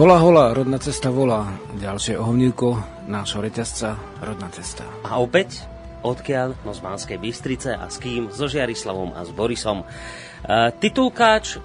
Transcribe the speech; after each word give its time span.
Hola, 0.00 0.16
hola, 0.16 0.56
rodná 0.56 0.80
cesta 0.80 1.12
volá. 1.12 1.44
Ďalšie 1.76 2.16
ohovnívko 2.16 2.72
nášho 3.04 3.44
reťazca 3.44 4.00
Rodná 4.24 4.48
cesta. 4.48 4.80
A 5.04 5.20
opäť 5.20 5.68
odkiaľ? 6.00 6.56
No 6.64 6.72
z 6.72 6.80
Banskej 6.80 7.20
Bystrice 7.20 7.76
a 7.76 7.84
s 7.84 8.00
kým? 8.00 8.32
So 8.32 8.48
Žiarislavom 8.48 9.12
a 9.12 9.28
s 9.28 9.30
Borisom. 9.36 9.84
Uh, 9.84 10.72
titulkáč, 10.72 11.60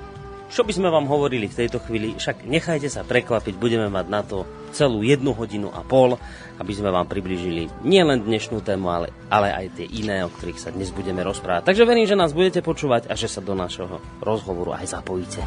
čo 0.52 0.62
by 0.68 0.72
sme 0.76 0.92
vám 0.92 1.08
hovorili 1.08 1.48
v 1.48 1.64
tejto 1.64 1.80
chvíli? 1.80 2.20
Však 2.20 2.44
nechajte 2.44 2.92
sa 2.92 3.08
prekvapiť, 3.08 3.56
budeme 3.56 3.88
mať 3.88 4.06
na 4.12 4.20
to 4.20 4.44
celú 4.76 5.00
jednu 5.00 5.32
hodinu 5.32 5.72
a 5.72 5.80
pol, 5.88 6.20
aby 6.60 6.74
sme 6.76 6.92
vám 6.92 7.08
približili 7.08 7.72
nielen 7.88 8.20
dnešnú 8.20 8.60
tému, 8.60 8.92
ale, 8.92 9.16
ale 9.32 9.56
aj 9.56 9.80
tie 9.80 9.88
iné, 9.88 10.28
o 10.28 10.34
ktorých 10.36 10.60
sa 10.60 10.76
dnes 10.76 10.92
budeme 10.92 11.24
rozprávať. 11.24 11.72
Takže 11.72 11.88
verím, 11.88 12.04
že 12.04 12.20
nás 12.20 12.36
budete 12.36 12.60
počúvať 12.60 13.08
a 13.08 13.16
že 13.16 13.32
sa 13.32 13.40
do 13.40 13.56
našho 13.56 14.04
rozhovoru 14.20 14.76
aj 14.76 14.92
zapojíte. 14.92 15.40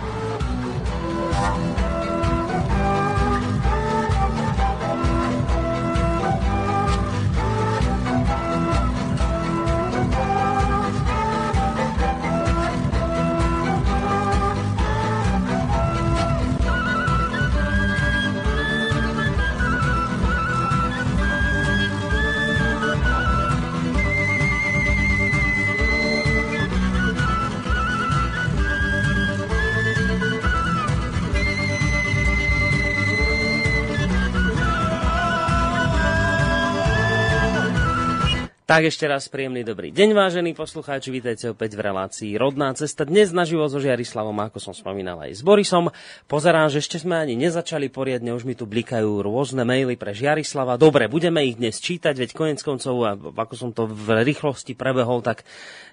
Tak 38.68 38.84
ešte 38.84 39.08
raz 39.08 39.32
príjemný 39.32 39.64
dobrý 39.64 39.88
deň, 39.88 40.12
vážení 40.12 40.52
poslucháči, 40.52 41.08
vítajte 41.08 41.56
opäť 41.56 41.72
v 41.72 41.88
relácii 41.88 42.36
Rodná 42.36 42.68
cesta. 42.76 43.08
Dnes 43.08 43.32
naživo 43.32 43.64
so 43.64 43.80
Žiarislavom, 43.80 44.36
ako 44.44 44.60
som 44.60 44.76
spomínal 44.76 45.16
aj 45.24 45.40
s 45.40 45.42
Borisom. 45.42 45.88
Pozerám, 46.28 46.68
že 46.68 46.84
ešte 46.84 47.00
sme 47.00 47.16
ani 47.16 47.32
nezačali 47.32 47.88
poriadne, 47.88 48.36
už 48.36 48.44
mi 48.44 48.52
tu 48.52 48.68
blikajú 48.68 49.24
rôzne 49.24 49.64
maily 49.64 49.96
pre 49.96 50.12
Žiarislava. 50.12 50.76
Dobre, 50.76 51.08
budeme 51.08 51.48
ich 51.48 51.56
dnes 51.56 51.80
čítať, 51.80 52.12
veď 52.12 52.36
konec 52.36 52.60
koncov, 52.60 53.08
ako 53.32 53.54
som 53.56 53.72
to 53.72 53.88
v 53.88 54.20
rýchlosti 54.28 54.76
prebehol, 54.76 55.24
tak 55.24 55.48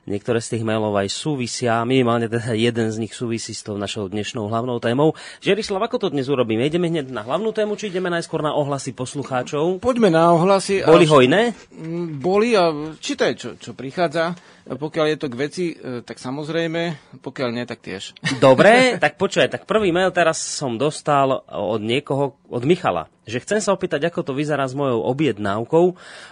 Niektoré 0.06 0.38
z 0.38 0.53
tých 0.53 0.64
mailov 0.70 0.94
aj 1.02 1.09
súvisia, 1.09 1.81
minimálne 1.81 2.30
teda 2.30 2.53
jeden 2.53 2.94
z 2.94 3.02
nich 3.02 3.18
súvisí 3.18 3.58
s 3.58 3.66
tou 3.66 3.73
našou 3.73 4.06
dnešnou 4.06 4.46
hlavnou 4.53 4.78
témou. 4.78 5.18
Žerislav, 5.42 5.81
ako 5.81 5.98
to 5.98 6.08
dnes 6.14 6.30
urobíme? 6.30 6.62
Ideme 6.62 6.94
hneď 6.94 7.09
na 7.09 7.26
hlavnú 7.26 7.50
tému, 7.50 7.73
či 7.73 7.90
ideme 7.90 8.14
najskôr 8.14 8.46
na 8.46 8.53
ohlasy 8.53 8.94
poslucháčov? 8.94 9.81
Poďme 9.81 10.14
na 10.14 10.30
ohlasy. 10.30 10.86
Boli 10.86 11.09
hojné? 11.09 11.58
Mm, 11.73 12.22
boli 12.22 12.53
a 12.53 12.65
čítaj, 13.02 13.32
čo, 13.36 13.50
čo 13.60 13.76
prichádza. 13.76 14.38
Pokiaľ 14.66 15.06
je 15.14 15.18
to 15.22 15.28
k 15.30 15.36
veci, 15.38 15.66
e, 15.74 16.02
tak 16.02 16.18
samozrejme, 16.18 17.14
pokiaľ 17.22 17.50
nie, 17.54 17.66
tak 17.70 17.86
tiež. 17.86 18.18
Dobre, 18.42 18.98
tak 18.98 19.22
počuj, 19.22 19.46
tak 19.46 19.70
prvý 19.70 19.94
mail 19.94 20.10
teraz 20.10 20.42
som 20.42 20.80
dostal 20.80 21.46
od 21.46 21.81
niekoho, 21.84 22.34
od 22.50 22.64
Michala, 22.66 23.06
že 23.30 23.42
chcem 23.42 23.62
sa 23.62 23.78
opýtať, 23.78 24.09
ako 24.09 24.31
to 24.31 24.34
vyzerá 24.34 24.66
s 24.66 24.74
mojou 24.74 25.06
objednávkou. 25.06 25.86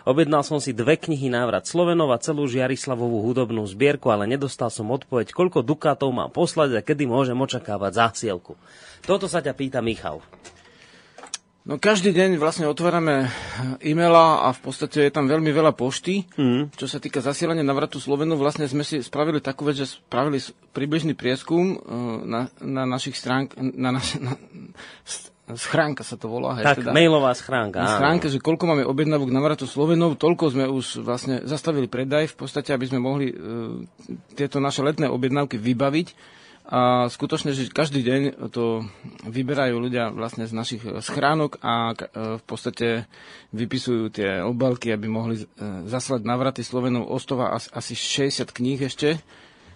Objednal 0.10 0.42
som 0.42 0.58
si 0.58 0.74
dve 0.74 0.98
knihy 0.98 1.30
Návrat 1.30 1.70
Slovenov 1.70 2.10
a 2.10 2.22
celú 2.22 2.50
Žiarislavovú 2.50 3.22
hudobnú 3.22 3.62
zbierku, 3.70 4.10
ale 4.10 4.26
nedostal 4.26 4.74
som 4.74 4.90
odpoveď, 4.90 5.30
koľko 5.30 5.62
dukátov 5.62 6.10
mám 6.10 6.34
poslať 6.34 6.82
a 6.82 6.86
kedy 6.86 7.06
môžem 7.06 7.38
očakávať 7.38 8.02
zásielku. 8.02 8.58
Toto 9.06 9.30
sa 9.30 9.44
ťa 9.44 9.54
pýta 9.54 9.84
Michal. 9.84 10.24
No 11.64 11.80
každý 11.80 12.12
deň 12.12 12.44
vlastne 12.44 12.68
otvárame 12.68 13.32
e-maila 13.80 14.44
a 14.44 14.52
v 14.52 14.60
podstate 14.68 15.08
je 15.08 15.16
tam 15.16 15.32
veľmi 15.32 15.48
veľa 15.48 15.72
pošty. 15.72 16.28
Mm. 16.36 16.76
Čo 16.76 16.92
sa 16.92 17.00
týka 17.00 17.24
zasielania 17.24 17.64
navratu 17.64 18.04
Slovenu, 18.04 18.36
vlastne 18.36 18.68
sme 18.68 18.84
si 18.84 19.00
spravili 19.00 19.40
takú 19.40 19.64
vec, 19.64 19.80
že 19.80 19.88
spravili 19.88 20.44
približný 20.76 21.16
prieskum 21.16 21.64
e, 21.72 21.76
na, 22.28 22.52
na 22.60 22.84
našich 22.84 23.16
stránk, 23.16 23.56
na, 23.56 23.96
naš, 23.96 24.20
na, 24.20 24.36
schránka 25.56 26.04
sa 26.04 26.20
to 26.20 26.28
volá. 26.28 26.60
Tak, 26.60 26.84
teda, 26.84 26.92
mailová 26.92 27.32
schránka. 27.32 27.80
Na 27.80 27.96
schránke, 27.96 28.28
že 28.28 28.44
koľko 28.44 28.68
máme 28.68 28.84
objednávok 28.84 29.32
navratu 29.32 29.64
Slovenov, 29.64 30.20
toľko 30.20 30.52
sme 30.52 30.66
už 30.68 31.00
vlastne 31.00 31.48
zastavili 31.48 31.88
predaj, 31.88 32.28
v 32.32 32.38
podstate, 32.44 32.76
aby 32.76 32.92
sme 32.92 33.00
mohli 33.00 33.32
uh, 33.32 33.80
tieto 34.36 34.60
naše 34.60 34.84
letné 34.84 35.08
objednávky 35.08 35.56
vybaviť 35.56 36.08
a 36.64 37.12
skutočne, 37.12 37.52
že 37.52 37.68
každý 37.68 38.08
deň 38.08 38.22
to 38.48 38.88
vyberajú 39.28 39.76
ľudia 39.84 40.16
vlastne 40.16 40.48
z 40.48 40.56
našich 40.56 40.80
schránok 41.04 41.60
a 41.60 41.92
e, 41.92 41.96
v 42.40 42.44
podstate 42.48 43.04
vypisujú 43.52 44.08
tie 44.08 44.40
obalky, 44.40 44.96
aby 44.96 45.12
mohli 45.12 45.44
e, 45.44 45.46
zaslať 45.92 46.24
navraty 46.24 46.64
Slovenov 46.64 47.12
Ostova 47.12 47.52
asi 47.52 48.00
60 48.00 48.48
kníh 48.56 48.80
ešte. 48.80 49.20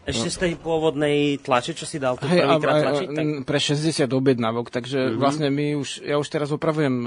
Ešte 0.08 0.32
z 0.32 0.38
tej 0.40 0.54
pôvodnej 0.56 1.44
tlače, 1.44 1.76
čo 1.76 1.84
si 1.84 2.00
dal 2.00 2.16
tu 2.16 2.24
hey, 2.32 2.40
prvýkrát 2.40 2.80
tlačiť? 2.80 3.08
Tak... 3.12 3.26
Pre 3.44 3.60
60 3.60 4.08
objednávok, 4.08 4.72
takže 4.72 5.12
mm-hmm. 5.12 5.20
vlastne 5.20 5.52
my 5.52 5.76
už, 5.76 6.08
ja 6.08 6.16
už 6.16 6.28
teraz 6.32 6.56
opravujem 6.56 7.04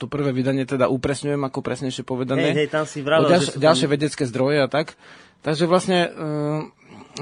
to 0.00 0.08
prvé 0.08 0.32
vydanie, 0.32 0.64
teda 0.64 0.88
upresňujem, 0.88 1.44
ako 1.44 1.60
presnejšie 1.60 2.08
povedané. 2.08 2.56
Hej, 2.56 2.64
hej, 2.64 2.68
tam 2.72 2.88
si 2.88 3.04
vravel, 3.04 3.28
ďalš, 3.28 3.60
ďalšie 3.60 3.86
tam... 3.86 3.92
vedecké 3.92 4.22
zdroje 4.24 4.64
a 4.64 4.68
tak. 4.72 4.96
Takže 5.44 5.68
vlastne 5.68 6.08
uh, 6.08 6.64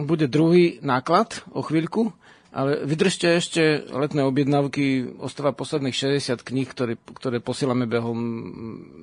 bude 0.03 0.27
druhý 0.27 0.83
náklad 0.83 1.47
o 1.55 1.63
chvíľku, 1.63 2.11
ale 2.55 2.87
vydržte 2.87 3.27
ešte 3.35 3.63
letné 3.91 4.23
objednávky, 4.23 5.19
ostáva 5.19 5.51
posledných 5.51 5.91
60 5.91 6.39
kníh, 6.39 6.71
ktoré, 6.71 6.95
ktoré 6.95 7.43
posielame 7.43 7.91
behom 7.91 8.19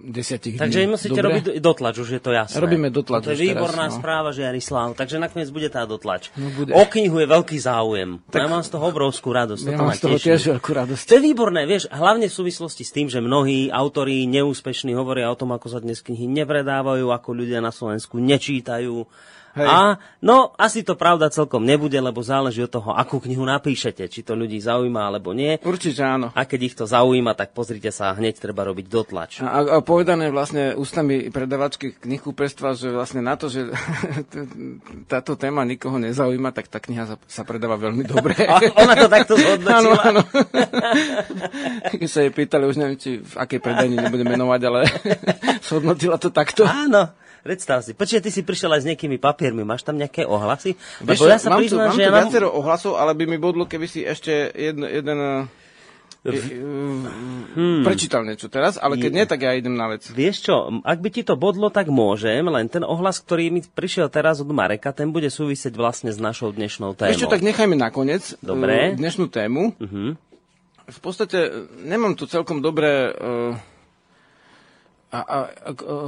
10 0.08 0.16
dní. 0.16 0.56
Takže 0.56 0.88
musíte 0.88 1.20
Dobre? 1.20 1.28
robiť 1.28 1.46
dotlač, 1.60 2.00
už 2.00 2.10
je 2.16 2.22
to 2.24 2.32
jasné. 2.32 2.56
Robíme 2.64 2.88
dotlač. 2.88 3.28
To 3.28 3.36
je 3.36 3.52
výborná 3.52 3.92
teraz, 3.92 4.00
no. 4.00 4.00
správa, 4.00 4.30
že 4.32 4.48
Jarislav. 4.48 4.96
Takže 4.96 5.20
nakoniec 5.20 5.52
bude 5.52 5.68
tá 5.68 5.84
dotlač. 5.84 6.32
No 6.40 6.48
bude. 6.56 6.72
O 6.72 6.88
knihu 6.88 7.20
je 7.20 7.28
veľký 7.28 7.58
záujem. 7.60 8.24
Tak, 8.32 8.40
ja 8.40 8.48
mám 8.48 8.64
z 8.64 8.72
toho 8.72 8.88
obrovskú 8.88 9.36
radosť. 9.36 9.64
Ja 9.68 9.76
mám 9.76 10.00
z 10.00 10.04
toho 10.08 10.16
tiež 10.16 10.42
veľkú 10.56 10.72
radosť. 10.72 11.04
To 11.12 11.14
je 11.20 11.22
výborné, 11.28 11.68
vieš, 11.68 11.92
hlavne 11.92 12.32
v 12.32 12.34
súvislosti 12.40 12.88
s 12.88 12.96
tým, 12.96 13.12
že 13.12 13.20
mnohí 13.20 13.68
autori 13.68 14.32
neúspešní 14.32 14.96
hovoria 14.96 15.28
o 15.28 15.36
tom, 15.36 15.52
ako 15.52 15.68
sa 15.68 15.84
dnes 15.84 16.00
knihy 16.00 16.24
nepredávajú, 16.24 17.12
ako 17.12 17.30
ľudia 17.36 17.60
na 17.60 17.76
Slovensku 17.76 18.16
nečítajú 18.16 19.04
Hej. 19.52 19.68
A 19.68 19.80
no, 20.24 20.56
asi 20.56 20.82
to 20.88 20.96
pravda 20.96 21.28
celkom 21.28 21.68
nebude, 21.68 22.00
lebo 22.00 22.24
záleží 22.24 22.64
od 22.64 22.72
toho, 22.72 22.96
akú 22.96 23.20
knihu 23.20 23.44
napíšete, 23.44 24.08
či 24.08 24.24
to 24.24 24.32
ľudí 24.32 24.56
zaujíma 24.64 25.12
alebo 25.12 25.36
nie. 25.36 25.60
Určite 25.60 26.08
áno. 26.08 26.32
A 26.32 26.48
keď 26.48 26.60
ich 26.72 26.76
to 26.80 26.88
zaujíma, 26.88 27.36
tak 27.36 27.52
pozrite 27.52 27.92
sa, 27.92 28.16
hneď 28.16 28.40
treba 28.40 28.64
robiť 28.64 28.86
dotlač. 28.88 29.44
A, 29.44 29.60
a 29.60 29.78
povedané 29.84 30.32
vlastne 30.32 30.72
ústami 30.76 31.28
predavačky 31.28 32.00
knihkúpestva, 32.00 32.80
že 32.80 32.96
vlastne 32.96 33.20
na 33.20 33.36
to, 33.36 33.52
že 33.52 33.68
táto 35.12 35.36
téma 35.36 35.68
nikoho 35.68 36.00
nezaujíma, 36.00 36.56
tak 36.56 36.72
tá 36.72 36.80
kniha 36.80 37.04
sa, 37.04 37.16
sa 37.28 37.44
predáva 37.44 37.76
veľmi 37.76 38.08
dobre. 38.08 38.36
Ona 38.82 38.94
to 38.96 39.08
takto 39.12 39.34
zhodnotila. 39.36 40.00
Áno, 40.00 40.22
áno. 40.22 40.22
Keď 41.92 42.10
sa 42.10 42.24
jej 42.24 42.32
pýtali, 42.32 42.64
už 42.66 42.80
neviem, 42.80 42.98
či 42.98 43.20
v 43.20 43.34
akej 43.36 43.60
predajni 43.60 44.00
nebudem 44.00 44.28
menovať, 44.32 44.62
ale 44.64 44.80
zhodnotila 45.68 46.16
to 46.16 46.32
takto. 46.32 46.64
Áno. 46.64 47.21
Predstav 47.42 47.82
si. 47.82 47.98
Počkaj, 47.98 48.22
ty 48.22 48.30
si 48.30 48.42
prišiel 48.46 48.78
aj 48.78 48.82
s 48.86 48.88
nejakými 48.94 49.18
papiermi. 49.18 49.66
Máš 49.66 49.82
tam 49.82 49.98
nejaké 49.98 50.30
ohlasy? 50.30 50.78
Lebo 51.02 51.26
ja 51.26 51.42
sa 51.42 51.50
mám 51.50 51.66
priznám, 51.66 51.90
tu, 51.90 51.90
mám 51.90 51.96
že 51.98 52.00
tu 52.00 52.06
ja 52.06 52.14
viacero 52.14 52.48
ohlasov, 52.54 52.94
ale 53.02 53.18
by 53.18 53.26
mi 53.26 53.38
bodlo, 53.42 53.66
keby 53.66 53.90
si 53.90 54.06
ešte 54.06 54.54
jeden, 54.54 54.86
jeden 54.86 55.50
Hmm. 56.22 57.82
Prečítal 57.82 58.22
niečo 58.22 58.46
teraz, 58.46 58.78
ale 58.78 59.02
keď 59.02 59.10
nie, 59.10 59.26
tak 59.26 59.42
ja 59.42 59.58
idem 59.58 59.74
na 59.74 59.90
vec. 59.90 60.06
Vieš 60.06 60.38
čo, 60.46 60.70
ak 60.86 61.02
by 61.02 61.10
ti 61.10 61.26
to 61.26 61.34
bodlo, 61.34 61.74
tak 61.74 61.90
môžem, 61.90 62.46
len 62.46 62.70
ten 62.70 62.86
ohlas, 62.86 63.18
ktorý 63.18 63.50
mi 63.50 63.66
prišiel 63.66 64.06
teraz 64.06 64.38
od 64.38 64.54
Mareka, 64.54 64.94
ten 64.94 65.10
bude 65.10 65.34
súvisieť 65.34 65.74
vlastne 65.74 66.14
s 66.14 66.22
našou 66.22 66.54
dnešnou 66.54 66.94
témou. 66.94 67.10
Vieš 67.10 67.26
čo, 67.26 67.32
tak 67.32 67.42
nechajme 67.42 67.74
nakoniec 67.74 68.38
Dobre. 68.38 68.94
dnešnú 69.02 69.34
tému. 69.34 69.74
Uh-huh. 69.82 70.14
V 70.86 71.00
podstate 71.02 71.66
nemám 71.82 72.14
tu 72.14 72.30
celkom 72.30 72.62
dobré 72.62 73.10
uh, 73.10 73.58
a, 75.12 75.20
a, 75.20 75.38
a 75.44 75.44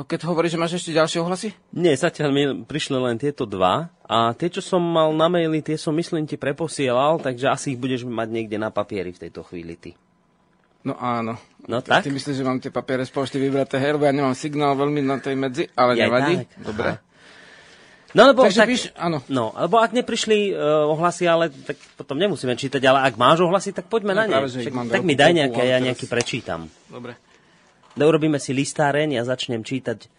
keď 0.07 0.31
hovoríš, 0.31 0.55
že 0.55 0.61
máš 0.63 0.79
ešte 0.79 0.95
ďalšie 0.95 1.19
ohlasy? 1.19 1.51
Nie, 1.75 1.91
zatiaľ 1.91 2.29
mi 2.31 2.43
prišli 2.63 2.95
len 2.95 3.19
tieto 3.19 3.43
dva. 3.43 3.91
A 4.07 4.31
tie, 4.31 4.47
čo 4.47 4.63
som 4.63 4.79
mal 4.79 5.11
na 5.11 5.27
maili, 5.27 5.59
tie 5.59 5.75
som 5.75 5.91
myslím 5.91 6.23
ti 6.23 6.39
preposielal, 6.39 7.19
takže 7.19 7.51
asi 7.51 7.75
ich 7.75 7.79
budeš 7.83 8.07
mať 8.07 8.31
niekde 8.31 8.55
na 8.55 8.71
papieri 8.71 9.11
v 9.11 9.27
tejto 9.27 9.43
chvíli 9.43 9.75
ty. 9.75 9.91
No 10.87 10.95
áno. 10.95 11.35
No 11.67 11.83
tak? 11.83 12.07
Ty 12.07 12.15
myslíš, 12.15 12.39
že 12.39 12.47
mám 12.47 12.63
tie 12.63 12.71
papiere 12.71 13.03
z 13.03 13.11
pošty 13.11 13.43
vybraté, 13.43 13.75
hej, 13.79 13.99
lebo 13.99 14.07
ja 14.07 14.15
nemám 14.15 14.35
signál 14.35 14.75
veľmi 14.75 15.03
na 15.03 15.19
tej 15.19 15.35
medzi, 15.35 15.63
ale 15.75 15.99
ja 15.99 16.07
nevadí. 16.07 16.43
Tak. 16.43 16.63
Dobre. 16.63 16.89
No, 18.13 18.29
lebo 18.29 18.45
Takže 18.45 18.61
tak, 18.61 18.69
píš, 18.69 18.83
áno. 18.93 19.25
No, 19.25 19.51
lebo 19.57 19.81
ak 19.81 19.89
neprišli 19.89 20.53
uh, 20.53 20.85
ohlasy, 20.85 21.25
ale 21.25 21.49
tak 21.49 21.75
potom 21.97 22.13
nemusíme 22.15 22.53
čítať, 22.53 22.79
ale 22.85 23.09
ak 23.09 23.17
máš 23.17 23.41
ohlasy, 23.41 23.73
tak 23.73 23.89
poďme 23.89 24.13
no, 24.13 24.21
na 24.21 24.23
ne. 24.29 24.37
Však, 24.45 24.69
tak 24.93 25.01
mi 25.01 25.17
daj 25.17 25.33
nejaké, 25.33 25.61
ja 25.65 25.81
nejaký 25.81 26.05
prečítam. 26.05 26.69
Dobre. 26.87 27.17
Urobíme 27.97 28.41
si 28.41 28.51
listáreň 28.55 29.21
a 29.21 29.27
začnem 29.27 29.61
čítať 29.61 30.09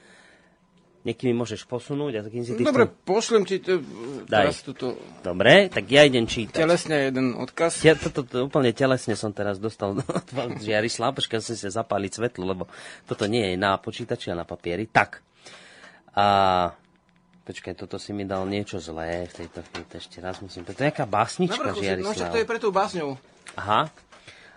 Niekým 1.04 1.36
môžeš 1.36 1.68
posunúť 1.68 2.12
a 2.16 2.20
takým 2.24 2.48
si 2.48 2.56
ty 2.56 2.64
Dobre, 2.64 2.88
chcel... 2.88 3.04
pošlem 3.04 3.42
ti 3.44 3.60
to, 3.60 3.76
Daj. 4.24 4.64
toto 4.64 4.96
Dobre, 5.20 5.68
tak 5.68 5.84
ja 5.92 6.00
idem 6.00 6.24
čítať. 6.24 6.56
telesne 6.56 7.12
jeden 7.12 7.36
odkaz. 7.36 7.84
Ja 7.84 7.92
toto 7.92 8.24
to, 8.24 8.48
úplne 8.48 8.72
telesne 8.72 9.12
som 9.12 9.28
teraz 9.28 9.60
dostal 9.60 10.00
od 10.48 10.56
Žiarislav, 10.64 11.12
počkaj, 11.12 11.44
som 11.44 11.60
si 11.60 11.68
zapáliť 11.68 12.08
svetlo, 12.08 12.48
lebo 12.48 12.64
toto 13.04 13.28
nie 13.28 13.52
je 13.52 13.60
na 13.60 13.76
počítači 13.76 14.32
a 14.32 14.40
na 14.40 14.48
papieri. 14.48 14.88
Tak. 14.88 15.20
A 16.16 16.26
počkaj, 17.44 17.76
toto 17.76 18.00
si 18.00 18.16
mi 18.16 18.24
dal 18.24 18.48
niečo 18.48 18.80
zlé 18.80 19.28
v 19.28 19.44
tejto 19.44 19.60
chvíli. 19.60 19.84
To 19.92 19.94
ešte 20.00 20.24
raz 20.24 20.40
musím. 20.40 20.64
To 20.64 20.72
je 20.72 20.88
nejaká 20.88 21.04
básnička 21.04 21.68
vrchu 21.68 21.84
si, 21.84 22.00
no 22.00 22.16
to 22.16 22.40
je 22.40 22.48
pre 22.48 22.56
tú 22.56 22.72
básňou. 22.72 23.20
Aha. 23.60 23.92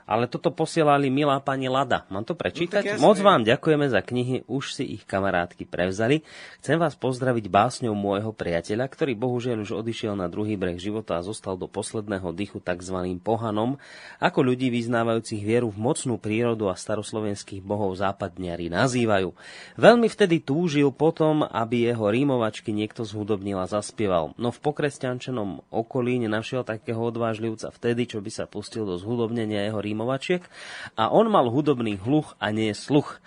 Ale 0.07 0.31
toto 0.31 0.55
posielali 0.55 1.11
milá 1.11 1.35
pani 1.43 1.67
Lada. 1.67 2.07
Mám 2.07 2.23
to 2.23 2.31
prečítať? 2.31 2.95
No. 2.95 3.11
Moc 3.11 3.19
vám 3.19 3.43
ďakujeme 3.43 3.91
za 3.91 3.99
knihy, 3.99 4.47
už 4.47 4.79
si 4.79 4.87
ich 4.95 5.03
kamarátky 5.03 5.67
prevzali. 5.67 6.23
Chcem 6.63 6.79
vás 6.79 6.95
pozdraviť 6.95 7.51
básňou 7.51 7.91
môjho 7.91 8.31
priateľa, 8.31 8.87
ktorý 8.87 9.19
bohužiaľ 9.19 9.67
už 9.67 9.75
odišiel 9.83 10.15
na 10.15 10.31
druhý 10.31 10.55
breh 10.55 10.79
života 10.79 11.19
a 11.19 11.25
zostal 11.27 11.59
do 11.59 11.67
posledného 11.67 12.31
dychu 12.31 12.63
tzv. 12.63 12.97
pohanom, 13.19 13.75
ako 14.23 14.39
ľudí 14.47 14.71
vyznávajúcich 14.71 15.43
vieru 15.43 15.67
v 15.67 15.83
mocnú 15.83 16.15
prírodu 16.15 16.71
a 16.71 16.79
staroslovenských 16.79 17.59
bohov 17.59 17.91
západniari 17.99 18.71
nazývajú. 18.71 19.35
Veľmi 19.75 20.07
vtedy 20.07 20.39
túžil 20.39 20.87
potom, 20.95 21.43
aby 21.43 21.91
jeho 21.91 22.07
rímovačky 22.07 22.71
niekto 22.71 23.03
zhudobnil 23.03 23.59
a 23.59 23.67
zaspieval. 23.67 24.31
No 24.39 24.55
v 24.55 24.59
pokresťančenom 24.63 25.67
okolí 25.67 26.15
nenašiel 26.23 26.63
takého 26.63 27.03
odvážlivca 27.03 27.75
vtedy, 27.75 28.07
čo 28.07 28.23
by 28.23 28.31
sa 28.31 28.47
pustil 28.47 28.87
do 28.87 28.95
zhudobnenia 28.95 29.67
jeho 29.67 29.83
rímovačiek 29.97 30.45
a 30.93 31.09
on 31.09 31.25
mal 31.33 31.49
hudobný 31.49 31.97
hluch 31.97 32.37
a 32.37 32.53
nie 32.53 32.69
sluch. 32.77 33.17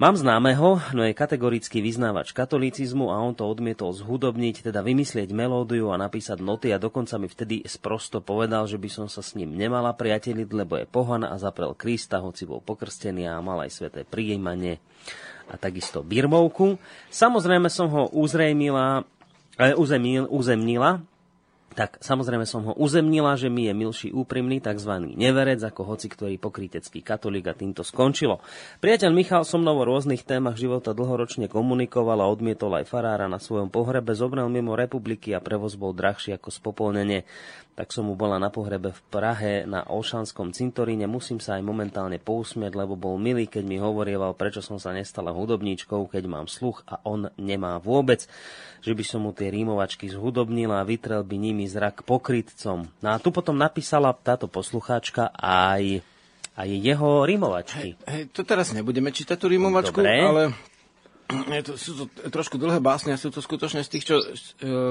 Mám 0.00 0.16
známeho, 0.16 0.80
no 0.96 1.04
je 1.04 1.12
kategorický 1.12 1.84
vyznávač 1.84 2.32
katolicizmu 2.32 3.12
a 3.12 3.20
on 3.20 3.36
to 3.36 3.44
odmietol 3.44 3.92
zhudobniť, 3.92 4.64
teda 4.72 4.80
vymyslieť 4.80 5.28
melódiu 5.32 5.92
a 5.92 6.00
napísať 6.00 6.40
noty 6.40 6.72
a 6.72 6.80
dokonca 6.80 7.20
mi 7.20 7.28
vtedy 7.28 7.68
sprosto 7.68 8.24
povedal, 8.24 8.64
že 8.64 8.80
by 8.80 8.88
som 8.88 9.06
sa 9.12 9.20
s 9.20 9.36
ním 9.36 9.52
nemala 9.52 9.92
priateliť, 9.92 10.48
lebo 10.56 10.80
je 10.80 10.88
pohan 10.88 11.20
a 11.24 11.36
zaprel 11.36 11.76
Krista, 11.76 12.24
hoci 12.24 12.48
bol 12.48 12.64
pokrstený 12.64 13.28
a 13.28 13.44
mal 13.44 13.60
aj 13.60 13.76
sveté 13.76 14.08
prijímanie 14.08 14.80
a 15.52 15.60
takisto 15.60 16.00
birmovku. 16.00 16.80
Samozrejme 17.12 17.68
som 17.68 17.92
ho 17.92 18.08
uzrejmila, 18.16 19.04
e, 19.60 19.76
uzemnil, 19.76 20.32
uzemnila, 20.32 21.04
tak 21.70 22.02
samozrejme 22.02 22.42
som 22.50 22.66
ho 22.66 22.74
uzemnila, 22.74 23.38
že 23.38 23.46
mi 23.46 23.70
je 23.70 23.74
milší 23.74 24.08
úprimný, 24.10 24.58
tzv. 24.58 25.14
neverec, 25.14 25.62
ako 25.62 25.86
hoci 25.86 26.10
ktorý 26.10 26.34
pokrytecký 26.36 26.98
katolík 26.98 27.46
a 27.46 27.54
týmto 27.54 27.86
skončilo. 27.86 28.42
Priateľ 28.82 29.10
Michal 29.14 29.46
so 29.46 29.54
mnou 29.54 29.78
o 29.78 29.86
rôznych 29.86 30.26
témach 30.26 30.58
života 30.58 30.90
dlhoročne 30.90 31.46
komunikoval 31.46 32.18
a 32.18 32.30
odmietol 32.30 32.74
aj 32.82 32.90
farára 32.90 33.30
na 33.30 33.38
svojom 33.38 33.70
pohrebe, 33.70 34.10
zomrel 34.18 34.50
mimo 34.50 34.74
republiky 34.74 35.30
a 35.30 35.38
prevoz 35.38 35.78
bol 35.78 35.94
drahší 35.94 36.34
ako 36.34 36.50
spopolnenie. 36.50 37.22
Tak 37.78 37.96
som 37.96 38.10
mu 38.10 38.18
bola 38.18 38.36
na 38.36 38.52
pohrebe 38.52 38.92
v 38.92 39.00
Prahe 39.08 39.64
na 39.64 39.86
Olšanskom 39.86 40.52
cintoríne. 40.52 41.08
Musím 41.08 41.40
sa 41.40 41.56
aj 41.56 41.64
momentálne 41.64 42.20
pousmieť, 42.20 42.76
lebo 42.76 42.92
bol 42.92 43.16
milý, 43.16 43.48
keď 43.48 43.64
mi 43.64 43.80
hovorieval, 43.80 44.36
prečo 44.36 44.60
som 44.60 44.76
sa 44.76 44.92
nestala 44.92 45.32
hudobníčkou, 45.32 46.10
keď 46.12 46.28
mám 46.28 46.44
sluch 46.44 46.84
a 46.84 47.00
on 47.08 47.32
nemá 47.40 47.80
vôbec. 47.80 48.28
Že 48.80 48.92
by 48.96 49.04
som 49.04 49.20
mu 49.28 49.36
tie 49.36 49.52
rímovačky 49.52 50.08
zhudobnila 50.08 50.80
a 50.80 50.88
vytrel 50.88 51.20
by 51.20 51.36
nimi 51.36 51.68
zrak 51.68 52.02
pokrytcom. 52.08 52.88
No 53.04 53.08
a 53.12 53.20
tu 53.20 53.28
potom 53.28 53.52
napísala 53.52 54.16
táto 54.16 54.48
poslucháčka 54.48 55.36
aj, 55.36 56.00
aj 56.56 56.68
jeho 56.68 57.28
rímovačky. 57.28 58.00
Hej, 58.08 58.32
to 58.32 58.40
teraz 58.42 58.72
nebudeme 58.72 59.12
čítať 59.12 59.36
tú 59.36 59.52
rímovačku, 59.52 60.00
Dobre. 60.00 60.24
ale 60.24 60.42
je 61.60 61.62
to, 61.62 61.72
sú 61.76 61.92
to 62.00 62.04
trošku 62.32 62.56
dlhé 62.56 62.80
básne 62.80 63.12
a 63.14 63.20
sú 63.20 63.28
to 63.28 63.44
skutočne 63.44 63.84
z 63.84 63.90
tých, 63.92 64.04
čo 64.08 64.16
e, 64.18 64.24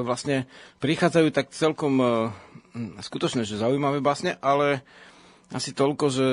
vlastne 0.05 0.45
prichádzajú 0.79 1.27
tak 1.33 1.51
celkom 1.51 1.93
e, 1.97 2.07
skutočne, 3.01 3.43
že 3.43 3.59
zaujímavé 3.59 3.99
básne, 3.99 4.37
ale 4.39 4.85
asi 5.49 5.73
toľko, 5.73 6.05
že 6.13 6.27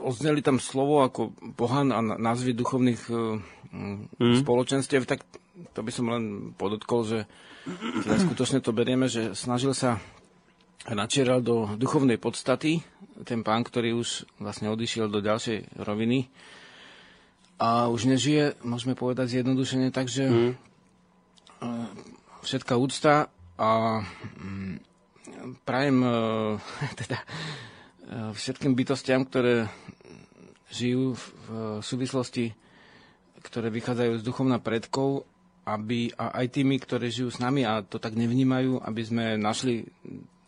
odzneli 0.00 0.44
tam 0.44 0.60
slovo 0.60 1.00
ako 1.00 1.32
pohan 1.56 1.88
a 1.88 2.00
názvy 2.02 2.52
duchovných 2.52 3.02
mm. 3.08 4.44
spoločenstiev, 4.44 5.08
tak 5.08 5.24
to 5.72 5.80
by 5.80 5.90
som 5.94 6.10
len 6.12 6.52
podotkol, 6.52 7.06
že 7.06 7.18
teda 8.04 8.20
skutočne 8.20 8.60
to 8.60 8.76
berieme, 8.76 9.08
že 9.08 9.32
snažil 9.32 9.72
sa 9.72 9.96
načieral 10.84 11.40
do 11.40 11.72
duchovnej 11.80 12.20
podstaty 12.20 12.84
ten 13.24 13.40
pán, 13.40 13.64
ktorý 13.64 13.96
už 13.96 14.28
vlastne 14.36 14.68
odišiel 14.68 15.08
do 15.08 15.24
ďalšej 15.24 15.80
roviny 15.80 16.28
a 17.56 17.88
už 17.88 18.10
nežije, 18.10 18.58
môžeme 18.66 18.98
povedať 18.98 19.38
zjednodušene, 19.38 19.94
takže 19.94 20.24
mm. 20.28 20.52
všetká 22.42 22.74
úcta 22.76 23.30
a 23.54 24.02
prajem 25.64 25.98
e, 26.02 26.10
teda 27.00 27.18
všetkým 28.10 28.76
bytostiam, 28.76 29.24
ktoré 29.24 29.68
žijú 30.68 31.14
v 31.14 31.24
v 31.48 31.84
súvislosti, 31.84 32.56
ktoré 33.44 33.68
vychádzajú 33.68 34.12
z 34.20 34.26
duchovna 34.26 34.58
predkov, 34.60 35.28
aby 35.64 36.12
a 36.16 36.40
aj 36.44 36.60
tými, 36.60 36.76
ktorí 36.80 37.08
žijú 37.08 37.32
s 37.32 37.40
nami 37.40 37.64
a 37.64 37.80
to 37.84 37.96
tak 38.00 38.16
nevnímajú, 38.16 38.80
aby 38.84 39.02
sme 39.04 39.24
našli 39.40 39.88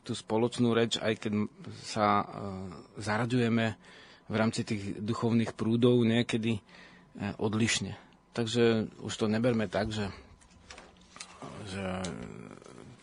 tú 0.05 0.13
spoločnú 0.13 0.71
reč, 0.77 1.01
aj 1.01 1.19
keď 1.19 1.33
sa 1.83 2.23
e, 2.23 2.27
zaraďujeme 3.01 3.67
v 4.27 4.35
rámci 4.35 4.63
tých 4.63 5.03
duchovných 5.03 5.57
prúdov 5.57 6.05
niekedy 6.05 6.61
e, 6.61 6.63
odlišne. 7.41 7.97
Takže 8.37 8.93
už 9.03 9.13
to 9.17 9.27
neberme 9.27 9.67
tak, 9.67 9.91
že, 9.91 10.13
že 11.73 11.85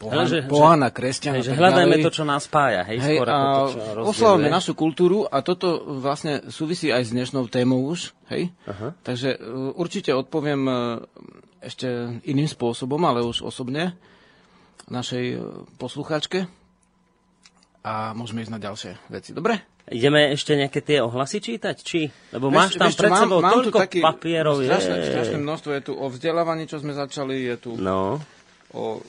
pohan, 0.03 0.25
že- 0.25 0.43
pohana, 0.43 0.87
kresťan 0.89 1.33
a 1.33 1.37
Hej, 1.39 1.45
že 1.45 1.51
hľadajme 1.53 1.95
ďalej. 1.95 2.03
to, 2.03 2.11
čo 2.11 2.23
nás 2.23 2.41
spája, 2.43 2.81
hej, 2.83 2.97
Hej, 2.99 3.17
skôr 3.17 3.27
a 3.27 3.35
to, 3.35 3.63
čo 3.71 4.29
našu 4.43 4.73
kultúru 4.73 5.19
a 5.23 5.39
toto 5.39 5.67
vlastne 5.95 6.43
súvisí 6.47 6.87
aj 6.87 7.03
s 7.03 7.11
dnešnou 7.11 7.47
témou 7.47 7.81
už, 7.85 8.11
hej? 8.27 8.51
Aha. 8.65 8.91
Takže 8.99 9.29
uh, 9.33 9.71
určite 9.73 10.11
odpoviem 10.11 10.61
uh, 10.61 10.75
ešte 11.59 11.87
iným 12.21 12.45
spôsobom, 12.45 12.99
ale 13.01 13.21
už 13.21 13.41
osobne 13.41 13.95
našej 14.85 15.25
uh, 15.33 15.41
poslucháčke 15.75 16.45
a 17.81 18.11
môžeme 18.13 18.39
ísť 18.39 18.51
na 18.51 18.59
ďalšie 18.59 18.91
veci. 19.09 19.31
Dobre? 19.31 19.59
Ideme 19.85 20.31
ešte 20.31 20.55
nejaké 20.55 20.79
tie 20.79 21.03
ohlasy 21.03 21.43
čítať, 21.43 21.75
či? 21.77 22.07
Lebo 22.31 22.47
máš 22.47 22.71
Vieš- 22.71 22.79
tam 22.79 22.87
vieš 22.87 22.97
pred 22.97 23.11
sebou 23.13 23.39
mám 23.39 23.51
toľko 23.53 23.77
taký 23.77 23.99
papierov. 23.99 24.55
Strašné, 24.57 24.95
je. 24.97 25.07
strašné 25.11 25.37
množstvo 25.37 25.69
je 25.73 25.81
tu 25.81 25.93
o 25.93 26.05
vzdelávaní, 26.07 26.63
čo 26.63 26.79
sme 26.79 26.91
začali, 26.91 27.43
je 27.43 27.55
tu 27.59 27.71
No, 27.75 28.23
o 28.71 29.03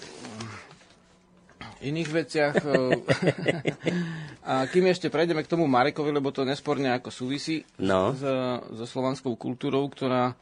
iných 1.84 2.08
veciach. 2.10 2.54
o- 2.64 3.00
a 4.50 4.64
kým 4.66 4.84
ešte 4.86 5.08
prejdeme 5.08 5.40
k 5.40 5.50
tomu 5.50 5.64
Marekovi, 5.64 6.10
lebo 6.10 6.28
to 6.28 6.42
nesporne 6.42 6.88
ako 6.90 7.08
súvisí 7.08 7.64
No. 7.76 8.12
s, 8.12 8.24
so 8.72 8.84
slovanskou 8.84 9.34
kultúrou, 9.34 9.84
ktorá 9.86 10.32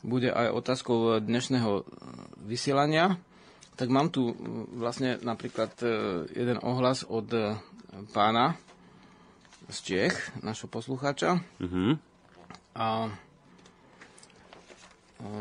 bude 0.00 0.28
aj 0.28 0.48
otázkou 0.50 0.96
dnešného 1.18 1.84
vysielania, 2.42 3.20
tak 3.74 3.88
mám 3.88 4.08
tu 4.08 4.32
vlastne 4.70 5.16
napríklad 5.18 5.72
jeden 6.30 6.56
ohlas 6.60 7.02
od 7.02 7.28
pána 8.10 8.56
z 9.68 9.78
Čech, 9.82 10.14
našho 10.38 10.66
poslucháča. 10.66 11.40
mhm. 11.58 12.00
A 12.72 13.12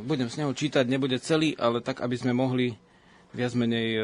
budem 0.04 0.28
z 0.28 0.38
neho 0.38 0.52
čítať, 0.52 0.84
nebude 0.84 1.16
celý, 1.18 1.56
ale 1.56 1.80
tak, 1.80 2.02
aby 2.02 2.14
sme 2.14 2.36
mohli 2.36 2.76
viac 3.32 3.54
menej 3.54 4.02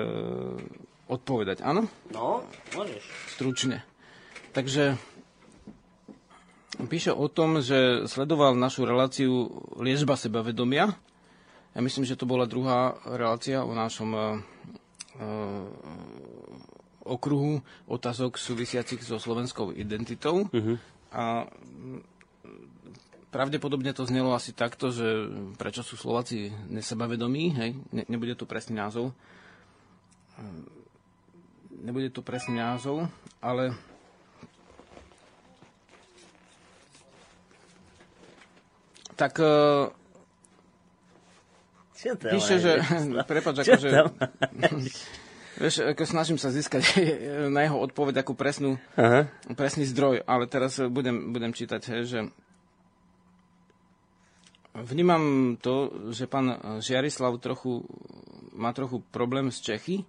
odpovedať. 1.05 1.61
Áno? 1.61 1.85
no, 2.09 2.45
môžeš. 2.73 3.03
Stručne. 3.37 3.85
Takže 4.55 4.97
píše 6.87 7.11
o 7.13 7.27
tom, 7.27 7.61
že 7.61 8.09
sledoval 8.09 8.57
našu 8.57 8.87
reláciu 8.87 9.51
Liežba 9.77 10.17
sebavedomia. 10.17 10.95
Ja 11.75 11.79
myslím, 11.83 12.07
že 12.07 12.15
to 12.15 12.23
bola 12.23 12.47
druhá 12.47 12.95
relácia 13.03 13.59
o 13.59 13.75
našom 13.75 14.15
e, 14.15 14.19
e, 14.19 14.25
okruhu 17.03 17.59
otázok 17.85 18.39
súvisiacich 18.39 19.03
so 19.03 19.19
slovenskou 19.19 19.75
identitou. 19.75 20.47
A 21.11 21.45
mm, 21.51 21.99
pravdepodobne 23.29 23.91
to 23.91 24.07
znelo 24.07 24.31
asi 24.31 24.55
takto, 24.55 24.89
že 24.89 25.27
prečo 25.59 25.83
sú 25.83 25.99
Slováci 25.99 26.47
nesebavedomí, 26.71 27.43
hej? 27.59 27.71
Ne, 27.91 28.03
nebude 28.07 28.39
to 28.39 28.47
presný 28.47 28.79
názov. 28.79 29.11
Nebude 31.81 32.11
to 32.11 32.23
presný 32.23 32.59
názov, 32.59 33.07
ale 33.43 33.75
tak 39.15 39.39
e, 39.39 39.91
Čo 41.95 42.13
tam 42.19 42.31
píše, 42.37 42.55
že... 42.61 42.71
Prepač, 43.31 43.55
akože... 43.65 43.89
Vieš, 45.55 45.87
ako 45.95 46.03
snažím 46.03 46.35
sa 46.35 46.51
získať 46.51 46.83
na 47.55 47.63
jeho 47.63 47.79
odpoveď 47.79 48.27
akú 48.27 48.35
presnú, 48.35 48.75
Aha. 48.99 49.31
presný 49.55 49.87
zdroj, 49.87 50.27
ale 50.27 50.51
teraz 50.51 50.83
budem, 50.91 51.31
budem 51.31 51.55
čítať, 51.55 52.03
že 52.03 52.27
Vnímam 54.75 55.55
to, 55.55 55.87
že 56.11 56.27
pán 56.27 56.59
Žiarislav 56.83 57.39
trochu, 57.39 57.87
má 58.51 58.75
trochu 58.75 58.99
problém 59.07 59.47
s 59.47 59.63
Čechy. 59.63 60.03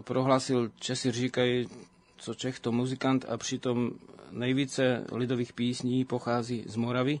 Prohlásil 0.00 0.70
Česi 0.80 1.12
říkají, 1.12 1.68
co 2.16 2.34
Čech 2.34 2.60
to 2.60 2.72
muzikant 2.72 3.24
a 3.28 3.36
přitom 3.36 3.90
nejvíce 4.30 5.04
lidových 5.12 5.52
písní 5.52 6.04
pochází 6.04 6.64
z 6.66 6.76
Moravy 6.76 7.20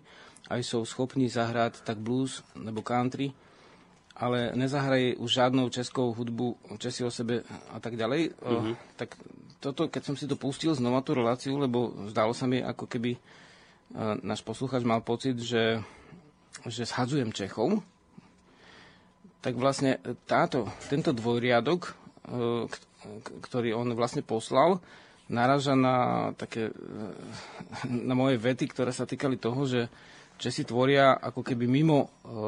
a 0.50 0.56
jsou 0.56 0.84
schopní 0.84 1.28
zahrát 1.28 1.80
tak 1.80 1.98
blues 1.98 2.44
nebo 2.56 2.82
country, 2.82 3.32
ale 4.16 4.52
nezahrají 4.54 5.16
už 5.16 5.32
žádnou 5.32 5.68
českou 5.68 6.14
hudbu, 6.14 6.56
Česi 6.78 7.04
o 7.04 7.10
sebe 7.10 7.42
a 7.70 7.80
tak 7.80 7.96
ďalej. 7.96 8.30
Mm-hmm. 8.30 8.76
Tak 8.96 9.16
toto, 9.60 9.88
keď 9.88 10.02
som 10.04 10.16
si 10.16 10.26
to 10.26 10.36
pustil 10.36 10.74
znova 10.74 11.00
tú 11.00 11.14
reláciu, 11.14 11.58
lebo 11.58 11.94
zdalo 12.10 12.34
sa 12.34 12.46
mi, 12.46 12.62
ako 12.62 12.86
keby 12.86 13.16
náš 14.22 14.44
posluchač 14.44 14.84
mal 14.84 15.00
pocit, 15.00 15.40
že 15.40 15.80
že 16.66 16.88
shadzujem 16.88 17.30
Čechov, 17.30 17.78
tak 19.38 19.54
vlastne 19.54 20.02
táto, 20.26 20.66
tento 20.90 21.14
dvojriadok, 21.14 21.80
e, 21.86 21.92
ktorý 23.48 23.72
on 23.72 23.92
vlastne 23.96 24.20
poslal, 24.20 24.80
naraža 25.28 25.76
na 25.76 26.30
také, 26.34 26.72
e, 26.72 26.74
na 27.88 28.16
moje 28.16 28.40
vety, 28.40 28.68
ktoré 28.68 28.90
sa 28.92 29.04
týkali 29.04 29.36
toho, 29.36 29.64
že 29.68 29.80
Česi 30.38 30.62
tvoria 30.62 31.18
ako 31.18 31.42
keby 31.42 31.66
mimo, 31.66 32.14
e, 32.22 32.38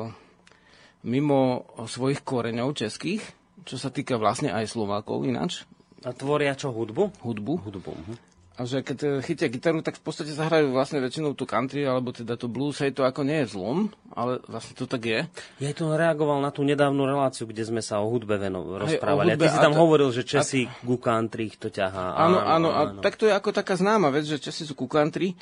mimo 1.11 1.67
svojich 1.91 2.23
koreňov 2.23 2.79
českých, 2.79 3.19
čo 3.67 3.77
sa 3.77 3.91
týka 3.91 4.15
vlastne 4.15 4.55
aj 4.55 4.71
Slovákov 4.71 5.27
ináč. 5.27 5.67
A 6.07 6.15
tvoria 6.15 6.55
čo, 6.55 6.71
hudbu? 6.71 7.19
Hudbu. 7.19 7.55
Hudbu. 7.67 8.30
A 8.61 8.69
že 8.69 8.85
keď 8.85 8.99
e, 9.01 9.09
chytia 9.25 9.49
gitaru, 9.49 9.81
tak 9.81 9.97
v 9.97 10.05
podstate 10.05 10.37
zahrajú 10.37 10.77
vlastne 10.77 11.01
väčšinou 11.01 11.33
tú 11.33 11.49
country, 11.49 11.89
alebo 11.89 12.13
teda 12.13 12.37
tú 12.37 12.45
blues, 12.45 12.77
hej, 12.85 12.93
to 12.93 13.09
ako 13.09 13.25
nie 13.25 13.41
je 13.41 13.57
zlom, 13.57 13.89
ale 14.13 14.37
vlastne 14.53 14.77
to 14.77 14.85
tak 14.85 15.01
je. 15.01 15.21
Ja 15.65 15.73
to 15.73 15.97
reagoval 15.97 16.45
na 16.45 16.53
tú 16.53 16.61
nedávnu 16.61 17.09
reláciu, 17.09 17.49
kde 17.49 17.65
sme 17.65 17.81
sa 17.81 18.05
o 18.05 18.13
hudbe 18.13 18.37
veno, 18.37 18.61
rozprávali. 18.77 19.33
Hej, 19.33 19.41
hudbe, 19.41 19.49
a 19.49 19.49
ty 19.49 19.57
si 19.57 19.65
tam 19.65 19.73
a 19.73 19.81
hovoril, 19.81 20.13
že 20.13 20.29
Česi 20.29 20.69
a... 20.69 20.77
ku 20.85 21.01
country 21.01 21.49
ich 21.49 21.57
to 21.57 21.73
ťahá. 21.73 22.21
Áno, 22.21 22.37
áno, 22.37 22.69
áno, 22.69 23.01
a 23.01 23.01
tak 23.01 23.17
to 23.17 23.25
je 23.25 23.33
ako 23.33 23.49
taká 23.57 23.81
známa 23.81 24.13
vec, 24.13 24.29
že 24.29 24.37
Česi 24.37 24.69
sú 24.69 24.77
ku 24.77 24.85
country. 24.85 25.33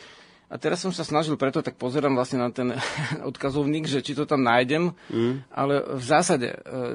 A 0.48 0.56
teraz 0.56 0.80
som 0.80 0.94
sa 0.94 1.04
snažil, 1.04 1.36
preto 1.36 1.60
tak 1.60 1.76
pozerám 1.76 2.16
vlastne 2.16 2.40
na 2.40 2.48
ten 2.48 2.72
odkazovník, 3.34 3.84
že 3.90 4.00
či 4.00 4.14
to 4.14 4.30
tam 4.30 4.46
nájdem, 4.46 4.94
mm. 5.10 5.52
ale 5.52 5.84
v 5.98 6.04
zásade 6.06 6.54
e, 6.54 6.56
e, 6.56 6.92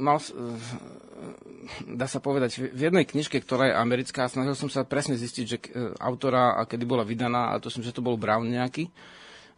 mal, 0.00 0.22
dá 1.86 2.06
sa 2.10 2.18
povedať, 2.18 2.72
v 2.74 2.90
jednej 2.90 3.06
knižke, 3.06 3.38
ktorá 3.38 3.70
je 3.70 3.78
americká, 3.78 4.26
snažil 4.26 4.58
som 4.58 4.70
sa 4.70 4.82
presne 4.82 5.14
zistiť, 5.14 5.44
že 5.46 5.58
e, 5.58 5.68
autora 5.98 6.58
a 6.58 6.66
kedy 6.66 6.84
bola 6.84 7.06
vydaná, 7.06 7.54
a 7.54 7.60
to 7.62 7.70
som, 7.70 7.82
že 7.82 7.94
to 7.94 8.02
bol 8.02 8.18
Brown 8.18 8.46
nejaký, 8.50 8.90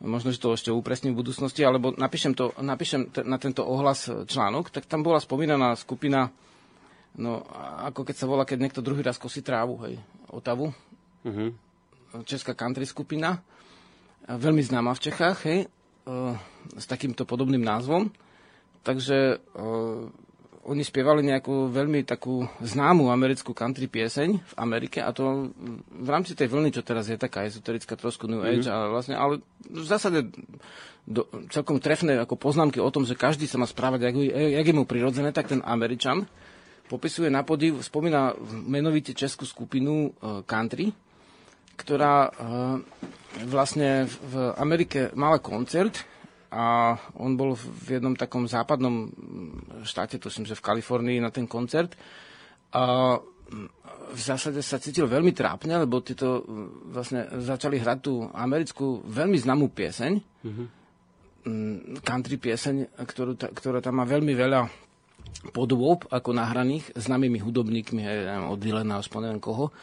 možno, 0.04 0.34
že 0.34 0.42
to 0.42 0.52
ešte 0.52 0.68
upresním 0.68 1.16
v 1.16 1.24
budúcnosti, 1.24 1.64
alebo 1.64 1.96
napíšem, 1.96 2.36
to, 2.36 2.52
napíšem 2.60 3.08
t- 3.08 3.24
na 3.24 3.40
tento 3.40 3.64
ohlas 3.64 4.06
e, 4.08 4.28
článok, 4.28 4.68
tak 4.68 4.84
tam 4.84 5.00
bola 5.00 5.20
spomínaná 5.20 5.72
skupina, 5.76 6.28
no 7.16 7.40
ako 7.80 8.04
keď 8.04 8.16
sa 8.16 8.28
volá, 8.28 8.44
keď 8.44 8.58
niekto 8.68 8.84
druhý 8.84 9.00
raz 9.00 9.16
kosí 9.16 9.40
trávu, 9.40 9.80
hej, 9.88 9.96
Otavu, 10.28 10.74
uh-huh. 11.24 11.50
česká 12.26 12.52
country 12.52 12.84
skupina, 12.84 13.40
veľmi 14.26 14.60
známa 14.60 14.92
v 14.96 15.02
Čechách, 15.08 15.38
hej, 15.48 15.58
e, 15.64 15.66
s 16.76 16.84
takýmto 16.84 17.24
podobným 17.24 17.64
názvom. 17.64 18.12
Takže 18.84 19.40
oni 20.64 20.82
spievali 20.82 21.20
nejakú 21.24 21.68
veľmi 21.68 22.08
takú 22.08 22.48
známu 22.64 23.12
americkú 23.12 23.52
country 23.52 23.84
pieseň 23.88 24.28
v 24.40 24.54
Amerike 24.56 25.04
a 25.04 25.12
to 25.12 25.52
v 25.88 26.08
rámci 26.08 26.32
tej 26.32 26.48
vlny, 26.48 26.72
čo 26.72 26.80
teraz 26.80 27.08
je 27.08 27.20
taká 27.20 27.44
ezoterická 27.44 27.94
trošku 27.94 28.24
New 28.24 28.40
Age, 28.40 28.68
mm-hmm. 28.68 28.88
a 28.88 28.92
vlastne, 28.92 29.14
ale 29.16 29.44
v 29.68 29.86
zásade 29.86 30.32
do, 31.04 31.28
celkom 31.52 31.76
trefné 31.78 32.16
ako 32.16 32.40
poznámky 32.40 32.80
o 32.80 32.88
tom, 32.88 33.04
že 33.04 33.16
každý 33.16 33.44
sa 33.44 33.60
má 33.60 33.68
správať, 33.68 34.08
jak, 34.08 34.16
jak 34.32 34.66
je 34.66 34.74
mu 34.74 34.88
prirodzené, 34.88 35.36
tak 35.36 35.52
ten 35.52 35.60
Američan 35.60 36.24
popisuje 36.88 37.28
na 37.28 37.44
podiv, 37.44 37.80
spomína 37.80 38.36
menovite 38.64 39.16
českú 39.16 39.44
skupinu 39.44 40.12
uh, 40.12 40.40
country, 40.44 40.92
ktorá 41.76 42.28
uh, 42.28 42.32
vlastne 43.48 44.08
v 44.08 44.34
Amerike 44.56 45.12
mala 45.16 45.40
koncert, 45.40 46.04
a 46.54 46.94
on 47.18 47.34
bol 47.34 47.58
v 47.58 47.98
jednom 47.98 48.14
takom 48.14 48.46
západnom 48.46 49.10
štáte, 49.82 50.22
tuším, 50.22 50.46
že 50.46 50.54
v 50.54 50.62
Kalifornii 50.62 51.18
na 51.18 51.34
ten 51.34 51.50
koncert. 51.50 51.98
A 52.70 53.18
v 54.14 54.20
zásade 54.20 54.62
sa 54.62 54.78
cítil 54.78 55.10
veľmi 55.10 55.34
trápne, 55.34 55.82
lebo 55.82 55.98
títo 56.00 56.46
vlastne 56.94 57.26
začali 57.42 57.82
hrať 57.82 57.98
tú 57.98 58.30
americkú 58.30 59.02
veľmi 59.04 59.34
známú 59.34 59.74
pieseň, 59.74 60.12
mm-hmm. 60.14 60.66
country 62.06 62.38
pieseň, 62.38 63.02
ktorú, 63.02 63.34
ktorá 63.34 63.82
tam 63.82 63.98
má 63.98 64.06
veľmi 64.06 64.32
veľa 64.32 64.70
podôb 65.50 66.06
ako 66.08 66.30
nahraných 66.32 66.94
známymi 66.94 67.42
hudobníkmi, 67.42 68.02
od 68.48 68.58
Dylana, 68.62 69.02
od 69.02 69.06
neviem 69.18 69.42
koho 69.42 69.74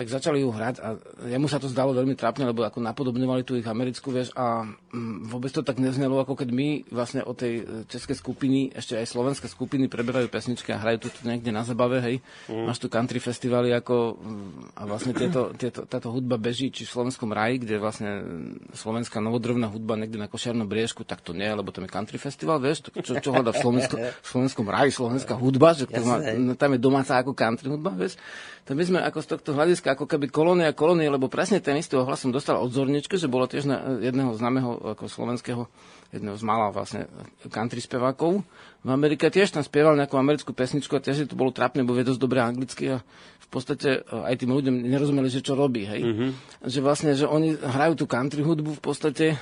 tak 0.00 0.08
začali 0.08 0.40
ju 0.40 0.48
hrať 0.48 0.80
a 0.80 0.96
jemu 1.28 1.44
sa 1.44 1.60
to 1.60 1.68
zdalo 1.68 1.92
veľmi 1.92 2.16
trápne, 2.16 2.48
lebo 2.48 2.64
ako 2.64 2.80
napodobňovali 2.80 3.44
tú 3.44 3.60
ich 3.60 3.68
americkú 3.68 4.08
vieš 4.08 4.32
a 4.32 4.64
mm, 4.64 5.28
vôbec 5.28 5.52
to 5.52 5.60
tak 5.60 5.76
neznelo, 5.76 6.16
ako 6.24 6.40
keď 6.40 6.48
my 6.56 6.88
vlastne 6.88 7.20
o 7.20 7.36
tej 7.36 7.60
e, 7.60 7.62
českej 7.84 8.16
skupiny, 8.16 8.72
ešte 8.72 8.96
aj 8.96 9.04
slovenské 9.12 9.44
skupiny 9.52 9.92
preberajú 9.92 10.32
pesničky 10.32 10.72
a 10.72 10.80
hrajú 10.80 11.04
tu 11.04 11.12
niekde 11.28 11.52
na 11.52 11.68
zabave, 11.68 12.00
hej. 12.00 12.16
Mm. 12.48 12.72
Máš 12.72 12.80
tu 12.80 12.88
country 12.88 13.20
festivaly 13.20 13.76
ako 13.76 14.16
mm, 14.16 14.80
a 14.80 14.82
vlastne 14.88 15.12
tieto, 15.12 15.52
tieto, 15.52 15.84
táto 15.84 16.08
hudba 16.08 16.40
beží 16.40 16.72
či 16.72 16.88
v 16.88 16.96
slovenskom 16.96 17.28
raji, 17.36 17.60
kde 17.60 17.76
vlastne 17.76 18.24
slovenská 18.72 19.20
novodrovná 19.20 19.68
hudba 19.68 20.00
niekde 20.00 20.16
na 20.16 20.32
Košiarnom 20.32 20.64
briežku, 20.64 21.04
tak 21.04 21.20
to 21.20 21.36
nie, 21.36 21.52
lebo 21.52 21.76
tam 21.76 21.84
je 21.84 21.92
country 21.92 22.16
festival, 22.16 22.56
vieš, 22.56 22.88
to, 22.88 23.04
čo, 23.04 23.20
čo 23.20 23.36
hľadá 23.36 23.52
v, 23.52 23.60
Slovensko, 23.60 24.00
v 24.00 24.28
slovenskom 24.32 24.64
raji, 24.64 24.96
slovenská 24.96 25.36
hudba, 25.36 25.76
že 25.76 25.84
má, 26.00 26.24
tam 26.56 26.72
je 26.72 26.80
domáca 26.80 27.20
ako 27.20 27.36
country 27.36 27.68
hudba, 27.68 27.92
vieš. 27.92 28.16
Tak 28.64 28.78
my 28.78 28.84
sme 28.86 28.98
ako 29.02 29.18
z 29.18 29.28
tohto 29.34 29.50
hľadiska 29.58 29.89
ako 29.92 30.06
keby 30.06 30.30
kolónia 30.30 30.70
kolónie, 30.72 31.10
lebo 31.10 31.30
presne 31.30 31.58
ten 31.58 31.78
istý 31.78 31.98
ohlas 31.98 32.22
som 32.22 32.34
dostal 32.34 32.58
od 32.58 32.70
Zorničky, 32.70 33.18
že 33.18 33.30
bolo 33.30 33.50
tiež 33.50 33.66
na 33.66 34.00
jedného 34.00 34.32
známeho 34.34 34.94
ako 34.96 35.10
slovenského, 35.10 35.66
jedného 36.10 36.36
z 36.38 36.44
mála 36.46 36.74
vlastne 36.74 37.06
country 37.50 37.82
spevákov. 37.82 38.42
V 38.82 38.90
Amerike 38.90 39.28
tiež 39.28 39.54
tam 39.54 39.62
spieval 39.62 39.98
nejakú 39.98 40.16
americkú 40.16 40.56
pesničku 40.56 40.94
a 40.96 41.04
tiež 41.04 41.28
to 41.28 41.38
bolo 41.38 41.52
trápne, 41.52 41.84
bo 41.84 41.92
vie 41.94 42.06
dosť 42.06 42.20
dobre 42.20 42.40
anglicky 42.40 42.96
a 42.96 43.04
v 43.44 43.48
podstate 43.50 44.00
e, 44.00 44.14
aj 44.14 44.34
tým 44.40 44.50
ľuďom 44.54 44.74
nerozumeli, 44.86 45.28
že 45.28 45.42
čo 45.42 45.58
robí, 45.58 45.82
hej. 45.84 46.02
Mm-hmm. 46.06 46.30
Že 46.70 46.80
vlastne, 46.80 47.12
že 47.18 47.26
oni 47.26 47.58
hrajú 47.58 47.98
tú 47.98 48.06
country 48.06 48.46
hudbu 48.46 48.78
v 48.78 48.82
podstate 48.82 49.26
e, 49.34 49.36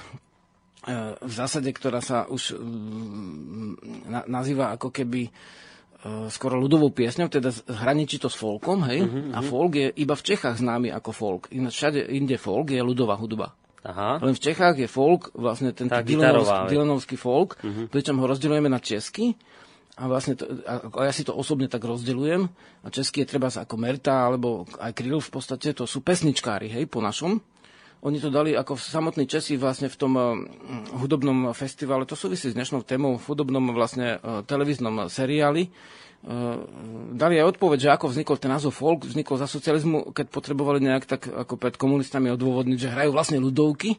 v 1.21 1.33
zásade, 1.33 1.69
ktorá 1.71 2.01
sa 2.01 2.25
už 2.25 2.57
mm, 2.57 4.25
nazýva 4.27 4.73
ako 4.75 4.89
keby 4.89 5.29
skoro 6.31 6.55
ľudovou 6.63 6.95
piesňou, 6.95 7.27
teda 7.27 7.51
hraničí 7.67 8.23
to 8.23 8.31
s 8.31 8.39
folkom, 8.39 8.87
hej? 8.87 9.03
Uh-huh, 9.03 9.35
uh-huh. 9.35 9.35
A 9.35 9.39
folk 9.43 9.73
je 9.75 9.91
iba 9.99 10.15
v 10.15 10.23
Čechách 10.23 10.63
známy 10.63 10.95
ako 10.95 11.11
folk. 11.11 11.43
Ináč 11.51 11.83
všade 11.83 12.07
inde 12.15 12.39
folk 12.39 12.71
je 12.71 12.79
ľudová 12.79 13.19
hudba. 13.19 13.59
Aha. 13.83 14.23
Len 14.23 14.35
v 14.35 14.43
Čechách 14.43 14.79
je 14.79 14.87
folk, 14.87 15.35
vlastne 15.35 15.75
ten 15.75 15.91
Dylanovský, 15.91 16.71
Dylanovský 16.71 17.17
folk, 17.19 17.59
uh-huh. 17.59 17.91
pričom 17.91 18.15
ho 18.23 18.27
rozdeľujeme 18.31 18.71
na 18.71 18.79
česky. 18.79 19.35
A 19.99 20.07
vlastne 20.07 20.39
to, 20.39 20.47
a 20.63 21.11
ja 21.11 21.11
si 21.11 21.27
to 21.27 21.35
osobne 21.35 21.67
tak 21.67 21.83
rozdeľujem. 21.83 22.47
A 22.83 22.87
česky 22.95 23.27
je 23.27 23.35
treba 23.35 23.51
ako 23.51 23.75
Merta, 23.75 24.31
alebo 24.31 24.63
aj 24.79 24.95
Kryl 24.95 25.19
v 25.19 25.31
podstate, 25.35 25.75
to 25.75 25.91
sú 25.91 26.07
pesničkári, 26.07 26.71
hej, 26.71 26.87
po 26.87 27.03
našom. 27.03 27.43
Oni 27.99 28.23
to 28.23 28.31
dali 28.31 28.55
ako 28.55 28.79
v 28.79 28.83
samotný 28.83 29.25
Česi 29.27 29.59
vlastne 29.59 29.91
v 29.91 29.97
tom 29.99 30.13
uh, 30.15 30.39
hudobnom 31.03 31.51
festivale. 31.51 32.07
To 32.07 32.15
súvisí 32.15 32.47
s 32.51 32.55
dnešnou 32.55 32.87
témou 32.87 33.19
v 33.19 33.27
hudobnom 33.27 33.75
vlastne 33.75 34.23
uh, 34.23 34.47
televíznom 34.47 35.11
seriáli. 35.11 35.67
Uh, 36.23 36.63
dali 37.15 37.43
aj 37.43 37.59
odpoveď, 37.59 37.79
že 37.79 37.95
ako 37.95 38.07
vznikol 38.15 38.37
ten 38.39 38.55
názov 38.55 38.75
folk, 38.75 39.03
vznikol 39.07 39.39
za 39.39 39.51
socializmu, 39.51 40.15
keď 40.15 40.31
potrebovali 40.31 40.79
nejak 40.79 41.05
tak 41.11 41.27
ako 41.27 41.59
pred 41.59 41.75
komunistami 41.75 42.31
odôvodniť, 42.35 42.79
že 42.79 42.93
hrajú 42.95 43.11
vlastne 43.11 43.43
ľudovky 43.43 43.99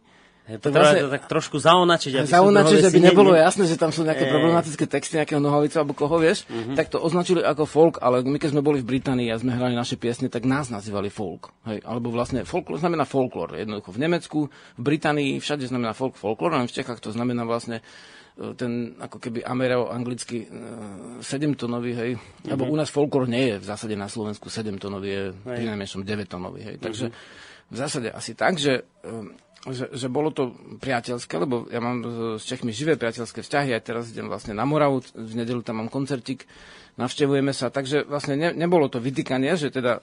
Potrebujeme 0.57 1.05
to 1.05 1.13
tak 1.13 1.29
trošku 1.29 1.61
zaonačiť. 1.61 2.25
Aby 2.25 2.33
zaonačiť, 2.33 2.81
aby 2.89 2.99
nebolo 3.05 3.37
ne... 3.37 3.45
jasné, 3.45 3.69
že 3.69 3.77
tam 3.77 3.93
sú 3.93 4.01
nejaké 4.01 4.25
e... 4.25 4.31
problematické 4.33 4.89
texty 4.89 5.21
nejakého 5.21 5.37
nohavicu 5.37 5.77
alebo 5.77 5.93
koho, 5.93 6.17
vieš. 6.17 6.49
Mm-hmm. 6.49 6.73
Tak 6.73 6.89
to 6.89 6.97
označili 6.97 7.45
ako 7.45 7.69
folk, 7.69 7.95
ale 8.01 8.25
my 8.25 8.41
keď 8.41 8.57
sme 8.57 8.65
boli 8.65 8.81
v 8.81 8.97
Británii 8.97 9.29
a 9.29 9.37
sme 9.37 9.53
hrali 9.53 9.77
naše 9.77 10.01
piesne, 10.01 10.25
tak 10.25 10.49
nás 10.49 10.73
nazývali 10.73 11.13
folk. 11.13 11.53
Hej. 11.69 11.85
Alebo 11.85 12.09
vlastne 12.09 12.41
folklor 12.49 12.81
znamená 12.81 13.05
folklor. 13.05 13.53
Jednoducho 13.53 13.93
v 13.93 13.99
Nemecku, 14.01 14.39
v 14.49 14.81
Británii, 14.81 15.37
všade 15.37 15.69
znamená 15.69 15.93
folk, 15.93 16.17
folklor, 16.17 16.57
a 16.57 16.65
v 16.65 16.73
Čechách 16.73 16.97
to 16.97 17.13
znamená 17.13 17.45
vlastne 17.45 17.85
e, 18.33 18.57
ten 18.57 18.97
ako 18.97 19.21
keby 19.21 19.45
amero-anglicky 19.45 20.49
uh, 20.49 21.21
7-tonový, 21.21 21.91
hej. 21.93 22.11
Mm-hmm. 22.17 22.49
Lebo 22.49 22.65
u 22.65 22.73
nás 22.73 22.89
folklor 22.89 23.29
nie 23.29 23.53
je 23.53 23.55
v 23.61 23.65
zásade 23.69 23.93
na 23.93 24.09
Slovensku 24.09 24.49
7-tonový, 24.49 25.07
je 25.13 25.23
pri 25.45 25.65
najmenšom 25.69 26.01
9-tonový, 26.01 26.73
hej. 26.73 26.77
Takže 26.81 27.13
mm-hmm. 27.13 27.47
V 27.69 27.75
zásade 27.77 28.09
asi 28.11 28.33
tak, 28.33 28.57
že 28.57 28.85
um, 29.05 29.33
že, 29.67 29.91
že 29.91 30.07
bolo 30.07 30.31
to 30.31 30.55
priateľské, 30.79 31.35
lebo 31.35 31.67
ja 31.67 31.83
mám 31.83 31.99
s 32.39 32.47
Čechmi 32.47 32.71
živé 32.71 32.95
priateľské 32.95 33.43
vzťahy, 33.43 33.75
aj 33.75 33.83
teraz 33.83 34.07
idem 34.07 34.31
vlastne 34.31 34.55
na 34.55 34.63
Moravu, 34.63 35.03
v 35.11 35.33
nedelu 35.35 35.59
tam 35.59 35.83
mám 35.83 35.91
koncertik, 35.91 36.47
navštevujeme 36.95 37.51
sa, 37.51 37.67
takže 37.67 38.07
vlastne 38.07 38.39
ne, 38.39 38.49
nebolo 38.55 38.87
to 38.87 39.03
vytýkanie, 39.03 39.59
že 39.59 39.67
teda 39.67 39.99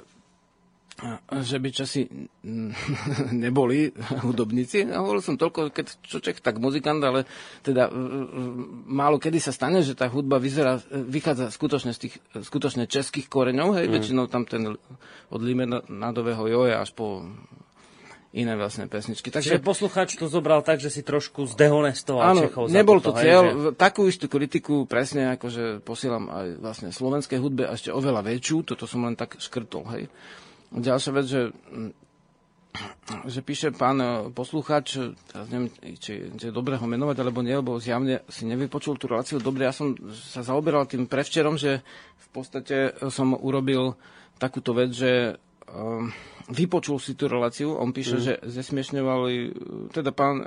že 1.45 1.61
by 1.61 1.69
časi 1.73 2.09
neboli 3.45 3.93
hudobníci. 4.25 4.89
Hovoril 4.89 5.21
som 5.21 5.37
toľko, 5.37 5.69
keď 5.69 5.87
čo 6.01 6.19
Čech, 6.25 6.41
tak 6.41 6.57
muzikant, 6.57 7.05
ale 7.05 7.29
teda 7.61 7.93
málo 8.89 9.21
kedy 9.21 9.37
sa 9.37 9.53
stane, 9.53 9.85
že 9.85 9.93
tá 9.93 10.09
hudba 10.09 10.41
vyzerá, 10.41 10.81
vychádza 10.89 11.53
skutočne 11.53 11.93
z 11.93 12.09
tých 12.09 12.15
skutočne 12.33 12.89
českých 12.89 13.29
koreňov, 13.29 13.77
hej, 13.77 13.87
mm. 13.89 13.93
väčšinou 13.93 14.25
tam 14.33 14.49
ten 14.49 14.81
od 15.29 15.41
Limenadového 15.41 16.49
joja 16.49 16.81
až 16.81 16.97
po 16.97 17.29
iné 18.37 18.53
vlastne 18.53 18.85
pesničky. 18.85 19.33
Takže 19.33 19.57
Čiže 19.57 19.65
poslucháč 19.65 20.21
to 20.21 20.29
zobral 20.29 20.61
tak, 20.61 20.77
že 20.77 20.93
si 20.93 21.01
trošku 21.01 21.49
zdehonestoval 21.57 22.37
áno, 22.37 22.41
Čechov 22.45 22.69
nebol 22.69 23.01
to 23.01 23.17
cieľ. 23.17 23.43
Hej, 23.49 23.53
že... 23.57 23.71
Takú 23.81 24.05
istú 24.05 24.29
kritiku 24.29 24.85
presne 24.85 25.33
akože 25.41 25.81
posielam 25.81 26.29
aj 26.29 26.47
vlastne 26.61 26.89
slovenskej 26.93 27.41
hudbe 27.41 27.65
a 27.65 27.73
ešte 27.73 27.89
oveľa 27.89 28.21
väčšiu. 28.29 28.69
Toto 28.69 28.85
som 28.85 29.09
len 29.09 29.17
tak 29.17 29.41
škrtol. 29.41 29.85
Hej. 29.97 30.05
Ďalšia 30.75 31.13
vec, 31.15 31.27
že 31.27 31.41
že 33.27 33.41
píše 33.41 33.73
pán 33.73 33.99
e, 34.01 34.09
poslucháč, 34.33 35.01
teraz 35.29 35.47
neviem, 35.49 35.73
či, 35.97 36.29
či 36.37 36.45
je 36.49 36.53
dobré 36.53 36.77
ho 36.77 36.87
menovať, 36.87 37.17
alebo 37.25 37.41
nie, 37.41 37.57
lebo 37.57 37.81
zjavne 37.81 38.23
si 38.29 38.45
nevypočul 38.45 39.01
tú 39.01 39.09
reláciu 39.09 39.41
dobre. 39.41 39.65
Ja 39.65 39.75
som 39.75 39.97
sa 40.13 40.45
zaoberal 40.45 40.85
tým 40.85 41.09
prevčerom, 41.09 41.57
že 41.57 41.81
v 42.17 42.29
podstate 42.33 42.93
som 43.09 43.33
urobil 43.33 43.97
takúto 44.37 44.77
vec, 44.77 44.93
že 44.93 45.41
um, 45.73 46.13
vypočul 46.53 47.01
si 47.01 47.17
tú 47.17 47.33
reláciu, 47.33 47.73
on 47.73 47.97
píše, 47.97 48.17
mm. 48.21 48.23
že 48.23 48.35
zesmiešňovali, 48.45 49.35
teda 49.93 50.11
pán 50.13 50.37
e, 50.43 50.47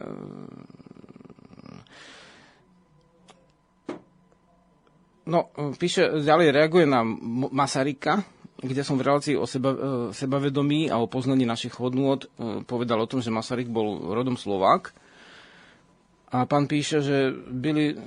No, 5.30 5.54
píše, 5.78 6.26
ďalej 6.26 6.50
reaguje 6.50 6.90
na 6.90 7.06
Masarika, 7.54 8.26
kde 8.62 8.84
som 8.84 9.00
v 9.00 9.06
relácii 9.08 9.36
o 9.38 9.48
seba, 9.48 9.72
e, 9.72 9.78
sebavedomí 10.14 10.92
a 10.92 10.98
o 11.00 11.08
poznaní 11.08 11.46
našich 11.46 11.80
hodnôt 11.80 12.24
e, 12.24 12.28
povedal 12.64 13.02
o 13.02 13.08
tom, 13.08 13.22
že 13.24 13.32
Masaryk 13.32 13.68
bol 13.72 14.14
rodom 14.14 14.38
Slovák. 14.38 14.92
A 16.30 16.46
pán 16.46 16.68
píše, 16.68 17.02
že 17.02 17.34
byli 17.50 17.98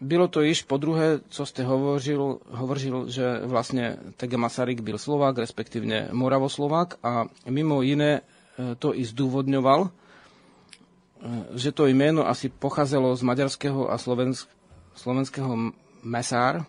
bylo 0.00 0.28
to 0.28 0.40
již 0.40 0.62
po 0.62 0.76
druhé, 0.76 1.20
co 1.28 1.46
jste 1.46 1.64
hovořil, 1.64 2.38
hovořil 2.50 3.08
že 3.08 3.40
vlastně 3.44 3.96
Tega 4.16 4.36
Masaryk 4.36 4.80
byl 4.80 4.98
Slovák, 4.98 5.38
respektive 5.38 6.08
Moravoslovák 6.12 6.94
a 7.02 7.24
mimo 7.48 7.82
jiné 7.82 8.20
e, 8.20 8.74
to 8.74 8.98
i 8.98 9.04
zdůvodňoval, 9.04 9.90
e, 9.90 9.90
že 11.58 11.72
to 11.72 11.86
jméno 11.86 12.28
asi 12.28 12.48
pocházelo 12.48 13.16
z 13.16 13.22
maďarského 13.22 13.92
a 13.92 13.98
slovensk, 13.98 14.48
slovenského 14.94 15.56
mesár, 16.02 16.64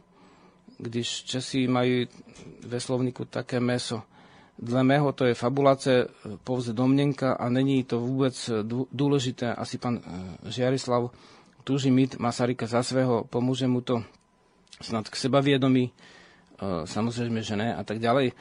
když 0.78 1.24
Česi 1.24 1.68
mají 1.68 2.08
ve 2.68 2.80
slovníku 2.80 3.26
také 3.26 3.60
meso. 3.60 4.04
Dle 4.60 4.84
mého 4.84 5.12
to 5.12 5.26
je 5.26 5.34
fabulace, 5.34 5.92
e, 5.92 6.08
pouze 6.44 6.74
domněnka 6.74 7.34
a 7.34 7.50
není 7.50 7.84
to 7.84 8.00
vůbec 8.00 8.50
důležité. 8.92 9.56
Asi 9.56 9.78
pan 9.78 10.00
Žiarislav 10.48 11.12
túži 11.64 11.92
mít 11.92 12.16
Masaryka 12.20 12.68
za 12.68 12.84
svého, 12.84 13.24
pomôže 13.24 13.68
mu 13.68 13.82
to 13.82 14.04
snad 14.82 15.10
k 15.10 15.16
sebaviedomí, 15.16 15.92
e, 15.92 15.92
samozrejme, 16.88 17.42
že 17.42 17.56
ne 17.56 17.76
a 17.76 17.84
tak 17.84 18.00
ďalej. 18.00 18.32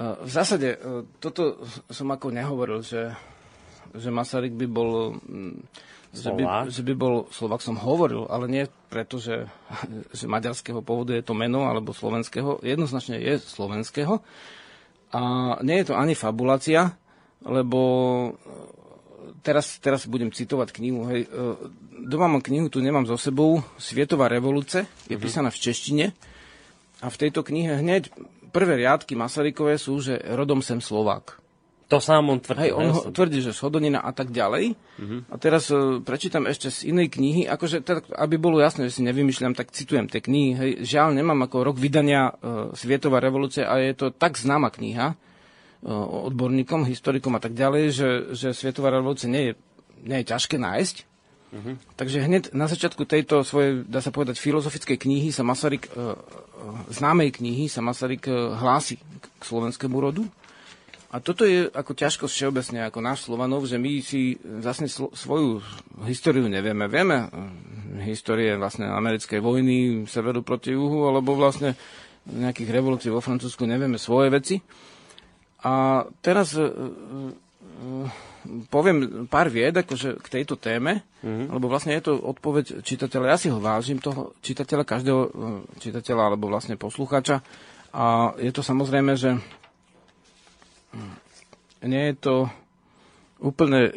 V 0.00 0.30
zásade 0.32 0.80
toto 1.20 1.60
som 1.92 2.08
ako 2.08 2.32
nehovoril, 2.32 2.80
že, 2.80 3.12
že 3.92 4.08
Masaryk 4.08 4.56
by 4.56 4.64
bol 4.64 5.20
že 6.10 6.34
by, 6.34 6.66
že 6.66 6.82
by 6.82 6.94
bol 6.98 7.14
Slovak, 7.30 7.62
som 7.62 7.78
hovoril, 7.78 8.26
ale 8.26 8.50
nie 8.50 8.64
preto, 8.90 9.22
že, 9.22 9.46
že 10.18 10.26
maďarského 10.26 10.82
pôvodu 10.82 11.14
je 11.14 11.22
to 11.22 11.34
meno, 11.34 11.70
alebo 11.70 11.94
slovenského. 11.94 12.58
Jednoznačne 12.66 13.22
je 13.22 13.38
slovenského. 13.38 14.18
A 15.10 15.22
nie 15.66 15.82
je 15.82 15.90
to 15.90 15.94
ani 15.98 16.14
fabulácia, 16.14 16.94
lebo 17.42 17.80
teraz, 19.42 19.80
teraz 19.82 20.06
budem 20.06 20.30
citovať 20.30 20.70
knihu. 20.76 21.08
Hej. 21.10 21.26
E, 21.26 21.28
doma 22.06 22.30
mám 22.30 22.44
knihu, 22.44 22.70
tu 22.70 22.78
nemám 22.78 23.08
so 23.08 23.18
sebou. 23.18 23.64
Svietová 23.80 24.30
revolúce 24.30 24.86
je 25.08 25.16
uh-huh. 25.16 25.22
písaná 25.22 25.50
v 25.50 25.60
češtine. 25.60 26.06
A 27.00 27.06
v 27.08 27.16
tejto 27.16 27.40
knihe 27.40 27.80
hneď 27.80 28.12
prvé 28.52 28.84
riadky 28.84 29.16
Masarykové 29.16 29.80
sú, 29.80 30.04
že 30.04 30.20
rodom 30.36 30.60
sem 30.60 30.78
Slovák. 30.84 31.40
To 31.90 31.98
sám 31.98 32.30
on 32.30 32.38
tvrdí. 32.38 32.70
Hej, 32.70 32.72
on 32.78 32.88
ho 32.94 33.00
tvrdí, 33.10 33.42
že 33.42 33.50
Shodonina 33.50 33.98
a 33.98 34.14
tak 34.14 34.30
ďalej. 34.30 34.78
Uh-huh. 34.78 35.26
A 35.26 35.34
teraz 35.42 35.74
uh, 35.74 35.98
prečítam 35.98 36.46
ešte 36.46 36.70
z 36.70 36.94
inej 36.94 37.10
knihy, 37.18 37.50
akože 37.50 37.82
teda, 37.82 38.06
aby 38.14 38.38
bolo 38.38 38.62
jasné, 38.62 38.86
že 38.86 39.02
si 39.02 39.02
nevymýšľam, 39.02 39.58
tak 39.58 39.74
citujem 39.74 40.06
tie 40.06 40.22
knihy. 40.22 40.50
Hej, 40.54 40.70
žiaľ, 40.86 41.18
nemám 41.18 41.50
ako 41.50 41.66
rok 41.66 41.76
vydania 41.82 42.30
uh, 42.30 42.70
Svietová 42.78 43.18
revolúcia 43.18 43.66
a 43.66 43.82
je 43.82 43.90
to 43.98 44.14
tak 44.14 44.38
známa 44.38 44.70
kniha, 44.70 45.18
odborníkom, 45.82 46.84
historikom 46.84 47.34
a 47.36 47.40
tak 47.40 47.56
ďalej, 47.56 47.84
že, 47.90 48.08
že 48.36 48.48
Svietová 48.52 48.92
revolúcia 48.92 49.32
nie 49.32 49.50
je, 49.50 49.52
nie 50.04 50.20
je 50.20 50.28
ťažké 50.28 50.60
nájsť. 50.60 50.96
Uh-huh. 51.50 51.74
Takže 51.98 52.22
hneď 52.22 52.54
na 52.54 52.70
začiatku 52.70 53.02
tejto 53.02 53.42
svojej, 53.42 53.82
dá 53.82 53.98
sa 53.98 54.14
povedať, 54.14 54.38
filozofickej 54.38 54.94
knihy 54.94 55.34
sa 55.34 55.42
Masaryk, 55.42 55.90
e, 55.90 55.90
e, 55.90 56.14
známej 56.94 57.34
knihy 57.34 57.66
sa 57.66 57.82
Masaryk 57.82 58.30
e, 58.30 58.54
hlási 58.54 59.02
k 59.02 59.42
slovenskému 59.42 59.98
rodu. 59.98 60.22
A 61.10 61.18
toto 61.18 61.42
je 61.42 61.66
ako 61.66 61.90
ťažko 61.90 62.30
všeobecne, 62.30 62.86
ako 62.86 63.02
náš 63.02 63.26
Slovanov, 63.26 63.66
že 63.66 63.82
my 63.82 63.98
si 63.98 64.38
vlastne 64.38 64.86
svoju 64.90 65.58
históriu 66.06 66.46
nevieme. 66.46 66.86
Vieme 66.86 67.26
histórie 68.06 68.54
vlastne 68.54 68.86
americkej 68.86 69.42
vojny, 69.42 70.06
severu 70.06 70.46
proti 70.46 70.70
juhu, 70.70 71.10
alebo 71.10 71.34
vlastne 71.34 71.74
nejakých 72.30 72.70
revolúcií 72.70 73.10
vo 73.10 73.18
Francúzsku 73.18 73.66
nevieme 73.66 73.98
svoje 73.98 74.30
veci. 74.30 74.56
A 75.66 76.06
teraz 76.22 76.54
uh, 76.54 76.70
uh, 76.70 78.06
poviem 78.70 79.26
pár 79.26 79.50
vied 79.50 79.74
akože 79.74 80.22
k 80.22 80.26
tejto 80.40 80.56
téme, 80.56 81.02
mm-hmm. 81.26 81.50
lebo 81.50 81.66
vlastne 81.66 81.98
je 81.98 82.06
to 82.06 82.12
odpoveď 82.16 82.86
čitateľa. 82.86 83.34
Ja 83.34 83.38
si 83.40 83.48
ho 83.50 83.58
vážim, 83.58 83.98
toho 83.98 84.32
čitateľa, 84.46 84.84
každého 84.86 85.20
čitateľa 85.82 86.22
alebo 86.32 86.46
vlastne 86.48 86.78
poslucháča. 86.78 87.42
A 87.90 88.32
je 88.38 88.54
to 88.54 88.62
samozrejme, 88.62 89.18
že 89.18 89.36
nie 91.84 92.04
je 92.12 92.14
to 92.18 92.34
úplne 93.40 93.88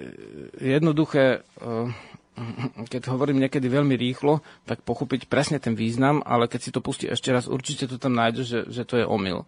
jednoduché, 0.55 1.43
keď 2.89 3.01
hovorím 3.11 3.43
niekedy 3.43 3.67
veľmi 3.67 3.93
rýchlo, 3.93 4.41
tak 4.65 4.81
pochopiť 4.81 5.27
presne 5.27 5.59
ten 5.59 5.75
význam, 5.75 6.23
ale 6.23 6.47
keď 6.47 6.59
si 6.63 6.71
to 6.71 6.79
pustí 6.81 7.05
ešte 7.05 7.29
raz, 7.29 7.45
určite 7.45 7.85
to 7.85 7.99
tam 7.99 8.15
nájde, 8.15 8.41
že, 8.41 8.59
že 8.71 8.83
to 8.87 8.97
je 8.97 9.05
omyl 9.05 9.45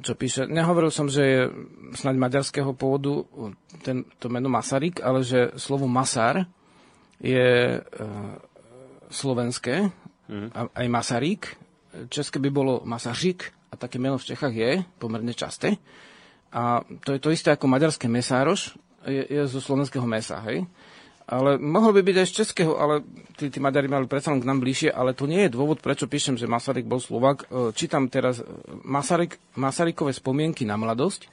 čo 0.00 0.16
píše. 0.16 0.48
Nehovoril 0.48 0.88
som, 0.88 1.06
že 1.06 1.22
je 1.22 1.42
snáď 1.96 2.16
maďarského 2.16 2.72
pôvodu 2.72 3.28
ten, 3.84 4.08
to 4.16 4.32
meno 4.32 4.48
Masaryk, 4.48 5.04
ale 5.04 5.20
že 5.20 5.52
slovo 5.60 5.84
Masar 5.84 6.48
je 7.20 7.76
e, 7.76 7.80
slovenské, 9.12 9.92
mm. 10.28 10.48
a, 10.52 10.60
aj 10.72 10.86
Masaryk. 10.88 11.42
České 12.08 12.40
by 12.40 12.50
bolo 12.52 12.84
Masařik 12.84 13.52
a 13.72 13.74
také 13.76 13.96
meno 13.96 14.20
v 14.20 14.28
Čechách 14.32 14.54
je 14.54 14.70
pomerne 15.00 15.32
časté. 15.32 15.76
A 16.56 16.80
to 17.04 17.12
je 17.12 17.20
to 17.20 17.28
isté 17.28 17.52
ako 17.52 17.68
maďarské 17.68 18.08
mesároš, 18.08 18.80
je, 19.04 19.22
je 19.28 19.42
zo 19.44 19.60
slovenského 19.60 20.08
mesa, 20.08 20.40
hej? 20.48 20.64
Ale 21.26 21.58
mohol 21.58 21.90
by 21.90 22.06
byť 22.06 22.16
aj 22.22 22.28
z 22.30 22.36
českého, 22.38 22.78
ale 22.78 23.02
tí, 23.34 23.50
tí 23.50 23.58
Maďari 23.58 23.90
mali 23.90 24.06
predsa 24.06 24.30
len 24.30 24.38
k 24.38 24.46
nám 24.46 24.62
bližšie, 24.62 24.94
ale 24.94 25.10
to 25.10 25.26
nie 25.26 25.42
je 25.44 25.54
dôvod, 25.58 25.82
prečo 25.82 26.06
píšem, 26.06 26.38
že 26.38 26.46
Masaryk 26.46 26.86
bol 26.86 27.02
Slovak. 27.02 27.50
E, 27.50 27.74
čítam 27.74 28.06
teraz 28.06 28.38
e, 28.38 28.46
Masaryk, 28.86 29.34
Masarykové 29.58 30.14
spomienky 30.14 30.62
na 30.62 30.78
mladosť, 30.78 31.26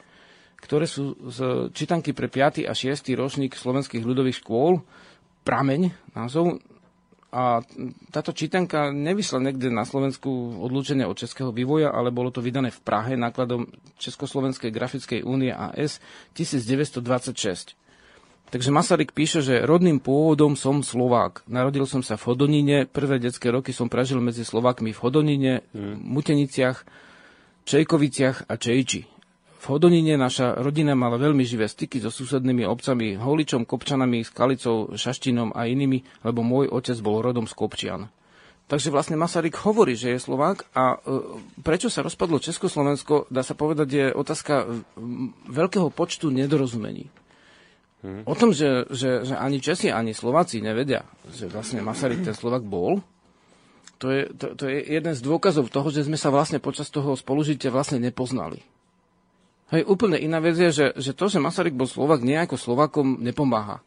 ktoré 0.57 0.89
sú 0.89 1.13
z 1.29 1.69
čítanky 1.77 2.09
pre 2.09 2.25
5. 2.25 2.65
a 2.65 2.73
6. 2.73 3.05
ročník 3.13 3.53
slovenských 3.53 4.01
ľudových 4.01 4.41
škôl, 4.41 4.81
Prameň 5.45 5.93
názov. 6.17 6.57
A 7.33 7.65
táto 8.13 8.29
čítanka 8.29 8.93
nevysla 8.93 9.41
niekde 9.41 9.73
na 9.73 9.89
Slovensku 9.89 10.61
odlúčenie 10.61 11.01
od 11.01 11.17
českého 11.17 11.49
vývoja, 11.49 11.89
ale 11.89 12.13
bolo 12.13 12.29
to 12.29 12.45
vydané 12.45 12.69
v 12.69 12.77
Prahe 12.85 13.17
nákladom 13.17 13.73
Československej 13.97 14.69
grafickej 14.69 15.25
únie 15.25 15.49
AS 15.49 15.97
1926. 16.37 17.73
Takže 18.53 18.69
Masaryk 18.69 19.17
píše, 19.17 19.41
že 19.41 19.65
rodným 19.65 19.97
pôvodom 19.97 20.53
som 20.53 20.85
Slovák. 20.85 21.41
Narodil 21.49 21.89
som 21.89 22.05
sa 22.05 22.21
v 22.21 22.29
Hodonine, 22.29 22.85
prvé 22.85 23.17
detské 23.17 23.49
roky 23.49 23.73
som 23.73 23.89
prežil 23.89 24.21
medzi 24.21 24.45
Slovákmi 24.45 24.93
v 24.93 25.01
Hodonine, 25.01 25.53
hmm. 25.73 25.97
Muteniciach, 25.97 26.85
Čejkoviciach 27.65 28.45
a 28.45 28.53
Čejči. 28.53 29.12
V 29.63 29.71
Hodonine 29.71 30.19
naša 30.19 30.59
rodina 30.59 30.91
mala 30.91 31.15
veľmi 31.15 31.47
živé 31.47 31.71
styky 31.71 32.03
so 32.03 32.11
susednými 32.11 32.67
obcami 32.67 33.15
Holičom, 33.15 33.63
Kopčanami, 33.63 34.27
Skalicou, 34.27 34.91
Šaštinom 34.91 35.55
a 35.55 35.71
inými, 35.71 36.03
lebo 36.27 36.43
môj 36.43 36.67
otec 36.67 36.99
bol 36.99 37.23
rodom 37.23 37.47
z 37.47 37.55
Kopčian. 37.55 38.11
Takže 38.67 38.91
vlastne 38.91 39.15
Masaryk 39.15 39.55
hovorí, 39.63 39.95
že 39.95 40.11
je 40.11 40.19
Slovák 40.19 40.67
a 40.75 40.99
e, 40.99 41.07
prečo 41.63 41.87
sa 41.87 42.03
rozpadlo 42.03 42.43
Československo, 42.43 43.31
dá 43.31 43.39
sa 43.39 43.55
povedať, 43.55 43.87
je 43.87 44.05
otázka 44.11 44.67
veľkého 45.47 45.87
počtu 45.95 46.27
nedorozumení. 46.27 47.07
Hmm. 48.03 48.27
O 48.27 48.35
tom, 48.35 48.51
že, 48.51 48.83
že, 48.91 49.23
že 49.23 49.35
ani 49.39 49.63
Česi, 49.63 49.87
ani 49.87 50.11
Slováci 50.11 50.59
nevedia, 50.59 51.07
že 51.31 51.47
vlastne 51.47 51.79
Masaryk 51.79 52.19
ten 52.19 52.35
Slovak 52.35 52.67
bol, 52.67 52.99
to 53.95 54.11
je, 54.11 54.27
to, 54.35 54.59
to 54.59 54.67
je 54.67 54.83
jeden 54.91 55.15
z 55.15 55.23
dôkazov 55.23 55.71
toho, 55.71 55.87
že 55.87 56.03
sme 56.03 56.19
sa 56.19 56.27
vlastne 56.27 56.59
počas 56.59 56.91
toho 56.91 57.15
spolužitia 57.15 57.71
vlastne 57.71 58.03
nepoznali. 58.03 58.72
Hej, 59.73 59.89
úplne 59.89 60.21
iná 60.21 60.37
vec 60.37 60.53
je, 60.53 60.69
že, 60.69 60.87
že 60.93 61.17
to, 61.17 61.25
že 61.25 61.41
Masaryk 61.41 61.73
bol 61.73 61.89
Slovak, 61.89 62.21
nejako 62.21 62.61
Slovakom 62.61 63.17
nepomáha. 63.17 63.81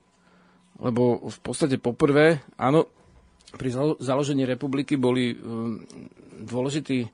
Lebo 0.83 1.31
v 1.31 1.39
podstate 1.47 1.79
poprvé, 1.79 2.43
áno, 2.59 2.91
pri 3.55 3.71
založení 4.03 4.43
republiky 4.43 4.99
boli 4.99 5.39
um, 5.39 5.79
dôležití 6.43 7.07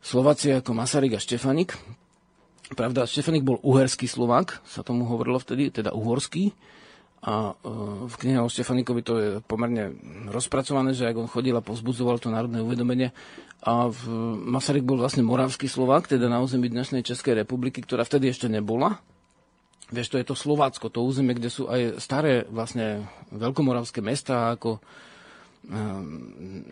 Slováci 0.00 0.48
ako 0.56 0.72
Masaryk 0.72 1.20
a 1.20 1.22
Štefanik. 1.22 1.76
Pravda, 2.72 3.04
Štefanik 3.04 3.44
bol 3.44 3.60
uherský 3.60 4.08
Slovak, 4.08 4.64
sa 4.64 4.80
tomu 4.80 5.04
hovorilo 5.04 5.36
vtedy, 5.36 5.68
teda 5.68 5.92
uhorský. 5.92 6.56
A 7.18 7.50
uh, 7.50 8.06
v 8.06 8.14
knihe 8.14 8.38
o 8.38 8.46
Štefanikovi 8.46 9.02
to 9.02 9.14
je 9.18 9.28
pomerne 9.42 9.98
rozpracované, 10.30 10.94
že 10.94 11.10
ak 11.10 11.18
on 11.18 11.26
chodil 11.26 11.54
a 11.58 11.64
pozbudzoval 11.64 12.22
to 12.22 12.30
národné 12.30 12.62
uvedomenie, 12.62 13.10
a 13.58 13.90
v, 13.90 14.02
Masaryk 14.38 14.86
bol 14.86 15.02
vlastne 15.02 15.26
moravský 15.26 15.66
Slovák, 15.66 16.06
teda 16.06 16.30
na 16.30 16.38
území 16.38 16.70
dnešnej 16.70 17.02
Českej 17.02 17.42
republiky, 17.42 17.82
ktorá 17.82 18.06
vtedy 18.06 18.30
ešte 18.30 18.46
nebola. 18.46 19.02
Vieš, 19.90 20.14
to 20.14 20.20
je 20.20 20.28
to 20.30 20.38
Slovácko, 20.38 20.92
to 20.92 21.02
územie, 21.02 21.34
kde 21.34 21.50
sú 21.50 21.66
aj 21.66 21.98
staré 21.98 22.46
vlastne 22.46 23.08
veľkomoravské 23.34 23.98
mesta, 23.98 24.54
ako, 24.54 24.78
um, 25.66 26.62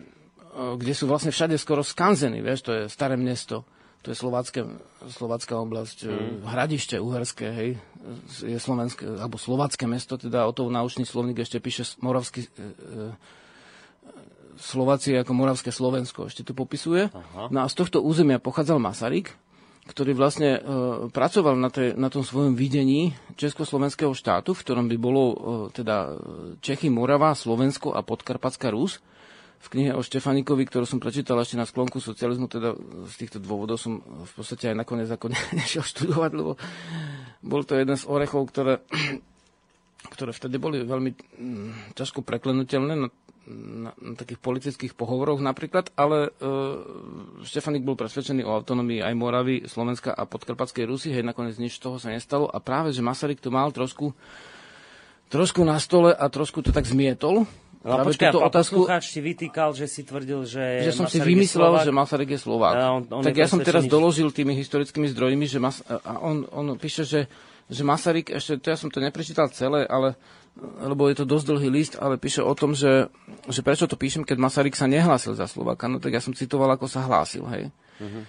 kde 0.79 0.93
sú 0.95 1.11
vlastne 1.11 1.33
všade 1.33 1.59
skoro 1.59 1.83
skanzeny, 1.83 2.39
vieš, 2.39 2.63
to 2.63 2.71
je 2.71 2.81
staré 2.87 3.19
mesto, 3.19 3.67
to 4.05 4.13
je 4.13 4.17
slovácké, 4.17 4.63
slovácká 5.11 5.59
oblasť, 5.59 6.07
mm. 6.07 6.47
hradište 6.47 6.95
uherské, 7.01 7.47
hej, 7.51 7.69
je 8.39 8.59
slovenské, 8.59 9.03
alebo 9.03 9.35
slovácké 9.35 9.83
mesto, 9.89 10.15
teda 10.15 10.47
o 10.47 10.55
to 10.55 10.71
naučný 10.71 11.03
slovník 11.03 11.43
ešte 11.43 11.59
píše 11.59 11.83
moravský, 11.99 12.45
e, 12.45 12.49
e, 12.49 13.35
Slováci 14.57 15.13
ako 15.13 15.37
Moravské 15.37 15.69
Slovensko 15.69 16.33
ešte 16.33 16.41
tu 16.41 16.57
popisuje. 16.57 17.13
Aha. 17.13 17.45
No 17.53 17.61
a 17.61 17.69
z 17.69 17.77
tohto 17.77 18.01
územia 18.01 18.41
pochádzal 18.41 18.81
Masaryk, 18.81 19.37
ktorý 19.87 20.17
vlastne 20.17 20.57
e, 20.57 20.61
pracoval 21.13 21.55
na, 21.55 21.69
te, 21.69 21.93
na 21.95 22.09
tom 22.11 22.25
svojom 22.25 22.57
videní 22.57 23.15
Československého 23.39 24.11
štátu, 24.11 24.51
v 24.57 24.63
ktorom 24.65 24.85
by 24.91 24.97
bolo 24.99 25.23
e, 25.23 25.35
teda 25.71 26.17
Čechy, 26.59 26.91
Morava, 26.91 27.31
Slovensko 27.37 27.95
a 27.95 28.03
Podkarpatská 28.03 28.73
Rus. 28.73 28.99
V 29.57 29.67
knihe 29.73 29.91
o 29.97 30.05
Štefanikovi, 30.05 30.69
ktorú 30.69 30.85
som 30.85 31.01
prečítal 31.01 31.41
ešte 31.41 31.57
na 31.57 31.65
sklonku 31.65 31.97
socializmu, 31.97 32.45
teda 32.45 32.77
z 33.09 33.15
týchto 33.17 33.41
dôvodov 33.41 33.81
som 33.81 33.99
v 34.01 34.31
podstate 34.37 34.71
aj 34.71 34.77
nakoniec 34.77 35.09
ako 35.09 35.33
ne, 35.33 35.39
nešiel 35.59 35.83
študovať, 35.83 36.31
lebo 36.37 36.51
bol 37.41 37.61
to 37.65 37.75
jeden 37.75 37.97
z 37.97 38.05
orechov, 38.05 38.47
ktoré, 38.53 38.85
ktoré 40.13 40.31
vtedy 40.31 40.55
boli 40.61 40.85
veľmi 40.85 41.11
mm, 41.13 41.97
ťažko 41.97 42.21
preklenutelné. 42.21 42.93
No, 42.95 43.09
na, 43.47 43.95
na 43.95 44.13
takých 44.13 44.43
politických 44.43 44.93
pohovoroch 44.93 45.39
napríklad, 45.39 45.95
ale 45.95 46.29
e, 46.35 46.49
Štefanik 47.47 47.87
bol 47.87 47.95
presvedčený 47.95 48.43
o 48.43 48.51
autonómii 48.51 48.99
aj 48.99 49.13
Moravy, 49.15 49.63
Slovenska 49.65 50.11
a 50.11 50.27
Podkarpatskej 50.27 50.83
Rusy, 50.83 51.15
hej, 51.15 51.23
nakoniec 51.23 51.55
nič 51.55 51.79
z 51.79 51.87
toho 51.87 51.95
sa 51.95 52.11
nestalo 52.11 52.51
a 52.51 52.59
práve, 52.59 52.91
že 52.91 52.99
Masaryk 52.99 53.39
to 53.39 53.47
mal 53.47 53.71
trošku, 53.71 54.11
trošku 55.31 55.63
na 55.63 55.79
stole 55.79 56.11
a 56.11 56.27
trošku 56.27 56.59
to 56.59 56.75
tak 56.75 56.83
zmietol. 56.83 57.47
No 57.87 57.91
a 57.95 58.03
počkaj, 58.03 58.35
túto 58.35 58.43
otázku, 58.43 58.83
si 58.99 59.23
vytýkal, 59.23 59.71
že 59.71 59.87
si 59.87 60.03
tvrdil, 60.03 60.43
že 60.43 60.83
Že 60.83 60.91
som 60.91 61.07
Masaryk 61.07 61.23
si 61.23 61.29
vymyslel, 61.31 61.73
že 61.87 61.91
Masaryk 61.95 62.29
je 62.35 62.39
Slovák. 62.43 62.75
on, 62.75 63.03
on 63.07 63.23
tak 63.23 63.39
ja 63.39 63.47
som 63.47 63.63
teraz 63.63 63.87
doložil 63.87 64.27
tými 64.35 64.51
historickými 64.59 65.07
zdrojmi, 65.07 65.47
že 65.47 65.63
Mas- 65.63 65.87
a 65.87 66.19
on, 66.19 66.43
on 66.51 66.75
píše, 66.75 67.07
že, 67.07 67.31
že 67.71 67.81
Masaryk, 67.87 68.35
ešte 68.35 68.59
to 68.59 68.67
ja 68.67 68.77
som 68.77 68.91
to 68.91 68.99
neprečítal 68.99 69.47
celé, 69.55 69.87
ale 69.87 70.19
lebo 70.57 71.05
je 71.09 71.21
to 71.21 71.25
dosť 71.29 71.45
dlhý 71.53 71.69
list, 71.69 71.93
ale 72.01 72.17
píše 72.17 72.41
o 72.41 72.53
tom, 72.57 72.73
že, 72.73 73.13
že 73.45 73.61
prečo 73.61 73.85
to 73.85 73.93
píšem, 73.93 74.25
keď 74.25 74.41
Masaryk 74.41 74.73
sa 74.73 74.89
nehlásil 74.89 75.37
za 75.37 75.45
Slováka. 75.45 75.85
No 75.85 76.01
tak 76.01 76.17
ja 76.17 76.21
som 76.21 76.33
citoval, 76.33 76.73
ako 76.73 76.89
sa 76.89 77.05
hlásil. 77.05 77.45
Hej. 77.45 77.69
Uh-huh. 78.01 78.23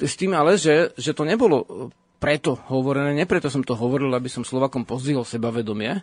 S 0.00 0.16
tým 0.16 0.32
ale, 0.32 0.56
že, 0.56 0.96
že 0.96 1.12
to 1.12 1.28
nebolo 1.28 1.92
preto 2.16 2.56
hovorené, 2.72 3.12
nie 3.12 3.28
preto 3.28 3.52
som 3.52 3.60
to 3.60 3.76
hovoril, 3.76 4.08
aby 4.16 4.32
som 4.32 4.40
Slovakom 4.40 4.88
pozdvihol 4.88 5.28
sebavedomie, 5.28 6.00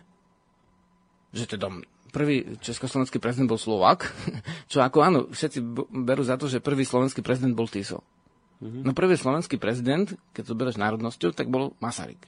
že 1.34 1.44
teda 1.50 1.66
prvý 2.14 2.54
československý 2.62 3.18
prezident 3.18 3.50
bol 3.50 3.58
Slovak, 3.58 4.14
čo 4.70 4.78
ako 4.78 4.98
áno, 5.02 5.20
všetci 5.34 5.58
berú 5.90 6.22
za 6.22 6.38
to, 6.38 6.46
že 6.46 6.62
prvý 6.62 6.86
slovenský 6.86 7.26
prezident 7.26 7.58
bol 7.58 7.66
Tiso. 7.66 8.06
Uh-huh. 8.62 8.86
No 8.86 8.94
prvý 8.94 9.18
slovenský 9.18 9.58
prezident, 9.58 10.06
keď 10.30 10.42
to 10.46 10.54
bereš 10.54 10.78
národnosťou, 10.78 11.34
tak 11.34 11.50
bol 11.50 11.74
Masaryk. 11.82 12.22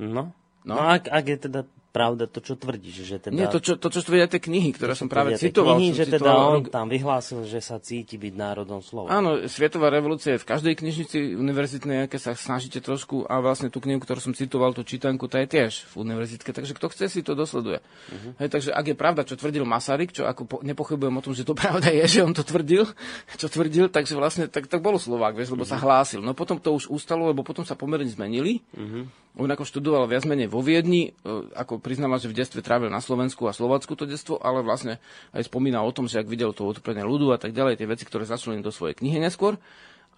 No, 0.00 0.32
no. 0.64 0.72
no 0.72 0.82
ak, 0.88 1.12
ak 1.12 1.24
je 1.28 1.38
teda 1.44 1.60
pravda 1.90 2.30
to, 2.30 2.38
čo 2.38 2.54
tvrdíš. 2.54 2.96
Že 3.04 3.16
teda, 3.18 3.34
Nie, 3.34 3.46
to, 3.50 3.58
čo, 3.58 3.74
to, 3.74 3.90
čo 3.90 4.00
tvrdia 4.06 4.30
tie 4.30 4.38
knihy, 4.38 4.70
ktoré 4.70 4.94
som 4.94 5.10
práve 5.10 5.34
citoval. 5.34 5.76
Knihy, 5.76 5.92
že 5.92 6.06
teda 6.06 6.30
on 6.30 6.62
tam 6.70 6.86
vyhlásil, 6.86 7.42
že 7.44 7.58
sa 7.58 7.82
cíti 7.82 8.14
byť 8.16 8.34
národom 8.38 8.78
slova. 8.80 9.10
Áno, 9.10 9.44
Svietová 9.50 9.90
revolúcia 9.90 10.38
je 10.38 10.42
v 10.42 10.46
každej 10.46 10.74
knižnici 10.78 11.34
univerzitnej, 11.34 12.06
aké 12.06 12.22
sa 12.22 12.38
snažíte 12.38 12.78
trošku, 12.78 13.26
a 13.26 13.42
vlastne 13.42 13.68
tú 13.68 13.82
knihu, 13.82 13.98
ktorú 13.98 14.22
som 14.22 14.32
citoval, 14.32 14.70
tú 14.72 14.86
čítanku, 14.86 15.26
tá 15.26 15.42
je 15.42 15.50
tiež 15.58 15.90
v 15.92 16.06
univerzitke, 16.06 16.54
takže 16.54 16.72
kto 16.78 16.86
chce 16.94 17.06
si 17.10 17.20
to 17.26 17.34
dosleduje. 17.34 17.82
Uh-huh. 17.82 18.32
Hej, 18.38 18.48
takže 18.54 18.70
ak 18.70 18.86
je 18.86 18.96
pravda, 18.96 19.26
čo 19.26 19.34
tvrdil 19.34 19.66
Masaryk, 19.66 20.14
čo 20.14 20.24
ako 20.30 20.42
po, 20.46 20.56
nepochybujem 20.62 21.14
o 21.18 21.24
tom, 21.24 21.34
že 21.34 21.42
to 21.42 21.58
pravda 21.62 21.90
je, 21.90 22.04
že 22.06 22.20
on 22.22 22.32
to 22.32 22.46
tvrdil, 22.46 22.86
čo 23.34 23.46
tvrdil, 23.50 23.90
takže 23.90 24.14
vlastne 24.14 24.46
tak, 24.46 24.70
tak 24.70 24.78
bol 24.78 24.94
Slovák, 24.96 25.34
vieš, 25.34 25.52
lebo 25.52 25.66
uh-huh. 25.66 25.74
sa 25.74 25.82
mhm. 25.82 25.84
hlásil. 25.84 26.20
No 26.22 26.32
potom 26.38 26.62
to 26.62 26.70
už 26.70 26.86
ustalo, 26.86 27.26
lebo 27.28 27.42
potom 27.42 27.66
sa 27.66 27.74
pomerne 27.74 28.06
zmenili. 28.06 28.62
Uh-huh. 28.78 29.10
On 29.38 29.46
ako 29.46 29.62
študoval 29.62 30.10
viac 30.10 30.26
menej 30.26 30.50
vo 30.50 30.58
Viedni, 30.58 31.14
e, 31.14 31.30
ako 31.54 31.78
priznáva, 31.78 32.18
že 32.18 32.26
v 32.26 32.42
detstve 32.42 32.66
trávil 32.66 32.90
na 32.90 32.98
Slovensku 32.98 33.46
a 33.46 33.54
Slovacku 33.54 33.94
to 33.94 34.02
detstvo, 34.02 34.42
ale 34.42 34.66
vlastne 34.66 34.98
aj 35.30 35.46
spomína 35.46 35.78
o 35.86 35.94
tom, 35.94 36.10
že 36.10 36.18
ak 36.18 36.26
videl 36.26 36.50
to 36.50 36.66
utrpenie 36.66 37.06
ľudu 37.06 37.30
a 37.30 37.38
tak 37.38 37.54
ďalej, 37.54 37.78
tie 37.78 37.86
veci, 37.86 38.02
ktoré 38.02 38.26
začali 38.26 38.58
do 38.58 38.74
svojej 38.74 38.98
knihy 38.98 39.22
neskôr, 39.22 39.54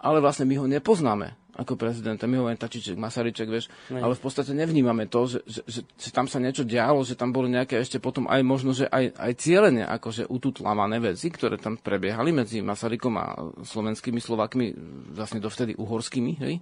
ale 0.03 0.17
vlastne 0.19 0.49
my 0.49 0.55
ho 0.59 0.65
nepoznáme 0.65 1.37
ako 1.53 1.77
prezidenta, 1.77 2.25
my 2.25 2.41
ho 2.41 2.49
len 2.49 2.57
Tačiček, 2.57 2.97
Masaryček, 2.97 3.45
vieš, 3.45 3.69
ne. 3.93 4.01
ale 4.01 4.17
v 4.17 4.21
podstate 4.25 4.57
nevnímame 4.57 5.05
to, 5.05 5.29
že, 5.29 5.39
že, 5.45 5.61
že, 5.69 5.81
že 5.85 6.09
tam 6.09 6.25
sa 6.25 6.41
niečo 6.41 6.65
dialo, 6.65 7.05
že 7.05 7.13
tam 7.13 7.29
boli 7.29 7.53
nejaké 7.53 7.77
ešte 7.77 8.01
potom 8.01 8.25
aj 8.25 8.41
možno, 8.41 8.73
že 8.73 8.89
aj, 8.89 9.13
aj 9.13 9.31
cieľene 9.37 9.85
akože 9.85 10.25
ututlamané 10.33 10.97
veci, 10.97 11.29
ktoré 11.29 11.61
tam 11.61 11.77
prebiehali 11.77 12.33
medzi 12.33 12.65
Masarykom 12.65 13.13
a 13.21 13.25
slovenskými 13.61 14.17
Slovakmi, 14.17 14.73
vlastne 15.13 15.37
dovtedy 15.37 15.77
uhorskými, 15.77 16.41
hej. 16.41 16.57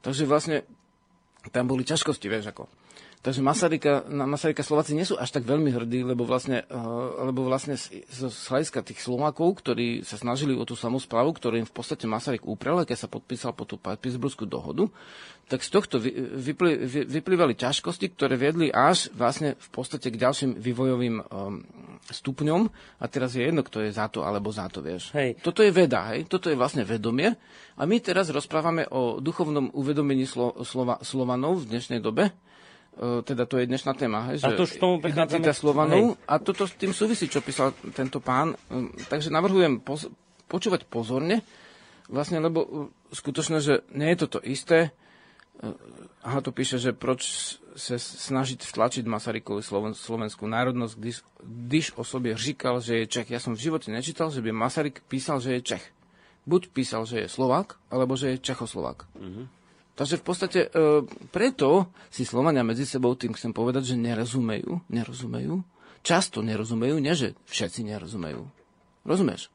Takže 0.00 0.24
vlastne 0.24 0.64
tam 1.48 1.64
boli 1.64 1.88
ťažkosti, 1.88 2.28
vieš, 2.28 2.52
ako. 2.52 2.68
Takže 3.20 3.44
Masaryka, 3.44 4.08
na 4.08 4.24
Masaryka 4.24 4.64
Slováci 4.64 4.96
nie 4.96 5.04
sú 5.04 5.12
až 5.20 5.28
tak 5.28 5.44
veľmi 5.44 5.68
hrdí, 5.68 6.00
lebo 6.08 6.24
vlastne, 6.24 6.64
uh, 6.72 7.28
lebo 7.28 7.44
vlastne 7.44 7.76
z, 7.76 8.00
z, 8.08 8.24
hľadiska 8.48 8.80
tých 8.80 9.04
Slovákov, 9.04 9.60
ktorí 9.60 10.00
sa 10.08 10.16
snažili 10.16 10.56
o 10.56 10.64
tú 10.64 10.72
samozprávu, 10.72 11.36
ktorú 11.36 11.60
im 11.60 11.68
v 11.68 11.74
podstate 11.76 12.08
Masaryk 12.08 12.48
uprel, 12.48 12.80
keď 12.88 12.96
sa 12.96 13.12
podpísal 13.12 13.52
po 13.52 13.68
tú 13.68 13.76
Pittsburghskú 13.76 14.48
dohodu, 14.48 14.88
tak 15.52 15.60
z 15.60 15.68
tohto 15.68 16.00
vy, 16.00 16.16
vypli, 16.16 16.80
vy, 16.80 17.00
vyplývali 17.20 17.60
ťažkosti, 17.60 18.08
ktoré 18.16 18.40
viedli 18.40 18.72
až 18.72 19.12
vlastne 19.12 19.52
v 19.52 19.68
podstate 19.68 20.08
k 20.08 20.16
ďalším 20.16 20.56
vývojovým 20.56 21.20
um, 21.20 21.60
stupňom. 22.08 22.72
A 22.72 23.04
teraz 23.04 23.36
je 23.36 23.44
jedno, 23.44 23.60
kto 23.60 23.84
je 23.84 23.92
za 23.92 24.08
to 24.08 24.24
alebo 24.24 24.48
za 24.48 24.64
to, 24.72 24.80
vieš. 24.80 25.12
Hej. 25.12 25.44
Toto 25.44 25.60
je 25.60 25.68
veda, 25.68 26.16
hej? 26.16 26.24
Toto 26.24 26.48
je 26.48 26.56
vlastne 26.56 26.88
vedomie. 26.88 27.36
A 27.76 27.84
my 27.84 28.00
teraz 28.00 28.32
rozprávame 28.32 28.88
o 28.88 29.20
duchovnom 29.20 29.68
uvedomení 29.76 30.24
Slo, 30.24 30.56
Slova, 30.64 31.04
Slovanov 31.04 31.68
v 31.68 31.76
dnešnej 31.76 32.00
dobe 32.00 32.32
teda 32.98 33.48
to 33.48 33.56
je 33.56 33.70
dnešná 33.70 33.96
téma, 33.96 34.28
hej, 34.32 34.44
že 34.44 34.46
a 34.46 34.58
to 34.58 34.68
tomu 34.76 35.00
identita 35.00 35.56
Slovanov. 35.56 36.18
Hej. 36.18 36.26
A 36.28 36.34
toto 36.36 36.68
s 36.68 36.74
tým 36.76 36.92
súvisí, 36.92 37.30
čo 37.30 37.40
písal 37.40 37.72
tento 37.96 38.20
pán. 38.20 38.52
E, 38.68 38.92
takže 39.08 39.32
navrhujem 39.32 39.80
poz, 39.80 40.10
počúvať 40.50 40.84
pozorne, 40.84 41.40
vlastne, 42.12 42.42
lebo 42.42 42.60
e, 42.60 42.68
skutočne, 43.14 43.62
že 43.64 43.86
nie 43.94 44.12
je 44.12 44.20
toto 44.26 44.38
isté. 44.44 44.92
Aha, 46.24 46.40
tu 46.40 46.56
píše, 46.56 46.80
že 46.80 46.96
proč 46.96 47.20
sa 47.76 48.00
snažiť 48.00 48.64
stlačiť 48.64 49.04
Masarykovi 49.04 49.60
sloven, 49.60 49.92
slovenskú 49.92 50.48
národnosť, 50.48 50.94
když, 50.96 51.16
když 51.44 51.86
o 52.00 52.04
sobě 52.04 52.32
říkal, 52.36 52.80
že 52.80 53.04
je 53.04 53.06
Čech. 53.06 53.28
Ja 53.28 53.40
som 53.40 53.52
v 53.52 53.68
živote 53.68 53.92
nečítal, 53.92 54.32
že 54.32 54.40
by 54.40 54.56
Masaryk 54.56 55.04
písal, 55.04 55.40
že 55.40 55.60
je 55.60 55.76
Čech. 55.76 55.84
Buď 56.48 56.72
písal, 56.72 57.04
že 57.04 57.24
je 57.24 57.28
Slovák, 57.28 57.76
alebo 57.92 58.16
že 58.16 58.36
je 58.36 58.42
Čechoslovák. 58.42 59.04
Mm-hmm. 59.16 59.59
Takže 60.00 60.16
v 60.16 60.24
podstate 60.24 60.60
e, 60.64 61.04
preto 61.28 61.92
si 62.08 62.24
Slovania 62.24 62.64
medzi 62.64 62.88
sebou, 62.88 63.12
tým 63.12 63.36
chcem 63.36 63.52
povedať, 63.52 63.92
že 63.92 64.00
nerozumejú, 64.00 64.88
nerozumejú, 64.88 65.60
často 66.00 66.40
nerozumejú, 66.40 66.96
nie 66.96 67.12
že 67.12 67.36
všetci 67.44 67.84
nerozumejú. 67.84 68.48
Rozumieš? 69.04 69.52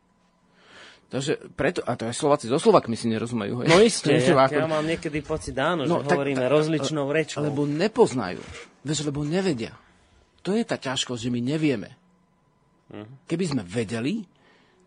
Takže 1.10 1.50
preto, 1.58 1.82
a 1.82 1.98
to 1.98 2.06
aj 2.06 2.14
Slováci 2.14 2.46
so 2.46 2.62
Slovakmi 2.62 2.94
si 2.94 3.10
nerozumejú. 3.10 3.66
Hej? 3.66 3.68
No 3.74 3.82
isté, 3.82 4.22
ja, 4.22 4.46
ja 4.46 4.70
mám 4.70 4.86
niekedy 4.86 5.26
pocit, 5.26 5.58
áno, 5.58 5.90
no, 5.90 6.06
že 6.06 6.14
tak, 6.14 6.22
hovoríme 6.22 6.46
tak, 6.46 6.54
rozličnou 6.54 7.10
rečou. 7.10 7.42
Lebo 7.42 7.66
nepoznajú, 7.66 8.46
vieš, 8.86 9.02
lebo 9.02 9.26
nevedia. 9.26 9.74
To 10.46 10.54
je 10.54 10.62
tá 10.62 10.78
ťažkosť, 10.78 11.26
že 11.26 11.34
my 11.34 11.42
nevieme. 11.42 11.98
Uh-huh. 12.94 13.10
Keby 13.26 13.46
sme 13.50 13.62
vedeli, 13.66 14.30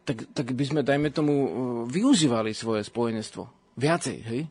tak, 0.07 0.23
tak 0.31 0.55
by 0.55 0.63
sme, 0.63 0.81
dajme 0.87 1.11
tomu, 1.11 1.35
e, 1.35 1.51
využívali 1.91 2.55
svoje 2.55 2.87
spojenstvo. 2.87 3.75
Viacej, 3.75 4.19
hej? 4.23 4.43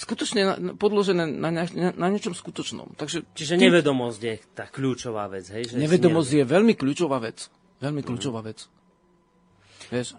Skutočne 0.00 0.40
podložené 0.80 1.28
na, 1.28 1.50
na, 1.52 1.64
na 1.92 2.06
niečom 2.08 2.32
skutočnom. 2.32 2.96
Takže 2.96 3.28
Čiže 3.36 3.60
tým, 3.60 3.68
nevedomosť 3.68 4.20
je 4.24 4.34
tá 4.56 4.64
kľúčová 4.64 5.28
vec, 5.28 5.44
hej? 5.52 5.68
Že 5.68 5.76
nevedomosť 5.76 6.30
je 6.40 6.44
veľmi 6.48 6.72
kľúčová 6.72 7.20
vec. 7.20 7.52
Veľmi 7.84 8.00
kľúčová 8.00 8.40
vec. 8.40 8.64
Vieš? 9.92 10.16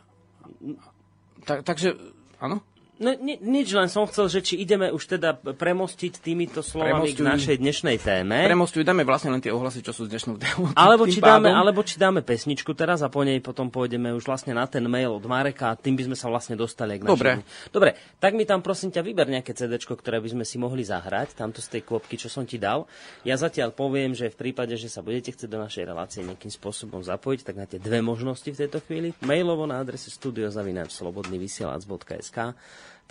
Tak, 1.46 1.66
takže, 1.66 1.98
áno? 2.38 2.62
No 3.02 3.18
ni, 3.18 3.34
nič, 3.42 3.74
len 3.74 3.90
som 3.90 4.06
chcel, 4.06 4.30
že 4.30 4.46
či 4.46 4.62
ideme 4.62 4.94
už 4.94 5.18
teda 5.18 5.34
premostiť 5.34 6.22
týmito 6.22 6.62
slovami 6.62 7.10
Premostuj. 7.10 7.18
k 7.18 7.20
našej 7.26 7.56
dnešnej 7.58 7.98
téme. 7.98 8.46
Premostuj, 8.46 8.86
dáme 8.86 9.02
vlastne 9.02 9.34
len 9.34 9.42
tie 9.42 9.50
ohlasy, 9.50 9.82
čo 9.82 9.90
sú 9.90 10.06
z 10.06 10.14
dnešnou 10.14 10.38
témou. 10.38 10.70
Alebo 10.78 11.10
či, 11.10 11.18
dáme, 11.18 11.50
alebo 11.50 11.82
či 11.82 11.98
dáme 11.98 12.22
pesničku 12.22 12.78
teraz 12.78 13.02
a 13.02 13.10
po 13.10 13.26
nej 13.26 13.42
potom 13.42 13.74
pôjdeme 13.74 14.14
už 14.14 14.30
vlastne 14.30 14.54
na 14.54 14.70
ten 14.70 14.86
mail 14.86 15.18
od 15.18 15.26
Mareka 15.26 15.74
a 15.74 15.76
tým 15.76 15.98
by 15.98 16.14
sme 16.14 16.14
sa 16.14 16.30
vlastne 16.30 16.54
dostali 16.54 17.02
k 17.02 17.10
našej... 17.10 17.18
Dobre. 17.18 17.42
Dobre, 17.74 17.98
tak 18.22 18.38
mi 18.38 18.46
tam 18.46 18.62
prosím 18.62 18.94
ťa 18.94 19.02
vyber 19.02 19.34
nejaké 19.34 19.58
CD, 19.58 19.82
ktoré 19.82 20.22
by 20.22 20.38
sme 20.38 20.46
si 20.46 20.62
mohli 20.62 20.86
zahrať, 20.86 21.34
tamto 21.34 21.58
z 21.58 21.74
tej 21.74 21.82
kôpky, 21.82 22.22
čo 22.22 22.30
som 22.30 22.46
ti 22.46 22.62
dal. 22.62 22.86
Ja 23.26 23.34
zatiaľ 23.34 23.74
poviem, 23.74 24.14
že 24.14 24.30
v 24.30 24.38
prípade, 24.38 24.78
že 24.78 24.94
sa 24.94 25.02
budete 25.02 25.34
chcieť 25.34 25.50
do 25.50 25.58
našej 25.58 25.90
relácie 25.90 26.22
nejakým 26.22 26.54
spôsobom 26.54 27.02
zapojiť, 27.02 27.50
tak 27.50 27.58
máte 27.58 27.82
dve 27.82 28.06
možnosti 28.06 28.46
v 28.46 28.62
tejto 28.62 28.78
chvíli. 28.86 29.18
Mailovo 29.26 29.66
na 29.66 29.82
adrese 29.82 30.14
studiozavináčslobodnyvysielac.sk 30.14 32.54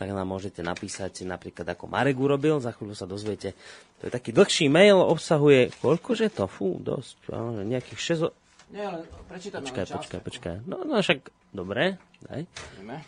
tak 0.01 0.17
nám 0.17 0.25
môžete 0.25 0.65
napísať 0.65 1.29
napríklad 1.29 1.77
ako 1.77 1.85
Marek 1.85 2.17
urobil, 2.17 2.57
za 2.57 2.73
chvíľu 2.73 2.97
sa 2.97 3.05
dozviete. 3.05 3.53
To 4.01 4.09
je 4.09 4.13
taký 4.17 4.33
dlhší 4.33 4.73
mail, 4.73 4.97
obsahuje, 4.97 5.69
koľkože 5.85 6.33
to? 6.33 6.49
Fú, 6.49 6.81
dosť, 6.81 7.29
nejakých 7.69 8.33
6... 8.33 8.73
Nie, 8.73 8.89
ale 8.89 9.05
prečítam 9.29 9.61
Počkaj, 9.61 9.93
počkaj, 9.93 10.21
počkaj. 10.25 10.55
No, 10.65 10.89
no 10.89 11.05
však, 11.05 11.29
dobre, 11.53 12.01
daj. 12.25 12.49
Ideme. 12.81 13.05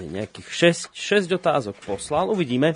Nejakých 0.00 0.48
6, 0.96 1.28
6 1.28 1.28
otázok 1.36 1.76
poslal, 1.84 2.32
uvidíme, 2.32 2.72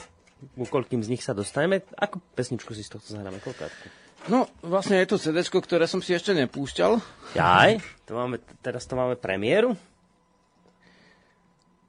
ku 0.53 0.69
koľkým 0.69 1.01
z 1.01 1.17
nich 1.17 1.25
sa 1.25 1.33
dostaneme. 1.33 1.89
Ako 1.97 2.21
pesničku 2.37 2.77
si 2.77 2.85
z 2.85 3.01
tohto 3.01 3.17
zahráme, 3.17 3.41
koľkátku? 3.41 3.89
No, 4.29 4.45
vlastne 4.61 5.01
je 5.01 5.09
to 5.09 5.17
CD, 5.17 5.41
ktoré 5.41 5.89
som 5.89 6.05
si 6.05 6.13
ešte 6.13 6.37
nepúšťal. 6.37 7.01
Jaj, 7.33 7.81
to 8.05 8.13
máme, 8.13 8.45
teraz 8.61 8.85
to 8.85 8.93
máme 8.93 9.17
premiéru. 9.17 9.73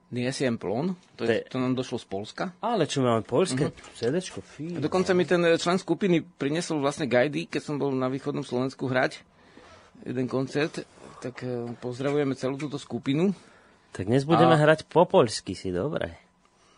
Niesiem 0.07 0.55
plon, 0.55 0.95
to, 1.19 1.27
je, 1.27 1.43
to 1.51 1.59
nám 1.59 1.75
došlo 1.75 1.99
z 1.99 2.07
Polska. 2.07 2.43
Ale 2.63 2.87
čo 2.87 3.03
máme 3.03 3.27
polské 3.27 3.67
uh-huh. 3.67 3.91
CDčko, 3.91 4.39
fí. 4.39 4.71
Dokonca 4.79 5.11
mi 5.11 5.27
ten 5.27 5.43
člen 5.59 5.75
skupiny 5.75 6.23
prinesol 6.23 6.79
vlastne 6.79 7.11
gajdy, 7.11 7.51
keď 7.51 7.61
som 7.61 7.75
bol 7.75 7.91
na 7.91 8.07
východnom 8.07 8.47
Slovensku 8.47 8.87
hrať 8.87 9.19
jeden 10.07 10.31
koncert, 10.31 10.87
tak 11.19 11.43
eh, 11.43 11.67
pozdravujeme 11.83 12.39
celú 12.39 12.55
túto 12.55 12.79
skupinu. 12.79 13.35
Tak 13.91 14.07
dnes 14.07 14.23
budeme 14.23 14.55
a... 14.55 14.61
hrať 14.63 14.87
po 14.87 15.03
poľsky, 15.03 15.59
si 15.59 15.75
dobre. 15.75 16.15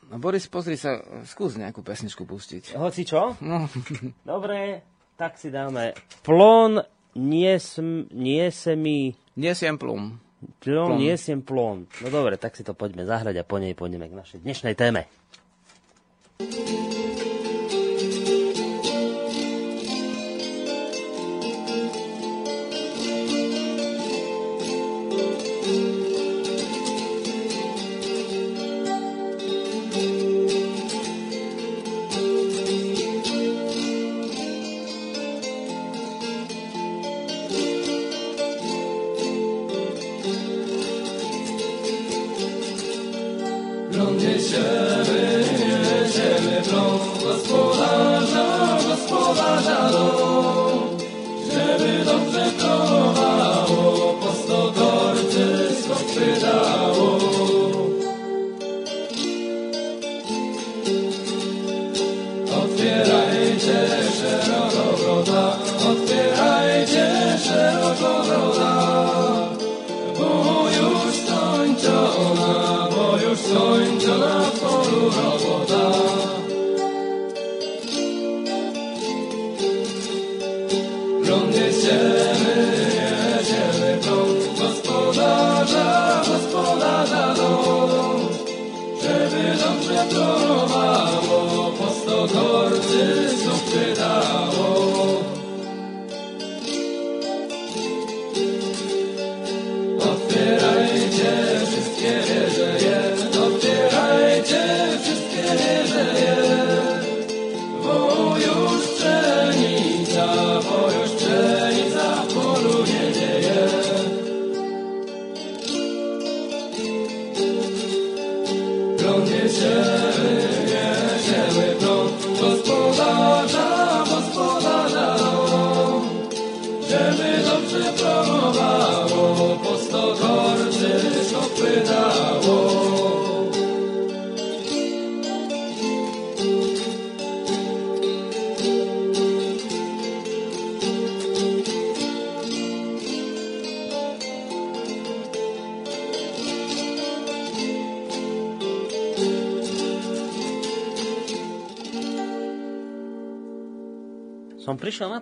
No 0.09 0.17
Boris, 0.17 0.49
pozri 0.49 0.73
sa, 0.73 0.97
skús 1.29 1.53
nejakú 1.53 1.85
pesničku 1.85 2.25
pustiť. 2.25 2.73
Hoci 2.81 3.05
čo? 3.05 3.37
No. 3.45 3.69
Dobre, 4.25 4.81
tak 5.13 5.37
si 5.37 5.53
dáme 5.53 5.93
plon, 6.25 6.81
nie, 7.13 7.53
sm, 7.61 8.09
nie 8.09 8.49
se 8.49 8.73
mi... 8.73 9.13
Niesiem 9.37 9.77
plom. 9.77 10.17
Plon, 10.39 10.95
nie 10.95 11.15
sem 11.19 11.43
plon. 11.43 11.83
No 11.99 12.07
dobre, 12.07 12.39
tak 12.39 12.55
si 12.55 12.63
to 12.63 12.71
poďme 12.71 13.03
zahrať 13.03 13.43
a 13.43 13.47
po 13.47 13.59
nej 13.59 13.75
pôjdeme 13.75 14.07
k 14.07 14.15
našej 14.15 14.39
dnešnej 14.39 14.75
téme. 14.75 15.11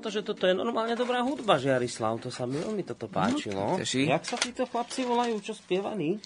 Že 0.07 0.23
toto 0.23 0.47
je 0.47 0.55
normálne 0.55 0.95
dobrá 0.95 1.21
hudba, 1.23 1.59
Žiarislav. 1.59 2.19
To 2.23 2.29
sa 2.31 2.47
mi 2.47 2.59
veľmi 2.59 2.83
toto 2.83 3.07
páčilo. 3.07 3.75
No, 3.75 3.81
Jak 3.81 4.23
sa 4.23 4.37
títo 4.39 4.65
chlapci 4.67 5.03
volajú, 5.03 5.39
čo 5.43 5.53
spievaní? 5.53 6.19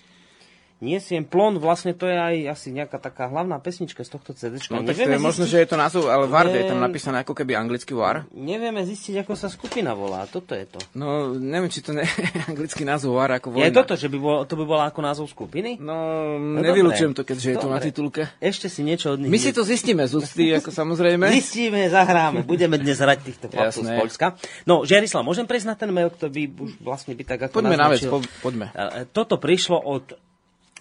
Niesiem 0.82 1.22
plon, 1.22 1.62
vlastne 1.62 1.94
to 1.94 2.10
je 2.10 2.18
aj 2.18 2.58
asi 2.58 2.74
nejaká 2.74 2.98
taká 2.98 3.30
hlavná 3.30 3.62
pesnička 3.62 4.02
z 4.02 4.18
tohto 4.18 4.34
CD. 4.34 4.58
No 4.74 4.82
tak 4.82 4.98
to 4.98 5.14
je 5.14 5.22
možno, 5.22 5.46
že 5.46 5.62
je 5.62 5.70
to 5.70 5.78
názov, 5.78 6.10
ale 6.10 6.26
War, 6.26 6.50
je 6.50 6.66
tam 6.66 6.82
napísané 6.82 7.22
ako 7.22 7.38
keby 7.38 7.54
anglický 7.54 7.94
War. 7.94 8.26
Nevieme 8.34 8.82
zistiť, 8.82 9.22
ako 9.22 9.38
sa 9.38 9.46
skupina 9.46 9.94
volá, 9.94 10.26
toto 10.26 10.58
je 10.58 10.66
to. 10.66 10.82
No, 10.98 11.38
neviem, 11.38 11.70
či 11.70 11.86
to 11.86 11.94
je 11.94 12.02
anglický 12.50 12.82
názov 12.82 13.14
War 13.14 13.30
ako 13.30 13.54
vojna. 13.54 13.70
Je 13.70 13.78
toto, 13.78 13.94
že 13.94 14.10
by 14.10 14.18
bolo, 14.18 14.42
to 14.50 14.58
by 14.58 14.66
bola 14.66 14.90
ako 14.90 15.00
názov 15.06 15.30
skupiny? 15.30 15.78
No, 15.78 15.94
no 16.42 16.66
nevylučujem 16.66 17.14
to, 17.14 17.22
keďže 17.30 17.46
dobre. 17.46 17.54
je 17.54 17.58
to 17.62 17.70
na 17.70 17.80
titulke. 17.80 18.22
Ešte 18.42 18.66
si 18.66 18.82
niečo 18.82 19.14
od 19.14 19.22
nich... 19.22 19.30
My 19.30 19.38
si 19.38 19.54
to 19.54 19.62
zistíme 19.62 20.02
z 20.10 20.18
ústy, 20.18 20.50
ako 20.58 20.74
samozrejme. 20.74 21.30
Zistíme, 21.30 21.94
zahráme, 21.94 22.42
budeme 22.42 22.82
dnes 22.82 22.98
hrať 22.98 23.22
týchto 23.22 23.54
chlapcov 23.54 23.86
z 23.86 23.92
Polska. 24.02 24.26
No, 24.66 24.82
Žiarislav, 24.82 25.22
môžem 25.22 25.46
prejsť 25.46 25.68
na 25.70 25.76
ten 25.78 25.94
mail, 25.94 26.10
ktorý 26.10 26.50
by 26.50 26.58
už 26.58 26.72
vlastne 26.82 27.14
by 27.14 27.22
tak 27.22 27.40
ako 27.46 27.62
Poďme 27.62 27.78
na 27.78 27.86
vec, 27.86 28.02
po, 28.10 28.18
poďme. 28.42 28.74
E, 28.74 29.06
toto 29.14 29.38
prišlo 29.38 29.78
od 29.78 30.31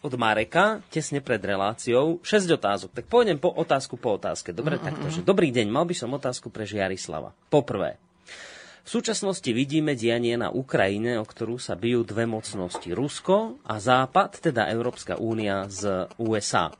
od 0.01 0.13
Mareka, 0.17 0.81
tesne 0.89 1.21
pred 1.21 1.41
reláciou, 1.41 2.25
6 2.25 2.57
otázok. 2.57 2.91
Tak 2.97 3.05
pôjdem 3.07 3.37
po 3.37 3.53
otázku 3.53 4.01
po 4.01 4.17
otázke. 4.17 4.57
Dobre, 4.57 4.81
mm-hmm. 4.81 4.89
takto, 4.89 5.07
že 5.13 5.21
dobrý 5.21 5.53
deň, 5.53 5.69
mal 5.69 5.85
by 5.85 5.93
som 5.93 6.17
otázku 6.17 6.49
pre 6.49 6.65
Žiarislava. 6.65 7.37
Poprvé, 7.53 8.01
v 8.81 8.89
súčasnosti 8.89 9.47
vidíme 9.53 9.93
dianie 9.93 10.41
na 10.41 10.49
Ukrajine, 10.49 11.21
o 11.21 11.25
ktorú 11.29 11.61
sa 11.61 11.77
bijú 11.77 12.01
dve 12.01 12.25
mocnosti. 12.25 12.89
Rusko 12.89 13.61
a 13.69 13.77
Západ, 13.77 14.41
teda 14.41 14.73
Európska 14.73 15.21
únia 15.21 15.69
z 15.69 16.09
USA. 16.17 16.73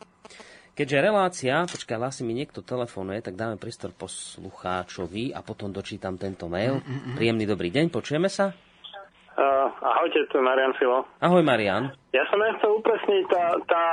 Keďže 0.73 1.05
relácia, 1.05 1.61
počkaj, 1.69 2.01
hlási 2.01 2.25
mi 2.25 2.33
niekto 2.33 2.65
telefonuje, 2.65 3.21
tak 3.21 3.37
dáme 3.37 3.61
priestor 3.61 3.93
poslucháčovi 3.93 5.37
a 5.37 5.45
potom 5.45 5.69
dočítam 5.69 6.17
tento 6.17 6.49
mail. 6.49 6.81
Mm-hmm. 6.81 7.15
Príjemný 7.21 7.45
dobrý 7.45 7.69
deň, 7.69 7.93
počujeme 7.93 8.33
sa? 8.33 8.57
Uh, 9.41 9.73
ahojte, 9.81 10.29
tu 10.29 10.37
je 10.37 10.45
Marian 10.45 10.77
Filo. 10.77 11.09
Ahoj 11.17 11.41
Marian. 11.41 11.89
Ja 12.13 12.29
som 12.29 12.45
chcel 12.61 12.77
upresniť, 12.77 13.25
tá, 13.33 13.57
tá 13.65 13.85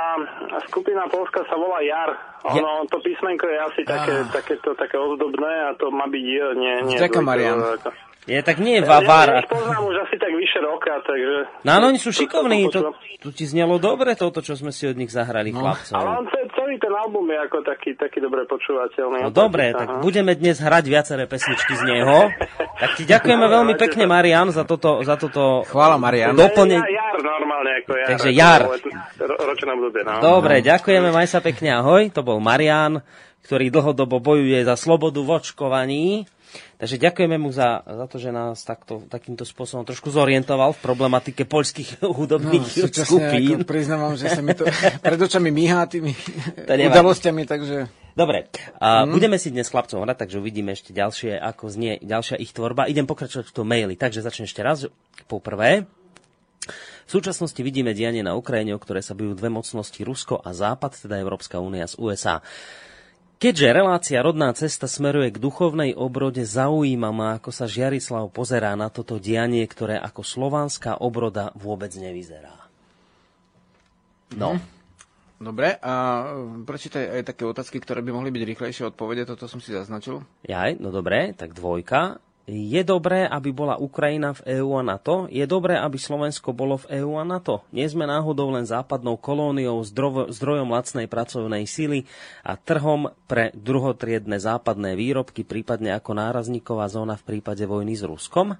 skupina 0.68 1.08
Polska 1.08 1.40
sa 1.48 1.56
volá 1.56 1.80
Jar. 1.80 2.12
Ono, 2.44 2.84
ja. 2.84 2.88
to 2.92 3.00
písmenko 3.00 3.48
je 3.48 3.56
asi 3.56 3.80
také, 3.88 4.12
ah. 4.12 4.28
také, 4.28 4.60
to, 4.60 4.76
také 4.76 5.00
ozdobné 5.00 5.72
a 5.72 5.72
to 5.80 5.88
má 5.88 6.04
byť 6.04 6.20
J, 6.20 6.36
nie, 6.52 6.74
nie. 6.92 6.98
Ďakujem, 7.00 7.24
Marian. 7.24 7.64
Ako... 7.64 7.88
Je, 8.28 8.36
tak 8.44 8.60
nie 8.60 8.84
Vavar. 8.84 9.40
Ja, 9.40 9.40
ja 9.40 9.48
poznám 9.48 9.88
už 9.88 9.96
asi 10.04 10.20
tak 10.20 10.36
vyše 10.36 10.60
roka, 10.60 10.92
takže... 11.00 11.48
No 11.64 11.70
ale 11.80 11.96
oni 11.96 11.98
sú 12.02 12.12
šikovní, 12.12 12.68
to, 12.68 12.92
to 13.24 13.32
ti 13.32 13.48
znelo 13.48 13.80
dobre 13.80 14.12
toto, 14.20 14.44
čo 14.44 14.52
sme 14.52 14.68
si 14.68 14.84
od 14.84 15.00
nich 15.00 15.08
zahrali, 15.08 15.48
no. 15.48 15.64
chlapcov. 15.64 15.96
Ale 15.96 16.10
on 16.12 16.26
celý 16.68 16.76
ten 16.84 16.92
album 16.92 17.24
je 17.32 17.38
ako 17.40 17.64
taký, 17.64 17.96
taký 17.96 18.20
dobre 18.20 18.44
počúvateľný. 18.44 19.24
No 19.24 19.32
dobre, 19.32 19.72
tak 19.72 19.88
aha. 19.88 20.04
budeme 20.04 20.36
dnes 20.36 20.60
hrať 20.60 20.84
viaceré 20.84 21.24
pesničky 21.24 21.72
z 21.80 21.82
neho. 21.88 22.28
tak 22.76 22.90
ti 23.00 23.08
ďakujeme 23.08 23.46
veľmi 23.48 23.74
pekne, 23.80 24.04
Marian, 24.04 24.52
za 24.52 24.68
toto... 24.68 25.00
Za 25.00 25.16
toto 25.16 25.64
Chvála, 25.64 25.96
Marian. 25.96 26.36
Doplne... 26.36 26.76
Ja, 26.76 26.84
jar 26.84 27.16
normálne, 27.24 27.80
ako 27.80 27.92
jar. 27.96 28.08
Takže 28.12 28.30
jar. 28.36 28.60
Ročná 29.48 29.72
bude, 29.80 30.00
no. 30.04 30.20
Dobre, 30.20 30.60
ďakujeme, 30.60 31.08
maj 31.08 31.32
sa 31.32 31.40
pekne, 31.40 31.80
ahoj. 31.80 32.12
To 32.12 32.20
bol 32.20 32.36
Marian, 32.36 33.00
ktorý 33.48 33.72
dlhodobo 33.72 34.20
bojuje 34.20 34.60
za 34.68 34.76
slobodu 34.76 35.24
v 35.24 35.30
očkovaní. 35.40 36.28
Takže 36.78 36.96
ďakujeme 36.96 37.36
mu 37.36 37.50
za, 37.50 37.82
za 37.82 38.06
to, 38.06 38.16
že 38.22 38.30
nás 38.30 38.62
takto, 38.62 39.02
takýmto 39.10 39.42
spôsobom 39.42 39.82
trošku 39.82 40.08
zorientoval 40.14 40.72
v 40.72 40.80
problematike 40.80 41.42
poľských 41.44 42.02
hudobných 42.18 42.64
no, 42.64 42.86
skupín. 42.88 43.58
Ako 43.62 43.68
priznávam, 43.68 44.14
že 44.14 44.30
sa 44.30 44.40
mi 44.40 44.54
to 44.54 44.64
pred 45.06 45.18
očami 45.18 45.50
míhá 45.50 45.84
tými 45.90 46.14
udalosťami, 46.66 47.42
takže... 47.44 47.76
Dobre, 48.18 48.50
a 48.82 49.06
hmm. 49.06 49.14
budeme 49.14 49.38
si 49.38 49.54
dnes 49.54 49.70
chlapcov 49.70 50.02
hrať, 50.02 50.26
takže 50.26 50.42
uvidíme 50.42 50.74
ešte 50.74 50.90
ďalšie, 50.90 51.38
ako 51.38 51.70
znie 51.70 52.02
ďalšia 52.02 52.34
ich 52.42 52.50
tvorba. 52.50 52.90
Idem 52.90 53.06
pokračovať 53.06 53.46
v 53.46 53.54
tom 53.54 53.66
maili, 53.66 53.94
takže 53.94 54.26
začnem 54.26 54.50
ešte 54.50 54.62
raz. 54.66 54.90
Poprvé, 55.30 55.86
v 57.08 57.10
súčasnosti 57.10 57.56
vidíme 57.64 57.96
dianie 57.96 58.20
na 58.20 58.36
Ukrajine, 58.36 58.76
o 58.76 58.82
ktoré 58.82 59.00
sa 59.00 59.16
bijú 59.16 59.32
dve 59.32 59.48
mocnosti, 59.48 59.96
Rusko 60.02 60.44
a 60.44 60.52
Západ, 60.52 61.08
teda 61.08 61.16
Európska 61.16 61.56
únia 61.56 61.88
z 61.88 61.96
USA. 61.96 62.44
Keďže 63.38 63.70
relácia 63.70 64.18
Rodná 64.18 64.50
cesta 64.50 64.90
smeruje 64.90 65.30
k 65.30 65.38
duchovnej 65.38 65.94
obrode, 65.94 66.42
zaujíma 66.42 67.14
ma, 67.14 67.38
ako 67.38 67.54
sa 67.54 67.70
Žiarislav 67.70 68.34
pozerá 68.34 68.74
na 68.74 68.90
toto 68.90 69.22
dianie, 69.22 69.62
ktoré 69.62 69.94
ako 69.94 70.26
slovanská 70.26 70.98
obroda 70.98 71.54
vôbec 71.54 71.94
nevyzerá. 71.94 72.66
No. 74.34 74.58
Mhm. 74.58 74.78
Dobre, 75.38 75.78
a 75.78 76.26
prečítaj 76.66 77.14
aj 77.14 77.22
také 77.30 77.46
otázky, 77.46 77.78
ktoré 77.78 78.02
by 78.02 78.10
mohli 78.10 78.34
byť 78.34 78.42
rýchlejšie 78.42 78.90
odpovede, 78.90 79.22
toto 79.22 79.46
som 79.46 79.62
si 79.62 79.70
zaznačil. 79.70 80.18
Jaj, 80.42 80.82
no 80.82 80.90
dobre, 80.90 81.30
tak 81.30 81.54
dvojka. 81.54 82.18
Je 82.48 82.80
dobré, 82.80 83.28
aby 83.28 83.52
bola 83.52 83.76
Ukrajina 83.76 84.32
v 84.32 84.56
EÚ 84.56 84.80
a 84.80 84.82
NATO? 84.82 85.28
Je 85.28 85.44
dobré, 85.44 85.76
aby 85.76 86.00
Slovensko 86.00 86.56
bolo 86.56 86.80
v 86.80 87.04
EÚ 87.04 87.20
a 87.20 87.24
NATO? 87.28 87.60
Nie 87.76 87.84
sme 87.92 88.08
náhodou 88.08 88.48
len 88.48 88.64
západnou 88.64 89.20
kolóniou, 89.20 89.84
zdrojom 90.32 90.72
lacnej 90.72 91.12
pracovnej 91.12 91.68
sily 91.68 92.08
a 92.40 92.56
trhom 92.56 93.12
pre 93.28 93.52
druhotriedne 93.52 94.40
západné 94.40 94.96
výrobky, 94.96 95.44
prípadne 95.44 95.92
ako 95.92 96.16
nárazníková 96.16 96.88
zóna 96.88 97.20
v 97.20 97.36
prípade 97.36 97.68
vojny 97.68 97.92
s 97.92 98.08
Ruskom? 98.08 98.56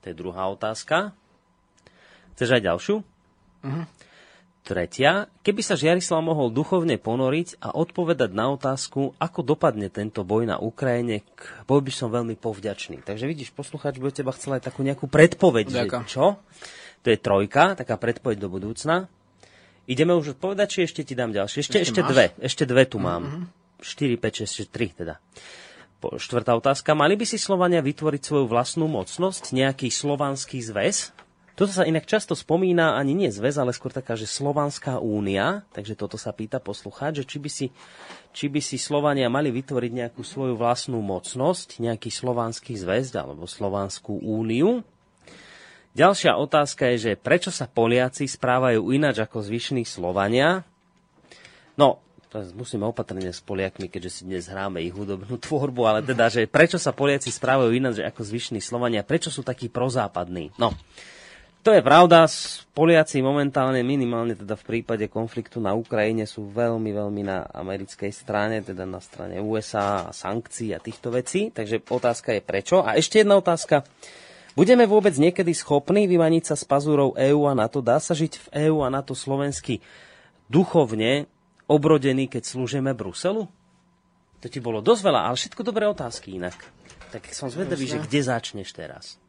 To 0.00 0.04
je 0.08 0.16
druhá 0.16 0.48
otázka. 0.48 1.12
Chceš 2.40 2.56
aj 2.56 2.62
ďalšiu? 2.64 2.96
Uh-huh. 3.68 3.84
Tretia, 4.64 5.28
keby 5.44 5.60
sa 5.60 5.76
Žiarislav 5.76 6.24
mohol 6.24 6.48
duchovne 6.48 6.96
ponoriť 6.96 7.60
a 7.60 7.76
odpovedať 7.76 8.32
na 8.32 8.48
otázku, 8.48 9.12
ako 9.20 9.44
dopadne 9.44 9.92
tento 9.92 10.24
boj 10.24 10.48
na 10.48 10.56
Ukrajine, 10.56 11.20
bol 11.68 11.84
by 11.84 11.92
som 11.92 12.08
veľmi 12.08 12.32
povďačný. 12.40 13.04
Takže 13.04 13.28
vidíš, 13.28 13.52
poslucháč 13.52 14.00
by 14.00 14.08
od 14.08 14.16
teba 14.16 14.32
chcel 14.32 14.56
aj 14.56 14.64
takú 14.64 14.80
nejakú 14.80 15.04
predpoveď. 15.04 15.68
Že 15.68 16.08
čo? 16.08 16.40
To 17.04 17.06
je 17.12 17.18
trojka, 17.20 17.76
taká 17.76 18.00
predpoveď 18.00 18.40
do 18.40 18.48
budúcna. 18.48 19.12
Ideme 19.84 20.16
už 20.16 20.40
odpovedať, 20.40 20.66
či 20.72 20.78
ešte 20.88 21.04
ti 21.04 21.12
dám 21.12 21.36
ďalšie? 21.36 21.60
Ešte, 21.60 21.84
ešte, 21.84 22.00
ešte 22.00 22.02
dve. 22.08 22.32
Ešte 22.40 22.64
dve 22.64 22.88
tu 22.88 22.96
mám. 22.96 23.22
Mm-hmm. 23.28 23.64
4, 23.84 24.16
5, 24.16 24.48
6, 24.48 24.72
3 24.72 25.00
teda. 25.04 25.14
Po, 26.00 26.16
štvrtá 26.16 26.56
otázka. 26.56 26.96
Mali 26.96 27.20
by 27.20 27.28
si 27.28 27.36
Slovania 27.36 27.84
vytvoriť 27.84 28.22
svoju 28.24 28.48
vlastnú 28.48 28.88
mocnosť, 28.88 29.52
nejaký 29.52 29.92
slovanský 29.92 30.64
zväz? 30.64 31.13
Toto 31.54 31.70
sa 31.70 31.86
inak 31.86 32.02
často 32.02 32.34
spomína 32.34 32.98
ani 32.98 33.14
nie 33.14 33.30
zväz, 33.30 33.62
ale 33.62 33.70
skôr 33.70 33.94
taká, 33.94 34.18
že 34.18 34.26
Slovanská 34.26 34.98
únia, 34.98 35.62
takže 35.70 35.94
toto 35.94 36.18
sa 36.18 36.34
pýta 36.34 36.58
poslucháč, 36.58 37.22
že 37.22 37.24
či 37.30 37.38
by 37.38 37.50
si, 37.50 37.66
či 38.34 38.50
by 38.50 38.58
si 38.58 38.74
Slovania 38.74 39.30
mali 39.30 39.54
vytvoriť 39.54 39.92
nejakú 39.94 40.26
svoju 40.26 40.58
vlastnú 40.58 40.98
mocnosť, 40.98 41.78
nejaký 41.78 42.10
slovanský 42.10 42.74
zväz 42.74 43.14
alebo 43.14 43.46
Slovanskú 43.46 44.18
úniu. 44.18 44.82
Ďalšia 45.94 46.34
otázka 46.34 46.90
je, 46.90 46.96
že 46.98 47.12
prečo 47.14 47.54
sa 47.54 47.70
Poliaci 47.70 48.26
správajú 48.26 48.90
ináč 48.90 49.22
ako 49.22 49.46
zvyšní 49.46 49.86
Slovania? 49.86 50.66
No, 51.78 52.02
musíme 52.58 52.82
opatrne 52.82 53.30
s 53.30 53.38
Poliakmi, 53.38 53.86
keďže 53.86 54.10
si 54.10 54.22
dnes 54.26 54.50
hráme 54.50 54.82
ich 54.82 54.90
hudobnú 54.90 55.38
tvorbu, 55.38 55.86
ale 55.86 56.00
teda, 56.02 56.26
že 56.26 56.50
prečo 56.50 56.82
sa 56.82 56.90
Poliaci 56.90 57.30
správajú 57.30 57.70
ináč 57.70 58.02
ako 58.02 58.26
zvyšní 58.26 58.58
Slovania, 58.58 59.06
prečo 59.06 59.30
sú 59.30 59.46
takí 59.46 59.70
prozápadní? 59.70 60.50
No, 60.58 60.74
to 61.64 61.72
je 61.72 61.80
pravda, 61.80 62.28
Poliaci 62.76 63.24
momentálne 63.24 63.80
minimálne 63.80 64.36
teda 64.36 64.52
v 64.52 64.64
prípade 64.68 65.08
konfliktu 65.08 65.64
na 65.64 65.72
Ukrajine 65.72 66.28
sú 66.28 66.52
veľmi, 66.52 66.92
veľmi 66.92 67.22
na 67.24 67.48
americkej 67.48 68.12
strane, 68.12 68.60
teda 68.60 68.84
na 68.84 69.00
strane 69.00 69.40
USA 69.40 70.10
a 70.10 70.12
sankcií 70.12 70.76
a 70.76 70.82
týchto 70.82 71.08
vecí. 71.08 71.48
Takže 71.48 71.80
otázka 71.88 72.36
je 72.36 72.42
prečo. 72.44 72.84
A 72.84 73.00
ešte 73.00 73.24
jedna 73.24 73.40
otázka. 73.40 73.86
Budeme 74.52 74.84
vôbec 74.84 75.16
niekedy 75.16 75.56
schopní 75.56 76.04
vymaniť 76.04 76.52
sa 76.52 76.54
z 76.54 76.68
pazúrov 76.68 77.16
EÚ 77.16 77.48
a 77.48 77.56
NATO? 77.56 77.80
Dá 77.80 77.96
sa 77.96 78.12
žiť 78.12 78.32
v 78.38 78.46
EÚ 78.68 78.84
a 78.84 78.92
NATO 78.92 79.16
slovensky 79.16 79.80
duchovne 80.52 81.26
obrodený, 81.64 82.28
keď 82.28 82.42
slúžime 82.44 82.92
Bruselu? 82.92 83.48
To 84.42 84.46
ti 84.52 84.60
bolo 84.60 84.84
dosť 84.84 85.00
veľa, 85.00 85.20
ale 85.32 85.40
všetko 85.40 85.62
dobré 85.64 85.88
otázky 85.88 86.36
inak. 86.36 86.60
Tak 87.08 87.32
som 87.32 87.48
zvedavý, 87.48 87.88
že 87.88 88.02
kde 88.02 88.20
začneš 88.20 88.76
teraz? 88.76 89.23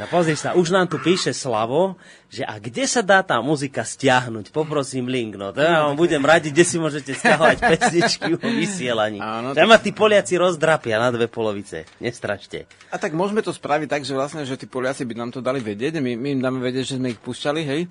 No 0.00 0.08
pozri 0.08 0.32
sa, 0.32 0.56
už 0.56 0.72
nám 0.72 0.88
tu 0.88 0.96
píše 0.96 1.36
Slavo, 1.36 2.00
že 2.32 2.40
a 2.40 2.56
kde 2.56 2.88
sa 2.88 3.04
dá 3.04 3.20
tá 3.20 3.36
muzika 3.44 3.84
stiahnuť? 3.84 4.48
Poprosím 4.48 5.04
link, 5.04 5.36
no 5.36 5.52
to 5.52 5.60
ja 5.60 5.84
vám 5.84 5.92
budem 5.92 6.24
radiť, 6.24 6.56
kde 6.56 6.64
si 6.64 6.80
môžete 6.80 7.12
stiahovať 7.12 7.60
pesničky 7.76 8.32
o 8.32 8.40
vysielaní. 8.40 9.20
Áno, 9.20 9.52
tak... 9.52 9.68
ma 9.68 9.76
tí 9.76 9.92
Poliaci 9.92 10.40
rozdrapia 10.40 10.96
na 10.96 11.12
dve 11.12 11.28
polovice, 11.28 11.84
nestračte. 12.00 12.64
A 12.88 12.96
tak 12.96 13.12
môžeme 13.12 13.44
to 13.44 13.52
spraviť 13.52 13.88
tak, 13.92 14.02
že 14.08 14.16
vlastne, 14.16 14.48
že 14.48 14.56
tí 14.56 14.64
Poliaci 14.64 15.04
by 15.04 15.14
nám 15.20 15.36
to 15.36 15.44
dali 15.44 15.60
vedieť, 15.60 16.00
my, 16.00 16.16
my 16.16 16.28
im 16.32 16.40
dáme 16.40 16.64
vedieť, 16.64 16.96
že 16.96 16.96
sme 16.96 17.12
ich 17.12 17.20
púšťali, 17.20 17.60
hej? 17.60 17.84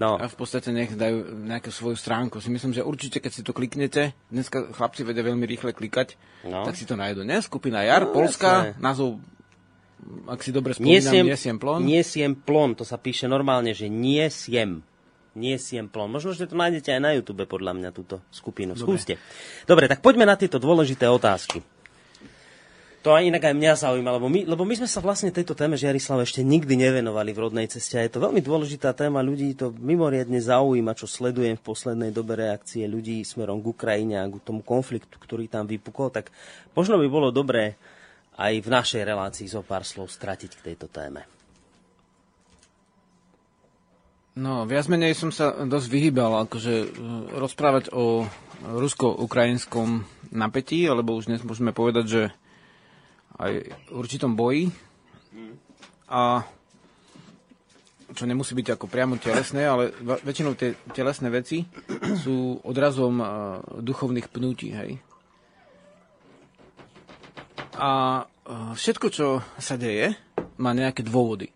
No. 0.00 0.16
A 0.16 0.32
v 0.32 0.36
podstate 0.40 0.72
nech 0.72 0.96
dajú 0.96 1.44
nejakú 1.44 1.68
svoju 1.68 2.00
stránku. 2.00 2.40
Si 2.40 2.48
myslím, 2.48 2.72
že 2.72 2.80
určite, 2.80 3.20
keď 3.20 3.32
si 3.36 3.44
to 3.44 3.52
kliknete, 3.52 4.16
dneska 4.32 4.72
chlapci 4.72 5.04
vedia 5.04 5.20
veľmi 5.20 5.44
rýchle 5.44 5.76
klikať, 5.76 6.16
no. 6.48 6.64
tak 6.64 6.72
si 6.72 6.88
to 6.88 6.96
nájdu. 6.96 7.20
Ne? 7.20 7.36
Skupina 7.44 7.84
Jar, 7.84 8.08
no, 8.08 8.16
Polska, 8.16 8.72
názov 8.80 9.20
ak 10.28 10.40
si 10.40 10.50
dobre 10.50 10.76
spomínam, 10.76 10.94
niesiem, 10.96 11.24
niesiem 11.26 11.56
plon? 11.56 11.80
Niesiem 11.84 12.32
plon, 12.34 12.70
to 12.76 12.84
sa 12.84 12.96
píše 12.96 13.28
normálne, 13.28 13.76
že 13.76 13.86
niesiem. 13.86 14.82
Niesiem 15.38 15.86
plon. 15.86 16.10
Možno, 16.10 16.34
že 16.34 16.50
to 16.50 16.58
nájdete 16.58 16.90
aj 16.90 17.00
na 17.00 17.14
YouTube, 17.14 17.46
podľa 17.46 17.76
mňa, 17.78 17.88
túto 17.94 18.18
skupinu. 18.34 18.74
Dobre. 18.74 18.82
Skúste. 18.82 19.14
Dobre, 19.62 19.86
tak 19.86 20.02
poďme 20.02 20.26
na 20.26 20.34
tieto 20.34 20.58
dôležité 20.58 21.06
otázky. 21.06 21.62
To 23.00 23.16
aj 23.16 23.32
inak 23.32 23.40
aj 23.40 23.56
mňa 23.56 23.72
zaujíma, 23.80 24.20
lebo 24.20 24.28
my, 24.28 24.44
lebo 24.44 24.62
my 24.68 24.76
sme 24.76 24.84
sa 24.84 25.00
vlastne 25.00 25.32
tejto 25.32 25.56
téme 25.56 25.72
Žiarislav 25.72 26.20
ešte 26.20 26.44
nikdy 26.44 26.76
nevenovali 26.76 27.32
v 27.32 27.48
rodnej 27.48 27.64
ceste 27.64 27.96
a 27.96 28.04
je 28.04 28.12
to 28.12 28.20
veľmi 28.20 28.44
dôležitá 28.44 28.92
téma, 28.92 29.24
ľudí 29.24 29.56
to 29.56 29.72
mimoriadne 29.72 30.36
zaujíma, 30.36 30.92
čo 30.92 31.08
sledujem 31.08 31.56
v 31.56 31.64
poslednej 31.64 32.12
dobe 32.12 32.36
reakcie 32.36 32.84
ľudí 32.84 33.24
smerom 33.24 33.64
k 33.64 33.72
Ukrajine 33.72 34.20
a 34.20 34.28
k 34.28 34.36
tomu 34.44 34.60
konfliktu, 34.60 35.16
ktorý 35.16 35.48
tam 35.48 35.64
vypukol, 35.64 36.12
tak 36.12 36.28
možno 36.76 37.00
by 37.00 37.08
bolo 37.08 37.32
dobré 37.32 37.80
aj 38.40 38.52
v 38.64 38.68
našej 38.72 39.02
relácii 39.04 39.46
zo 39.52 39.60
pár 39.60 39.84
slov 39.84 40.08
stratiť 40.08 40.50
k 40.56 40.64
tejto 40.72 40.88
téme. 40.88 41.28
No, 44.40 44.64
viac 44.64 44.88
menej 44.88 45.12
som 45.12 45.28
sa 45.28 45.52
dosť 45.52 45.86
vyhýbal 45.92 46.48
akože 46.48 46.74
e, 46.80 46.88
rozprávať 47.36 47.92
o 47.92 48.24
rusko-ukrajinskom 48.64 50.08
napätí, 50.32 50.88
alebo 50.88 51.12
už 51.12 51.28
dnes 51.28 51.44
môžeme 51.44 51.76
povedať, 51.76 52.04
že 52.08 52.22
aj 53.36 53.52
určitom 53.92 54.32
boji. 54.32 54.72
A 56.08 56.42
čo 58.10 58.24
nemusí 58.26 58.56
byť 58.56 58.74
ako 58.74 58.86
priamo 58.90 59.20
telesné, 59.20 59.66
ale 59.68 59.94
väčšinou 60.02 60.58
tie 60.58 60.74
telesné 60.90 61.30
veci 61.30 61.62
sú 62.22 62.58
odrazom 62.64 63.14
uh, 63.20 63.28
duchovných 63.78 64.26
pnutí, 64.32 64.72
hej. 64.74 64.98
A 67.80 68.22
všetko, 68.48 69.06
čo 69.12 69.26
sa 69.60 69.74
deje, 69.76 70.16
má 70.60 70.72
nejaké 70.72 71.04
dôvody. 71.04 71.52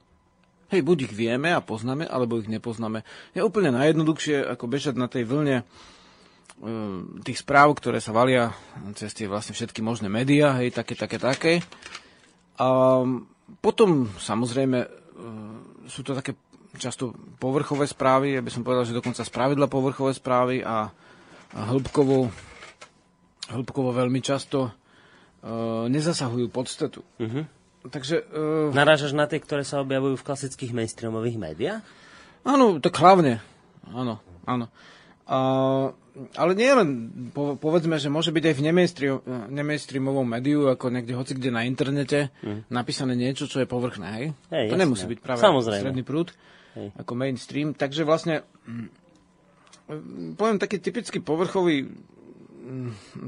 Hej, 0.72 0.80
buď 0.80 1.10
ich 1.10 1.14
vieme 1.14 1.52
a 1.52 1.62
poznáme, 1.62 2.08
alebo 2.08 2.40
ich 2.40 2.50
nepoznáme. 2.50 3.04
Je 3.36 3.44
úplne 3.44 3.70
najjednoduchšie, 3.74 4.42
ako 4.56 4.64
bežať 4.66 4.94
na 4.96 5.06
tej 5.06 5.28
vlne 5.28 5.62
tých 7.26 7.42
správ, 7.42 7.74
ktoré 7.76 7.98
sa 7.98 8.14
valia 8.14 8.54
cez 8.94 9.10
tie 9.10 9.26
vlastne 9.26 9.52
všetky 9.52 9.82
možné 9.82 10.06
médiá, 10.06 10.54
hej, 10.62 10.70
také, 10.70 10.94
také, 10.94 11.18
také. 11.18 11.52
A 12.56 13.02
potom 13.58 14.06
samozrejme 14.16 14.86
sú 15.90 16.00
to 16.06 16.14
také 16.14 16.38
často 16.78 17.14
povrchové 17.38 17.86
správy, 17.86 18.38
ja 18.38 18.42
by 18.42 18.50
som 18.50 18.66
povedal, 18.66 18.86
že 18.86 18.96
dokonca 18.96 19.22
spravidla 19.22 19.70
povrchové 19.70 20.14
správy 20.14 20.62
a, 20.62 20.90
a 21.54 21.60
hĺbkovo, 21.70 22.30
hĺbkovo 23.50 23.90
veľmi 23.94 24.18
často 24.22 24.74
nezasahujú 25.92 26.48
podstatu. 26.48 27.04
Uh-huh. 27.20 27.44
Takže, 27.84 28.24
uh, 28.32 28.72
Narážaš 28.72 29.12
na 29.12 29.28
tie, 29.28 29.36
ktoré 29.36 29.60
sa 29.60 29.84
objavujú 29.84 30.16
v 30.16 30.26
klasických 30.26 30.72
mainstreamových 30.72 31.36
médiách? 31.36 31.82
Áno, 32.44 32.80
tak 32.80 32.96
hlavne. 32.96 33.44
Áno, 33.92 34.24
áno. 34.48 34.72
Uh, 35.24 35.92
ale 36.38 36.52
nie 36.54 36.70
len, 36.70 36.88
po, 37.34 37.58
povedzme, 37.58 37.98
že 37.98 38.12
môže 38.12 38.30
byť 38.30 38.44
aj 38.46 38.54
v 38.54 38.64
nemainstreamovom 39.50 40.24
médiu, 40.24 40.70
ako 40.70 40.94
niekde, 40.94 41.16
hoci 41.18 41.34
kde 41.34 41.50
na 41.50 41.66
internete, 41.66 42.30
mm. 42.38 42.70
napísané 42.70 43.18
niečo, 43.18 43.50
čo 43.50 43.58
je 43.60 43.66
povrchné, 43.66 44.08
hej? 44.14 44.26
hej 44.54 44.66
to 44.70 44.76
jasné. 44.78 44.84
nemusí 44.86 45.04
byť 45.10 45.18
práve 45.18 45.42
Samozrejme. 45.42 45.80
stredný 45.82 46.02
prúd, 46.06 46.30
hej. 46.78 46.94
ako 46.94 47.12
mainstream. 47.18 47.74
Takže 47.74 48.06
vlastne, 48.06 48.46
mm, 48.46 48.88
poviem 50.38 50.62
taký 50.62 50.78
typický 50.78 51.18
povrchový 51.18 51.90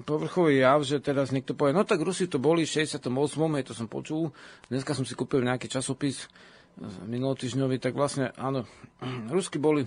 povrchový 0.09 0.65
jav, 0.65 0.81
že 0.83 1.01
teraz 1.01 1.31
niekto 1.31 1.53
povie, 1.53 1.77
no 1.77 1.85
tak 1.85 2.01
Rusi 2.01 2.27
to 2.27 2.41
boli 2.41 2.65
v 2.65 2.73
68. 2.73 3.13
hej, 3.57 3.65
to 3.65 3.75
som 3.77 3.87
počul. 3.87 4.33
Dneska 4.73 4.97
som 4.97 5.05
si 5.05 5.13
kúpil 5.13 5.45
nejaký 5.45 5.69
časopis 5.69 6.29
minulotýždňový, 7.09 7.81
tak 7.81 7.97
vlastne 7.97 8.33
áno, 8.37 8.69
Rusky 9.35 9.61
boli 9.61 9.85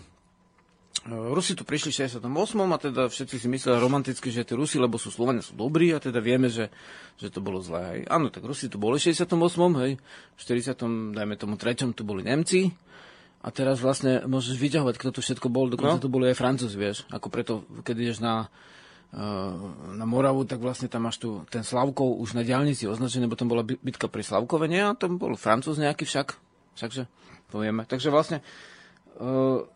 Rusi 1.07 1.55
tu 1.55 1.63
prišli 1.63 1.95
v 1.95 1.97
68. 2.11 2.27
a 2.59 2.77
teda 2.77 3.01
všetci 3.07 3.39
si 3.39 3.47
mysleli 3.47 3.79
romanticky, 3.79 4.35
že 4.35 4.43
tí 4.43 4.51
Rusi, 4.51 4.75
lebo 4.75 4.99
sú 4.99 5.07
Slovania, 5.09 5.39
sú 5.39 5.55
dobrí 5.55 5.95
a 5.95 6.03
teda 6.03 6.19
vieme, 6.19 6.51
že, 6.51 6.67
že 7.15 7.31
to 7.31 7.39
bolo 7.39 7.63
zlé. 7.63 7.81
Hej. 7.95 7.99
Áno, 8.11 8.27
tak 8.27 8.43
Rusi 8.43 8.67
tu 8.67 8.75
boli 8.75 8.99
v 8.99 9.07
68. 9.07 9.31
Hej. 9.79 9.91
V 10.35 10.39
40. 10.43 11.15
dajme 11.15 11.35
tomu 11.39 11.55
3. 11.55 11.95
tu 11.95 12.03
boli 12.03 12.27
Nemci. 12.27 12.75
A 13.39 13.47
teraz 13.55 13.79
vlastne 13.79 14.27
môžeš 14.27 14.59
vyťahovať, 14.59 14.95
kto 14.99 15.09
tu 15.15 15.19
všetko 15.23 15.47
bol, 15.47 15.71
dokonca 15.71 15.95
no. 15.95 16.03
tu 16.03 16.11
boli 16.11 16.27
aj 16.27 16.35
Francúzi, 16.35 16.75
vieš. 16.75 17.07
Ako 17.07 17.31
preto, 17.31 17.63
keď 17.87 17.95
ideš 17.95 18.19
na, 18.19 18.51
eh, 18.51 18.69
na 19.09 20.05
Moravu, 20.05 20.45
tak 20.45 20.61
vlastne 20.61 20.85
tam 20.85 21.09
máš 21.09 21.17
tu 21.17 21.41
ten 21.49 21.65
Slavkov 21.65 22.21
už 22.21 22.37
na 22.37 22.45
diálnici 22.45 22.85
označený, 22.85 23.25
lebo 23.25 23.39
tam 23.39 23.49
bola 23.49 23.65
bitka 23.65 24.05
pri 24.05 24.21
Slavkove, 24.21 24.69
nie? 24.69 24.85
A 24.85 24.93
tam 24.93 25.17
bol 25.17 25.33
Francúz 25.33 25.81
nejaký 25.81 26.05
však, 26.05 26.37
všakže, 26.77 27.09
povieme. 27.49 27.89
Takže 27.89 28.13
vlastne 28.13 28.45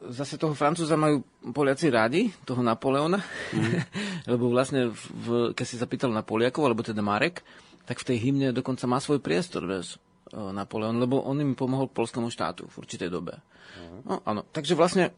zase 0.07 0.39
toho 0.39 0.55
Francúza 0.55 0.95
majú 0.95 1.19
Poliaci 1.51 1.91
rádi, 1.91 2.31
toho 2.47 2.63
Napoleona, 2.63 3.19
mm. 3.51 3.73
lebo 4.31 4.47
vlastne, 4.47 4.95
v, 4.95 5.51
keď 5.51 5.65
si 5.67 5.75
zapýtal 5.75 6.15
na 6.15 6.23
Poliakov, 6.23 6.63
alebo 6.63 6.79
teda 6.79 7.03
Marek, 7.03 7.43
tak 7.84 7.99
v 7.99 8.07
tej 8.07 8.17
hymne 8.23 8.55
dokonca 8.55 8.88
má 8.88 9.03
svoj 9.03 9.19
priestor, 9.19 9.67
vieš, 9.67 9.99
Napoleon, 10.31 10.95
lebo 10.95 11.19
on 11.19 11.38
im 11.43 11.53
pomohol 11.53 11.91
polskému 11.91 12.31
štátu 12.31 12.71
v 12.71 12.75
určitej 12.79 13.11
dobe. 13.11 13.43
Mm. 13.75 13.99
No, 14.07 14.15
áno. 14.23 14.41
Takže 14.47 14.79
vlastne, 14.79 15.11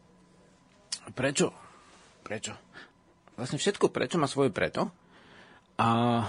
prečo? 1.14 1.54
Prečo? 2.26 2.65
Vlastne 3.36 3.60
všetko 3.60 3.92
prečo 3.92 4.16
má 4.16 4.24
svoje 4.24 4.48
preto. 4.48 4.88
A 5.76 6.24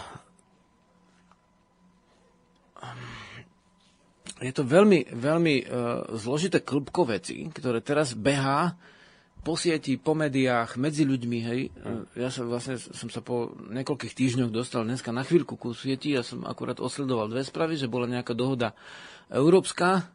je 4.44 4.52
to 4.54 4.68
veľmi, 4.68 5.16
veľmi 5.16 5.56
uh, 5.66 5.68
zložité 6.20 6.62
klubko 6.62 7.08
veci, 7.08 7.48
ktoré 7.50 7.82
teraz 7.82 8.14
behá 8.14 8.76
po 9.42 9.56
sieti, 9.56 9.96
po 9.96 10.12
médiách, 10.12 10.76
medzi 10.76 11.08
ľuďmi, 11.08 11.38
hej. 11.48 11.72
Uh, 11.80 12.04
ja 12.20 12.28
som 12.28 12.52
vlastne 12.52 12.78
som 12.78 13.08
sa 13.08 13.24
po 13.24 13.56
niekoľkých 13.72 14.14
týždňoch 14.14 14.52
dostal 14.52 14.84
dneska 14.84 15.10
na 15.16 15.24
chvíľku 15.24 15.56
ku 15.56 15.72
sieti, 15.72 16.14
ja 16.14 16.22
som 16.22 16.44
akurát 16.44 16.78
osledoval 16.78 17.32
dve 17.32 17.42
správy, 17.48 17.80
že 17.80 17.90
bola 17.90 18.06
nejaká 18.06 18.36
dohoda 18.36 18.78
európska 19.32 20.12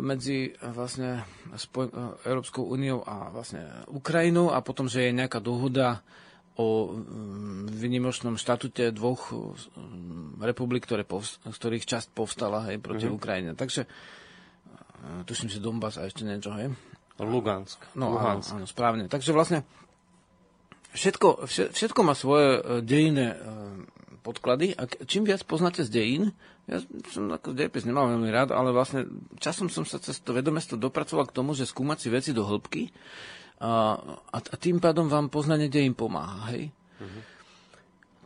medzi 0.00 0.56
vlastne 0.64 1.28
Spoj- 1.60 1.92
uh, 1.92 2.16
Európskou 2.24 2.64
úniou 2.64 3.04
a 3.04 3.28
vlastne 3.28 3.68
Ukrajinou 3.92 4.48
a 4.48 4.64
potom, 4.64 4.88
že 4.88 5.08
je 5.08 5.16
nejaká 5.16 5.44
dohoda 5.44 6.00
o 6.58 6.90
mm, 6.90 7.70
vynimočnom 7.70 8.34
štatute 8.34 8.90
dvoch 8.90 9.30
republik, 10.42 10.90
ktoré 10.90 11.06
povst- 11.06 11.38
z 11.46 11.54
ktorých 11.54 11.86
časť 11.86 12.10
povstala 12.10 12.66
hej, 12.66 12.82
proti 12.82 13.06
uh-huh. 13.06 13.14
Ukrajine. 13.14 13.54
Takže 13.54 13.86
e, 13.86 13.88
tuším 15.22 15.54
si 15.54 15.62
Donbass 15.62 16.02
a 16.02 16.10
ešte 16.10 16.26
niečo, 16.26 16.50
hej. 16.58 16.74
Lugansk. 17.22 17.78
No, 17.94 18.10
Lugansk. 18.10 18.50
Áno, 18.54 18.62
áno, 18.62 18.66
správne. 18.66 19.06
Takže 19.06 19.30
vlastne 19.30 19.62
všetko, 20.98 21.46
všetko 21.46 22.00
má 22.02 22.18
svoje 22.18 22.58
e, 22.58 22.60
dejinné 22.82 23.34
e, 23.34 23.36
podklady 24.22 24.76
a 24.76 24.88
čím 25.04 25.24
viac 25.28 25.44
poznáte 25.44 25.84
z 25.84 25.90
dejín, 25.92 26.22
ja 26.68 26.84
som 27.08 27.32
ako 27.32 27.56
dejepis 27.56 27.88
nemal 27.88 28.12
veľmi 28.12 28.28
rád, 28.28 28.52
ale 28.52 28.76
vlastne 28.76 29.08
časom 29.40 29.72
som 29.72 29.88
sa 29.88 29.96
cez 29.96 30.20
to 30.20 30.36
vedomestvo 30.36 30.76
dopracoval 30.76 31.24
k 31.28 31.36
tomu, 31.36 31.56
že 31.56 31.64
skúmať 31.64 31.98
si 31.98 32.08
veci 32.12 32.30
do 32.36 32.44
hĺbky 32.44 32.92
a, 33.58 33.96
a, 34.32 34.38
a 34.38 34.54
tým 34.60 34.76
pádom 34.78 35.08
vám 35.08 35.32
poznanie 35.32 35.72
dejín 35.72 35.96
pomáha. 35.96 36.52
Hej? 36.52 36.70
Uh-huh. 37.00 37.22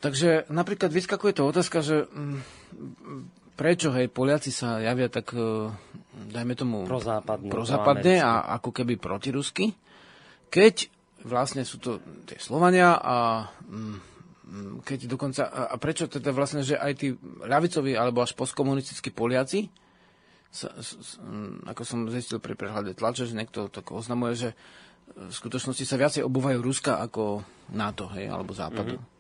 Takže 0.02 0.50
napríklad 0.50 0.90
vyskakuje 0.90 1.32
to 1.38 1.46
otázka, 1.46 1.78
že 1.86 2.10
m, 2.10 2.42
mm, 2.74 3.54
prečo 3.54 3.94
hej, 3.94 4.10
Poliaci 4.10 4.50
sa 4.50 4.82
javia 4.82 5.06
tak, 5.06 5.30
e, 5.30 5.70
dajme 6.34 6.58
tomu, 6.58 6.82
prozápadne, 6.82 7.46
prozápadne 7.46 8.18
a 8.18 8.58
ako 8.58 8.74
keby 8.74 8.98
protirusky, 8.98 9.70
keď 10.50 10.90
vlastne 11.22 11.62
sú 11.62 11.78
to 11.78 12.02
tie 12.26 12.36
Slovania 12.42 12.98
a 12.98 13.46
mm, 13.62 14.11
keď 14.84 15.08
dokonca, 15.08 15.48
a 15.48 15.74
prečo 15.80 16.06
teda 16.06 16.28
vlastne, 16.30 16.60
že 16.60 16.76
aj 16.76 16.92
tí 17.00 17.16
ľavicoví 17.40 17.96
alebo 17.96 18.20
až 18.20 18.36
postkomunistickí 18.36 19.08
Poliaci, 19.08 19.72
sa, 20.52 20.68
s, 20.76 21.16
ako 21.64 21.82
som 21.82 22.04
zistil 22.12 22.36
pri 22.36 22.52
prehľade 22.52 22.92
tlače, 22.92 23.24
že 23.24 23.32
niekto 23.32 23.72
tak 23.72 23.88
oznamuje, 23.88 24.34
že 24.36 24.50
v 25.16 25.32
skutočnosti 25.32 25.84
sa 25.88 25.96
viacej 25.96 26.22
obúvajú 26.28 26.60
Ruska 26.60 27.00
ako 27.00 27.40
NATO, 27.72 28.12
hej, 28.12 28.28
alebo 28.28 28.52
Západu. 28.52 29.00
Mm-hmm. 29.00 29.10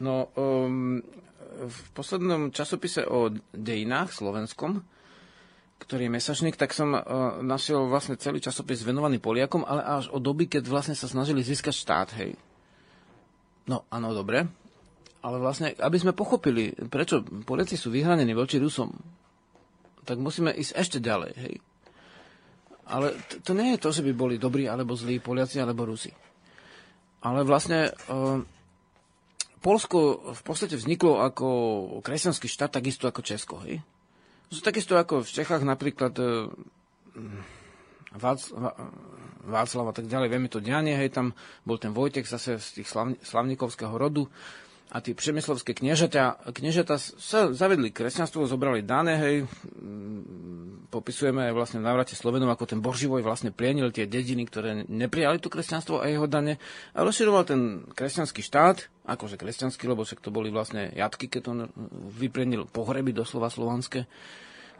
No, 0.00 0.32
um, 0.32 1.04
v 1.58 1.78
poslednom 1.92 2.48
časopise 2.54 3.04
o 3.04 3.28
dejinách 3.52 4.16
slovenskom, 4.16 4.80
ktorý 5.78 6.08
je 6.08 6.14
mesačník, 6.16 6.56
tak 6.56 6.72
som 6.72 6.96
uh, 6.96 7.02
našiel 7.44 7.86
vlastne 7.86 8.16
celý 8.16 8.40
časopis 8.40 8.82
venovaný 8.82 9.20
Poliakom, 9.20 9.62
ale 9.68 9.84
až 9.84 10.08
od 10.10 10.24
doby, 10.24 10.48
keď 10.48 10.66
vlastne 10.66 10.96
sa 10.96 11.06
snažili 11.06 11.44
získať 11.44 11.74
štát, 11.76 12.08
hej. 12.16 12.32
No, 13.68 13.84
áno, 13.92 14.16
dobre. 14.16 14.48
Ale 15.20 15.36
vlastne, 15.36 15.76
aby 15.76 16.00
sme 16.00 16.16
pochopili, 16.16 16.72
prečo 16.88 17.20
Poliaci 17.20 17.76
sú 17.76 17.92
vyhranení 17.92 18.32
voči 18.32 18.56
Rusom, 18.56 18.96
tak 20.08 20.16
musíme 20.16 20.54
ísť 20.56 20.72
ešte 20.72 20.98
ďalej, 21.04 21.32
hej. 21.36 21.54
Ale 22.88 23.12
to, 23.28 23.44
to 23.44 23.52
nie 23.52 23.76
je 23.76 23.82
to, 23.84 23.92
že 23.92 24.00
by 24.00 24.12
boli 24.16 24.40
dobrí 24.40 24.64
alebo 24.64 24.96
zlí 24.96 25.20
Poliaci 25.20 25.60
alebo 25.60 25.84
Rusi. 25.84 26.08
Ale 27.20 27.44
vlastne 27.44 27.92
uh, 28.08 28.40
Polsko 29.60 30.32
v 30.32 30.42
podstate 30.46 30.78
vzniklo 30.78 31.20
ako 31.20 31.48
kresťanský 32.00 32.48
štát, 32.48 32.72
takisto 32.72 33.04
ako 33.04 33.20
Česko. 33.20 33.60
Hej? 33.68 33.84
Takisto 34.64 34.96
ako 34.96 35.20
v 35.26 35.28
Čechách 35.28 35.60
napríklad 35.66 36.14
uh, 36.16 36.48
Vác, 38.16 38.40
Václav 39.48 39.86
a 39.88 39.94
tak 39.96 40.08
ďalej, 40.08 40.28
vieme 40.28 40.48
to 40.52 40.60
dianie, 40.60 40.92
hej, 40.92 41.12
tam 41.12 41.32
bol 41.64 41.80
ten 41.80 41.96
Vojtek 41.96 42.28
zase 42.28 42.60
z 42.60 42.80
tých 42.80 42.88
slavn, 42.88 43.16
slavníkovského 43.20 43.96
rodu, 43.96 44.28
a 44.88 45.04
tí 45.04 45.12
přemyslovské 45.12 45.76
kniežaťa, 45.76 46.48
kniežata 46.48 46.96
sa 46.96 47.52
zavedli 47.52 47.92
kresťanstvo, 47.92 48.48
zobrali 48.48 48.80
dané, 48.80 49.20
hej, 49.20 49.36
mm, 49.44 50.88
popisujeme 50.88 51.52
vlastne 51.52 51.84
v 51.84 51.88
návrate 51.92 52.16
Slovenov, 52.16 52.48
ako 52.56 52.64
ten 52.64 52.80
Boživoj 52.80 53.20
vlastne 53.20 53.52
plienil 53.52 53.92
tie 53.92 54.08
dediny, 54.08 54.48
ktoré 54.48 54.88
neprijali 54.88 55.44
to 55.44 55.52
kresťanstvo 55.52 56.00
a 56.00 56.08
jeho 56.08 56.24
dane 56.24 56.56
a 56.96 57.04
rozširoval 57.04 57.44
ten 57.44 57.84
kresťanský 57.92 58.40
štát, 58.40 58.88
akože 59.04 59.36
kresťanský, 59.36 59.84
lebo 59.92 60.08
však 60.08 60.24
to 60.24 60.32
boli 60.32 60.48
vlastne 60.48 60.88
jatky, 60.96 61.28
keď 61.28 61.42
on 61.52 61.58
vyplienil 62.16 62.64
pohreby 62.64 63.12
doslova 63.12 63.52
slovanské, 63.52 64.08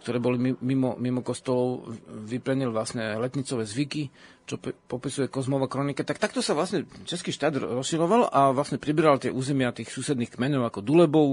ktoré 0.01 0.19
boli 0.23 0.57
mimo, 0.63 0.95
mimo 0.97 1.21
kostolov, 1.21 1.91
vyplenil 2.07 2.71
vlastne 2.71 3.19
letnicové 3.19 3.67
zvyky, 3.67 4.09
čo 4.49 4.57
popisuje 4.63 5.29
Kozmova 5.29 5.69
kronika, 5.69 6.07
tak 6.07 6.23
takto 6.23 6.41
sa 6.41 6.57
vlastne 6.57 6.89
Český 7.05 7.35
štát 7.35 7.61
rozširoval 7.61 8.33
a 8.33 8.55
vlastne 8.57 8.81
pribral 8.81 9.21
tie 9.21 9.29
územia 9.29 9.75
tých 9.77 9.93
susedných 9.93 10.33
kmenov 10.33 10.71
ako 10.71 10.81
Dulebov, 10.81 11.29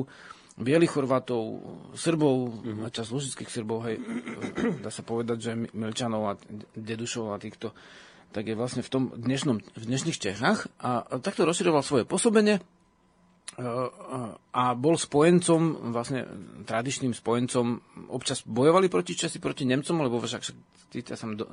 Bielých 0.55 0.95
Chorvátov, 0.95 1.43
Srbov, 1.99 2.35
mm-hmm. 2.63 2.87
a 2.87 2.87
čas 2.87 3.11
lužických 3.11 3.51
Srbov, 3.51 3.79
hej, 3.91 3.99
dá 4.83 4.91
sa 4.91 5.03
povedať, 5.03 5.37
že 5.39 5.51
Milčanov 5.75 6.23
a 6.31 6.33
Dedušov 6.75 7.35
a 7.35 7.39
týchto, 7.39 7.75
tak 8.31 8.47
je 8.47 8.55
vlastne 8.55 8.83
v 8.83 8.91
tom 8.91 9.03
dnešnom, 9.15 9.59
v 9.59 9.83
dnešných 9.83 10.19
Čechách 10.19 10.67
a 10.79 11.07
takto 11.19 11.43
rozširoval 11.43 11.83
svoje 11.83 12.03
pôsobenie 12.07 12.63
a 13.55 14.63
bol 14.75 14.99
spojencom, 14.99 15.91
vlastne 15.95 16.27
tradičným 16.67 17.15
spojencom, 17.15 17.79
občas 18.11 18.43
bojovali 18.43 18.91
proti 18.91 19.15
Česi, 19.15 19.39
proti 19.39 19.63
Nemcom, 19.63 20.03
lebo 20.03 20.19
však 20.19 20.43
sa 21.15 21.27
do, 21.31 21.47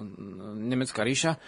nemecká 0.54 1.02
ríša. 1.02 1.38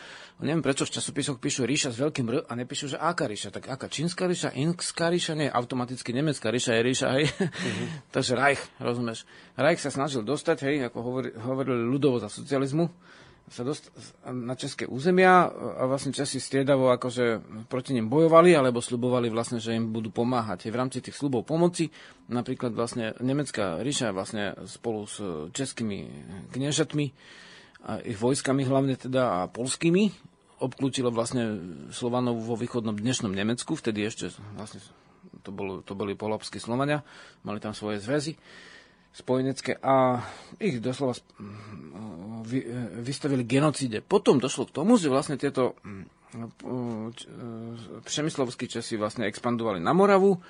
Neviem, 0.43 0.63
prečo 0.63 0.87
v 0.87 0.95
časopisoch 0.99 1.39
píšu 1.39 1.63
ríša 1.63 1.95
s 1.95 1.99
veľkým 2.03 2.27
R 2.27 2.37
a 2.47 2.53
nepíšu, 2.59 2.95
že 2.95 2.99
aká 2.99 3.31
ríša. 3.31 3.55
Tak 3.55 3.71
aká 3.71 3.87
čínska 3.87 4.27
ríša, 4.27 4.55
inská 4.55 5.11
ríša, 5.11 5.39
nie, 5.39 5.47
automaticky 5.47 6.11
nemecká 6.11 6.51
ríša 6.51 6.75
je 6.79 6.83
ríša, 6.83 7.09
hej. 7.19 7.25
Uh-huh. 7.31 7.87
Takže 8.15 8.33
Reich, 8.35 8.63
rozumieš. 8.83 9.27
Reich 9.55 9.79
sa 9.79 9.95
snažil 9.95 10.27
dostať, 10.27 10.59
hej, 10.67 10.77
ako 10.91 10.99
hovorili 11.39 11.83
ľudovo 11.87 12.19
za 12.19 12.31
socializmu, 12.31 12.91
sa 13.45 13.61
dost, 13.61 13.93
na 14.25 14.57
české 14.57 14.89
územia 14.89 15.53
a 15.53 15.83
vlastne 15.85 16.17
Česi 16.17 16.41
striedavo 16.41 16.89
akože 16.97 17.45
proti 17.69 17.93
nim 17.93 18.09
bojovali 18.09 18.57
alebo 18.57 18.81
slubovali 18.81 19.29
vlastne, 19.29 19.61
že 19.61 19.77
im 19.77 19.93
budú 19.93 20.09
pomáhať. 20.09 20.73
V 20.73 20.79
rámci 20.81 21.05
tých 21.05 21.17
slubov 21.17 21.45
pomoci 21.45 21.93
napríklad 22.33 22.73
vlastne 22.73 23.13
nemecká 23.21 23.85
ríša 23.85 24.17
vlastne 24.17 24.57
spolu 24.65 25.05
s 25.05 25.21
českými 25.53 26.09
kniežatmi 26.57 27.07
a 27.85 28.01
ich 28.01 28.17
vojskami 28.17 28.65
hlavne 28.65 28.97
teda 28.97 29.45
a 29.45 29.53
polskými 29.53 30.09
obklúčilo 30.65 31.13
vlastne 31.13 31.61
Slovanov 31.93 32.41
vo 32.41 32.57
východnom 32.57 32.97
dnešnom 32.97 33.35
Nemecku, 33.35 33.77
vtedy 33.77 34.09
ešte 34.09 34.33
vlastne 34.57 34.81
to, 35.45 35.53
bol, 35.53 35.85
to 35.85 35.93
boli 35.93 36.17
polopskí 36.17 36.57
Slovania, 36.57 37.05
mali 37.45 37.61
tam 37.61 37.77
svoje 37.77 38.01
zväzy 38.01 38.41
spojenecké 39.15 39.79
a 39.79 40.27
ich 40.59 40.83
doslova 40.83 41.15
vy, 42.43 42.67
vystavili 43.01 43.47
genocíde. 43.47 44.03
Potom 44.03 44.43
došlo 44.43 44.67
k 44.67 44.75
tomu, 44.75 44.99
že 44.99 45.07
vlastne 45.09 45.39
tieto 45.39 45.79
přemyslovskí 48.03 48.67
Česi 48.67 48.99
vlastne 48.99 49.31
expandovali 49.31 49.79
na 49.79 49.95
Moravu 49.95 50.43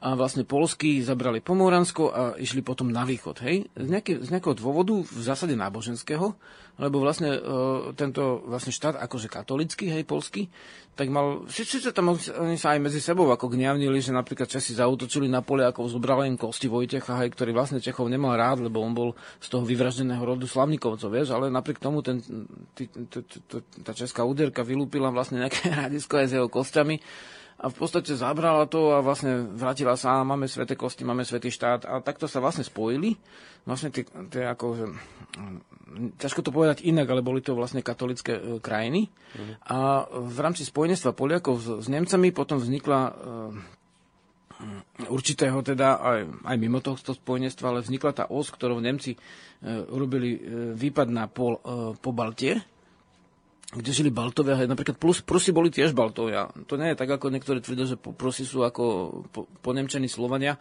a 0.00 0.16
vlastne 0.16 0.48
Polsky 0.48 1.04
zabrali 1.04 1.44
Pomoransko 1.44 2.02
a 2.08 2.22
išli 2.40 2.64
potom 2.64 2.88
na 2.88 3.04
východ. 3.04 3.44
Hej? 3.44 3.68
Z, 3.76 3.88
nejaký, 3.92 4.12
z 4.24 4.32
nejakého 4.32 4.56
dôvodu, 4.56 4.96
v 4.96 5.20
zásade 5.20 5.52
náboženského, 5.52 6.32
lebo 6.80 6.96
vlastne 7.04 7.36
e, 7.36 7.40
tento 7.92 8.40
vlastne 8.48 8.72
štát, 8.72 8.96
akože 8.96 9.28
katolický, 9.28 9.92
hej, 9.92 10.08
polský, 10.08 10.48
tak 10.96 11.12
mal, 11.12 11.44
síce 11.52 11.92
tam 11.92 12.16
oni 12.16 12.56
sa 12.56 12.72
aj 12.72 12.80
medzi 12.80 13.04
sebou 13.04 13.28
ako 13.28 13.52
gňavnili, 13.52 14.00
že 14.00 14.16
napríklad 14.16 14.48
Česi 14.48 14.72
zautočili 14.72 15.28
na 15.28 15.44
Poliakov, 15.44 15.92
zobrali 15.92 16.32
im 16.32 16.40
kosti 16.40 16.72
Vojtecha, 16.72 17.20
hej, 17.20 17.36
ktorý 17.36 17.52
vlastne 17.52 17.84
Čechov 17.84 18.08
nemal 18.08 18.40
rád, 18.40 18.64
lebo 18.64 18.80
on 18.80 18.96
bol 18.96 19.12
z 19.36 19.52
toho 19.52 19.68
vyvraždeného 19.68 20.24
rodu 20.24 20.48
Slavnikovcov, 20.48 21.12
vieš, 21.12 21.36
ale 21.36 21.52
napriek 21.52 21.76
tomu 21.76 22.00
ten, 22.00 22.24
tá 23.84 23.92
česká 23.92 24.24
úderka 24.24 24.64
vylúpila 24.64 25.12
vlastne 25.12 25.44
nejaké 25.44 25.68
radisko 25.84 26.16
aj 26.16 26.26
s 26.32 26.34
jeho 26.40 26.48
kostiami 26.48 26.96
a 27.60 27.68
v 27.68 27.76
podstate 27.76 28.16
zabrala 28.16 28.64
to 28.64 28.96
a 28.96 29.04
vlastne 29.04 29.44
vrátila 29.52 29.92
sa, 29.92 30.24
máme 30.24 30.48
sveté 30.48 30.80
kosti, 30.80 31.04
máme 31.04 31.28
svetý 31.28 31.52
štát 31.52 31.84
a 31.84 32.00
takto 32.00 32.24
sa 32.24 32.40
vlastne 32.40 32.64
spojili. 32.64 33.20
Vlastne 33.68 33.92
tie, 33.92 34.08
tie 34.32 34.48
ako, 34.48 34.96
ťažko 36.16 36.40
to 36.40 36.56
povedať 36.56 36.80
inak, 36.88 37.04
ale 37.12 37.20
boli 37.20 37.44
to 37.44 37.52
vlastne 37.52 37.84
katolické 37.84 38.40
e, 38.40 38.42
krajiny. 38.64 39.12
Mhm. 39.36 39.52
A 39.68 40.08
v 40.08 40.38
rámci 40.40 40.64
spojenstva 40.64 41.12
Poliakov 41.12 41.60
s, 41.60 41.68
s 41.84 41.86
Nemcami 41.92 42.32
potom 42.32 42.56
vznikla 42.56 43.00
e, 43.04 43.12
určitého 45.08 45.60
teda, 45.64 46.00
aj, 46.00 46.20
aj 46.44 46.56
mimo 46.56 46.80
tohto 46.80 47.16
spojenstva, 47.16 47.76
ale 47.76 47.84
vznikla 47.84 48.12
tá 48.12 48.24
os, 48.28 48.48
ktorou 48.52 48.80
Nemci 48.80 49.16
e, 49.16 49.18
urobili 49.88 50.36
e, 50.36 50.40
výpad 50.76 51.08
na 51.08 51.28
pol, 51.28 51.60
e, 51.60 51.96
po 51.96 52.10
Baltie, 52.12 52.60
kde 53.70 53.90
žili 53.94 54.10
Baltovia, 54.10 54.58
hej, 54.58 54.66
napríklad 54.66 54.98
plus, 54.98 55.22
Prusy 55.22 55.54
boli 55.54 55.70
tiež 55.70 55.94
Baltovia. 55.94 56.50
To 56.66 56.74
nie 56.74 56.90
je 56.90 56.98
tak, 56.98 57.06
ako 57.06 57.30
niektorí 57.30 57.62
tvrdia, 57.62 57.86
že 57.86 57.96
Prusy 57.96 58.42
sú 58.42 58.66
ako 58.66 58.84
po, 59.30 59.46
Slovania. 60.10 60.58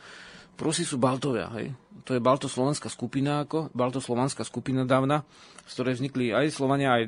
Prusy 0.54 0.86
sú 0.86 1.02
Baltovia, 1.02 1.50
hej. 1.58 1.74
To 2.06 2.14
je 2.14 2.22
baltoslovenská 2.22 2.90
skupina, 2.90 3.46
ako 3.46 3.74
baltoslovanská 3.74 4.46
skupina 4.46 4.86
dávna, 4.86 5.26
z 5.66 5.72
ktorej 5.74 5.94
vznikli 5.98 6.34
aj 6.34 6.54
Slovania, 6.54 7.02
aj, 7.02 7.04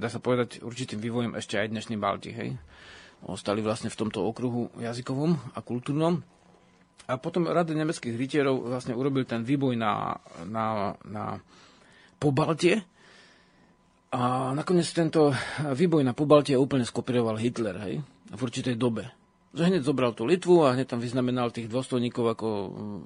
dá 0.00 0.08
sa 0.08 0.24
povedať, 0.24 0.64
určitým 0.64 1.00
vývojom 1.00 1.32
ešte 1.36 1.60
aj 1.60 1.68
dnešní 1.68 1.96
Balti, 2.00 2.32
hej. 2.32 2.56
Ostali 3.22 3.60
vlastne 3.60 3.92
v 3.92 3.98
tomto 3.98 4.24
okruhu 4.24 4.72
jazykovom 4.80 5.52
a 5.52 5.58
kultúrnom. 5.60 6.24
A 7.10 7.18
potom 7.20 7.50
Rada 7.50 7.74
nemeckých 7.74 8.14
rytierov 8.14 8.72
vlastne 8.72 8.96
urobil 8.96 9.28
ten 9.28 9.44
výboj 9.44 9.76
na, 9.76 10.16
na, 10.48 10.94
na 11.04 11.24
Pobaltie, 12.16 12.86
a 14.12 14.52
nakoniec 14.52 14.84
tento 14.92 15.32
výboj 15.64 16.04
na 16.04 16.12
Pobaltie 16.12 16.52
úplne 16.52 16.84
skopíroval 16.84 17.40
Hitler, 17.40 17.76
hej, 17.88 17.94
v 18.28 18.40
určitej 18.44 18.76
dobe. 18.76 19.08
Že 19.56 19.72
hneď 19.72 19.82
zobral 19.88 20.12
tú 20.12 20.28
Litvu 20.28 20.68
a 20.68 20.76
hneď 20.76 20.92
tam 20.92 21.00
vyznamenal 21.00 21.48
tých 21.48 21.72
dôstojníkov 21.72 22.36
ako 22.36 22.48
mm, 22.48 23.00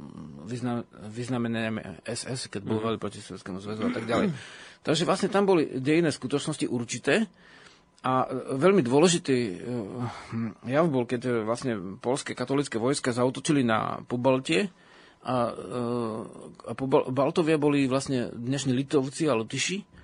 vyzna, 0.50 0.82
vyznamené 1.06 1.70
SS, 2.02 2.50
keď 2.50 2.66
bojovali 2.66 2.98
proti 2.98 3.22
Sovjetskému 3.22 3.62
zväzu 3.62 3.86
a 3.86 3.92
tak 3.94 4.06
ďalej. 4.06 4.34
Takže 4.82 5.06
vlastne 5.06 5.30
tam 5.30 5.46
boli 5.46 5.78
dejné 5.78 6.10
skutočnosti 6.10 6.66
určité 6.66 7.30
a 8.02 8.26
veľmi 8.54 8.82
dôležitý 8.82 9.38
e, 9.38 9.54
jav 10.70 10.86
bol, 10.90 11.06
keď 11.06 11.46
vlastne 11.46 11.98
polské 12.02 12.34
katolické 12.34 12.82
vojska 12.82 13.14
zautočili 13.14 13.62
na 13.62 14.02
Pobaltie 14.06 14.70
a, 15.22 15.50
e, 15.50 16.70
a 16.70 16.72
Baltovia 17.10 17.58
boli 17.58 17.86
vlastne 17.90 18.30
dnešní 18.34 18.74
Litovci 18.74 19.30
a 19.30 19.38
Lotyši 19.38 19.95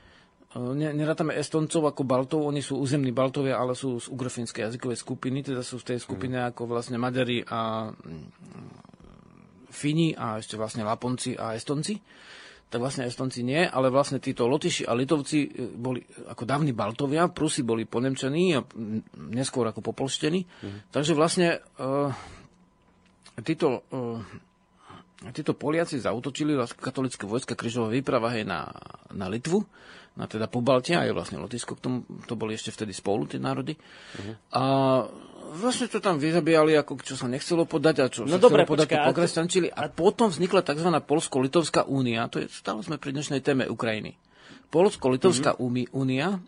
nerátame 0.61 1.32
Estoncov 1.40 1.88
ako 1.88 2.03
Baltov, 2.05 2.44
oni 2.44 2.61
sú 2.61 2.76
územní 2.76 3.09
Baltovia, 3.09 3.57
ale 3.57 3.72
sú 3.72 3.96
z 3.96 4.12
ugrofínskej 4.12 4.68
jazykovej 4.68 4.98
skupiny, 5.00 5.40
teda 5.40 5.64
sú 5.64 5.80
v 5.80 5.94
tej 5.94 5.98
skupine 6.05 6.36
mm. 6.36 6.46
ako 6.53 6.62
vlastne 6.68 7.00
Maďari 7.00 7.40
a 7.48 7.88
mm, 7.88 8.26
Fini 9.72 10.12
a 10.12 10.36
ešte 10.36 10.61
vlastne 10.61 10.84
Laponci 10.84 11.32
a 11.40 11.57
Estonci. 11.57 11.96
Tak 12.68 12.80
vlastne 12.80 13.09
Estonci 13.09 13.44
nie, 13.44 13.64
ale 13.64 13.88
vlastne 13.88 14.20
títo 14.20 14.44
Lotyši 14.44 14.84
a 14.84 14.92
Litovci 14.92 15.38
e, 15.44 15.48
boli 15.72 16.05
ako 16.05 16.44
dávni 16.44 16.76
Baltovia, 16.76 17.32
Prusi 17.32 17.64
boli 17.64 17.88
ponemčení 17.88 18.57
a 18.57 18.61
neskôr 19.32 19.64
ako 19.68 19.80
popolštení. 19.80 20.44
Mm. 20.44 20.92
Takže 20.92 21.12
vlastne 21.16 21.64
uh, 21.80 22.12
títo 23.40 23.88
uh, 23.88 24.20
títo 25.30 25.55
Poliaci 25.55 26.03
zautočili 26.03 26.59
katolické 26.82 27.30
vojska 27.30 27.55
križová 27.55 27.94
výprava 27.94 28.34
hej, 28.34 28.42
na, 28.42 28.66
na 29.14 29.30
Litvu 29.30 29.62
na 30.12 30.28
teda 30.28 30.44
Pobaltia, 30.44 31.00
aj 31.08 31.16
vlastne 31.16 31.40
Lotyšsko, 31.40 31.72
k 31.76 31.80
tomu, 31.80 31.98
to 32.28 32.36
boli 32.36 32.52
ešte 32.52 32.68
vtedy 32.68 32.92
spolu 32.92 33.24
tie 33.24 33.40
národy. 33.40 33.72
Uh-huh. 33.72 34.34
A 34.52 34.62
vlastne 35.56 35.88
to 35.88 36.04
tam 36.04 36.20
vyzabíjali, 36.20 36.76
ako 36.76 37.00
čo 37.00 37.16
sa 37.16 37.28
nechcelo 37.28 37.64
podať 37.64 37.96
a 38.04 38.06
čo 38.12 38.28
no 38.28 38.36
sa 38.36 38.44
dobre, 38.44 38.68
podať, 38.68 38.92
počká, 38.92 39.08
to 39.08 39.08
pokresťančili. 39.12 39.68
A 39.72 39.88
potom 39.88 40.28
vznikla 40.28 40.60
tzv. 40.60 40.88
Polsko-Litovská 41.00 41.88
únia, 41.88 42.28
to 42.28 42.44
je, 42.44 42.52
stále 42.52 42.84
sme 42.84 43.00
pri 43.00 43.16
dnešnej 43.16 43.40
téme 43.40 43.64
Ukrajiny. 43.72 44.20
Polsko-Litovská 44.68 45.56
uh-huh. 45.56 45.88
únia, 45.96 46.40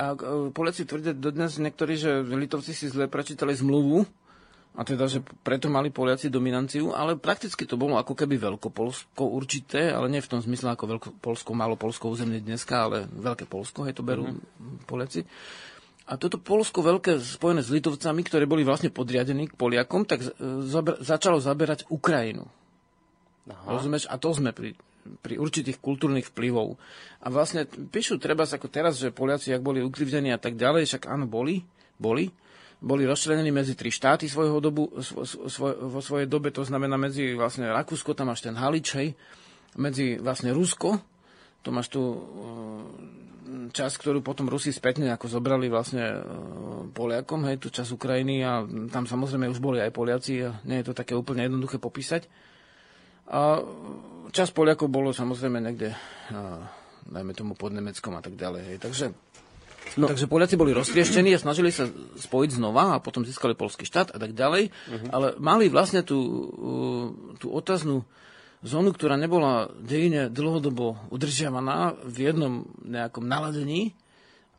a 0.00 0.14
Poliaci 0.54 0.86
tvrdia 0.86 1.12
dodnes 1.12 1.58
niektorí, 1.58 1.98
že 1.98 2.22
Litovci 2.22 2.72
si 2.72 2.86
zle 2.88 3.10
prečítali 3.10 3.52
zmluvu, 3.52 4.06
a 4.80 4.82
teda, 4.82 5.04
že 5.04 5.20
preto 5.44 5.68
mali 5.68 5.92
Poliaci 5.92 6.32
dominanciu, 6.32 6.96
ale 6.96 7.20
prakticky 7.20 7.68
to 7.68 7.76
bolo 7.76 8.00
ako 8.00 8.16
keby 8.16 8.40
Veľkopolsko 8.40 9.28
určité, 9.28 9.92
ale 9.92 10.08
nie 10.08 10.24
v 10.24 10.30
tom 10.32 10.40
zmysle 10.40 10.72
ako 10.72 10.96
Veľkopolsko, 10.96 11.52
malo 11.52 11.76
Polsko 11.76 12.08
územie 12.08 12.40
dneska, 12.40 12.88
ale 12.88 13.04
Veľké 13.12 13.44
Polsko, 13.44 13.84
hej, 13.84 13.92
to 13.92 14.00
berú 14.00 14.32
mm-hmm. 14.32 14.88
Poliaci. 14.88 15.20
A 16.08 16.16
toto 16.16 16.40
Polsko 16.40 16.80
veľké 16.80 17.20
spojené 17.20 17.60
s 17.60 17.68
Litovcami, 17.68 18.24
ktoré 18.24 18.48
boli 18.48 18.64
vlastne 18.64 18.88
podriadení 18.88 19.52
k 19.52 19.54
Poliakom, 19.60 20.08
tak 20.08 20.24
zabra- 20.64 20.96
začalo 20.96 21.36
zaberať 21.44 21.84
Ukrajinu. 21.92 22.48
Aha. 23.52 23.76
Rozumieš? 23.76 24.08
A 24.08 24.16
to 24.16 24.32
sme 24.32 24.56
pri, 24.56 24.80
pri 25.20 25.36
určitých 25.36 25.76
kultúrnych 25.76 26.32
vplyvov. 26.32 26.80
A 27.20 27.28
vlastne 27.28 27.68
píšu 27.68 28.16
treba 28.16 28.48
ako 28.48 28.66
teraz, 28.72 28.96
že 28.96 29.12
Poliaci, 29.12 29.52
ak 29.52 29.60
boli 29.60 29.84
ukrivdení 29.84 30.32
a 30.32 30.40
tak 30.40 30.56
ďalej, 30.56 30.88
však 30.88 31.04
áno, 31.04 31.28
boli, 31.28 31.62
boli, 32.00 32.32
boli 32.80 33.04
rozčlenení 33.04 33.52
medzi 33.52 33.76
tri 33.76 33.92
štáty 33.92 34.24
svojho 34.24 34.56
dobu, 34.58 34.88
svoj, 35.04 35.92
vo 35.92 36.00
svojej 36.00 36.24
dobe, 36.24 36.48
to 36.48 36.64
znamená 36.64 36.96
medzi 36.96 37.36
vlastne 37.36 37.68
Rakúsko, 37.68 38.16
tam 38.16 38.32
máš 38.32 38.40
ten 38.40 38.56
Halič, 38.56 38.96
hej, 38.96 39.12
medzi 39.76 40.16
vlastne 40.16 40.56
Rusko, 40.56 40.96
to 41.60 41.68
máš 41.68 41.92
tu 41.92 42.00
uh, 42.00 42.16
časť, 43.68 43.94
ktorú 44.00 44.24
potom 44.24 44.48
Rusi 44.48 44.72
spätne 44.72 45.12
ako 45.12 45.28
zobrali 45.28 45.68
vlastne 45.68 46.08
uh, 46.08 46.88
Poliakom, 46.88 47.44
hej, 47.52 47.60
tú 47.60 47.68
časť 47.68 47.92
Ukrajiny 47.92 48.40
a 48.40 48.64
tam 48.88 49.04
samozrejme 49.04 49.52
už 49.52 49.60
boli 49.60 49.84
aj 49.84 49.92
Poliaci 49.92 50.40
a 50.48 50.56
nie 50.64 50.80
je 50.80 50.88
to 50.88 50.96
také 50.96 51.12
úplne 51.12 51.44
jednoduché 51.44 51.76
popísať. 51.76 52.24
A 53.28 53.60
časť 54.32 54.56
Poliakov 54.56 54.88
bolo 54.88 55.12
samozrejme 55.12 55.60
niekde, 55.60 55.92
uh, 56.32 56.64
dajme 57.04 57.36
tomu 57.36 57.52
pod 57.52 57.76
Nemeckom 57.76 58.16
a 58.16 58.24
tak 58.24 58.40
ďalej, 58.40 58.62
hej, 58.72 58.78
takže 58.80 59.06
No. 59.98 60.06
Takže 60.06 60.30
Poliaci 60.30 60.54
boli 60.54 60.70
roztrieštení 60.70 61.34
a 61.34 61.42
snažili 61.42 61.74
sa 61.74 61.90
spojiť 62.18 62.50
znova 62.62 62.98
a 62.98 63.02
potom 63.02 63.26
získali 63.26 63.58
polský 63.58 63.82
štát 63.82 64.14
a 64.14 64.18
tak 64.22 64.38
ďalej, 64.38 64.70
uh-huh. 64.70 65.08
ale 65.10 65.26
mali 65.42 65.66
vlastne 65.66 66.06
tú, 66.06 66.18
uh, 66.20 67.06
tú 67.42 67.50
otaznú 67.50 68.06
zónu, 68.62 68.92
ktorá 68.94 69.16
nebola 69.16 69.72
dejine 69.80 70.28
dlhodobo 70.28 71.10
udržiavaná 71.10 71.96
v 72.04 72.16
jednom 72.30 72.68
nejakom 72.84 73.24
naladení 73.24 73.96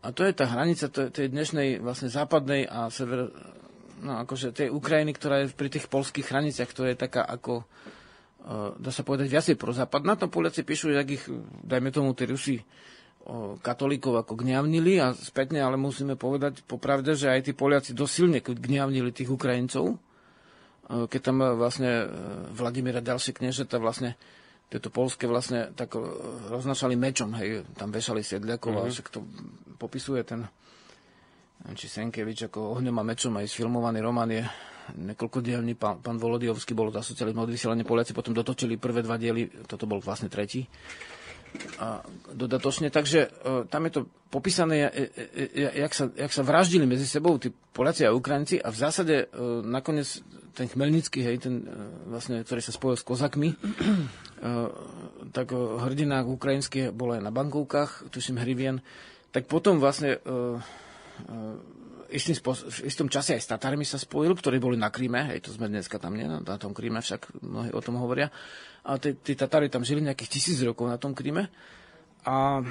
a 0.01 0.09
to 0.09 0.25
je 0.25 0.33
tá 0.33 0.49
hranica 0.49 0.89
tej 0.89 1.29
dnešnej 1.29 1.77
vlastne 1.77 2.09
západnej 2.09 2.65
a 2.65 2.89
sever, 2.89 3.29
no 4.01 4.17
akože 4.25 4.57
tej 4.57 4.73
Ukrajiny, 4.73 5.13
ktorá 5.13 5.45
je 5.45 5.53
pri 5.53 5.69
tých 5.69 5.85
polských 5.85 6.25
hraniciach, 6.25 6.73
to 6.73 6.89
je 6.89 6.97
taká 6.97 7.21
ako, 7.21 7.61
uh, 7.61 8.73
dá 8.81 8.89
sa 8.89 9.05
povedať, 9.05 9.29
viacej 9.29 9.55
prozápadná. 9.61 10.17
Tam 10.17 10.33
Poliaci 10.33 10.65
píšu, 10.65 10.89
jak 10.89 11.07
ich, 11.07 11.23
dajme 11.61 11.93
tomu, 11.93 12.17
tí 12.17 12.25
Rusi 12.25 12.57
katolíkov 13.61 14.25
ako 14.25 14.33
gňavnili 14.33 14.97
a 14.97 15.13
spätne, 15.13 15.61
ale 15.61 15.77
musíme 15.77 16.17
povedať 16.17 16.65
popravde, 16.65 17.13
že 17.13 17.29
aj 17.29 17.49
tí 17.49 17.51
Poliaci 17.53 17.93
dosilne 17.93 18.41
gňavnili 18.41 19.13
tých 19.13 19.29
Ukrajincov, 19.29 20.01
keď 20.91 21.21
tam 21.21 21.37
vlastne 21.55 22.09
Vladimíra 22.51 22.99
ďalšie 22.99 23.37
kniežeta 23.37 23.77
vlastne 23.77 24.17
tieto 24.71 24.87
polské 24.87 25.27
vlastne 25.27 25.75
tak 25.75 25.95
roznašali 26.47 26.95
mečom, 26.95 27.35
hej, 27.35 27.67
tam 27.75 27.91
vešali 27.91 28.23
sedliakov 28.23 28.71
mm-hmm. 28.71 28.87
a 28.87 28.89
mhm. 28.89 28.93
však 28.95 29.07
to 29.11 29.19
popisuje 29.77 30.21
ten 30.23 30.47
či 31.77 31.85
Senkevič 31.85 32.49
ako 32.49 32.73
ohňom 32.73 32.97
a 32.97 33.03
mečom 33.05 33.37
aj 33.37 33.45
sfilmovaný 33.45 34.01
román 34.01 34.33
je 34.33 34.41
dielný, 35.45 35.77
pán, 35.77 36.01
pán 36.01 36.17
Volodiovský 36.17 36.73
bol 36.73 36.89
za 36.89 37.05
socializmu 37.05 37.45
odvysielanie 37.45 37.85
Poliaci, 37.85 38.17
potom 38.17 38.33
dotočili 38.33 38.81
prvé 38.81 39.05
dva 39.05 39.15
diely, 39.15 39.69
toto 39.69 39.85
bol 39.85 40.01
vlastne 40.01 40.27
tretí 40.27 40.65
a 41.79 42.05
dodatočne. 42.31 42.93
Takže 42.93 43.19
e, 43.27 43.29
tam 43.67 43.81
je 43.87 43.91
to 43.91 44.01
popísané, 44.31 44.87
jak 45.55 45.91
sa, 45.91 46.07
jak 46.15 46.31
sa 46.31 46.43
vraždili 46.45 46.87
medzi 46.87 47.03
sebou 47.03 47.35
tí 47.35 47.51
Poliaci 47.51 48.07
a 48.07 48.15
Ukrajinci 48.15 48.59
a 48.61 48.71
v 48.71 48.77
zásade 48.77 49.15
e, 49.15 49.25
nakoniec 49.65 50.23
ten 50.51 50.67
Chmelnický, 50.67 51.23
hej, 51.23 51.37
ten, 51.43 51.63
e, 51.63 52.11
vlastne, 52.11 52.43
ktorý 52.43 52.61
sa 52.63 52.75
spojil 52.75 52.97
s 52.99 53.07
kozakmi, 53.07 53.49
tak 55.31 55.53
hrdina 55.53 56.25
ukrajinský 56.25 56.89
bol 56.89 57.13
aj 57.13 57.21
na 57.21 57.29
bankovkách, 57.29 58.09
tuším 58.09 58.41
Hrivien, 58.41 58.81
tak 59.29 59.45
potom 59.45 59.77
vlastne 59.77 60.17
istým 62.11 62.35
spos- 62.35 62.67
v 62.67 62.91
istom 62.91 63.07
čase 63.07 63.33
aj 63.33 63.41
s 63.41 63.49
Tatármi 63.49 63.87
sa 63.87 63.97
spojil, 63.97 64.35
ktorí 64.35 64.59
boli 64.59 64.77
na 64.77 64.91
Kríme, 64.91 65.31
hej, 65.31 65.47
to 65.47 65.55
sme 65.55 65.71
dneska 65.71 65.97
tam 65.97 66.13
nie, 66.13 66.27
na 66.27 66.57
tom 66.59 66.75
Kríme 66.75 66.99
však 66.99 67.41
mnohí 67.41 67.71
o 67.71 67.81
tom 67.81 67.97
hovoria. 67.97 68.29
A 68.85 68.99
tí, 68.99 69.15
tí 69.17 69.33
Tatári 69.33 69.71
tam 69.71 69.87
žili 69.87 70.03
nejakých 70.03 70.29
tisíc 70.29 70.59
rokov 70.61 70.91
na 70.91 70.99
tom 70.99 71.15
Kríme. 71.15 71.47
A, 72.27 72.61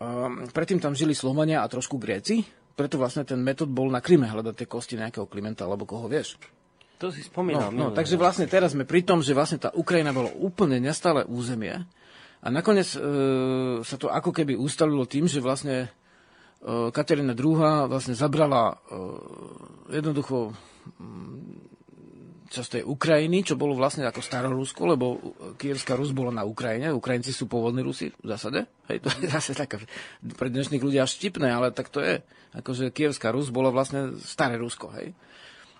a 0.00 0.06
predtým 0.50 0.80
tam 0.80 0.96
žili 0.96 1.12
Slovania 1.14 1.62
a 1.62 1.70
trošku 1.70 2.00
Gréci, 2.00 2.42
preto 2.74 2.98
vlastne 2.98 3.26
ten 3.26 3.38
metód 3.38 3.70
bol 3.70 3.90
na 3.92 4.02
Kríme 4.02 4.26
hľadať 4.26 4.54
tie 4.54 4.68
kosti 4.70 4.94
nejakého 4.96 5.26
Klimenta, 5.26 5.66
alebo 5.66 5.86
koho 5.86 6.06
vieš. 6.06 6.38
To 6.98 7.14
si 7.14 7.22
spomínal. 7.22 7.70
No, 7.70 7.90
no, 7.90 7.94
takže 7.94 8.18
vlastne 8.18 8.50
teraz 8.50 8.74
sme 8.74 8.82
pri 8.82 9.06
tom, 9.06 9.22
že 9.22 9.30
vlastne 9.30 9.62
tá 9.62 9.70
Ukrajina 9.70 10.10
bolo 10.10 10.34
úplne 10.34 10.82
nestále 10.82 11.22
územie 11.26 11.86
a 12.38 12.46
nakoniec 12.54 12.94
e, 12.94 12.98
sa 13.82 13.96
to 13.98 14.10
ako 14.10 14.30
keby 14.30 14.54
ustalilo 14.54 15.06
tým, 15.06 15.26
že 15.26 15.42
vlastne 15.42 15.90
Katerina 16.66 17.38
II. 17.38 17.86
vlastne 17.86 18.18
zabrala 18.18 18.74
e, 18.74 19.94
jednoducho 19.94 20.50
mm, 20.98 21.68
časť 22.48 22.80
tej 22.80 22.82
Ukrajiny, 22.88 23.44
čo 23.44 23.60
bolo 23.60 23.76
vlastne 23.76 24.08
ako 24.08 24.24
Starorusko, 24.24 24.82
lebo 24.88 25.06
Kievská 25.60 25.94
Rus 25.94 26.16
bola 26.16 26.32
na 26.32 26.48
Ukrajine, 26.48 26.90
Ukrajinci 26.90 27.30
sú 27.30 27.44
pôvodní 27.46 27.84
Rusi 27.84 28.08
v 28.10 28.26
zásade. 28.26 28.64
Hej, 28.88 29.04
to 29.04 29.08
je 29.20 29.28
zase 29.38 29.52
také 29.52 29.84
pre 30.34 30.48
dnešných 30.48 30.82
ľudí 30.82 30.98
až 30.98 31.14
štipné, 31.14 31.46
ale 31.46 31.70
tak 31.70 31.92
to 31.92 32.00
je. 32.00 32.24
Akože 32.56 32.90
Kievská 32.90 33.30
Rus 33.30 33.52
bola 33.52 33.68
vlastne 33.68 34.16
staré 34.18 34.56
Rusko, 34.56 34.90
hej. 34.98 35.12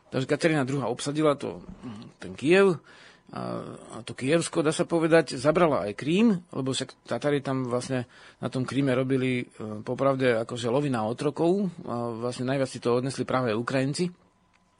Takže 0.09 0.31
Katerina 0.31 0.65
II. 0.65 0.85
obsadila 0.89 1.37
to, 1.37 1.61
ten 2.17 2.33
Kiev, 2.33 2.81
a, 3.29 4.01
to 4.09 4.17
Kievsko, 4.17 4.65
dá 4.65 4.73
sa 4.73 4.89
povedať, 4.89 5.37
zabrala 5.37 5.85
aj 5.85 6.01
Krím, 6.01 6.41
lebo 6.49 6.73
však 6.73 7.05
Tatári 7.05 7.45
tam 7.45 7.69
vlastne 7.69 8.09
na 8.41 8.49
tom 8.49 8.65
Kríme 8.65 8.97
robili 8.97 9.45
e, 9.45 9.85
popravde 9.85 10.33
akože 10.49 10.73
lovina 10.73 11.05
otrokov 11.05 11.69
a 11.85 12.09
vlastne 12.17 12.49
najviac 12.49 12.71
si 12.73 12.81
to 12.81 12.97
odnesli 12.97 13.29
práve 13.29 13.53
Ukrajinci. 13.53 14.09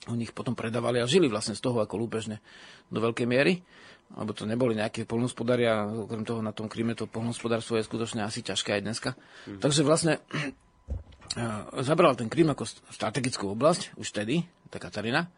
Oni 0.09 0.25
ich 0.25 0.33
potom 0.33 0.57
predávali 0.57 1.05
a 1.05 1.11
žili 1.11 1.29
vlastne 1.29 1.53
z 1.53 1.61
toho 1.61 1.85
ako 1.85 2.01
lúpežne 2.01 2.41
do 2.89 3.05
veľkej 3.05 3.29
miery 3.29 3.61
alebo 4.17 4.33
to 4.33 4.49
neboli 4.49 4.73
nejaké 4.73 5.05
polnospodári 5.05 5.69
a 5.69 5.85
okrem 5.85 6.25
toho 6.25 6.41
na 6.41 6.57
tom 6.57 6.65
Kríme 6.71 6.97
to 6.97 7.05
polnospodárstvo 7.05 7.77
je 7.77 7.85
skutočne 7.85 8.25
asi 8.25 8.41
ťažké 8.41 8.81
aj 8.81 8.83
dneska. 8.83 9.11
Mm. 9.45 9.61
Takže 9.61 9.85
vlastne 9.85 10.25
e, 11.37 11.45
zabral 11.85 12.17
ten 12.17 12.33
Krím 12.33 12.49
ako 12.57 12.65
strategickú 12.89 13.53
oblasť 13.53 14.01
už 14.01 14.09
vtedy, 14.09 14.49
tá 14.73 14.81
Katarína. 14.81 15.29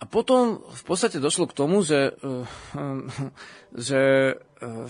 A 0.00 0.08
potom 0.08 0.64
v 0.64 0.82
podstate 0.88 1.20
došlo 1.20 1.44
k 1.44 1.56
tomu, 1.56 1.84
že, 1.84 2.16
eh, 2.16 2.46
že 3.88 4.00
eh, 4.40 4.86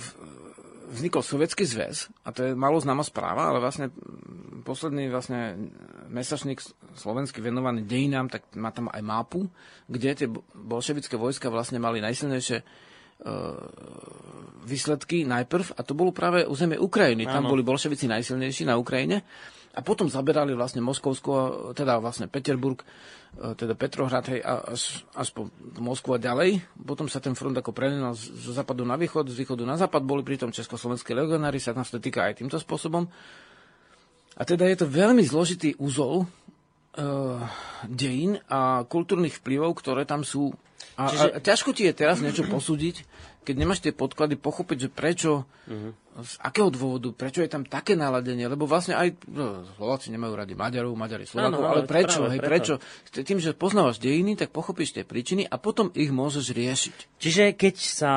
vznikol 0.91 1.23
Sovietský 1.23 1.67
zväz, 1.67 2.11
a 2.23 2.31
to 2.31 2.51
je 2.51 2.53
malo 2.55 2.79
známa 2.79 3.03
správa, 3.03 3.51
ale 3.51 3.63
vlastne 3.63 3.91
posledný 4.63 5.11
vlastne 5.11 5.71
mesačník 6.11 6.63
slovenský 6.99 7.43
venovaný 7.43 7.87
dejinám, 7.87 8.31
tak 8.31 8.51
má 8.59 8.75
tam 8.75 8.91
aj 8.91 9.03
mapu, 9.03 9.47
kde 9.87 10.11
tie 10.15 10.29
bolševické 10.55 11.15
vojska 11.15 11.51
vlastne 11.51 11.79
mali 11.79 12.03
najsilnejšie 12.03 12.63
výsledky 14.65 15.25
najprv, 15.25 15.77
a 15.77 15.81
to 15.83 15.93
bolo 15.97 16.13
práve 16.15 16.45
územie 16.47 16.77
Ukrajiny. 16.77 17.27
Tam 17.27 17.49
boli 17.49 17.65
bolševici 17.65 18.09
najsilnejší 18.09 18.69
na 18.69 18.77
Ukrajine. 18.77 19.25
A 19.71 19.87
potom 19.87 20.11
zaberali 20.11 20.51
vlastne 20.51 20.83
Moskovsko, 20.83 21.71
teda 21.79 22.03
vlastne 22.03 22.27
Peterburg, 22.27 22.83
e, 23.39 23.55
teda 23.55 23.79
Petrohrad, 23.79 24.27
hej, 24.27 24.43
až 25.15 25.29
po 25.31 25.47
Moskvu 25.79 26.19
a 26.19 26.23
ďalej. 26.23 26.59
Potom 26.75 27.07
sa 27.07 27.23
ten 27.23 27.39
front 27.39 27.55
ako 27.55 27.71
prelenal 27.71 28.19
zo 28.19 28.51
západu 28.51 28.83
na 28.83 28.99
východ, 28.99 29.31
z 29.31 29.39
východu 29.47 29.63
na 29.63 29.79
západ, 29.79 30.03
boli 30.03 30.27
pritom 30.27 30.51
československé 30.51 31.15
legionári, 31.15 31.63
sa 31.63 31.71
nás 31.71 31.87
to 31.87 32.03
týka 32.03 32.27
aj 32.27 32.43
týmto 32.43 32.59
spôsobom. 32.59 33.07
A 34.35 34.43
teda 34.43 34.67
je 34.67 34.83
to 34.83 34.91
veľmi 34.91 35.23
zložitý 35.23 35.79
úzol 35.79 36.27
uh, 36.27 37.39
dejín 37.87 38.43
a 38.51 38.83
kultúrnych 38.89 39.39
vplyvov, 39.39 39.79
ktoré 39.79 40.03
tam 40.03 40.27
sú. 40.27 40.51
A, 41.01 41.09
Čiže... 41.09 41.29
a 41.33 41.39
ťažko 41.41 41.71
ti 41.73 41.89
je 41.89 41.95
teraz 41.97 42.21
niečo 42.21 42.45
posúdiť, 42.45 43.05
keď 43.41 43.55
nemáš 43.57 43.81
tie 43.81 43.97
podklady, 43.97 44.37
pochopiť, 44.37 44.77
že 44.87 44.89
prečo, 44.93 45.49
uh-huh. 45.65 45.93
z 46.21 46.35
akého 46.45 46.69
dôvodu, 46.69 47.09
prečo 47.17 47.41
je 47.41 47.49
tam 47.49 47.65
také 47.65 47.97
naladenie, 47.97 48.45
lebo 48.45 48.69
vlastne 48.69 48.95
aj 48.95 49.17
no, 49.33 49.65
Slováci 49.81 50.13
nemajú 50.13 50.33
radi 50.37 50.53
Maďarov, 50.53 50.93
Maďari 50.93 51.25
Slovákov, 51.25 51.65
ale 51.65 51.83
prečo, 51.89 52.21
práve, 52.21 52.33
hej, 52.37 52.41
prečo? 52.45 52.75
prečo? 52.79 53.25
Tým, 53.25 53.41
že 53.41 53.57
poznávaš 53.57 53.97
dejiny, 53.97 54.37
tak 54.37 54.53
pochopíš 54.53 54.93
tie 54.93 55.09
príčiny 55.09 55.49
a 55.49 55.57
potom 55.57 55.89
ich 55.97 56.13
môžeš 56.13 56.53
riešiť. 56.53 56.97
Čiže 57.17 57.43
keď 57.57 57.75
sa 57.81 58.15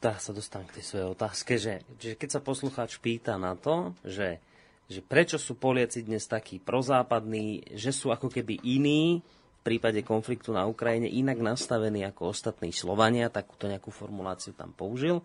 tá 0.00 0.16
sa 0.16 0.32
dostane 0.32 0.64
k 0.64 0.80
tej 0.80 0.84
svojej 0.88 1.08
otázke, 1.12 1.60
že, 1.60 1.84
že 2.00 2.16
keď 2.16 2.28
sa 2.32 2.40
poslucháč 2.40 2.96
pýta 2.96 3.36
na 3.36 3.52
to, 3.52 3.92
že, 4.00 4.40
že 4.88 5.04
prečo 5.04 5.36
sú 5.36 5.60
Poliaci 5.60 6.00
dnes 6.00 6.24
takí 6.24 6.56
prozápadní, 6.56 7.76
že 7.76 7.92
sú 7.92 8.08
ako 8.08 8.32
keby 8.32 8.64
iní, 8.64 9.20
prípade 9.60 10.00
konfliktu 10.00 10.50
na 10.56 10.64
Ukrajine 10.64 11.06
inak 11.06 11.38
nastavený 11.40 12.08
ako 12.10 12.32
ostatní 12.32 12.72
Slovania, 12.72 13.28
takúto 13.28 13.68
nejakú 13.68 13.92
formuláciu 13.92 14.56
tam 14.56 14.72
použil, 14.72 15.20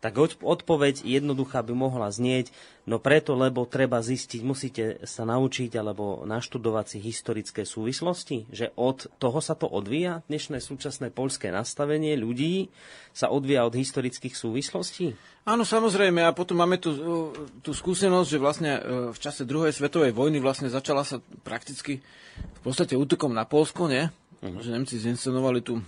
tak 0.00 0.20
odpoveď 0.44 1.02
jednoduchá 1.02 1.64
by 1.64 1.72
mohla 1.72 2.12
znieť, 2.12 2.52
no 2.84 3.00
preto, 3.00 3.34
lebo 3.34 3.64
treba 3.64 4.04
zistiť, 4.04 4.40
musíte 4.44 4.84
sa 5.08 5.24
naučiť 5.24 5.72
alebo 5.74 6.22
naštudovať 6.28 6.86
si 6.86 6.98
historické 7.00 7.62
súvislosti, 7.64 8.46
že 8.52 8.70
od 8.76 9.08
toho 9.16 9.40
sa 9.40 9.56
to 9.56 9.66
odvíja, 9.66 10.20
dnešné 10.28 10.60
súčasné 10.60 11.10
poľské 11.10 11.48
nastavenie 11.48 12.14
ľudí 12.14 12.68
sa 13.16 13.32
odvíja 13.32 13.64
od 13.64 13.74
historických 13.74 14.36
súvislostí? 14.36 15.16
Áno, 15.46 15.62
samozrejme. 15.62 16.26
A 16.26 16.34
potom 16.34 16.58
máme 16.58 16.82
tu 16.82 16.90
tú 17.62 17.70
skúsenosť, 17.70 18.28
že 18.28 18.42
vlastne 18.42 18.72
e, 18.76 18.80
v 19.14 19.18
čase 19.18 19.46
druhej 19.46 19.70
svetovej 19.70 20.10
vojny 20.10 20.42
vlastne 20.42 20.66
začala 20.66 21.06
sa 21.06 21.22
prakticky 21.46 22.02
v 22.36 22.60
podstate 22.66 22.98
útokom 22.98 23.30
na 23.30 23.46
Polsko, 23.46 23.86
nie? 23.86 24.10
Uh-huh. 24.42 24.58
Že 24.58 24.74
Nemci 24.74 24.98
zinscenovali 24.98 25.62
tu 25.62 25.78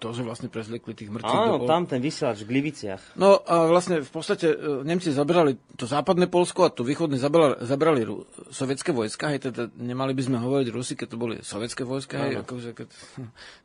to, 0.00 0.08
že 0.12 0.26
vlastne 0.26 0.48
prezliekli 0.48 0.92
tých 0.96 1.10
mŕtvych. 1.12 1.40
Áno, 1.44 1.64
do... 1.64 1.68
tam 1.68 1.84
ten 1.88 2.00
vysielač 2.00 2.44
v 2.44 2.56
Gliviciach. 2.56 3.16
No 3.16 3.40
a 3.40 3.68
vlastne 3.68 4.00
v 4.00 4.10
podstate 4.10 4.52
e, 4.52 4.56
Nemci 4.84 5.12
zabrali 5.12 5.56
to 5.76 5.88
západné 5.88 6.28
Polsko 6.28 6.68
a 6.68 6.72
to 6.72 6.84
východné 6.84 7.20
zabrali, 7.20 7.60
zabrali 7.64 8.00
Ru, 8.04 8.28
sovietské 8.52 8.92
vojska, 8.92 9.32
hej, 9.32 9.48
teda 9.50 9.72
nemali 9.76 10.12
by 10.16 10.22
sme 10.24 10.36
hovoriť 10.40 10.68
Rusi, 10.72 10.94
keď 10.96 11.08
to 11.08 11.16
boli 11.20 11.36
sovietské 11.40 11.82
vojska, 11.84 12.20
hej, 12.20 12.44
akože 12.44 12.70
keď, 12.76 12.88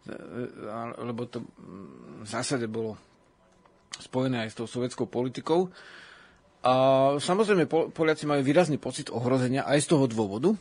lebo 1.10 1.22
to 1.28 1.44
v 2.24 2.28
zásade 2.28 2.68
bolo 2.68 3.00
spojené 4.00 4.48
aj 4.48 4.50
s 4.54 4.58
tou 4.58 4.68
sovietskou 4.68 5.10
politikou. 5.10 5.72
A 6.60 6.74
samozrejme 7.24 7.72
Poliaci 7.96 8.28
majú 8.28 8.44
výrazný 8.44 8.76
pocit 8.76 9.08
ohrozenia 9.08 9.64
aj 9.64 9.80
z 9.80 9.88
toho 9.96 10.06
dôvodu, 10.12 10.60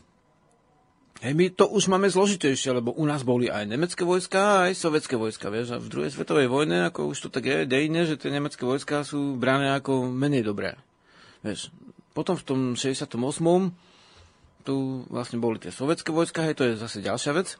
Hej, 1.18 1.34
my 1.34 1.50
to 1.50 1.66
už 1.66 1.90
máme 1.90 2.06
zložitejšie, 2.06 2.78
lebo 2.78 2.94
u 2.94 3.02
nás 3.02 3.26
boli 3.26 3.50
aj 3.50 3.66
nemecké 3.66 4.06
vojska, 4.06 4.70
aj 4.70 4.78
sovietské 4.78 5.18
vojska, 5.18 5.50
vieš, 5.50 5.74
a 5.74 5.82
v 5.82 5.90
druhej 5.90 6.14
svetovej 6.14 6.46
vojne, 6.46 6.86
ako 6.86 7.10
už 7.10 7.26
to 7.26 7.28
tak 7.34 7.42
je, 7.42 7.66
dejne, 7.66 8.06
že 8.06 8.14
tie 8.14 8.30
nemecké 8.30 8.62
vojska 8.62 9.02
sú 9.02 9.34
brané 9.34 9.74
ako 9.74 10.06
menej 10.06 10.46
dobré. 10.46 10.78
Vieš, 11.42 11.74
potom 12.14 12.38
v 12.38 12.44
tom 12.46 12.60
68. 12.78 13.18
tu 14.62 15.02
vlastne 15.10 15.42
boli 15.42 15.58
tie 15.58 15.74
sovietské 15.74 16.14
vojska, 16.14 16.46
hej, 16.46 16.54
to 16.54 16.62
je 16.70 16.78
zase 16.78 17.02
ďalšia 17.02 17.34
vec. 17.34 17.58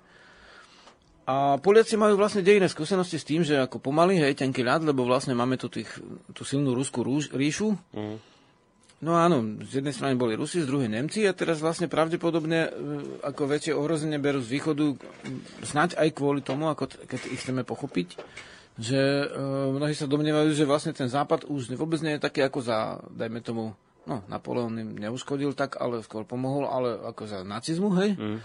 A 1.26 1.58
Poliaci 1.58 1.98
majú 1.98 2.14
vlastne 2.14 2.46
dejné 2.46 2.70
skúsenosti 2.70 3.18
s 3.18 3.26
tým, 3.26 3.42
že 3.42 3.58
ako 3.58 3.82
pomaly, 3.82 4.22
hej, 4.22 4.38
tenký 4.38 4.62
ľad, 4.62 4.86
lebo 4.86 5.02
vlastne 5.02 5.34
máme 5.34 5.58
tu 5.58 5.66
tých, 5.66 5.90
tú 6.30 6.46
silnú 6.46 6.78
ruskú 6.78 7.02
rúž, 7.02 7.34
ríšu, 7.34 7.74
mm. 7.74 8.37
No 8.98 9.14
áno, 9.14 9.62
z 9.62 9.78
jednej 9.78 9.94
strany 9.94 10.18
boli 10.18 10.34
Rusi, 10.34 10.58
z 10.58 10.66
druhej 10.66 10.90
Nemci 10.90 11.22
a 11.22 11.30
teraz 11.30 11.62
vlastne 11.62 11.86
pravdepodobne 11.86 12.66
e, 12.66 12.70
ako 13.22 13.46
väčšie 13.46 13.72
ohrozenie 13.78 14.18
berú 14.18 14.42
z 14.42 14.58
východu, 14.58 14.98
snať 15.62 15.94
aj 15.94 16.08
kvôli 16.18 16.42
tomu, 16.42 16.66
ako 16.66 16.90
t- 16.90 16.98
keď 17.06 17.20
ich 17.30 17.38
chceme 17.38 17.62
pochopiť, 17.62 18.18
že 18.74 18.98
e, 18.98 19.26
mnohí 19.70 19.94
sa 19.94 20.10
domnievajú, 20.10 20.50
že 20.50 20.66
vlastne 20.66 20.90
ten 20.90 21.06
západ 21.06 21.46
už 21.46 21.78
vôbec 21.78 22.02
nie 22.02 22.18
je 22.18 22.26
taký 22.26 22.42
ako 22.42 22.58
za, 22.58 22.98
dajme 23.14 23.38
tomu, 23.38 23.78
no 24.02 24.26
Napoleon 24.26 24.74
im 24.74 24.98
neuškodil 24.98 25.54
tak, 25.54 25.78
ale 25.78 26.02
skôr 26.02 26.26
pomohol, 26.26 26.66
ale 26.66 26.98
ako 26.98 27.22
za 27.30 27.38
nacizmu, 27.46 27.94
hej? 28.02 28.18
Mm. 28.18 28.38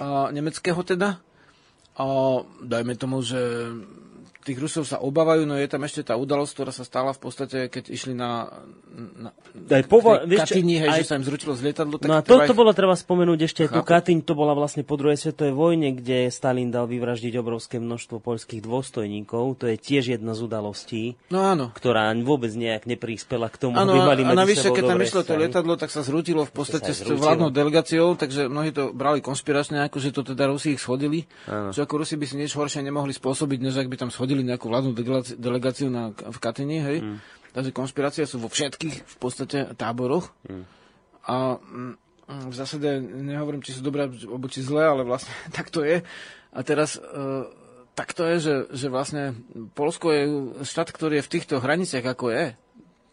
A 0.00 0.32
nemeckého 0.32 0.80
teda. 0.88 1.20
A 2.00 2.04
dajme 2.64 2.96
tomu, 2.96 3.20
že 3.20 3.36
tých 4.42 4.58
Rusov 4.58 4.84
sa 4.84 4.98
obávajú, 4.98 5.46
no 5.46 5.54
je 5.54 5.70
tam 5.70 5.86
ešte 5.86 6.02
tá 6.02 6.18
udalosť, 6.18 6.52
ktorá 6.52 6.72
sa 6.74 6.82
stala 6.82 7.14
v 7.14 7.20
podstate, 7.22 7.70
keď 7.70 7.94
išli 7.94 8.12
na, 8.12 8.50
na 9.16 9.30
aj 9.70 9.86
pova- 9.86 10.26
Katyni, 10.26 10.82
hej, 10.82 10.90
aj... 10.90 11.00
že 11.06 11.08
sa 11.08 11.14
im 11.16 11.24
zrutilo 11.24 11.54
z 11.54 11.70
lietadlo. 11.70 12.02
Tak 12.02 12.08
no 12.10 12.18
a 12.18 12.22
toto 12.26 12.50
ich... 12.50 12.58
bolo 12.58 12.74
treba 12.74 12.98
spomenúť 12.98 13.38
ešte, 13.46 13.62
tú 13.70 13.86
Katyň, 13.86 14.26
to 14.26 14.34
bola 14.34 14.58
vlastne 14.58 14.82
po 14.82 14.98
druhej 14.98 15.14
svetovej 15.14 15.54
vojne, 15.54 15.94
kde 15.94 16.26
Stalin 16.34 16.74
dal 16.74 16.90
vyvraždiť 16.90 17.38
obrovské 17.38 17.78
množstvo 17.78 18.18
poľských 18.18 18.58
dôstojníkov, 18.58 19.62
to 19.62 19.70
je 19.70 19.76
tiež 19.78 20.18
jedna 20.18 20.34
z 20.34 20.40
udalostí, 20.42 21.04
no, 21.30 21.38
áno. 21.38 21.70
ktorá 21.70 22.10
vôbec 22.26 22.50
nejak 22.50 22.90
neprispela 22.90 23.46
k 23.46 23.56
tomu, 23.62 23.78
áno, 23.78 23.94
aby 23.94 24.00
mali 24.02 24.22
a 24.26 24.34
navyše, 24.34 24.74
keď 24.74 24.84
tam 24.90 25.00
išlo 25.00 25.22
to 25.22 25.34
lietadlo, 25.38 25.78
tak 25.78 25.94
sa 25.94 26.02
zrutilo 26.02 26.42
v 26.42 26.52
podstate 26.52 26.90
s 26.90 27.06
vládnou 27.06 27.54
delegáciou, 27.54 28.18
takže 28.18 28.50
mnohí 28.50 28.74
to 28.74 28.90
brali 28.90 29.22
konšpiračne, 29.22 29.86
ako 29.86 29.96
že 30.02 30.10
to 30.10 30.26
teda 30.26 30.50
Rusi 30.50 30.74
ich 30.74 30.82
schodili, 30.82 31.28
áno. 31.46 31.70
že 31.70 31.86
ako 31.86 32.02
Rusi 32.02 32.18
by 32.18 32.26
si 32.26 32.34
nič 32.40 32.58
horšie 32.58 32.82
nemohli 32.82 33.14
spôsobiť, 33.14 33.58
než 33.62 33.74
ak 33.78 33.88
by 33.88 33.96
tam 34.00 34.10
schodili 34.10 34.31
zriadili 34.32 34.48
nejakú 34.48 34.66
vládnu 34.72 34.92
delegáciu 35.36 35.92
na, 35.92 36.16
v 36.16 36.38
Katyni, 36.40 36.80
hej. 36.80 36.98
Mm. 37.04 37.18
Takže 37.52 37.70
konšpirácia 37.76 38.24
sú 38.24 38.40
vo 38.40 38.48
všetkých 38.48 38.96
v 39.04 39.16
podstate 39.20 39.76
táboroch. 39.76 40.32
Mm. 40.48 40.64
A 41.28 41.36
mm, 41.60 41.94
v 42.48 42.54
zásade 42.56 42.88
nehovorím, 43.04 43.60
či 43.60 43.76
sú 43.76 43.84
dobré, 43.84 44.08
alebo 44.08 44.48
či 44.48 44.64
zlé, 44.64 44.88
ale 44.88 45.04
vlastne 45.04 45.36
tak 45.56 45.68
to 45.68 45.84
je. 45.84 46.00
A 46.52 46.58
teraz 46.64 46.96
e, 46.96 47.00
tak 47.92 48.16
to 48.16 48.24
je, 48.24 48.36
že, 48.40 48.54
že 48.72 48.88
vlastne 48.88 49.36
Polsko 49.76 50.08
je 50.08 50.22
štát, 50.64 50.88
ktorý 50.88 51.20
je 51.20 51.26
v 51.28 51.32
týchto 51.36 51.60
hraniciach, 51.60 52.08
ako 52.08 52.32
je. 52.32 52.56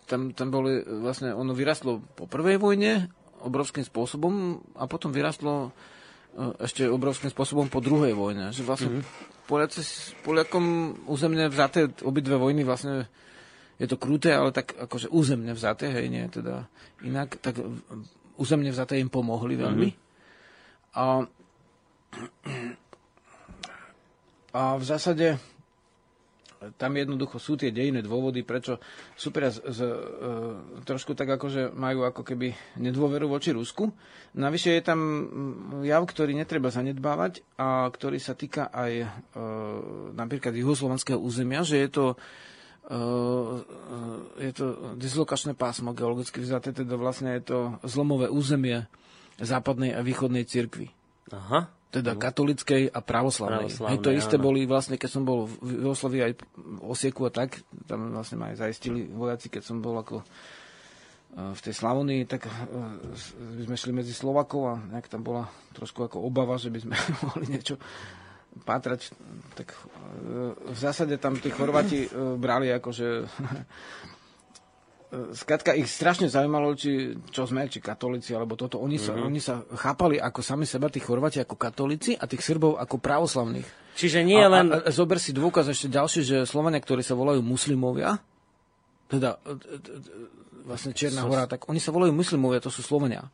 Tam, 0.08 0.32
tam 0.32 0.50
boli, 0.50 0.82
vlastne 1.04 1.36
ono 1.36 1.52
vyrastlo 1.52 2.02
po 2.16 2.26
prvej 2.26 2.58
vojne 2.58 3.12
obrovským 3.44 3.84
spôsobom 3.86 4.64
a 4.80 4.88
potom 4.88 5.12
vyrastlo 5.12 5.70
e, 5.70 6.64
ešte 6.64 6.88
obrovským 6.88 7.28
spôsobom 7.28 7.68
po 7.68 7.84
druhej 7.84 8.16
vojne. 8.16 8.56
Že 8.56 8.64
vlastne 8.64 8.92
mm-hmm 9.04 9.29
Poliaci, 9.50 9.82
Poliakom 10.22 10.94
územne 11.10 11.50
vzaté 11.50 11.90
obidve 12.06 12.38
vojny 12.38 12.62
vlastne 12.62 13.10
je 13.82 13.90
to 13.90 13.98
kruté, 13.98 14.38
ale 14.38 14.54
tak 14.54 14.78
akože 14.78 15.10
územne 15.10 15.58
vzaté, 15.58 15.90
hej, 15.90 16.06
nie 16.12 16.30
teda 16.30 16.70
inak, 17.02 17.42
tak 17.42 17.58
územne 18.38 18.70
vzaté 18.70 19.02
im 19.02 19.10
pomohli 19.10 19.58
veľmi. 19.58 19.90
Mm-hmm. 19.90 20.08
A, 21.00 21.26
a 24.54 24.62
v 24.78 24.84
zásade 24.86 25.42
tam 26.76 26.92
jednoducho 27.00 27.40
sú 27.40 27.56
tie 27.56 27.72
dejné 27.72 28.04
dôvody, 28.04 28.44
prečo 28.44 28.84
super 29.16 29.48
z, 29.48 29.64
z, 29.64 29.80
e, 29.88 29.96
trošku 30.84 31.16
tak 31.16 31.32
akože 31.40 31.72
majú 31.72 32.04
ako 32.04 32.22
keby 32.28 32.52
nedôveru 32.76 33.32
voči 33.32 33.56
Rusku. 33.56 33.88
Navyše 34.36 34.76
je 34.76 34.84
tam 34.84 35.00
jav, 35.88 36.04
ktorý 36.04 36.36
netreba 36.36 36.68
zanedbávať 36.68 37.42
a 37.56 37.88
ktorý 37.88 38.20
sa 38.20 38.36
týka 38.36 38.68
aj 38.76 38.92
e, 39.04 39.08
napríklad 40.14 40.52
juhoslovanského 40.52 41.18
územia, 41.18 41.64
že 41.64 41.80
je 41.80 41.90
to 41.90 42.06
e, 42.92 42.96
je 44.44 44.52
to 44.52 44.66
dislokačné 45.00 45.56
pásmo 45.56 45.96
geologicky 45.96 46.44
vzaté, 46.44 46.76
teda 46.76 47.00
vlastne 47.00 47.40
je 47.40 47.44
to 47.56 47.60
zlomové 47.88 48.28
územie 48.28 48.84
západnej 49.40 49.96
a 49.96 50.04
východnej 50.04 50.44
cirkvi. 50.44 50.92
Aha 51.32 51.79
teda 51.90 52.14
no. 52.14 52.22
katolickej 52.22 52.94
a 52.94 53.00
pravoslavnej. 53.02 53.74
Hej, 53.74 54.06
to 54.06 54.14
isté 54.14 54.38
áno. 54.38 54.46
boli 54.46 54.70
vlastne, 54.70 55.02
keď 55.02 55.10
som 55.10 55.24
bol 55.26 55.50
v 55.50 55.82
Jugoslavii 55.82 56.22
aj 56.22 56.34
v 56.38 56.80
Osieku 56.86 57.26
a 57.26 57.34
tak, 57.34 57.66
tam 57.90 58.14
vlastne 58.14 58.38
ma 58.38 58.54
aj 58.54 58.62
zaistili 58.62 59.10
vojaci, 59.10 59.50
keď 59.50 59.64
som 59.66 59.82
bol 59.82 59.98
ako 59.98 60.22
e, 60.22 60.26
v 61.50 61.60
tej 61.66 61.74
Slavonii, 61.74 62.30
tak 62.30 62.46
uh, 62.46 62.54
sme 63.66 63.74
šli 63.74 63.90
medzi 63.90 64.14
Slovakov 64.14 64.62
a 64.70 64.74
nejak 64.78 65.10
tam 65.10 65.26
bola 65.26 65.50
trošku 65.74 66.06
ako 66.06 66.22
obava, 66.22 66.62
že 66.62 66.70
by 66.70 66.80
sme 66.86 66.94
mohli 67.26 67.58
niečo 67.58 67.82
pátrať. 68.70 69.10
Tak 69.58 69.74
uh, 69.74 70.54
v 70.54 70.78
zásade 70.78 71.18
tam 71.18 71.42
tí 71.42 71.50
Chorváti 71.50 72.06
uh, 72.06 72.38
brali 72.38 72.70
akože 72.70 73.08
Skrátka 75.10 75.74
ich 75.74 75.90
strašne 75.90 76.30
zaujímalo, 76.30 76.78
či, 76.78 77.18
čo 77.34 77.50
sme, 77.50 77.66
či 77.66 77.82
katolíci, 77.82 78.30
alebo 78.38 78.54
toto. 78.54 78.78
Oni 78.78 79.02
sa, 79.02 79.18
mm-hmm. 79.18 79.26
oni 79.26 79.42
sa 79.42 79.66
chápali 79.74 80.22
ako 80.22 80.46
sami 80.46 80.70
seba, 80.70 80.86
tí 80.86 81.02
Chorváti 81.02 81.42
ako 81.42 81.58
katolíci 81.58 82.14
a 82.14 82.30
tých 82.30 82.46
Srbov 82.46 82.78
ako 82.78 83.02
pravoslavných. 83.02 83.66
Čiže 83.98 84.22
nie 84.22 84.38
a, 84.38 84.46
len... 84.46 84.70
A, 84.70 84.86
a 84.86 84.90
zober 84.94 85.18
si 85.18 85.34
dôkaz 85.34 85.66
ešte 85.66 85.90
ďalší, 85.90 86.22
že 86.22 86.38
Slovania, 86.46 86.78
ktorí 86.78 87.02
sa 87.02 87.18
volajú 87.18 87.42
muslimovia, 87.42 88.22
teda 89.10 89.42
e, 89.42 89.50
e, 89.50 89.76
e, 89.82 90.00
vlastne 90.70 90.94
Čierna 90.94 91.26
hora, 91.26 91.50
tak 91.50 91.66
oni 91.66 91.82
sa 91.82 91.90
volajú 91.90 92.14
muslimovia, 92.14 92.62
to 92.62 92.70
sú 92.70 92.86
Slovania. 92.86 93.26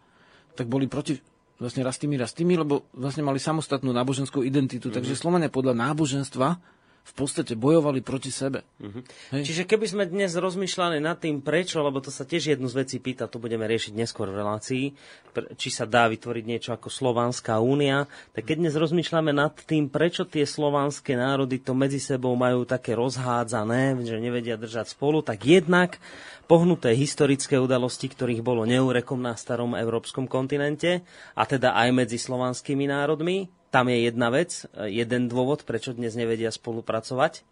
Tak 0.55 0.71
boli 0.71 0.87
proti 0.87 1.19
vlastne 1.59 1.83
raz 1.83 1.99
tými, 1.99 2.15
raz 2.15 2.31
tými, 2.31 2.55
lebo 2.55 2.87
vlastne 2.95 3.27
mali 3.27 3.35
samostatnú 3.35 3.91
náboženskú 3.91 4.47
identitu. 4.47 4.87
Mm-hmm. 4.87 4.97
Takže 5.03 5.19
Slovania 5.19 5.51
podľa 5.51 5.75
náboženstva 5.75 6.55
v 7.05 7.13
podstate 7.13 7.53
bojovali 7.53 8.01
proti 8.01 8.33
sebe. 8.33 8.65
Uh-huh. 8.81 9.05
Čiže 9.29 9.69
keby 9.69 9.85
sme 9.85 10.03
dnes 10.09 10.33
rozmýšľali 10.33 10.97
nad 10.97 11.21
tým, 11.21 11.37
prečo, 11.37 11.85
lebo 11.85 12.01
to 12.01 12.09
sa 12.09 12.25
tiež 12.25 12.57
jednu 12.57 12.65
z 12.65 12.81
vecí 12.81 12.97
pýta, 12.97 13.29
to 13.29 13.37
budeme 13.37 13.61
riešiť 13.69 13.93
neskôr 13.93 14.25
v 14.33 14.41
relácii, 14.41 14.85
či 15.53 15.69
sa 15.69 15.85
dá 15.85 16.09
vytvoriť 16.09 16.43
niečo 16.49 16.73
ako 16.73 16.89
Slovanská 16.89 17.61
únia, 17.61 18.09
tak 18.33 18.49
keď 18.49 18.57
dnes 18.57 18.75
rozmýšľame 18.75 19.37
nad 19.37 19.53
tým, 19.53 19.85
prečo 19.85 20.25
tie 20.25 20.49
slovanské 20.49 21.13
národy 21.13 21.61
to 21.61 21.77
medzi 21.77 22.01
sebou 22.01 22.33
majú 22.33 22.65
také 22.65 22.97
rozhádzané, 22.97 24.01
že 24.01 24.17
nevedia 24.17 24.57
držať 24.57 24.97
spolu, 24.97 25.21
tak 25.21 25.45
jednak 25.45 26.01
pohnuté 26.49 26.97
historické 26.97 27.61
udalosti, 27.61 28.09
ktorých 28.09 28.41
bolo 28.41 28.65
neúrekom 28.65 29.21
na 29.21 29.37
starom 29.37 29.77
európskom 29.77 30.25
kontinente, 30.25 31.05
a 31.37 31.43
teda 31.45 31.77
aj 31.77 31.89
medzi 31.93 32.17
slovanskými 32.17 32.89
národmi, 32.89 33.45
tam 33.75 33.91
je 33.91 34.07
jedna 34.07 34.31
vec, 34.31 34.63
jeden 34.87 35.27
dôvod, 35.27 35.67
prečo 35.67 35.91
dnes 35.91 36.15
nevedia 36.15 36.47
spolupracovať 36.47 37.43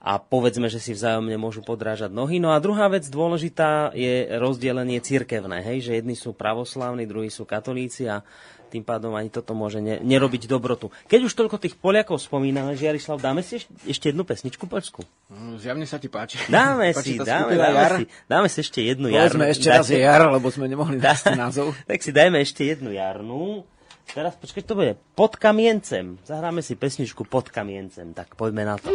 a 0.00 0.16
povedzme, 0.16 0.72
že 0.72 0.80
si 0.80 0.96
vzájomne 0.96 1.36
môžu 1.36 1.60
podrážať 1.60 2.08
nohy. 2.08 2.40
No 2.40 2.56
a 2.56 2.58
druhá 2.58 2.88
vec 2.88 3.04
dôležitá 3.12 3.92
je 3.92 4.32
rozdelenie 4.40 4.96
cirkevné, 5.04 5.60
hej, 5.60 5.84
že 5.84 6.00
jedni 6.00 6.16
sú 6.16 6.32
pravoslávni, 6.32 7.04
druhí 7.04 7.28
sú 7.28 7.44
katolíci 7.44 8.08
a 8.08 8.24
tým 8.72 8.80
pádom 8.80 9.12
ani 9.12 9.28
toto 9.28 9.52
môže 9.52 9.84
ne, 9.84 10.00
nerobiť 10.00 10.48
dobrotu. 10.48 10.88
Keď 11.04 11.28
už 11.28 11.36
toľko 11.36 11.60
tých 11.60 11.76
Poliakov 11.76 12.16
spomíname, 12.16 12.72
Žiarislav, 12.72 13.20
dáme 13.20 13.44
si 13.44 13.60
ešte 13.84 14.08
jednu 14.08 14.24
pesničku 14.24 14.64
poľsku? 14.64 15.04
No, 15.28 15.60
zjavne 15.60 15.84
sa 15.84 16.00
ti 16.00 16.08
páči. 16.08 16.40
Dáme 16.48 16.96
páči 16.96 17.20
si, 17.20 17.20
dáme, 17.20 17.60
dáme, 17.60 17.88
si, 18.00 18.04
dáme 18.24 18.48
si 18.48 18.58
ešte 18.64 18.80
jednu 18.80 19.12
jarnu. 19.12 19.36
Povedzme 19.36 19.52
ešte 19.52 19.68
raz 19.68 19.86
je 19.92 20.00
jar, 20.00 20.24
lebo 20.24 20.48
sme 20.48 20.72
nemohli 20.72 20.96
nájsť 20.96 21.36
názov. 21.44 21.76
tak 21.84 22.00
si 22.00 22.10
dajme 22.16 22.40
ešte 22.40 22.64
jednu 22.64 22.96
jarnu. 22.96 23.68
Teraz 24.10 24.34
počkaj, 24.36 24.62
to 24.66 24.74
bude 24.74 24.92
pod 25.14 25.38
kamiencem. 25.38 26.18
Zahráme 26.26 26.60
si 26.60 26.74
pesničku 26.74 27.24
pod 27.24 27.48
kamiencem, 27.48 28.12
tak 28.12 28.34
poďme 28.34 28.66
na 28.66 28.76
to. 28.76 28.90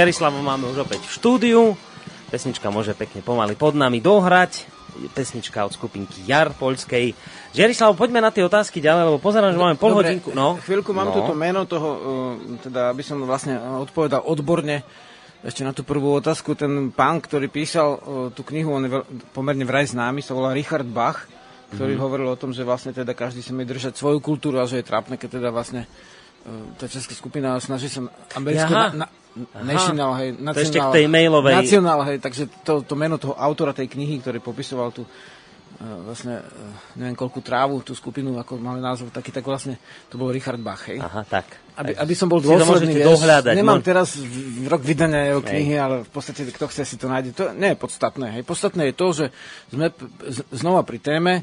Tak, 0.00 0.08
Žiarislavu 0.08 0.40
máme 0.40 0.64
už 0.72 0.88
opäť 0.88 1.04
v 1.04 1.12
štúdiu. 1.12 1.62
Pesnička 2.32 2.72
môže 2.72 2.96
pekne 2.96 3.20
pomaly 3.20 3.52
pod 3.52 3.76
nami 3.76 4.00
dohrať. 4.00 4.64
Pesnička 5.12 5.60
od 5.68 5.76
skupinky 5.76 6.24
Jar 6.24 6.56
poľskej. 6.56 7.12
Žiarislav, 7.52 7.92
poďme 8.00 8.24
na 8.24 8.32
tie 8.32 8.40
otázky 8.40 8.80
ďalej, 8.80 9.12
lebo 9.12 9.20
pozerám, 9.20 9.52
že 9.52 9.60
máme 9.60 9.76
pol 9.76 9.92
Dobre, 9.92 10.16
hodinku. 10.16 10.32
No. 10.32 10.56
Chvíľku 10.56 10.96
mám 10.96 11.12
no. 11.12 11.20
toto 11.20 11.36
meno 11.36 11.68
toho, 11.68 11.88
uh, 11.92 12.00
teda 12.64 12.96
aby 12.96 13.04
som 13.04 13.20
vlastne 13.28 13.60
odpovedal 13.60 14.24
odborne 14.24 14.80
ešte 15.44 15.68
na 15.68 15.76
tú 15.76 15.84
prvú 15.84 16.16
otázku. 16.16 16.56
Ten 16.56 16.96
pán, 16.96 17.20
ktorý 17.20 17.52
písal 17.52 18.00
uh, 18.00 18.00
tú 18.32 18.40
knihu, 18.48 18.72
on 18.72 18.88
je 18.88 18.90
pomerne 19.36 19.68
vraj 19.68 19.84
známy, 19.84 20.24
sa 20.24 20.32
volá 20.32 20.56
Richard 20.56 20.88
Bach, 20.88 21.28
ktorý 21.76 21.92
Mhm. 21.92 22.00
hovoril 22.00 22.28
o 22.32 22.40
tom, 22.40 22.56
že 22.56 22.64
vlastne 22.64 22.96
teda 22.96 23.12
každý 23.12 23.44
sa 23.44 23.52
má 23.52 23.68
držať 23.68 24.00
svoju 24.00 24.24
kultúru 24.24 24.64
a 24.64 24.64
že 24.64 24.80
je 24.80 24.88
trápne, 24.88 25.20
keď 25.20 25.44
teda 25.44 25.52
vlastne 25.52 25.84
uh, 25.84 26.72
tá 26.80 26.88
česká 26.88 27.12
skupina 27.12 27.60
snaží 27.60 27.92
sa 27.92 28.08
americkú 28.32 28.72
na, 28.72 29.12
na, 29.34 29.62
national, 29.62 30.10
hej, 30.18 30.28
To 30.38 30.58
ešte 30.58 30.78
k 30.82 30.88
tej 31.02 31.06
mailovej. 31.06 31.54
nacional, 31.62 32.02
hej, 32.10 32.18
takže 32.18 32.50
to, 32.66 32.82
to 32.82 32.94
meno 32.98 33.16
toho 33.16 33.38
autora 33.38 33.70
tej 33.70 33.86
knihy, 33.86 34.18
ktorý 34.18 34.42
popisoval 34.42 34.90
tú 34.90 35.06
uh, 35.06 36.00
vlastne, 36.02 36.42
uh, 36.42 36.98
neviem 36.98 37.14
koľkú 37.14 37.38
trávu, 37.38 37.78
tú 37.86 37.94
skupinu, 37.94 38.36
ako 38.42 38.58
máme 38.58 38.82
názov 38.82 39.14
taký, 39.14 39.30
tak 39.30 39.46
vlastne 39.46 39.78
to 40.10 40.18
bol 40.18 40.34
Richard 40.34 40.58
Bach, 40.58 40.82
hej. 40.90 40.98
Aha, 40.98 41.22
tak. 41.22 41.46
Aby, 41.78 41.96
aby 41.96 42.14
som 42.18 42.28
bol 42.28 42.44
dôsledný, 42.44 42.92
vieš, 42.92 43.08
dohľadať. 43.08 43.54
nemám 43.56 43.80
no. 43.80 43.86
teraz 43.86 44.20
rok 44.68 44.82
vydania 44.84 45.32
jeho 45.32 45.40
knihy, 45.40 45.74
ale 45.80 45.96
v 46.04 46.10
podstate 46.12 46.44
kto 46.50 46.68
chce 46.68 46.82
si 46.84 46.96
to 47.00 47.08
nájde. 47.08 47.32
To 47.38 47.56
nie 47.56 47.72
je 47.72 47.78
podstatné. 47.80 48.26
Hej. 48.36 48.42
Podstatné 48.44 48.92
je 48.92 48.94
to, 48.94 49.06
že 49.16 49.26
sme 49.72 49.88
znova 50.52 50.84
pri 50.84 51.00
téme 51.00 51.32
e, 51.40 51.42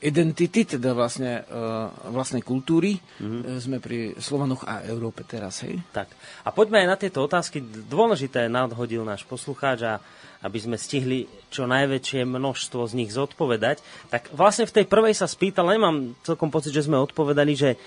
identity, 0.00 0.76
teda 0.76 0.96
vlastne 0.96 1.40
e, 1.40 1.62
vlastnej 2.08 2.40
kultúry. 2.40 2.96
Mhm. 3.20 3.38
E, 3.44 3.60
Sme 3.60 3.78
pri 3.78 4.16
Slovanoch 4.16 4.64
a 4.64 4.84
Európe 4.88 5.22
teraz, 5.28 5.60
hej. 5.64 5.80
Tak. 5.92 6.08
A 6.44 6.48
poďme 6.50 6.84
aj 6.84 6.88
na 6.88 6.96
tieto 6.96 7.20
otázky. 7.20 7.60
Dôležité 7.88 8.48
nadhodil 8.48 9.04
náš 9.04 9.22
poslucháč 9.28 9.84
a 9.84 10.00
aby 10.44 10.58
sme 10.60 10.76
stihli 10.76 11.24
čo 11.48 11.64
najväčšie 11.64 12.28
množstvo 12.28 12.84
z 12.84 12.92
nich 13.00 13.10
zodpovedať. 13.10 13.80
Tak 14.12 14.36
vlastne 14.36 14.68
v 14.68 14.76
tej 14.76 14.86
prvej 14.86 15.16
sa 15.16 15.24
spýtal, 15.24 15.72
nemám 15.72 16.12
celkom 16.20 16.52
pocit, 16.52 16.76
že 16.76 16.84
sme 16.84 17.00
odpovedali, 17.00 17.52
že 17.56 17.70
e, 17.72 17.78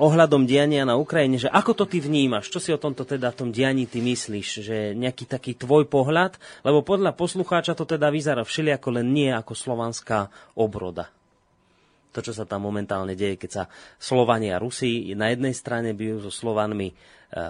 ohľadom 0.00 0.48
diania 0.48 0.88
na 0.88 0.96
Ukrajine, 0.96 1.36
že 1.36 1.52
ako 1.52 1.76
to 1.76 1.84
ty 1.84 2.00
vnímaš, 2.00 2.48
čo 2.48 2.56
si 2.56 2.72
o 2.72 2.80
tomto 2.80 3.04
teda 3.04 3.36
tom 3.36 3.52
dianí 3.52 3.84
ty 3.84 4.00
myslíš, 4.00 4.48
že 4.64 4.76
nejaký 4.96 5.28
taký 5.28 5.52
tvoj 5.60 5.84
pohľad, 5.84 6.40
lebo 6.64 6.80
podľa 6.80 7.12
poslucháča 7.12 7.76
to 7.76 7.84
teda 7.84 8.08
vyzerá 8.08 8.40
všelijako 8.40 8.88
len 8.96 9.12
nie 9.12 9.28
ako 9.28 9.52
slovanská 9.52 10.32
obroda 10.56 11.12
to, 12.10 12.20
čo 12.20 12.34
sa 12.34 12.44
tam 12.44 12.66
momentálne 12.66 13.14
deje, 13.14 13.38
keď 13.38 13.50
sa 13.50 13.64
Slovania 13.96 14.58
a 14.58 14.62
Rusi 14.62 15.14
na 15.14 15.30
jednej 15.30 15.54
strane 15.54 15.94
bijú 15.94 16.18
so 16.18 16.30
Slovanmi 16.34 16.90
e, 16.90 16.94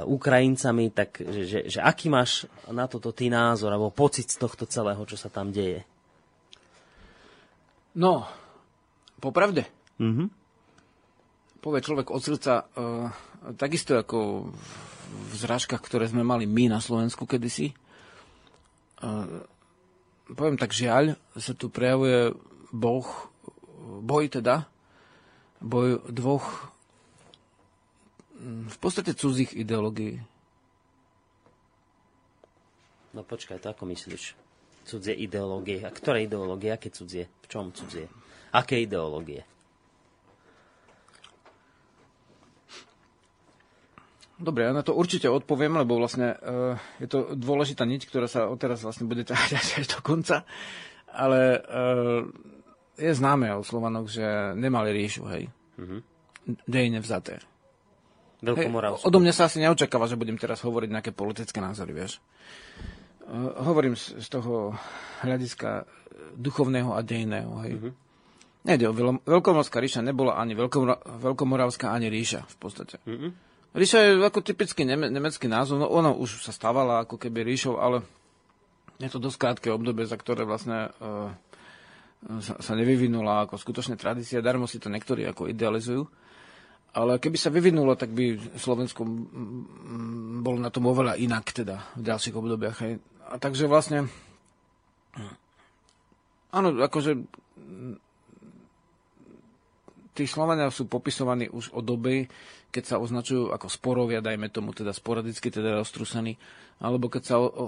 Ukrajincami, 0.05 0.93
tak 0.93 1.21
že, 1.21 1.43
že, 1.49 1.59
že 1.67 1.81
aký 1.81 2.13
máš 2.13 2.45
na 2.69 2.85
toto 2.85 3.13
ty 3.13 3.33
názor 3.33 3.73
alebo 3.73 3.89
pocit 3.89 4.29
z 4.29 4.37
tohto 4.37 4.69
celého, 4.69 5.01
čo 5.09 5.17
sa 5.17 5.33
tam 5.33 5.49
deje? 5.49 5.85
No, 7.97 8.29
popravde, 9.19 9.67
Mhm. 10.01 10.33
povie 11.61 11.85
človek 11.85 12.09
od 12.09 12.23
srdca, 12.25 12.65
e, 12.73 12.89
takisto 13.61 14.01
ako 14.01 14.49
v 15.11 15.33
zrážkach, 15.37 15.83
ktoré 15.85 16.09
sme 16.09 16.25
mali 16.25 16.49
my 16.49 16.73
na 16.73 16.81
Slovensku 16.81 17.29
kedysi. 17.29 17.69
E, 17.69 17.75
poviem 20.33 20.57
tak, 20.57 20.73
žiaľ, 20.73 21.21
sa 21.37 21.53
tu 21.53 21.69
prejavuje 21.69 22.33
boh, 22.71 23.30
boj 24.01 24.33
teda, 24.33 24.67
boj 25.61 26.01
dvoch 26.09 26.73
mm, 28.41 28.73
v 28.73 28.79
podstate 28.81 29.13
cudzích 29.13 29.53
ideológií. 29.53 30.25
No 33.11 33.27
počkaj, 33.27 33.59
to 33.59 33.75
ako 33.75 33.91
myslíš? 33.91 34.39
Cudzie 34.87 35.15
ideológie. 35.15 35.83
A 35.83 35.91
ktoré 35.91 36.25
ideológie? 36.25 36.71
Aké 36.71 36.89
cudzie? 36.95 37.27
V 37.43 37.47
čom 37.51 37.75
cudzie? 37.75 38.07
Aké 38.55 38.79
ideológie? 38.81 39.43
Dobre, 44.41 44.65
ja 44.65 44.73
na 44.73 44.81
to 44.81 44.97
určite 44.97 45.29
odpoviem, 45.29 45.77
lebo 45.77 46.01
vlastne 46.01 46.33
uh, 46.41 46.73
je 46.97 47.05
to 47.13 47.37
dôležitá 47.37 47.85
niť, 47.85 48.09
ktorá 48.09 48.25
sa 48.25 48.49
odteraz 48.49 48.81
vlastne 48.81 49.05
bude 49.05 49.21
ťahať 49.29 49.51
až 49.61 49.69
až 49.85 49.87
do 49.93 50.01
konca. 50.01 50.49
Ale 51.13 51.61
uh, 51.61 52.25
je 53.01 53.13
známe 53.13 53.49
o 53.57 53.65
Slovanoch, 53.65 54.07
že 54.07 54.23
nemali 54.55 54.93
ríšu, 54.93 55.25
hej. 55.27 55.49
Mhm. 55.81 55.99
Dejne 56.69 57.01
vzaté. 57.01 57.41
Hej, 58.41 58.57
Veľkomoravsku. 58.57 59.05
odo 59.05 59.21
mňa 59.21 59.33
sa 59.33 59.49
asi 59.49 59.61
neočakáva, 59.61 60.09
že 60.09 60.17
budem 60.17 60.37
teraz 60.37 60.65
hovoriť 60.65 60.89
nejaké 60.89 61.13
politické 61.13 61.61
názory, 61.61 61.93
vieš. 61.93 62.25
Uh, 63.21 63.53
hovorím 63.61 63.93
z, 63.95 64.17
z 64.17 64.27
toho 64.33 64.73
hľadiska 65.21 65.85
duchovného 66.35 66.97
a 66.97 67.01
dejného, 67.01 67.53
hej. 67.65 67.73
Mhm. 67.77 67.91
Nejde 68.61 68.89
o 68.89 68.97
Veľom- 68.97 69.25
Veľkomorská 69.25 69.81
ríša, 69.81 70.01
nebola 70.01 70.37
ani 70.37 70.53
Veľkomora- 70.53 71.01
Veľkomoravská, 71.01 71.93
ani 71.93 72.09
ríša 72.09 72.45
v 72.45 72.57
podstate. 72.57 72.97
Mhm. 73.05 73.29
Ríša 73.71 73.99
je 74.03 74.11
ako 74.19 74.41
typický 74.43 74.83
neme- 74.83 75.13
nemecký 75.13 75.47
názov, 75.47 75.79
no 75.79 75.87
ona 75.87 76.11
už 76.11 76.43
sa 76.43 76.51
stávala 76.51 77.05
ako 77.05 77.17
keby 77.17 77.45
ríšou, 77.47 77.79
ale 77.79 78.03
je 78.99 79.09
to 79.09 79.23
dosť 79.23 79.37
krátke 79.39 79.69
obdobie, 79.71 80.05
za 80.05 80.19
ktoré 80.19 80.43
vlastne 80.43 80.91
uh, 80.99 81.31
sa, 82.21 82.61
sa 82.61 82.73
nevyvinula 82.77 83.49
ako 83.49 83.57
skutočná 83.57 83.97
tradícia, 83.97 84.45
darmo 84.45 84.69
si 84.69 84.77
to 84.77 84.93
niektorí 84.93 85.25
ako 85.25 85.49
idealizujú. 85.49 86.05
Ale 86.91 87.23
keby 87.23 87.39
sa 87.39 87.55
vyvinulo, 87.55 87.95
tak 87.95 88.11
by 88.11 88.59
Slovensko 88.59 89.07
bolo 90.43 90.59
na 90.59 90.75
tom 90.75 90.91
oveľa 90.91 91.15
inak 91.23 91.55
teda 91.55 91.95
v 91.95 92.03
ďalších 92.03 92.35
obdobiach. 92.35 92.83
Hej. 92.83 92.99
A 93.31 93.39
takže 93.39 93.71
vlastne 93.71 94.11
áno, 96.51 96.75
akože 96.75 97.15
tí 100.19 100.25
Slovania 100.27 100.67
sú 100.75 100.91
popisovaní 100.91 101.47
už 101.47 101.71
od 101.71 101.87
doby, 101.87 102.27
keď 102.75 102.85
sa 102.87 102.97
označujú 103.03 103.55
ako 103.55 103.67
sporovia, 103.71 104.23
dajme 104.23 104.51
tomu 104.51 104.75
teda 104.75 104.91
sporadicky, 104.95 105.51
teda 105.51 105.79
roztrúsaní, 105.83 106.39
alebo 106.83 107.11
keď 107.11 107.23
sa 107.23 107.37
o, 107.39 107.47
o, 107.47 107.65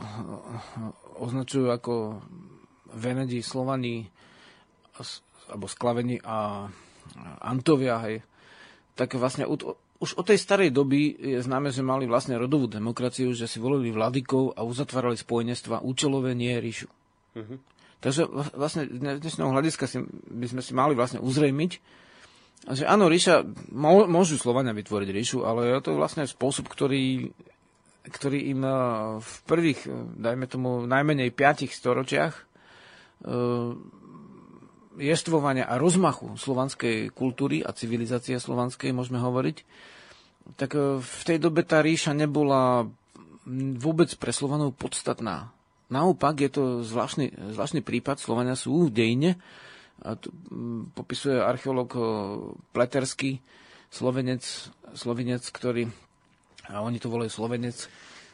označujú 1.23 1.71
ako 1.71 2.23
Venedi, 2.93 3.43
Slovani, 3.43 4.03
s- 4.03 4.11
alebo 5.51 5.67
Sklaveni 5.69 6.23
a 6.23 6.67
Antovia, 7.43 7.99
hej, 8.07 8.23
tak 8.95 9.19
vlastne 9.19 9.45
u, 9.45 9.59
už 10.03 10.19
od 10.19 10.27
tej 10.27 10.39
starej 10.39 10.75
doby 10.75 11.15
je 11.15 11.39
známe, 11.39 11.71
že 11.71 11.87
mali 11.87 12.11
vlastne 12.11 12.35
rodovú 12.35 12.67
demokraciu, 12.67 13.31
že 13.35 13.47
si 13.47 13.63
volili 13.63 13.95
vladykov 13.95 14.59
a 14.59 14.67
uzatvárali 14.67 15.15
spojenectva 15.15 15.83
účelové, 15.83 16.35
nie 16.35 16.55
ríšu. 16.59 16.91
Takže 18.03 18.27
vla- 18.27 18.55
vlastne 18.59 18.91
z 18.91 19.23
dnešného 19.23 19.55
hľadiska 19.55 19.87
si, 19.87 20.03
by 20.27 20.47
sme 20.51 20.63
si 20.63 20.73
mali 20.75 20.99
vlastne 20.99 21.23
uzrejmiť, 21.23 21.73
že 22.63 22.87
áno, 22.87 23.11
ríša, 23.11 23.43
môžu 24.07 24.39
Slovania 24.39 24.71
vytvoriť 24.71 25.09
ríšu, 25.11 25.39
ale 25.43 25.71
je 25.71 25.83
to 25.83 25.99
vlastne 25.99 26.23
spôsob, 26.27 26.71
ktorý, 26.71 27.35
ktorý 28.07 28.39
im 28.55 28.63
eh, 28.63 28.75
v 29.19 29.33
prvých, 29.47 29.81
eh, 29.87 29.95
dajme 30.19 30.47
tomu, 30.47 30.87
najmenej 30.87 31.35
5 31.35 31.71
storočiach 31.71 32.35
eh, 32.35 33.75
jestvovania 35.01 35.65
a 35.65 35.81
rozmachu 35.81 36.37
slovanskej 36.37 37.13
kultúry 37.13 37.65
a 37.65 37.73
civilizácie 37.73 38.37
slovanskej, 38.37 38.93
môžeme 38.93 39.21
hovoriť, 39.21 39.57
tak 40.59 40.75
eh, 40.75 40.99
v 41.01 41.23
tej 41.25 41.39
dobe 41.39 41.63
tá 41.65 41.81
ríša 41.81 42.13
nebola 42.13 42.89
vôbec 43.79 44.07
pre 44.23 44.31
Slovanov 44.31 44.79
podstatná. 44.79 45.51
Naopak 45.91 46.39
je 46.41 46.51
to 46.51 46.63
zvláštny, 46.87 47.35
zvláštny 47.53 47.83
prípad. 47.83 48.23
Slovania 48.23 48.55
sú 48.55 48.87
v 48.89 48.95
dejine. 48.95 49.31
A 50.03 50.15
tu, 50.15 50.31
popisuje 50.95 51.39
archeológ 51.39 51.91
eh, 51.95 52.03
Pleterský, 52.71 53.39
slovenec, 53.93 54.43
slovenec, 54.97 55.43
ktorý, 55.53 55.91
a 56.71 56.81
oni 56.81 56.97
to 57.03 57.13
volajú 57.13 57.31
slovenec, 57.31 57.91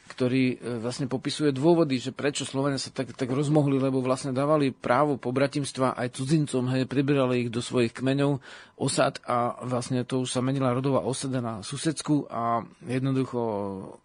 ktorý 0.08 0.44
e, 0.56 0.80
vlastne 0.80 1.04
popisuje 1.04 1.52
dôvody, 1.52 2.00
že 2.00 2.16
prečo 2.16 2.48
Slovenia 2.48 2.80
sa 2.80 2.88
tak, 2.88 3.12
tak 3.12 3.28
rozmohli, 3.28 3.76
lebo 3.76 4.00
vlastne 4.00 4.32
dávali 4.32 4.72
právo 4.72 5.20
pobratimstva 5.20 5.92
aj 5.94 6.16
cudzincom, 6.16 6.64
hej, 6.72 6.88
pribrali 6.88 7.46
ich 7.46 7.50
do 7.52 7.60
svojich 7.60 7.92
kmeňov, 7.92 8.40
osad 8.80 9.20
a 9.28 9.60
vlastne 9.62 10.02
to 10.08 10.24
už 10.24 10.32
sa 10.32 10.40
menila 10.40 10.72
rodová 10.72 11.04
osada 11.04 11.44
na 11.44 11.60
susedsku 11.60 12.26
a 12.32 12.64
jednoducho 12.88 13.38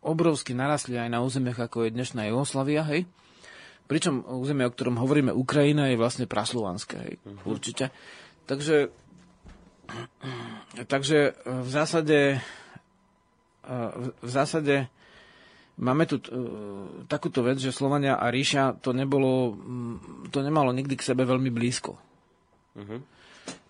obrovsky 0.04 0.52
narastli 0.52 1.00
aj 1.00 1.10
na 1.10 1.24
územiach, 1.24 1.72
ako 1.72 1.88
je 1.88 1.96
dnešná 1.96 2.28
Jugoslavia, 2.28 2.84
hej. 2.92 3.08
Pričom 3.88 4.28
územie, 4.28 4.68
o 4.68 4.74
ktorom 4.76 5.00
hovoríme, 5.00 5.32
Ukrajina, 5.32 5.88
je 5.92 6.00
vlastne 6.00 6.28
praslovanské, 6.28 6.96
hej, 7.00 7.14
uh-huh. 7.24 7.48
určite. 7.48 7.96
Takže, 8.46 8.92
takže 10.94 11.40
v 11.42 11.70
zásade 11.72 12.44
v 14.22 14.30
zásade 14.30 14.92
máme 15.82 16.06
tu 16.06 16.22
uh, 16.22 17.06
takúto 17.10 17.42
vec, 17.42 17.58
že 17.58 17.74
Slovania 17.74 18.20
a 18.20 18.30
Ríša 18.30 18.78
to 18.82 18.94
nebolo, 18.94 19.58
mm, 19.58 20.30
to 20.30 20.46
nemalo 20.46 20.70
nikdy 20.74 20.98
k 20.98 21.08
sebe 21.08 21.26
veľmi 21.26 21.50
blízko. 21.50 21.98
Uh-huh. 22.74 23.00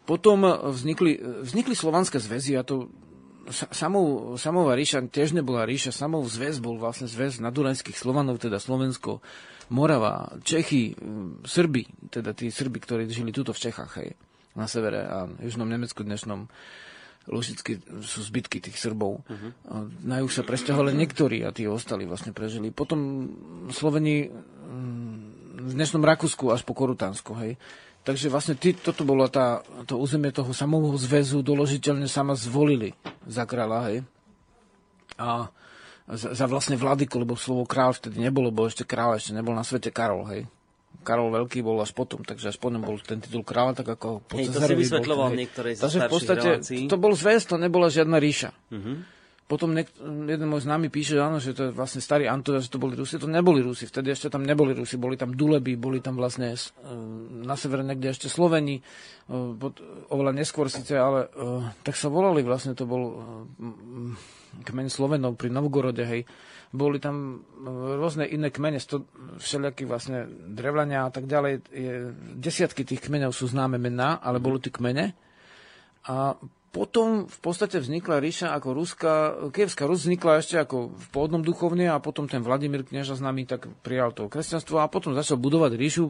Potom 0.04 0.44
vznikli, 0.44 1.16
vznikli 1.48 1.76
slovanské 1.76 2.20
zväzy 2.20 2.60
a 2.60 2.64
to 2.68 2.92
samou, 3.52 4.36
samová 4.40 4.76
ríša 4.76 5.04
tiež 5.08 5.36
nebola 5.36 5.68
ríša, 5.68 5.92
samou 5.92 6.24
zväz 6.24 6.64
bol 6.64 6.80
vlastne 6.80 7.12
zväz 7.12 7.44
nadurajských 7.44 7.96
Slovanov, 7.96 8.40
teda 8.40 8.60
Slovensko, 8.60 9.20
Morava, 9.72 10.32
Čechy, 10.44 10.96
mm, 10.96 11.48
Srby, 11.48 12.12
teda 12.12 12.32
tí 12.36 12.52
Srby, 12.52 12.78
ktorí 12.84 13.04
žili 13.12 13.36
tuto 13.36 13.52
v 13.52 13.64
Čechách, 13.64 13.92
hej, 14.00 14.16
na 14.56 14.68
severe 14.68 15.04
a 15.04 15.28
južnom 15.40 15.68
Nemecku 15.68 16.04
dnešnom. 16.04 16.48
Lužicky 17.24 17.80
sú 18.04 18.20
zbytky 18.20 18.60
tých 18.60 18.76
Srbov. 18.76 19.24
Uh-huh. 19.24 19.52
Na 20.04 20.20
juh 20.20 20.32
sa 20.32 20.44
presťahovali 20.44 20.92
niektorí 20.92 21.48
a 21.48 21.56
tí 21.56 21.64
ostali 21.64 22.04
vlastne 22.04 22.36
prežili. 22.36 22.68
Potom 22.68 23.32
Sloveni 23.72 24.28
mm, 24.28 25.18
v 25.64 25.72
dnešnom 25.72 26.04
Rakúsku 26.04 26.52
až 26.52 26.68
po 26.68 26.76
Korutánsku, 26.76 27.32
hej. 27.40 27.56
Takže 28.04 28.28
vlastne 28.28 28.60
tí, 28.60 28.76
toto 28.76 29.08
bolo 29.08 29.24
tá, 29.32 29.64
to 29.88 29.96
územie 29.96 30.36
toho 30.36 30.52
samového 30.52 31.00
zväzu 31.00 31.40
doložiteľne 31.40 32.12
sama 32.12 32.36
zvolili 32.36 32.92
za 33.24 33.48
kráľa, 33.48 33.80
hej. 33.88 33.98
A 35.16 35.48
za, 36.12 36.36
za 36.36 36.46
vlastne 36.52 36.76
vladyku, 36.76 37.16
lebo 37.16 37.40
slovo 37.40 37.64
kráľ 37.64 37.96
vtedy 37.96 38.20
nebolo, 38.20 38.52
bo 38.52 38.68
ešte 38.68 38.84
kráľ 38.84 39.16
ešte 39.16 39.32
nebol 39.32 39.56
na 39.56 39.64
svete 39.64 39.88
Karol, 39.88 40.28
hej. 40.28 40.42
Karol 41.04 41.30
Veľký 41.30 41.60
bol 41.60 41.78
až 41.84 41.92
potom, 41.92 42.24
takže 42.24 42.50
potom 42.56 42.80
bol 42.80 42.98
ten 43.04 43.20
titul 43.20 43.44
kráľa, 43.44 43.84
tak 43.84 44.00
ako 44.00 44.24
po 44.24 44.40
Hej, 44.40 44.56
to 44.56 44.60
si 44.64 44.74
vysvetľoval 44.74 45.36
niektorej 45.36 45.78
Takže 45.78 46.00
v 46.00 46.10
podstate 46.10 46.50
relácií. 46.58 46.88
to 46.88 46.98
bol 46.98 47.14
zväz, 47.14 47.44
to 47.44 47.60
nebola 47.60 47.92
žiadna 47.92 48.18
ríša. 48.18 48.56
Uh-huh. 48.72 49.04
Potom 49.44 49.76
niek- 49.76 49.92
jeden 50.02 50.48
môj 50.48 50.64
známy 50.64 50.88
píše, 50.88 51.20
áno, 51.20 51.38
že 51.38 51.52
to 51.52 51.70
je 51.70 51.72
vlastne 51.76 52.00
starý 52.00 52.32
Antonia, 52.32 52.64
že 52.64 52.72
to 52.72 52.80
boli 52.80 52.96
Rusi. 52.96 53.20
To 53.20 53.28
neboli 53.28 53.60
Rusi, 53.60 53.84
vtedy 53.86 54.16
ešte 54.16 54.32
tam 54.32 54.48
neboli 54.48 54.72
Rusi, 54.72 54.96
boli 54.96 55.20
tam 55.20 55.36
Duleby, 55.36 55.76
boli 55.76 56.00
tam 56.00 56.16
vlastne 56.16 56.56
e, 56.56 56.60
na 57.44 57.60
severe 57.60 57.84
niekde 57.84 58.16
ešte 58.16 58.32
Sloveni, 58.32 58.80
e, 58.80 58.84
oveľa 60.10 60.32
neskôr 60.32 60.72
síce, 60.72 60.96
ale 60.96 61.28
e, 61.28 61.70
tak 61.84 62.00
sa 62.00 62.08
volali 62.08 62.40
vlastne, 62.40 62.72
to 62.72 62.88
bol 62.88 63.20
kmeň 64.64 64.88
Slovenov 64.88 65.36
pri 65.36 65.52
Novgorode, 65.52 66.08
hej 66.08 66.24
boli 66.74 66.98
tam 66.98 67.38
e, 67.38 67.70
rôzne 68.02 68.26
iné 68.26 68.50
kmene, 68.50 68.82
sto, 68.82 69.06
všelijakí 69.38 69.86
vlastne 69.86 70.26
drevľania 70.28 71.06
a 71.06 71.12
tak 71.14 71.30
ďalej. 71.30 71.54
Je, 71.70 71.94
desiatky 72.34 72.82
tých 72.82 73.06
kmeňov 73.06 73.30
sú 73.30 73.46
známe 73.46 73.78
mená, 73.78 74.18
ale 74.18 74.42
boli 74.42 74.58
tí 74.58 74.74
kmene. 74.74 75.14
A 76.10 76.34
potom 76.74 77.30
v 77.30 77.38
podstate 77.38 77.78
vznikla 77.78 78.18
ríša 78.18 78.50
ako 78.58 78.70
Ruska, 78.74 79.12
Kievská 79.54 79.86
Rus 79.86 80.10
vznikla 80.10 80.42
ešte 80.42 80.58
ako 80.58 80.90
v 80.90 81.06
pôvodnom 81.14 81.46
duchovne 81.46 81.86
a 81.86 82.02
potom 82.02 82.26
ten 82.26 82.42
Vladimír 82.42 82.82
knieža 82.82 83.14
nami 83.22 83.46
tak 83.46 83.70
prijal 83.86 84.10
to 84.10 84.26
kresťanstvo 84.26 84.82
a 84.82 84.90
potom 84.90 85.14
začal 85.14 85.38
budovať 85.38 85.78
ríšu 85.78 86.04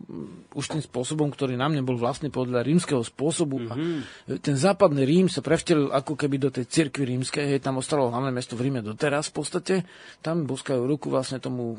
už 0.55 0.65
tým 0.71 0.79
spôsobom, 0.79 1.27
ktorý 1.35 1.59
nám 1.59 1.75
nebol 1.75 1.99
vlastne 1.99 2.31
podľa 2.31 2.63
rímskeho 2.63 3.03
spôsobu. 3.03 3.59
Mm-hmm. 3.59 3.71
A 3.71 3.75
mhm. 3.75 4.39
ten 4.39 4.55
západný 4.55 5.03
Rím 5.03 5.27
sa 5.27 5.43
prevtelil 5.43 5.91
ako 5.91 6.15
keby 6.15 6.39
do 6.39 6.47
tej 6.47 6.63
cirkvi 6.71 7.11
rímskej, 7.11 7.43
hej, 7.43 7.59
tam 7.59 7.83
ostalo 7.83 8.07
hlavné 8.07 8.31
mesto 8.31 8.55
v 8.55 8.71
Ríme 8.71 8.79
doteraz 8.79 9.35
v 9.35 9.43
podstate. 9.43 9.75
Tam 10.23 10.47
boskajú 10.47 10.79
ruku 10.87 11.11
vlastne 11.11 11.43
tomu 11.43 11.75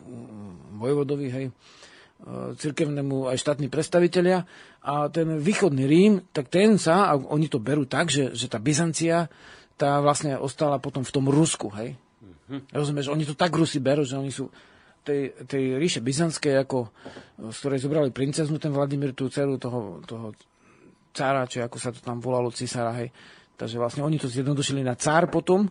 vojvodovi, 0.77 1.27
hej, 1.33 1.47
cirkevnému 2.57 3.29
aj 3.29 3.37
štátni 3.41 3.69
predstavitelia. 3.69 4.49
A 4.85 5.09
ten 5.13 5.41
východný 5.41 5.85
Rím, 5.85 6.13
tak 6.33 6.49
ten 6.49 6.81
sa, 6.81 7.13
a 7.13 7.17
oni 7.17 7.49
to 7.49 7.61
berú 7.61 7.85
tak, 7.85 8.09
že, 8.09 8.33
že 8.33 8.49
tá 8.49 8.57
Byzancia, 8.57 9.29
tá 9.77 10.01
vlastne 10.01 10.39
ostala 10.39 10.81
potom 10.81 11.05
v 11.05 11.15
tom 11.15 11.27
Rusku, 11.29 11.69
hej. 11.77 11.97
Mm-hmm. 11.97 12.61
Rozumieš, 12.73 13.09
oni 13.13 13.25
to 13.25 13.37
tak 13.37 13.53
Rusi 13.53 13.81
berú, 13.81 14.05
že 14.05 14.17
oni 14.17 14.33
sú 14.33 14.49
tej, 15.05 15.37
tej 15.45 15.77
ríše 15.77 16.01
byzantskej, 16.01 16.65
ako, 16.65 16.89
z 17.53 17.57
ktorej 17.61 17.85
zobrali 17.85 18.09
princeznu, 18.09 18.57
ten 18.57 18.73
Vladimír, 18.73 19.13
tú 19.13 19.29
dceru 19.29 19.61
toho, 19.61 20.01
toho 20.09 20.33
cára, 21.13 21.45
či 21.45 21.61
ako 21.61 21.77
sa 21.77 21.93
to 21.93 22.01
tam 22.01 22.25
volalo, 22.25 22.49
cisára, 22.49 22.97
hej. 23.05 23.13
Takže 23.55 23.77
vlastne 23.79 24.03
oni 24.03 24.17
to 24.19 24.27
zjednodušili 24.27 24.81
na 24.81 24.97
cár 24.97 25.29
potom, 25.29 25.69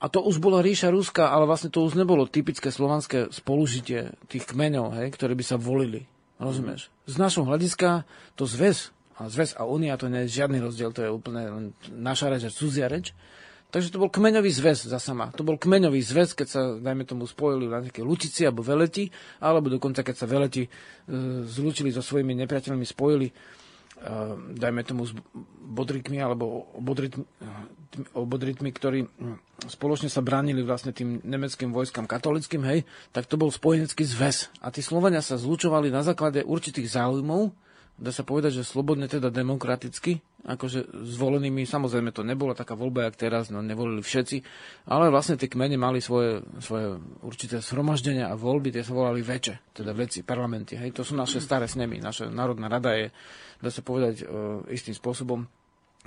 a 0.00 0.08
to 0.08 0.24
už 0.24 0.40
bola 0.40 0.64
ríša 0.64 0.88
Ruska, 0.88 1.28
ale 1.28 1.44
vlastne 1.44 1.68
to 1.68 1.84
už 1.84 1.92
nebolo 1.92 2.24
typické 2.24 2.72
slovanské 2.72 3.28
spolužitie 3.28 4.16
tých 4.32 4.48
kmeňov, 4.48 4.96
hej, 4.96 5.12
ktoré 5.12 5.36
by 5.36 5.44
sa 5.44 5.60
volili. 5.60 6.08
Rozumieš? 6.40 6.88
Z 7.04 7.20
našho 7.20 7.44
hľadiska 7.44 8.08
to 8.32 8.48
zväz, 8.48 8.96
a 9.20 9.28
zväz 9.28 9.52
a 9.60 9.68
unia 9.68 10.00
to 10.00 10.08
nie 10.08 10.24
je 10.24 10.40
žiadny 10.40 10.56
rozdiel, 10.56 10.96
to 10.96 11.04
je 11.04 11.12
úplne 11.12 11.76
naša 11.92 12.32
reč 12.32 12.48
a 12.48 12.50
cudzia 12.50 12.88
reč. 12.88 13.12
Takže 13.70 13.94
to 13.94 14.02
bol 14.02 14.10
kmeňový 14.10 14.50
zväz 14.50 14.88
za 14.88 14.98
sama. 14.98 15.30
To 15.38 15.46
bol 15.46 15.54
kmeňový 15.54 16.02
zväz, 16.02 16.34
keď 16.34 16.48
sa, 16.48 16.60
dajme 16.74 17.06
tomu, 17.06 17.28
spojili 17.28 17.70
na 17.70 17.78
nejaké 17.78 18.02
lučici 18.02 18.42
alebo 18.42 18.66
veleti, 18.66 19.06
alebo 19.38 19.70
dokonca 19.70 20.02
keď 20.02 20.16
sa 20.16 20.26
veleti 20.26 20.66
e, 20.66 20.68
zlúčili 21.46 21.94
so 21.94 22.02
svojimi 22.02 22.34
nepriateľmi, 22.34 22.82
spojili 22.82 23.30
dajme 24.56 24.80
tomu 24.82 25.04
s 25.04 25.12
bodritmi 25.60 26.18
alebo 26.24 26.72
bodritmi, 26.80 27.24
bodritmi, 28.14 28.70
ktorí 28.72 29.04
hm, 29.04 29.68
spoločne 29.68 30.08
sa 30.08 30.24
bránili 30.24 30.64
vlastne 30.64 30.94
tým 30.94 31.20
nemeckým 31.20 31.74
vojskám 31.74 32.08
katolickým, 32.08 32.62
hej, 32.64 32.88
tak 33.12 33.26
to 33.28 33.36
bol 33.36 33.52
spojenecký 33.52 34.06
zväz. 34.06 34.48
A 34.62 34.72
tí 34.72 34.80
Slovania 34.80 35.20
sa 35.20 35.36
zlučovali 35.36 35.92
na 35.92 36.00
základe 36.00 36.46
určitých 36.46 36.88
záujmov, 36.88 37.52
dá 38.00 38.10
sa 38.10 38.24
povedať, 38.24 38.60
že 38.60 38.64
slobodne, 38.64 39.06
teda 39.06 39.28
demokraticky, 39.28 40.24
akože 40.48 40.88
zvolenými, 41.04 41.68
samozrejme 41.68 42.16
to 42.16 42.24
nebola 42.24 42.56
taká 42.56 42.72
voľba, 42.72 43.12
jak 43.12 43.20
teraz, 43.20 43.52
no 43.52 43.60
nevolili 43.60 44.00
všetci, 44.00 44.40
ale 44.88 45.12
vlastne 45.12 45.36
tie 45.36 45.52
kmene 45.52 45.76
mali 45.76 46.00
svoje, 46.00 46.40
svoje 46.64 46.96
určité 47.20 47.60
zhromaždenia 47.60 48.32
a 48.32 48.40
voľby, 48.40 48.72
tie 48.72 48.80
sa 48.80 48.96
volali 48.96 49.20
veče, 49.20 49.76
teda 49.76 49.92
veci, 49.92 50.24
parlamenty, 50.24 50.80
hej, 50.80 50.96
to 50.96 51.04
sú 51.04 51.12
naše 51.12 51.44
staré 51.44 51.68
snemy, 51.68 52.00
naša 52.00 52.32
národná 52.32 52.72
rada 52.72 52.96
je 52.96 53.12
dá 53.60 53.68
sa 53.68 53.84
povedať, 53.84 54.24
e, 54.24 54.72
istým 54.72 54.96
spôsobom 54.96 55.44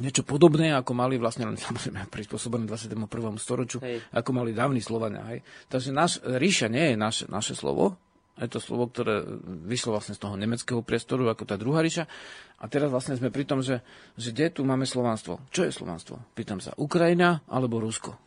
niečo 0.01 0.25
podobné, 0.25 0.73
ako 0.73 0.91
mali 0.97 1.21
vlastne 1.21 1.45
len 1.45 1.57
samozrejme 1.69 2.09
prispôsobené 2.09 2.65
21. 2.65 3.05
storočiu, 3.37 3.79
hej. 3.85 4.01
ako 4.09 4.29
mali 4.33 4.51
dávni 4.51 4.81
Slovania. 4.81 5.21
Hej. 5.29 5.45
Takže 5.69 5.89
náš, 5.93 6.19
ríša 6.25 6.67
nie 6.67 6.93
je 6.93 6.95
naš, 6.97 7.29
naše 7.29 7.53
slovo, 7.53 7.95
je 8.33 8.49
to 8.49 8.57
slovo, 8.57 8.89
ktoré 8.89 9.21
vyšlo 9.45 9.93
vlastne 9.93 10.17
z 10.17 10.21
toho 10.25 10.33
nemeckého 10.33 10.81
priestoru, 10.81 11.29
ako 11.29 11.45
tá 11.45 11.53
druhá 11.53 11.85
ríša. 11.85 12.09
A 12.57 12.65
teraz 12.65 12.89
vlastne 12.89 13.13
sme 13.13 13.29
pri 13.29 13.45
tom, 13.45 13.61
že, 13.61 13.85
že 14.17 14.33
kde 14.33 14.49
tu 14.49 14.61
máme 14.65 14.89
slovanstvo. 14.89 15.37
Čo 15.53 15.69
je 15.69 15.71
slovanstvo? 15.75 16.17
Pýtam 16.33 16.57
sa, 16.57 16.73
Ukrajina 16.81 17.45
alebo 17.45 17.77
Rusko? 17.77 18.17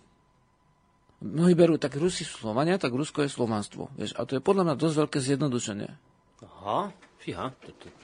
Mnohí 1.27 1.57
berú, 1.57 1.75
tak 1.81 1.97
Rusi 1.97 2.23
sú 2.23 2.45
Slovania, 2.45 2.79
tak 2.79 2.93
Rusko 2.93 3.25
je 3.25 3.33
slovanstvo. 3.33 3.91
Vieš? 3.97 4.15
A 4.15 4.29
to 4.29 4.39
je 4.39 4.45
podľa 4.45 4.69
mňa 4.69 4.75
dosť 4.79 4.97
veľké 5.01 5.19
zjednodušenie. 5.19 5.91
Aha. 6.45 6.93
Fíha. 7.27 7.51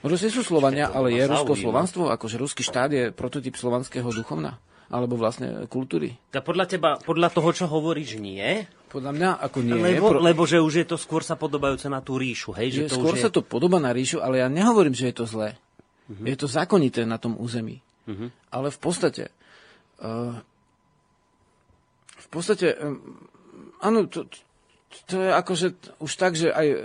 Rusi 0.03 0.33
sú 0.33 0.43
Slovania, 0.43 0.91
ale 0.91 1.15
je 1.15 1.23
Rusko 1.31 1.55
slovanstvo? 1.55 2.11
Akože 2.11 2.41
ruský 2.43 2.67
štát 2.67 2.91
je 2.91 3.05
prototyp 3.15 3.55
slovanského 3.55 4.11
duchovna? 4.11 4.59
Alebo 4.93 5.17
vlastne 5.17 5.65
kultúry? 5.73 6.13
A 6.37 6.45
podľa 6.45 6.69
teba, 6.69 7.01
podľa 7.01 7.33
toho, 7.33 7.49
čo 7.57 7.65
hovoríš, 7.65 8.21
nie? 8.21 8.69
Podľa 8.93 9.13
mňa 9.17 9.31
ako 9.41 9.59
nie. 9.65 9.81
Lebo, 9.81 10.21
lebo 10.21 10.45
že 10.45 10.61
už 10.61 10.85
je 10.85 10.87
to 10.87 11.01
skôr 11.01 11.25
sa 11.25 11.33
podobajúce 11.33 11.89
na 11.89 12.05
tú 12.05 12.21
ríšu, 12.21 12.53
hej? 12.53 12.77
Že 12.77 12.83
to 12.93 12.97
skôr 13.01 13.17
je... 13.17 13.25
sa 13.25 13.33
to 13.33 13.41
podoba 13.41 13.81
na 13.81 13.89
ríšu, 13.89 14.21
ale 14.21 14.45
ja 14.45 14.53
nehovorím, 14.53 14.93
že 14.93 15.09
je 15.09 15.17
to 15.17 15.25
zlé. 15.25 15.57
Uh-huh. 16.13 16.29
Je 16.29 16.37
to 16.37 16.45
zákonité 16.45 17.09
na 17.09 17.17
tom 17.17 17.41
území. 17.41 17.81
Uh-huh. 18.05 18.29
Ale 18.53 18.69
v 18.69 18.79
podstate... 18.85 19.33
Uh, 19.97 20.37
v 22.21 22.29
podstate... 22.29 22.77
Um, 22.77 23.33
áno, 23.81 24.05
to, 24.13 24.29
to 25.09 25.25
je 25.25 25.31
akože 25.33 25.67
už 26.05 26.13
tak, 26.21 26.37
že 26.37 26.53
aj 26.53 26.67
e, 26.69 26.79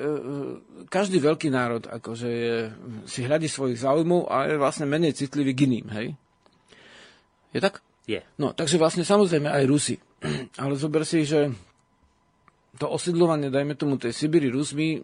každý 0.88 1.20
veľký 1.20 1.51
národ 1.51 1.84
akože 1.84 2.30
je, 2.32 2.58
si 3.03 3.28
hľadí 3.28 3.51
svojich 3.51 3.84
záujmov 3.84 4.32
a 4.32 4.47
je 4.47 4.55
vlastne 4.55 4.88
menej 4.88 5.12
citlivý 5.12 5.51
k 5.51 5.68
iným, 5.68 5.88
hej? 5.91 6.08
Je 7.51 7.60
tak? 7.60 7.84
Je. 8.08 8.24
No, 8.39 8.55
takže 8.55 8.80
vlastne 8.80 9.03
samozrejme 9.03 9.51
aj 9.51 9.64
Rusi. 9.68 9.95
Ale 10.64 10.80
zober 10.80 11.03
si, 11.03 11.28
že 11.28 11.51
to 12.80 12.88
osidlovanie, 12.88 13.51
dajme 13.51 13.76
tomu, 13.76 13.99
tej 13.99 14.16
Sibíry 14.16 14.47
Rusmi 14.47 15.03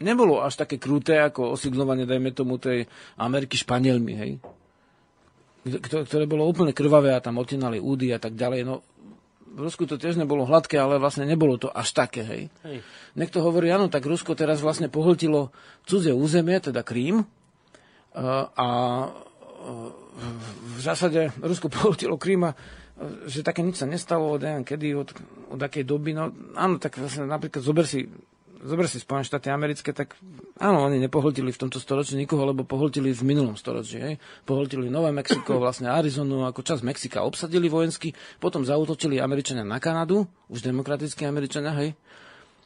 nebolo 0.00 0.44
až 0.44 0.60
také 0.60 0.76
kruté 0.76 1.20
ako 1.20 1.56
osidlovanie, 1.56 2.04
dajme 2.04 2.32
tomu, 2.36 2.60
tej 2.60 2.84
Ameriky 3.20 3.56
Španielmi, 3.56 4.14
hej? 4.16 4.32
Ktoré 5.84 6.24
bolo 6.24 6.48
úplne 6.48 6.72
krvavé 6.72 7.12
a 7.12 7.20
tam 7.20 7.36
otinali 7.36 7.76
údy 7.76 8.16
a 8.16 8.18
tak 8.18 8.32
ďalej. 8.32 8.64
No, 8.64 8.80
v 9.50 9.60
Rusku 9.60 9.84
to 9.84 10.00
tiež 10.00 10.16
nebolo 10.16 10.48
hladké, 10.48 10.80
ale 10.80 10.96
vlastne 10.96 11.28
nebolo 11.28 11.60
to 11.60 11.68
až 11.68 11.92
také, 11.92 12.24
hej. 12.24 12.42
hej. 12.64 12.78
Niekto 13.12 13.44
hovorí, 13.44 13.68
áno, 13.68 13.92
tak 13.92 14.08
Rusko 14.08 14.32
teraz 14.32 14.64
vlastne 14.64 14.88
pohltilo 14.88 15.52
cudzie 15.84 16.16
územie, 16.16 16.56
teda 16.64 16.80
Krím, 16.80 17.28
a 18.16 18.68
v 20.76 20.80
zásade 20.80 21.32
Rusko 21.40 21.68
pohltilo 21.76 22.20
Krím 22.20 22.50
a 22.50 22.56
že 23.24 23.40
také 23.40 23.64
nič 23.64 23.80
sa 23.80 23.88
nestalo 23.88 24.36
od 24.36 24.44
neviem 24.44 24.60
kedy, 24.60 24.92
od, 24.92 25.08
od 25.56 25.60
akej 25.60 25.88
doby. 25.88 26.12
No 26.12 26.28
áno, 26.52 26.76
tak 26.76 27.00
vlastne 27.00 27.24
napríklad 27.24 27.64
zober 27.64 27.88
si 27.88 28.04
zober 28.60 28.84
si 28.88 29.00
Spojené 29.00 29.24
štáty 29.24 29.48
americké, 29.48 29.96
tak 29.96 30.16
áno, 30.60 30.84
oni 30.84 31.00
nepohltili 31.00 31.48
v 31.48 31.60
tomto 31.60 31.80
storočí 31.80 32.16
nikoho, 32.16 32.44
lebo 32.44 32.68
pohltili 32.68 33.12
v 33.16 33.22
minulom 33.24 33.56
storočí. 33.56 33.96
Hej. 33.96 34.14
Pohltili 34.44 34.92
Nové 34.92 35.12
Mexiko, 35.16 35.56
vlastne 35.64 35.88
Arizonu, 35.88 36.44
ako 36.44 36.60
časť 36.60 36.82
Mexika 36.84 37.24
obsadili 37.24 37.72
vojensky, 37.72 38.12
potom 38.36 38.64
zautočili 38.64 39.16
Američania 39.16 39.64
na 39.64 39.80
Kanadu, 39.80 40.28
už 40.52 40.60
demokratickí 40.60 41.24
Američania, 41.24 41.72
hej. 41.80 41.96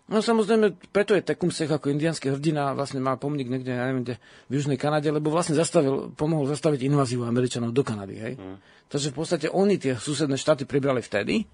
No 0.05 0.21
samozrejme, 0.21 0.77
preto 0.93 1.17
je 1.17 1.25
Tecumseh 1.25 1.65
ako 1.65 1.89
indianský 1.89 2.29
hrdina, 2.29 2.77
vlastne 2.77 3.01
má 3.01 3.17
pomník 3.17 3.49
niekde, 3.49 3.73
ja 3.73 3.89
neviem, 3.89 4.05
kde, 4.05 4.15
v 4.53 4.61
Južnej 4.61 4.77
Kanade, 4.77 5.09
lebo 5.09 5.33
vlastne 5.33 5.57
zastavil, 5.57 6.13
pomohol 6.13 6.45
zastaviť 6.45 6.85
inváziu 6.85 7.25
Američanov 7.25 7.73
do 7.73 7.81
Kanady, 7.81 8.17
hej. 8.21 8.35
Mm. 8.37 8.61
Takže 8.93 9.09
v 9.11 9.17
podstate 9.17 9.47
oni 9.49 9.81
tie 9.81 9.97
susedné 9.97 10.37
štáty 10.37 10.69
pribrali 10.69 11.01
vtedy, 11.01 11.49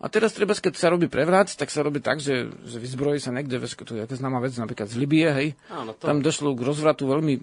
a 0.00 0.08
teraz 0.08 0.32
treba, 0.32 0.56
keď 0.56 0.80
sa 0.80 0.88
robí 0.88 1.12
prevrat, 1.12 1.52
tak 1.52 1.68
sa 1.68 1.84
robí 1.84 2.00
tak, 2.00 2.24
že, 2.24 2.48
že 2.64 2.80
vyzbrojí 2.80 3.20
sa 3.20 3.36
niekde, 3.36 3.60
vieš, 3.60 3.76
to 3.84 4.00
je 4.00 4.08
aká 4.08 4.16
známa 4.16 4.40
vec, 4.40 4.56
napríklad 4.56 4.88
z 4.88 4.96
Libie, 4.96 5.28
hej. 5.28 5.48
Áno, 5.68 5.92
to... 5.92 6.08
Tam 6.08 6.24
došlo 6.24 6.56
k 6.56 6.64
rozvratu 6.64 7.04
veľmi 7.04 7.36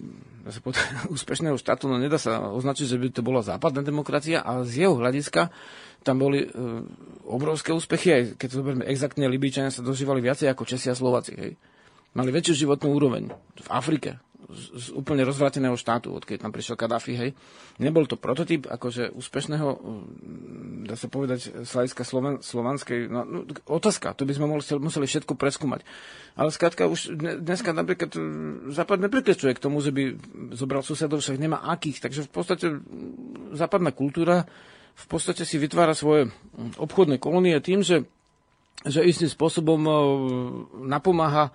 sa 0.50 0.58
povedať, 0.58 0.82
úspešného 1.14 1.54
štátu, 1.54 1.86
no 1.86 2.02
nedá 2.02 2.18
sa 2.18 2.50
označiť, 2.50 2.86
že 2.90 2.98
by 2.98 3.06
to 3.14 3.22
bola 3.22 3.46
západná 3.46 3.86
demokracia, 3.86 4.42
ale 4.42 4.66
z 4.66 4.82
jeho 4.90 4.98
hľadiska 4.98 5.54
tam 6.02 6.18
boli 6.18 6.50
uh, 6.50 6.82
obrovské 7.30 7.70
úspechy, 7.70 8.08
aj 8.10 8.22
keď 8.34 8.46
to 8.50 8.58
zoberieme 8.58 8.86
exaktne, 8.90 9.30
Libíčania 9.30 9.70
sa 9.70 9.86
dožívali 9.86 10.18
viacej 10.18 10.50
ako 10.50 10.66
Česi 10.66 10.90
a 10.90 10.98
Slováci, 10.98 11.38
hej. 11.38 11.54
Mali 12.18 12.34
väčšiu 12.34 12.66
životnú 12.66 12.90
úroveň 12.90 13.30
v 13.54 13.68
Afrike, 13.70 14.18
z, 14.48 14.64
z 14.72 14.86
úplne 14.96 15.28
rozvrateného 15.28 15.76
štátu, 15.76 16.08
odkedy 16.16 16.40
tam 16.40 16.48
prišiel 16.48 16.80
Kadáfi, 16.80 17.12
hej. 17.12 17.30
Nebol 17.76 18.08
to 18.08 18.16
prototyp 18.16 18.64
akože 18.64 19.12
úspešného, 19.12 19.68
mm, 19.76 20.88
dá 20.88 20.96
sa 20.96 21.12
povedať, 21.12 21.52
z 21.52 21.68
hľadiska 21.68 22.02
Sloven, 22.08 22.40
slovanskej, 22.40 23.12
no, 23.12 23.28
no, 23.28 23.40
otázka, 23.68 24.16
to 24.16 24.24
by 24.24 24.32
sme 24.32 24.48
museli, 24.80 25.04
všetko 25.04 25.36
preskúmať. 25.36 25.84
Ale 26.40 26.48
skrátka 26.48 26.88
už 26.88 27.12
dneska 27.44 27.76
napríklad 27.76 28.16
mm, 28.16 28.72
Západ 28.72 29.04
neprikrečuje 29.04 29.52
k 29.52 29.62
tomu, 29.62 29.84
že 29.84 29.92
by 29.92 30.16
zobral 30.56 30.80
susedov, 30.80 31.20
však 31.20 31.36
nemá 31.36 31.60
akých, 31.68 32.08
takže 32.08 32.24
v 32.24 32.30
podstate 32.32 32.66
mm, 32.72 33.52
západná 33.52 33.92
kultúra 33.92 34.48
v 34.98 35.06
podstate 35.06 35.46
si 35.46 35.62
vytvára 35.62 35.94
svoje 35.94 36.26
obchodné 36.74 37.22
kolónie 37.22 37.54
tým, 37.62 37.86
že, 37.86 38.02
že 38.82 39.06
istým 39.06 39.30
spôsobom 39.30 39.78
napomáha 40.90 41.54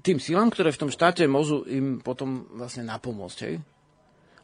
tým 0.00 0.18
silám, 0.18 0.48
ktoré 0.48 0.72
v 0.72 0.80
tom 0.86 0.90
štáte 0.90 1.24
môžu 1.28 1.64
im 1.68 2.00
potom 2.00 2.48
vlastne 2.56 2.84
napomôcť. 2.88 3.38
Hej? 3.46 3.54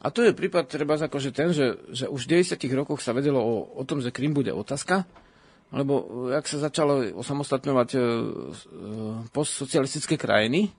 A 0.05 0.13
tu 0.13 0.23
je 0.23 0.37
prípad 0.37 0.69
treba 0.69 0.95
akože 1.01 1.33
ten, 1.33 1.51
že, 1.51 1.81
že 1.91 2.07
už 2.07 2.29
v 2.29 2.45
90 2.45 2.61
rokoch 2.77 3.01
sa 3.01 3.17
vedelo 3.17 3.41
o, 3.41 3.57
o 3.75 3.83
tom, 3.83 4.05
že 4.05 4.13
Krym 4.13 4.37
bude 4.37 4.53
otázka, 4.53 5.09
lebo 5.75 6.29
jak 6.31 6.47
sa 6.47 6.63
začalo 6.71 7.11
osamostatňovať 7.17 7.89
e, 7.97 7.99
e, 7.99 8.03
postsocialistické 9.35 10.15
krajiny, 10.15 10.71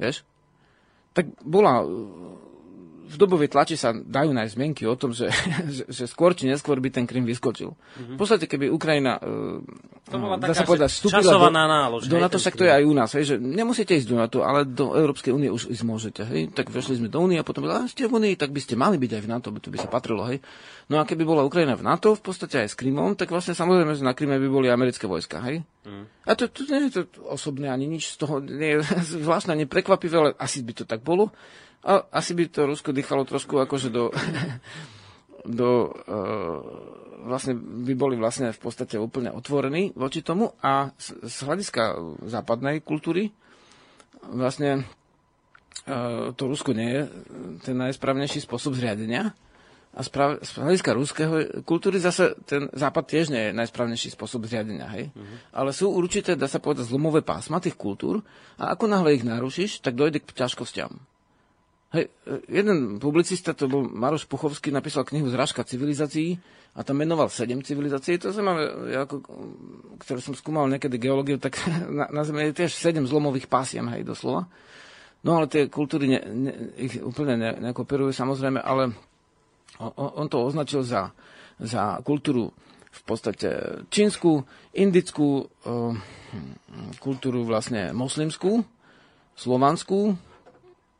vieš, 0.00 0.26
tak 1.14 1.30
bola 1.44 1.86
v 3.06 3.16
dobovej 3.16 3.48
tlači 3.48 3.78
sa 3.78 3.94
dajú 3.94 4.34
nájsť 4.34 4.52
zmienky 4.58 4.82
o 4.84 4.98
tom, 4.98 5.14
že, 5.14 5.30
že, 5.76 5.86
že 5.86 6.04
skôr 6.10 6.34
či 6.34 6.50
neskôr 6.50 6.82
by 6.82 6.90
ten 6.90 7.06
Krym 7.06 7.22
vyskočil. 7.22 7.70
Mm-hmm. 7.70 8.14
V 8.14 8.18
podstate, 8.18 8.50
keby 8.50 8.66
Ukrajina 8.68 9.16
uh, 9.22 9.62
to 10.06 10.22
bola 10.22 10.38
taká, 10.38 10.54
sa 10.54 10.66
povedať, 10.66 10.90
vstúpila 10.90 11.34
do, 11.34 11.50
nálož, 11.50 12.06
do 12.06 12.18
NATO, 12.22 12.38
však 12.38 12.54
to 12.54 12.62
je 12.62 12.72
aj 12.74 12.82
u 12.86 12.94
nás, 12.94 13.10
hej, 13.18 13.24
že 13.26 13.34
nemusíte 13.42 13.90
ísť 13.90 14.06
do 14.06 14.16
NATO, 14.18 14.38
ale 14.46 14.62
do 14.62 14.94
Európskej 14.94 15.34
únie 15.34 15.50
už 15.50 15.66
ísť 15.66 15.82
môžete. 15.82 16.22
Hej? 16.22 16.54
Tak 16.54 16.70
vešli 16.70 17.02
sme 17.02 17.10
do 17.10 17.18
únie 17.18 17.38
a 17.38 17.44
potom, 17.46 17.66
a 17.66 17.90
ste 17.90 18.06
v 18.06 18.14
únii, 18.14 18.38
tak 18.38 18.54
by 18.54 18.60
ste 18.62 18.78
mali 18.78 19.02
byť 19.02 19.18
aj 19.18 19.22
v 19.26 19.30
NATO, 19.30 19.50
by 19.50 19.58
to 19.58 19.74
by 19.74 19.78
sa 19.82 19.90
patrilo. 19.90 20.22
Hej? 20.30 20.38
No 20.86 21.02
a 21.02 21.06
keby 21.06 21.26
bola 21.26 21.42
Ukrajina 21.42 21.74
v 21.74 21.82
NATO, 21.82 22.14
v 22.14 22.22
podstate 22.22 22.62
aj 22.62 22.70
s 22.70 22.78
Krymom, 22.78 23.18
tak 23.18 23.34
vlastne 23.34 23.58
samozrejme, 23.58 23.98
že 23.98 24.06
na 24.06 24.14
Kryme 24.14 24.38
by 24.38 24.46
boli 24.46 24.70
americké 24.70 25.10
vojska. 25.10 25.42
Hej? 25.42 25.66
Mm. 25.82 26.06
A 26.06 26.30
to, 26.38 26.46
to 26.54 26.62
nie 26.70 26.86
je 26.86 27.02
to 27.02 27.26
osobné 27.26 27.66
ani 27.66 27.90
nič 27.90 28.14
z 28.14 28.22
toho, 28.22 28.38
nie 28.38 28.78
zvláštne, 29.18 29.58
ani 29.58 29.66
prekvapivé, 29.66 30.14
ale 30.14 30.30
asi 30.38 30.62
by 30.62 30.72
to 30.72 30.84
tak 30.86 31.02
bolo. 31.02 31.34
A 31.84 32.06
asi 32.14 32.32
by 32.32 32.48
to 32.48 32.70
Rusko 32.70 32.94
dýchalo 32.94 33.26
trošku 33.28 33.58
akože 33.60 33.88
do... 33.90 34.14
do 35.46 35.94
uh, 36.10 36.58
vlastne 37.26 37.58
by 37.58 37.94
boli 37.98 38.14
vlastne 38.18 38.54
v 38.54 38.60
podstate 38.60 38.98
úplne 38.98 39.34
otvorení 39.34 39.94
voči 39.98 40.22
tomu 40.22 40.54
a 40.62 40.94
z, 40.94 41.18
z 41.26 41.36
hľadiska 41.42 41.98
západnej 42.26 42.82
kultúry 42.82 43.34
vlastne 44.26 44.86
uh, 45.86 46.30
to 46.34 46.42
Rusko 46.46 46.70
nie 46.74 46.90
je 46.90 47.02
ten 47.66 47.76
najsprávnejší 47.78 48.42
spôsob 48.42 48.78
zriadenia 48.78 49.34
a 49.96 50.04
správ, 50.04 50.44
z 50.44 50.60
hľadiska 50.60 50.90
ruského 50.92 51.34
kultúry 51.64 51.96
zase 51.96 52.36
ten 52.44 52.68
západ 52.68 53.04
tiež 53.08 53.32
nie 53.32 53.48
je 53.48 53.56
najsprávnejší 53.56 54.12
spôsob 54.12 54.44
zriadenia, 54.44 54.92
hej? 54.92 55.08
Uh-huh. 55.08 55.36
Ale 55.56 55.72
sú 55.72 55.88
určité, 55.88 56.36
dá 56.36 56.44
sa 56.44 56.60
povedať, 56.60 56.92
zlomové 56.92 57.24
pásma 57.24 57.64
tých 57.64 57.80
kultúr 57.80 58.20
a 58.60 58.76
ako 58.76 58.92
náhle 58.92 59.16
ich 59.16 59.24
narušíš, 59.24 59.80
tak 59.80 59.96
dojde 59.96 60.20
k 60.20 60.36
ťažkostiam. 60.36 61.00
Hej, 61.94 62.10
jeden 62.50 62.98
publicista, 62.98 63.54
to 63.54 63.70
bol 63.70 63.86
Maroš 63.86 64.26
Puchovský, 64.26 64.74
napísal 64.74 65.06
knihu 65.06 65.30
Zrážka 65.30 65.62
civilizácií 65.62 66.34
a 66.74 66.82
tam 66.82 66.98
menoval 66.98 67.30
sedem 67.30 67.62
civilizácií. 67.62 68.18
To 68.18 68.34
som, 68.34 68.42
ja 68.90 69.06
ako, 69.06 69.22
ktoré 70.02 70.18
som 70.18 70.34
skúmal 70.34 70.66
niekedy 70.66 70.98
geológiu, 70.98 71.38
tak 71.38 71.62
na, 71.98 72.10
na 72.10 72.22
Zemi 72.26 72.50
je 72.50 72.66
tiež 72.66 72.74
sedem 72.74 73.06
zlomových 73.06 73.46
pásiem, 73.46 73.86
hej, 73.94 74.02
doslova. 74.02 74.50
No 75.22 75.38
ale 75.38 75.46
tie 75.46 75.70
kultúry 75.70 76.10
ne, 76.10 76.20
ne, 76.26 76.52
ich 76.74 76.98
úplne 76.98 77.38
ne, 77.38 77.50
nekopírujú 77.70 78.10
samozrejme, 78.10 78.58
ale 78.62 78.90
on, 79.78 80.10
on 80.22 80.26
to 80.26 80.42
označil 80.42 80.82
za, 80.82 81.14
za 81.58 82.02
kultúru 82.02 82.50
v 82.96 83.02
podstate 83.04 83.82
čínsku, 83.92 84.42
indickú, 84.72 85.46
uh, 85.68 85.92
kultúru 86.98 87.44
vlastne 87.44 87.92
moslimskú, 87.92 88.64
slovanskú, 89.36 90.16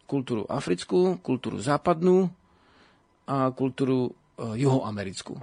kultúru 0.07 0.47
africkú, 0.47 1.19
kultúru 1.21 1.59
západnú 1.59 2.31
a 3.27 3.51
kultúru 3.51 4.11
uh, 4.39 4.55
juhoamerickú. 4.55 5.35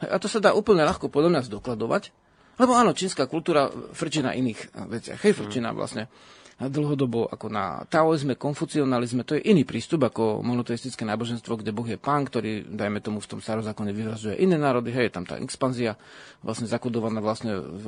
A 0.00 0.16
to 0.20 0.28
sa 0.28 0.40
dá 0.40 0.52
úplne 0.52 0.84
ľahko 0.84 1.08
podľa 1.08 1.30
mňa 1.32 1.42
zdokladovať, 1.48 2.12
lebo 2.56 2.72
áno, 2.76 2.96
čínska 2.96 3.28
kultúra 3.28 3.68
frčí 3.92 4.24
na 4.24 4.32
iných 4.32 4.60
e, 4.60 4.66
veciach. 4.92 5.20
Hej, 5.24 5.40
frčí 5.40 5.60
na 5.60 5.72
vlastne 5.76 6.08
dlhodobo 6.56 7.28
ako 7.28 7.52
na 7.52 7.84
taoizme, 7.84 8.32
konfucionalizme, 8.32 9.28
to 9.28 9.36
je 9.36 9.44
iný 9.44 9.68
prístup 9.68 10.08
ako 10.08 10.40
monoteistické 10.40 11.04
náboženstvo, 11.04 11.60
kde 11.60 11.68
Boh 11.68 11.84
je 11.84 12.00
pán, 12.00 12.24
ktorý, 12.24 12.64
dajme 12.64 13.04
tomu, 13.04 13.20
v 13.20 13.28
tom 13.28 13.40
starozákone 13.44 13.92
vyvrazuje 13.92 14.40
iné 14.40 14.56
národy, 14.56 14.88
hej, 14.88 15.12
je 15.12 15.14
tam 15.20 15.28
tá 15.28 15.36
expanzia 15.36 16.00
vlastne 16.40 16.64
zakodovaná 16.64 17.20
vlastne 17.20 17.60
v 17.60 17.84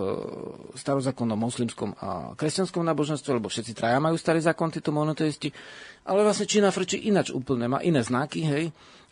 starozákonnom 0.76 1.40
moslimskom 1.40 1.96
a 1.96 2.36
kresťanskom 2.36 2.84
náboženstve, 2.84 3.40
lebo 3.40 3.48
všetci 3.48 3.72
traja 3.72 3.96
majú 4.04 4.20
starý 4.20 4.44
zákon, 4.44 4.68
títo 4.68 4.92
monoteisti, 4.92 5.48
ale 6.08 6.24
vlastne 6.24 6.48
Čína 6.48 6.72
frčí 6.72 7.04
inač 7.04 7.28
úplne, 7.28 7.68
má 7.68 7.84
iné 7.84 8.00
znaky, 8.00 8.40
hej, 8.48 8.64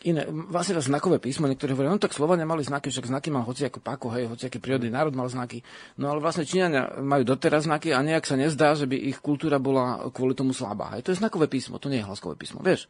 iné, 0.05 0.25
vlastne 0.29 0.81
znakové 0.81 1.21
písmo, 1.21 1.45
niektorí 1.45 1.77
hovoria, 1.77 1.93
no 1.93 2.01
tak 2.01 2.17
Slovania 2.17 2.49
mali 2.49 2.65
znaky, 2.65 2.89
však 2.89 3.13
znaky 3.13 3.29
mal 3.29 3.45
hoci 3.45 3.69
ako 3.69 3.79
Pako, 3.81 4.07
hej, 4.17 4.25
hoci 4.25 4.49
aký 4.49 4.57
prírodný 4.57 4.89
národ 4.89 5.13
mal 5.13 5.29
znaky. 5.29 5.61
No 6.01 6.09
ale 6.09 6.21
vlastne 6.21 6.45
Číňania 6.45 7.01
majú 7.01 7.21
doteraz 7.21 7.69
znaky 7.69 7.93
a 7.93 8.01
nejak 8.01 8.25
sa 8.25 8.33
nezdá, 8.33 8.73
že 8.73 8.89
by 8.89 8.97
ich 8.97 9.21
kultúra 9.21 9.61
bola 9.61 10.09
kvôli 10.09 10.33
tomu 10.33 10.57
slabá. 10.57 10.97
Hej. 10.97 11.05
To 11.05 11.11
je 11.13 11.21
znakové 11.21 11.45
písmo, 11.45 11.77
to 11.77 11.89
nie 11.89 12.01
je 12.01 12.09
hlaskové 12.09 12.33
písmo, 12.33 12.65
vieš. 12.65 12.89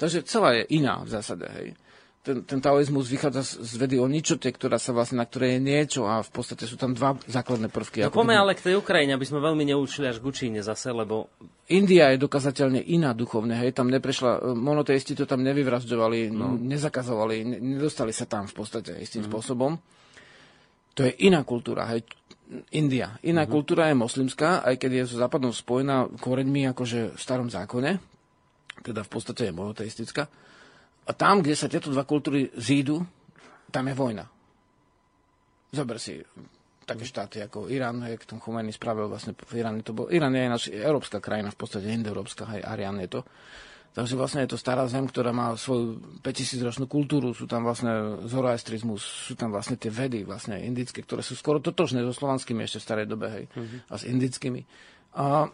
Takže 0.00 0.24
celá 0.24 0.56
je 0.56 0.64
iná 0.72 1.04
v 1.04 1.12
zásade, 1.12 1.46
hej 1.60 1.76
ten, 2.22 2.46
ten 2.46 2.62
taoizmus 2.62 3.10
vychádza 3.10 3.42
z 3.42 3.74
vedy 3.82 3.98
o 3.98 4.06
ničote, 4.06 4.46
ktorá 4.46 4.78
sa 4.78 4.94
vlastne, 4.94 5.18
na 5.18 5.26
ktorej 5.26 5.58
je 5.58 5.60
niečo 5.60 6.02
a 6.06 6.22
v 6.22 6.30
podstate 6.30 6.70
sú 6.70 6.78
tam 6.78 6.94
dva 6.94 7.18
základné 7.26 7.66
prvky. 7.66 8.06
No 8.06 8.14
poďme 8.14 8.38
ale 8.38 8.54
k 8.54 8.70
tej 8.70 8.78
Ukrajine, 8.78 9.18
aby 9.18 9.26
sme 9.26 9.42
veľmi 9.42 9.66
neučili 9.66 10.06
až 10.06 10.22
k 10.22 10.30
Učíne 10.30 10.62
zase, 10.62 10.94
lebo... 10.94 11.26
India 11.74 12.14
je 12.14 12.22
dokazateľne 12.22 12.78
iná 12.94 13.10
duchovne, 13.10 13.58
hej, 13.58 13.74
tam 13.74 13.90
neprešla, 13.90 14.54
monoteisti 14.54 15.18
to 15.18 15.26
tam 15.26 15.42
nevyvražďovali, 15.42 16.30
no. 16.30 16.54
nezakazovali, 16.54 17.58
nedostali 17.58 18.14
sa 18.14 18.30
tam 18.30 18.46
v 18.46 18.54
podstate 18.54 19.02
istým 19.02 19.26
mm. 19.26 19.28
spôsobom. 19.28 19.74
To 20.94 21.00
je 21.02 21.12
iná 21.26 21.42
kultúra, 21.42 21.90
hej, 21.90 22.06
India. 22.70 23.18
Iná 23.26 23.42
mm-hmm. 23.42 23.50
kultúra 23.50 23.90
je 23.90 23.96
moslimská, 23.98 24.62
aj 24.62 24.76
keď 24.78 24.90
je 24.92 25.02
so 25.10 25.16
západom 25.18 25.50
spojená 25.50 26.06
koreňmi 26.20 26.70
akože 26.70 27.16
v 27.16 27.20
starom 27.20 27.48
zákone, 27.48 27.98
teda 28.84 29.00
v 29.02 29.10
podstate 29.10 29.48
je 29.48 29.56
monoteistická. 29.56 30.28
A 31.02 31.10
tam, 31.10 31.42
kde 31.42 31.58
sa 31.58 31.66
tieto 31.66 31.90
dva 31.90 32.06
kultúry 32.06 32.50
zídu, 32.54 33.02
tam 33.74 33.90
je 33.90 33.94
vojna. 33.94 34.24
Zober 35.72 35.96
si 35.98 36.20
také 36.84 37.06
štáty 37.06 37.40
ako 37.40 37.70
Irán, 37.70 38.04
jak 38.04 38.26
tom 38.26 38.42
Chomeny 38.42 38.74
spravil 38.74 39.08
vlastne 39.08 39.32
v 39.32 39.52
Iráne 39.56 39.80
to 39.80 39.94
bol, 39.96 40.10
Irán 40.10 40.34
je 40.34 40.50
naša 40.50 40.68
európska 40.74 41.22
krajina, 41.22 41.54
v 41.54 41.58
podstate 41.58 41.88
indoeurópska, 41.88 42.44
aj 42.44 42.66
Arian 42.66 42.98
je 43.00 43.18
to. 43.18 43.20
Takže 43.92 44.16
vlastne 44.16 44.40
je 44.48 44.56
to 44.56 44.58
stará 44.60 44.88
zem, 44.88 45.04
ktorá 45.04 45.36
má 45.36 45.52
svoju 45.52 46.00
5000 46.24 46.64
ročnú 46.64 46.86
kultúru, 46.88 47.36
sú 47.36 47.44
tam 47.44 47.68
vlastne 47.68 48.24
zoroastrizmus, 48.24 49.04
sú 49.04 49.36
tam 49.36 49.52
vlastne 49.52 49.76
tie 49.76 49.92
vedy 49.92 50.24
vlastne 50.24 50.56
indické, 50.64 51.04
ktoré 51.04 51.20
sú 51.20 51.36
skoro 51.36 51.60
totožné 51.60 52.00
so 52.00 52.16
slovanskými 52.16 52.64
ešte 52.64 52.80
v 52.80 52.86
starej 52.88 53.06
dobe, 53.08 53.26
hej, 53.28 53.44
uh-huh. 53.52 53.92
a 53.92 53.94
s 54.00 54.08
indickými. 54.08 54.64
A 55.12 55.52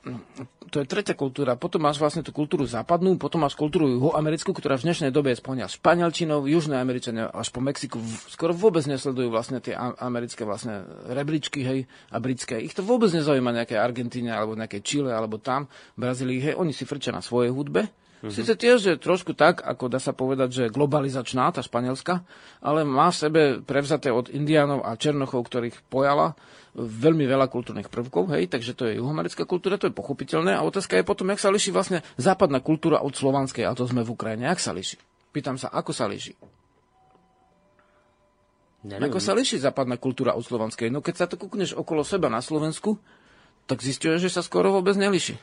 to 0.70 0.78
je 0.78 0.86
tretia 0.86 1.18
kultúra. 1.18 1.58
Potom 1.58 1.82
máš 1.82 1.98
vlastne 1.98 2.22
tú 2.22 2.30
kultúru 2.30 2.62
západnú, 2.62 3.18
potom 3.18 3.42
máš 3.42 3.58
kultúru 3.58 3.90
juhoamerickú, 3.90 4.54
ktorá 4.54 4.78
v 4.78 4.86
dnešnej 4.86 5.10
dobe 5.10 5.34
je 5.34 5.42
spojená 5.42 5.66
s 5.66 5.80
španielčinou, 5.80 6.46
južné 6.46 6.78
Američania 6.78 7.26
až 7.32 7.50
po 7.50 7.58
Mexiku 7.58 7.98
skoro 8.30 8.54
vôbec 8.54 8.86
nesledujú 8.86 9.34
vlastne 9.34 9.58
tie 9.58 9.74
americké 9.98 10.46
vlastne 10.46 10.86
rebríčky, 11.10 11.66
hej, 11.66 11.90
a 12.14 12.16
britské. 12.22 12.62
Ich 12.62 12.76
to 12.76 12.86
vôbec 12.86 13.10
nezaujíma 13.10 13.50
nejaké 13.50 13.74
Argentíne 13.74 14.30
alebo 14.30 14.54
nejaké 14.54 14.78
Chile 14.84 15.10
alebo 15.10 15.42
tam, 15.42 15.66
Brazílii, 15.98 16.38
hej, 16.38 16.54
oni 16.54 16.70
si 16.70 16.86
frčia 16.86 17.10
na 17.10 17.24
svojej 17.24 17.50
hudbe, 17.50 17.90
Mm-hmm. 18.18 18.34
Sice 18.34 18.58
tiež 18.58 18.78
je 18.82 18.94
trošku 18.98 19.30
tak, 19.38 19.62
ako 19.62 19.86
dá 19.86 20.02
sa 20.02 20.10
povedať, 20.10 20.48
že 20.50 20.74
globalizačná, 20.74 21.54
tá 21.54 21.62
španielska, 21.62 22.26
ale 22.58 22.82
má 22.82 23.14
v 23.14 23.20
sebe 23.20 23.42
prevzaté 23.62 24.10
od 24.10 24.26
indiánov 24.26 24.82
a 24.82 24.98
černochov, 24.98 25.46
ktorých 25.46 25.86
pojala 25.86 26.34
veľmi 26.74 27.26
veľa 27.26 27.46
kultúrnych 27.46 27.86
prvkov, 27.86 28.34
hej, 28.34 28.50
takže 28.50 28.74
to 28.74 28.90
je 28.90 28.98
juhoamerická 28.98 29.46
kultúra, 29.46 29.78
to 29.78 29.86
je 29.86 29.94
pochopiteľné. 29.94 30.54
A 30.54 30.66
otázka 30.66 30.98
je 30.98 31.06
potom, 31.06 31.30
jak 31.30 31.42
sa 31.42 31.54
liší 31.54 31.70
vlastne 31.70 32.02
západná 32.18 32.58
kultúra 32.58 33.02
od 33.02 33.14
slovanskej, 33.14 33.66
a 33.66 33.74
to 33.74 33.86
sme 33.86 34.02
v 34.02 34.14
Ukrajine, 34.14 34.50
jak 34.50 34.62
sa 34.62 34.74
liší? 34.74 34.98
Pýtam 35.30 35.54
sa, 35.54 35.70
ako 35.70 35.94
sa 35.94 36.10
liší? 36.10 36.34
Neviem. 38.86 39.10
Ako 39.10 39.18
sa 39.18 39.34
liší 39.34 39.58
západná 39.58 39.98
kultúra 39.98 40.38
od 40.38 40.46
slovanskej? 40.46 40.90
No 40.90 41.02
keď 41.02 41.14
sa 41.14 41.26
to 41.26 41.34
kúkneš 41.34 41.74
okolo 41.74 42.06
seba 42.06 42.30
na 42.30 42.38
Slovensku, 42.38 42.94
tak 43.66 43.82
zistuješ, 43.82 44.30
že 44.30 44.30
sa 44.30 44.42
skoro 44.42 44.70
vôbec 44.70 44.94
neliší. 44.94 45.34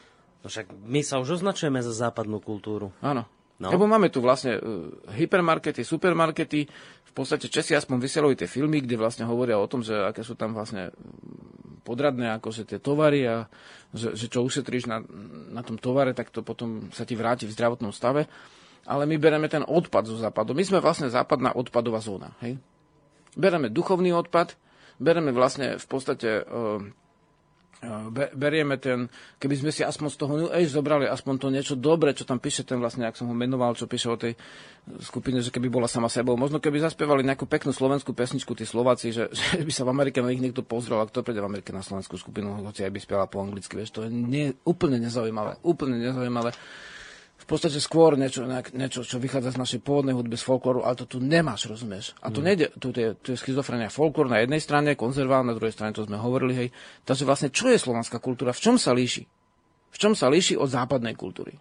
No 0.46 0.54
však 0.54 0.78
my 0.78 1.02
sa 1.02 1.18
už 1.18 1.42
označujeme 1.42 1.82
za 1.82 1.90
západnú 1.90 2.38
kultúru. 2.38 2.94
Áno. 3.02 3.26
No. 3.58 3.74
Lebo 3.74 3.90
máme 3.90 4.14
tu 4.14 4.22
vlastne 4.22 4.62
uh, 4.62 4.94
hypermarkety, 5.10 5.82
supermarkety, 5.82 6.70
v 7.02 7.12
podstate 7.16 7.50
Česi 7.50 7.74
aspoň 7.74 7.98
vysielajú 7.98 8.36
tie 8.38 8.52
filmy, 8.52 8.84
kde 8.84 9.00
vlastne 9.00 9.26
hovoria 9.26 9.58
o 9.58 9.66
tom, 9.66 9.82
že 9.82 9.96
aké 9.96 10.22
sú 10.22 10.38
tam 10.38 10.54
vlastne 10.54 10.94
podradné 11.82 12.38
akože 12.38 12.68
tie 12.68 12.78
tovary 12.78 13.26
a 13.26 13.50
že, 13.96 14.14
že 14.14 14.28
čo 14.30 14.46
ušetríš 14.46 14.86
na, 14.86 15.02
na 15.50 15.66
tom 15.66 15.82
tovare, 15.82 16.12
tak 16.12 16.30
to 16.30 16.44
potom 16.46 16.92
sa 16.92 17.08
ti 17.08 17.16
vráti 17.16 17.50
v 17.50 17.56
zdravotnom 17.56 17.96
stave. 17.96 18.28
Ale 18.86 19.10
my 19.10 19.18
bereme 19.18 19.50
ten 19.50 19.66
odpad 19.66 20.06
zo 20.06 20.20
západu. 20.20 20.54
My 20.54 20.62
sme 20.62 20.84
vlastne 20.84 21.10
západná 21.10 21.58
odpadová 21.58 22.04
zóna. 22.04 22.38
Hej? 22.44 22.62
Bereme 23.34 23.74
duchovný 23.74 24.14
odpad, 24.14 24.54
bereme 25.02 25.34
vlastne 25.34 25.82
v 25.82 25.86
podstate 25.90 26.44
uh, 26.44 26.86
berieme 28.34 28.80
ten, 28.80 29.12
keby 29.38 29.56
sme 29.60 29.72
si 29.72 29.82
aspoň 29.84 30.08
z 30.10 30.18
toho 30.18 30.34
New 30.40 30.52
Age 30.52 30.72
zobrali 30.72 31.06
aspoň 31.06 31.34
to 31.38 31.48
niečo 31.52 31.76
dobré, 31.76 32.16
čo 32.16 32.24
tam 32.24 32.40
píše 32.40 32.64
ten 32.64 32.80
vlastne, 32.80 33.06
ak 33.06 33.18
som 33.20 33.28
ho 33.30 33.36
menoval, 33.36 33.76
čo 33.76 33.86
píše 33.86 34.08
o 34.10 34.18
tej 34.18 34.34
skupine, 35.02 35.42
že 35.42 35.50
keby 35.52 35.68
bola 35.68 35.90
sama 35.90 36.08
sebou. 36.08 36.38
Možno 36.38 36.62
keby 36.62 36.82
zaspievali 36.82 37.26
nejakú 37.26 37.50
peknú 37.50 37.74
slovenskú 37.74 38.14
pesničku 38.14 38.54
tí 38.54 38.64
Slováci, 38.64 39.12
že, 39.12 39.30
že 39.38 39.62
by 39.62 39.72
sa 39.74 39.84
v 39.84 39.92
Amerike 39.92 40.22
na 40.24 40.32
nich 40.32 40.42
niekto 40.42 40.64
pozrel, 40.64 41.02
a 41.02 41.10
kto 41.10 41.26
príde 41.26 41.42
v 41.42 41.50
Amerike 41.50 41.76
na 41.76 41.86
slovenskú 41.86 42.18
skupinu, 42.18 42.64
hoci 42.64 42.86
aj 42.86 42.92
by 42.94 43.00
spievala 43.02 43.28
po 43.30 43.42
anglicky, 43.44 43.76
vieš, 43.76 43.92
to 43.92 44.06
je 44.06 44.10
nie, 44.14 44.56
úplne 44.64 45.02
nezaujímavé, 45.02 45.60
úplne 45.66 46.00
nezaujímavé 46.00 46.56
v 47.46 47.54
podstate 47.54 47.78
skôr 47.78 48.18
niečo, 48.18 48.42
niečo, 48.74 49.06
čo 49.06 49.22
vychádza 49.22 49.54
z 49.54 49.62
našej 49.62 49.80
pôvodnej 49.86 50.18
hudby, 50.18 50.34
z 50.34 50.50
folklóru, 50.50 50.82
ale 50.82 50.98
to 50.98 51.06
tu 51.06 51.22
nemáš, 51.22 51.70
rozumieš? 51.70 52.18
A 52.26 52.34
tu, 52.34 52.42
mm. 52.42 52.46
nejde, 52.50 52.66
tu, 52.82 52.90
je, 52.90 53.14
tu 53.22 53.28
je 53.32 53.38
schizofrenia 53.38 53.94
folklór 53.94 54.26
na 54.26 54.42
jednej 54.42 54.58
strane, 54.58 54.98
konzervál 54.98 55.46
na 55.46 55.54
druhej 55.54 55.78
strane, 55.78 55.94
to 55.94 56.10
sme 56.10 56.18
hovorili, 56.18 56.58
hej. 56.58 56.68
Takže 57.06 57.22
vlastne, 57.22 57.54
čo 57.54 57.70
je 57.70 57.78
slovanská 57.78 58.18
kultúra? 58.18 58.50
V 58.50 58.66
čom 58.66 58.76
sa 58.82 58.98
líši? 58.98 59.30
V 59.94 59.98
čom 60.02 60.18
sa 60.18 60.26
líši 60.26 60.58
od 60.58 60.74
západnej 60.74 61.14
kultúry? 61.14 61.54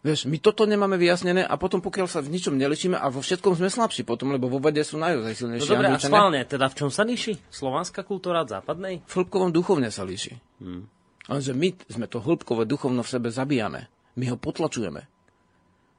Vieš, 0.00 0.32
my 0.32 0.40
toto 0.40 0.64
nemáme 0.64 0.96
vyjasnené 0.96 1.44
a 1.44 1.60
potom 1.60 1.84
pokiaľ 1.84 2.06
sa 2.08 2.24
v 2.24 2.32
ničom 2.32 2.56
nelišíme 2.56 2.96
a 2.96 3.10
vo 3.12 3.20
všetkom 3.20 3.58
sme 3.58 3.68
slabší 3.68 4.08
potom, 4.08 4.32
lebo 4.32 4.48
vo 4.48 4.62
vede 4.64 4.80
sú 4.80 4.96
naozaj 4.96 5.34
silnejší. 5.34 5.66
No 5.66 5.72
dobre, 5.76 5.88
a 5.92 6.00
schválne, 6.00 6.40
teda 6.48 6.72
v 6.72 6.74
čom 6.78 6.88
sa 6.94 7.02
líši 7.04 7.36
slovanská 7.52 8.00
kultúra 8.06 8.46
od 8.46 8.48
západnej? 8.48 9.02
V 9.02 9.12
hĺbkovom 9.12 9.52
duchovne 9.52 9.90
sa 9.90 10.06
líši. 10.06 10.38
Hmm. 10.62 10.88
Lenže 11.26 11.52
my 11.58 11.74
sme 11.90 12.06
to 12.06 12.22
hĺbkové 12.22 12.70
duchovno 12.70 13.02
v 13.02 13.12
sebe 13.12 13.28
zabíjame. 13.34 13.90
My 14.16 14.32
ho 14.32 14.36
potlačujeme. 14.40 15.04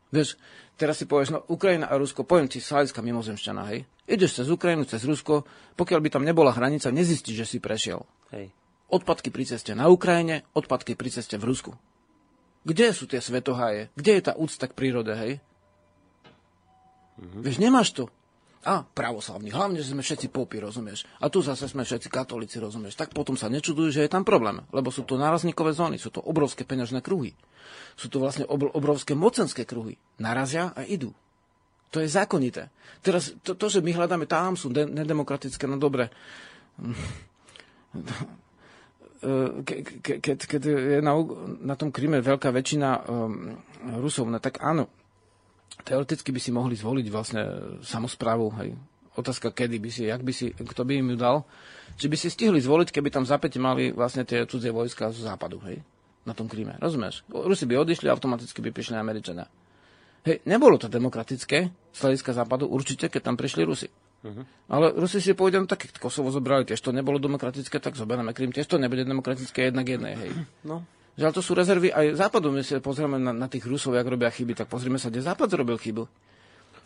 Vieš, 0.09 0.39
teraz 0.79 0.97
si 0.97 1.05
povieš, 1.05 1.35
no 1.35 1.39
Ukrajina 1.51 1.91
a 1.91 1.99
Rusko, 1.99 2.23
poviem 2.23 2.47
ti 2.47 2.63
z 2.63 2.71
hľadiska 2.71 3.03
mimozemšťana, 3.03 3.63
hej. 3.75 3.83
Ideš 4.07 4.41
cez 4.41 4.47
Ukrajinu, 4.47 4.87
cez 4.87 5.03
Rusko, 5.03 5.43
pokiaľ 5.75 5.99
by 5.99 6.09
tam 6.09 6.23
nebola 6.23 6.55
hranica, 6.55 6.89
nezistíš, 6.89 7.43
že 7.43 7.45
si 7.45 7.57
prešiel. 7.59 8.07
Hej. 8.31 8.55
Odpadky 8.87 9.29
pri 9.29 9.43
ceste 9.43 9.75
na 9.75 9.91
Ukrajine, 9.91 10.47
odpadky 10.55 10.95
pri 10.95 11.11
ceste 11.11 11.35
v 11.35 11.43
Rusku. 11.43 11.75
Kde 12.63 12.95
sú 12.95 13.03
tie 13.03 13.19
svetoháje? 13.19 13.91
Kde 13.99 14.11
je 14.15 14.23
tá 14.23 14.33
úcta 14.39 14.71
k 14.71 14.75
prírode, 14.75 15.11
hej? 15.11 15.43
Mm-hmm. 17.19 17.41
Vieš, 17.43 17.57
nemáš 17.59 17.89
to 17.91 18.07
a 18.65 18.81
pravoslavní. 18.83 19.53
Hlavne, 19.53 19.79
že 19.79 19.93
sme 19.93 20.01
všetci 20.01 20.33
popy, 20.33 20.63
rozumieš. 20.63 21.05
A 21.21 21.29
tu 21.29 21.45
zase 21.45 21.69
sme 21.69 21.85
všetci 21.85 22.09
katolíci, 22.09 22.57
rozumieš. 22.57 22.97
Tak 22.97 23.13
potom 23.13 23.37
sa 23.37 23.51
nečudujú, 23.51 23.93
že 23.93 24.03
je 24.05 24.11
tam 24.11 24.25
problém, 24.25 24.63
lebo 24.73 24.89
sú 24.89 25.05
to 25.05 25.19
nárazníkové 25.19 25.75
zóny, 25.75 26.01
sú 26.01 26.09
to 26.09 26.23
obrovské 26.25 26.65
peňažné 26.65 27.05
kruhy. 27.05 27.37
Sú 27.99 28.07
to 28.07 28.21
vlastne 28.21 28.47
obrovské 28.49 29.13
mocenské 29.13 29.67
kruhy. 29.67 29.97
Narazia 30.17 30.73
a 30.73 30.85
idú. 30.87 31.13
To 31.95 32.03
je 32.03 32.09
zákonité. 32.11 32.67
Teraz 32.99 33.31
to, 33.43 33.55
to 33.55 33.71
že 33.71 33.79
my 33.79 33.95
hľadáme 33.95 34.27
tam, 34.27 34.59
sú 34.59 34.67
de- 34.69 34.89
nedemokratické, 34.89 35.63
no 35.69 35.79
dobre. 35.79 36.11
Ke, 39.17 39.81
ke, 39.81 40.21
keď, 40.21 40.37
keď 40.45 40.61
je 40.61 40.99
na, 41.01 41.17
na 41.65 41.73
tom 41.73 41.89
Kryme 41.89 42.21
veľká 42.21 42.53
väčšina 42.53 43.01
um, 43.09 43.57
Rusov, 43.97 44.29
no 44.29 44.37
tak 44.37 44.61
áno, 44.61 44.93
teoreticky 45.87 46.29
by 46.35 46.39
si 46.41 46.51
mohli 46.51 46.75
zvoliť 46.75 47.07
vlastne 47.07 47.43
samozprávu, 47.83 48.51
hej. 48.63 48.75
Otázka, 49.17 49.49
kedy 49.49 49.81
by 49.81 49.89
si, 49.89 50.03
jak 50.05 50.21
by 50.21 50.29
si, 50.29 50.53
kto 50.53 50.85
by 50.85 51.01
im 51.01 51.15
ju 51.15 51.17
dal. 51.17 51.41
Či 51.97 52.05
by 52.05 52.15
si 52.19 52.29
stihli 52.29 52.61
zvoliť, 52.61 52.93
keby 52.93 53.09
tam 53.09 53.25
zapäť 53.25 53.57
mali 53.57 53.89
vlastne 53.89 54.21
tie 54.21 54.45
cudzie 54.45 54.69
vojska 54.69 55.09
z 55.09 55.25
západu, 55.25 55.57
hej, 55.65 55.81
na 56.27 56.37
tom 56.37 56.45
Kríme. 56.45 56.77
Rozumieš? 56.77 57.25
Rusi 57.31 57.65
by 57.65 57.81
odišli, 57.81 58.11
automaticky 58.13 58.61
by 58.61 58.69
prišli 58.69 58.93
Američania. 58.93 59.49
Hej, 60.21 60.43
nebolo 60.45 60.77
to 60.77 60.91
demokratické 60.91 61.71
z 61.71 61.99
hľadiska 62.03 62.35
západu, 62.35 62.69
určite, 62.69 63.09
keď 63.09 63.33
tam 63.33 63.35
prišli 63.39 63.63
Rusi. 63.65 63.89
Uh-huh. 64.21 64.43
Ale 64.69 64.93
Rusi 64.93 65.23
si 65.23 65.33
povedali, 65.33 65.65
no 65.65 65.69
tak 65.69 65.87
Kosovo 65.97 66.29
zobrali, 66.29 66.67
tiež 66.67 66.81
to 66.83 66.91
nebolo 66.93 67.17
demokratické, 67.17 67.79
tak 67.79 67.95
zoberieme 67.95 68.35
Krím, 68.35 68.51
tiež 68.53 68.67
to 68.69 68.77
nebude 68.77 69.07
demokratické 69.07 69.71
jednak 69.71 69.87
jednej, 69.87 70.13
hej. 70.13 70.31
No. 70.67 70.85
Že 71.17 71.23
ale 71.25 71.33
to 71.33 71.41
sú 71.41 71.57
rezervy 71.57 71.89
aj 71.89 72.21
západu. 72.21 72.53
My 72.53 72.61
si 72.61 72.77
pozrieme 72.77 73.17
na, 73.17 73.33
na 73.33 73.49
tých 73.49 73.65
Rusov, 73.65 73.97
jak 73.97 74.05
robia 74.05 74.29
chyby, 74.29 74.53
tak 74.53 74.69
pozrieme 74.69 75.01
sa, 75.01 75.09
kde 75.09 75.25
západ 75.25 75.49
zrobil 75.49 75.81
chybu. 75.81 76.05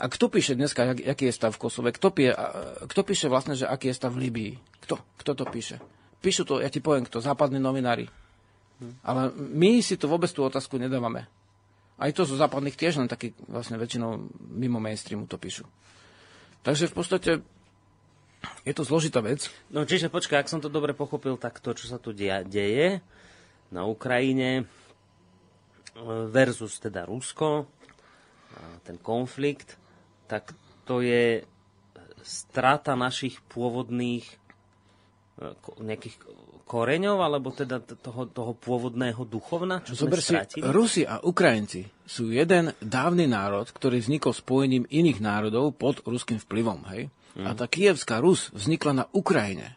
A 0.02 0.10
kto 0.10 0.32
píše 0.32 0.58
dneska, 0.58 0.88
jak, 0.88 1.04
aký 1.04 1.30
je 1.30 1.36
stav 1.36 1.54
v 1.54 1.62
Kosove? 1.62 1.94
Kto, 1.94 2.10
pije, 2.10 2.32
a, 2.34 2.46
kto 2.90 3.02
píše 3.06 3.28
vlastne, 3.30 3.54
že 3.54 3.70
aký 3.70 3.92
je 3.92 3.96
stav 4.00 4.10
v 4.16 4.26
Libii? 4.26 4.54
Kto? 4.88 4.98
Kto 5.20 5.32
to 5.38 5.46
píše? 5.46 5.78
Píšu 6.24 6.48
to, 6.48 6.64
ja 6.64 6.72
ti 6.72 6.82
poviem, 6.82 7.06
kto? 7.06 7.22
Západní 7.22 7.62
novinári. 7.62 8.10
Ale 9.06 9.30
my 9.38 9.78
si 9.86 9.94
to 9.94 10.10
vôbec 10.10 10.32
tú 10.34 10.42
otázku 10.42 10.82
nedávame. 10.82 11.30
Aj 12.02 12.10
to 12.10 12.26
zo 12.26 12.34
západných 12.34 12.74
tiež 12.74 12.98
len 12.98 13.06
taký 13.06 13.38
vlastne 13.46 13.78
väčšinou 13.78 14.26
mimo 14.58 14.82
mainstreamu 14.82 15.30
to 15.30 15.38
píšu. 15.38 15.70
Takže 16.66 16.90
v 16.90 16.96
podstate 16.98 17.32
je 18.66 18.74
to 18.74 18.82
zložitá 18.82 19.22
vec. 19.22 19.54
No 19.70 19.86
čiže 19.86 20.10
počkaj, 20.10 20.42
ak 20.42 20.50
som 20.50 20.58
to 20.58 20.70
dobre 20.70 20.98
pochopil, 20.98 21.38
tak 21.38 21.62
to, 21.62 21.78
čo 21.78 21.86
sa 21.86 22.02
tu 22.02 22.10
deje, 22.10 23.06
na 23.72 23.88
Ukrajine 23.88 24.68
versus 26.32 26.80
teda 26.80 27.08
Rusko, 27.08 27.68
ten 28.84 29.00
konflikt, 29.00 29.76
tak 30.28 30.56
to 30.88 31.04
je 31.04 31.44
strata 32.22 32.94
našich 32.94 33.42
pôvodných 33.50 34.26
e, 34.26 34.36
nejakých 35.82 36.16
koreňov, 36.70 37.18
alebo 37.20 37.52
teda 37.52 37.84
toho, 37.84 38.30
toho 38.32 38.54
pôvodného 38.56 39.28
duchovna, 39.28 39.84
čo 39.84 39.98
Zober 39.98 40.24
sme 40.24 40.48
si, 40.48 40.64
Rusi 40.64 41.04
a 41.04 41.20
Ukrajinci 41.20 41.84
sú 42.08 42.32
jeden 42.32 42.72
dávny 42.80 43.28
národ, 43.28 43.68
ktorý 43.68 44.00
vznikol 44.00 44.32
spojením 44.32 44.88
iných 44.88 45.20
národov 45.20 45.76
pod 45.76 46.00
ruským 46.08 46.40
vplyvom. 46.40 46.88
Hej? 46.96 47.12
Mm. 47.36 47.46
A 47.48 47.52
tá 47.52 47.68
kievská 47.68 48.24
Rus 48.24 48.54
vznikla 48.56 49.04
na 49.04 49.06
Ukrajine. 49.12 49.76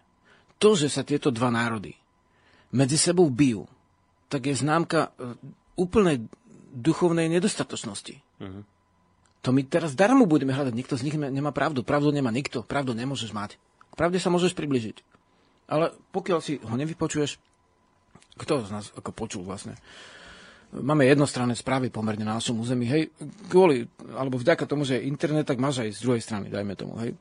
To, 0.63 0.79
že 0.79 0.87
sa 0.87 1.03
tieto 1.03 1.35
dva 1.35 1.51
národy 1.51 1.99
medzi 2.75 2.99
sebou 2.99 3.27
bijú, 3.31 3.67
tak 4.29 4.49
je 4.49 4.55
známka 4.57 5.15
e, 5.15 5.37
úplnej 5.79 6.27
duchovnej 6.75 7.31
nedostatočnosti. 7.31 8.19
Uh-huh. 8.43 8.67
To 9.45 9.53
my 9.53 9.63
teraz 9.69 9.95
darmo 9.95 10.27
budeme 10.27 10.57
hľadať. 10.57 10.75
Nikto 10.75 10.97
z 10.97 11.05
nich 11.07 11.17
nemá 11.17 11.53
pravdu. 11.53 11.85
Pravdu 11.85 12.11
nemá 12.11 12.33
nikto. 12.33 12.65
Pravdu 12.65 12.97
nemôžeš 12.97 13.31
mať. 13.31 13.61
K 13.93 13.95
pravde 13.95 14.19
sa 14.19 14.33
môžeš 14.33 14.57
približiť. 14.57 15.05
Ale 15.69 15.93
pokiaľ 16.11 16.39
si 16.41 16.59
ho 16.61 16.75
nevypočuješ, 16.75 17.39
kto 18.35 18.67
z 18.67 18.71
nás 18.75 18.91
ako 18.99 19.15
počul 19.15 19.43
vlastne? 19.47 19.79
Máme 20.75 21.07
jednostranné 21.07 21.55
správy 21.55 21.87
pomerne 21.87 22.27
na 22.27 22.35
našom 22.35 22.59
území, 22.59 22.91
hej, 22.91 23.15
kvôli, 23.47 23.87
alebo 24.11 24.43
vďaka 24.43 24.67
tomu, 24.67 24.83
že 24.83 24.99
je 24.99 25.07
internet, 25.07 25.47
tak 25.47 25.63
máš 25.63 25.87
aj 25.87 25.95
z 25.95 26.03
druhej 26.03 26.19
strany, 26.19 26.51
dajme 26.51 26.75
tomu, 26.75 26.99
hej. 26.99 27.15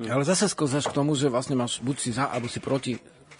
Hmm. 0.00 0.08
Ale 0.08 0.24
zase 0.24 0.48
sklzáš 0.48 0.88
k 0.88 0.96
tomu, 0.96 1.12
že 1.12 1.28
vlastne 1.28 1.60
máš 1.60 1.84
buď 1.84 1.96
si 2.00 2.10
za, 2.16 2.32
alebo 2.32 2.48
si 2.48 2.64
proti 2.64 2.96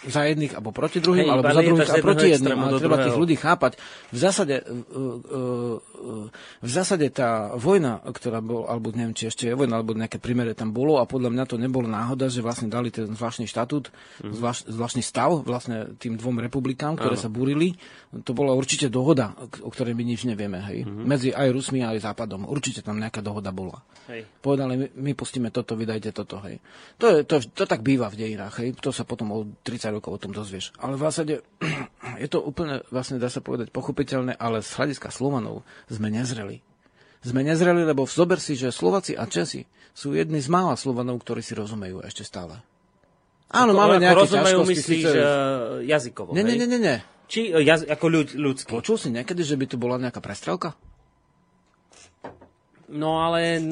za 0.06 0.22
jedných 0.28 0.52
alebo 0.56 0.70
proti 0.70 1.01
druhým, 1.01 1.26
Hej, 1.26 1.32
alebo 1.32 1.47
ale 1.48 1.56
za 1.56 1.62
druhých 1.64 1.90
a 1.90 1.97
proti 2.05 2.26
jedným. 2.32 2.59
Ale 2.59 2.78
treba 2.81 2.97
tých 3.01 3.18
ľudí 3.18 3.36
chápať. 3.36 3.72
V 4.12 4.18
zásade, 4.18 4.56
v 6.60 6.68
zásade 6.68 7.06
tá 7.10 7.52
vojna, 7.56 8.01
ktorá 8.05 8.44
bol, 8.44 8.68
alebo 8.68 8.93
neviem, 8.93 9.16
či 9.16 9.28
ešte 9.28 9.48
je 9.48 9.56
vojna, 9.56 9.81
alebo 9.81 9.97
nejaké 9.97 10.20
primere 10.20 10.52
tam 10.52 10.70
bolo 10.70 11.01
a 11.01 11.09
podľa 11.09 11.31
mňa 11.32 11.44
to 11.48 11.56
nebolo 11.56 11.89
náhoda, 11.89 12.28
že 12.28 12.44
vlastne 12.44 12.68
dali 12.68 12.93
ten 12.93 13.09
zvláštny 13.09 13.48
štatút, 13.48 13.89
Mhm. 14.24 14.32
zvláš, 14.36 14.59
zvláštny 14.68 15.02
stav 15.02 15.44
vlastne 15.44 15.97
tým 15.97 16.16
dvom 16.20 16.40
republikám, 16.40 16.97
ktoré 16.97 17.16
sa 17.16 17.32
búrili. 17.32 17.76
To 18.24 18.32
bola 18.36 18.55
určite 18.55 18.86
dohoda, 18.93 19.35
o 19.64 19.70
ktorej 19.70 19.97
my 19.97 20.05
nič 20.06 20.28
nevieme. 20.28 20.60
Hej. 20.60 20.86
Mhm. 20.86 21.02
Medzi 21.05 21.31
aj 21.32 21.48
Rusmi 21.51 21.81
a 21.82 21.93
aj 21.97 22.05
Západom. 22.05 22.47
Určite 22.47 22.85
tam 22.85 23.01
nejaká 23.01 23.24
dohoda 23.24 23.51
bola. 23.51 23.81
Hej. 24.05 24.28
Povedali, 24.44 24.76
my, 24.76 24.86
my 25.01 25.12
pustíme 25.16 25.48
toto, 25.48 25.72
vydajte 25.81 26.12
toto, 26.12 26.36
hej. 26.44 26.60
To, 27.01 27.09
je, 27.09 27.24
to, 27.24 27.40
to 27.40 27.64
tak 27.64 27.81
býva 27.81 28.12
v 28.12 28.20
dejinách, 28.20 28.60
hej. 28.60 28.76
To 28.85 28.93
sa 28.93 29.09
potom 29.09 29.32
o 29.32 29.39
30 29.64 29.93
rokov 29.94 30.10
o 30.10 30.20
tom 30.20 30.30
dozvieš. 30.30 30.74
Ale 30.76 30.98
v 30.98 31.02
zásade 31.02 31.34
je 32.22 32.28
to 32.28 32.42
úplne, 32.42 32.82
vlastne 32.90 33.16
dá 33.16 33.30
sa 33.30 33.38
povedať, 33.38 33.70
pochopiteľné, 33.70 34.34
ale 34.34 34.58
z 34.58 34.70
hľadiska 34.74 35.08
Slovanov 35.08 35.62
sme 35.86 36.10
nezreli. 36.10 36.60
Sme 37.22 37.40
nezreli, 37.40 37.82
lebo 37.82 38.04
zober 38.04 38.36
si, 38.36 38.52
že 38.52 38.68
Slováci 38.68 39.14
a 39.14 39.24
Česi 39.24 39.64
sú 39.94 40.12
jedni 40.12 40.42
z 40.42 40.50
mála 40.50 40.74
Slovanov, 40.74 41.22
ktorí 41.22 41.40
si 41.40 41.54
rozumejú 41.54 42.02
ešte 42.02 42.20
stále. 42.20 42.60
Áno, 43.48 43.70
Ako- 43.70 43.78
máme 43.78 43.96
nejaké 43.96 44.18
rozumejú, 44.18 44.60
ťažkosti. 44.60 44.72
myslíš, 44.74 45.04
síce- 45.06 45.16
uh, 45.16 45.28
jazykovo, 45.80 46.34
Nie, 46.34 46.42
nie, 46.42 46.58
nie, 46.58 46.66
nie, 46.66 46.80
nie. 46.82 46.96
Či 47.24 47.48
uh, 47.48 47.62
jaz- 47.62 47.86
ako 47.86 48.06
ľud, 48.10 48.28
ľudský? 48.34 48.68
Počul 48.68 48.98
si 48.98 49.08
niekedy, 49.08 49.40
že 49.40 49.54
by 49.54 49.64
tu 49.64 49.78
bola 49.78 49.96
nejaká 49.96 50.18
prestrelka? 50.18 50.74
No 52.93 53.24
ale 53.24 53.62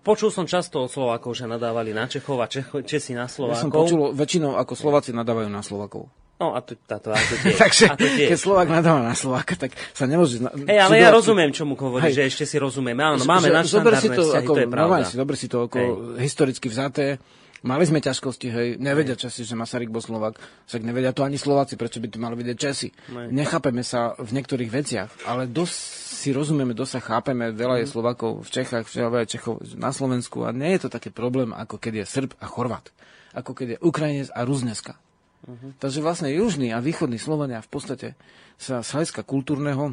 počul 0.00 0.28
som 0.28 0.44
často 0.44 0.84
od 0.84 0.90
Slovákov, 0.92 1.32
že 1.32 1.48
nadávali 1.48 1.96
na 1.96 2.04
Čechov 2.04 2.36
a 2.40 2.46
Čecho, 2.46 2.84
Česi 2.84 3.16
na 3.16 3.24
Ja 3.24 3.32
som 3.32 3.48
Slovákov. 3.48 3.72
počul 3.72 4.00
väčšinou, 4.12 4.60
ako 4.60 4.72
Slováci 4.76 5.16
nadávajú 5.16 5.48
na 5.48 5.64
Slovakov. 5.64 6.12
No 6.40 6.56
a 6.56 6.64
to, 6.64 6.72
táto, 6.72 7.12
a 7.12 7.20
to 7.20 7.36
tiež. 7.36 7.56
Takže 7.60 7.84
a 7.92 7.96
to 8.00 8.08
tiež. 8.08 8.28
keď 8.32 8.38
Slovák 8.40 8.68
nadáva 8.72 9.04
na 9.04 9.12
Slováka, 9.12 9.60
tak 9.60 9.76
sa 9.92 10.08
nemôže... 10.08 10.40
Na, 10.40 10.48
Hej, 10.52 10.80
ale 10.88 10.96
ja 10.96 11.12
rozumiem, 11.12 11.52
čomu 11.52 11.76
hovoríš, 11.76 12.16
Hej. 12.16 12.16
že 12.16 12.22
ešte 12.32 12.44
si 12.48 12.56
rozumieme. 12.56 13.04
Áno, 13.04 13.20
máme 13.28 13.52
Že- 13.60 13.68
zober 13.68 13.92
si 14.00 14.08
to 14.08 14.24
vzťahy, 14.24 14.44
ako, 14.48 14.52
to 14.56 14.60
je 14.64 14.68
pravda. 14.72 15.04
si, 15.04 15.14
zober 15.20 15.36
si 15.36 15.46
to 15.52 15.58
ako 15.68 15.78
Hej. 15.80 15.90
historicky 16.24 16.66
vzaté. 16.72 17.20
Mali 17.60 17.84
sme 17.84 18.00
ťažkosti, 18.00 18.48
hej, 18.48 18.68
nevedia 18.76 19.12
Česi, 19.12 19.44
že 19.44 19.52
Masaryk 19.52 19.88
bol 19.88 20.00
Slovak, 20.00 20.40
však 20.64 20.80
nevedia 20.80 21.12
to 21.12 21.20
ani 21.20 21.36
Slováci, 21.36 21.76
prečo 21.76 22.00
by 22.00 22.08
to 22.08 22.16
mali 22.16 22.32
vedieť 22.34 22.56
Česi. 22.56 22.88
Hej. 22.88 23.28
Nechápeme 23.28 23.84
sa 23.84 24.16
v 24.16 24.32
niektorých 24.32 24.72
veciach, 24.72 25.28
ale 25.28 25.44
dosť 25.44 25.76
si 26.16 26.28
rozumieme, 26.30 26.72
dosť 26.72 26.92
sa 26.96 27.02
chápeme, 27.02 27.52
veľa 27.52 27.80
je 27.80 27.86
Mhm. 27.86 27.92
Slovakov 27.92 28.32
v 28.44 28.50
Čechách, 28.50 28.88
veľa 28.88 29.24
je 29.24 29.30
Čechov 29.30 29.54
na 29.76 29.90
Slovensku 29.90 30.44
a 30.44 30.50
nie 30.50 30.72
je 30.72 30.84
to 30.84 30.90
taký 30.90 31.12
problém, 31.12 31.52
ako 31.52 31.76
keď 31.76 32.00
je 32.00 32.04
Srb 32.06 32.30
a 32.36 32.48
Chorvat, 32.48 32.88
ako 33.32 33.52
keď 33.52 33.66
je 33.76 33.78
Ukrajinec 33.82 34.28
a 34.32 34.40
Ruzneska. 34.40 34.96
Mhm. 35.44 35.76
Takže 35.76 36.00
vlastne 36.00 36.32
južní 36.32 36.72
a 36.72 36.80
východní 36.80 37.16
Slovania 37.16 37.60
v 37.60 37.68
podstate 37.68 38.08
sa 38.56 38.80
z 38.80 38.88
hľadiska 38.90 39.20
kultúrneho 39.20 39.92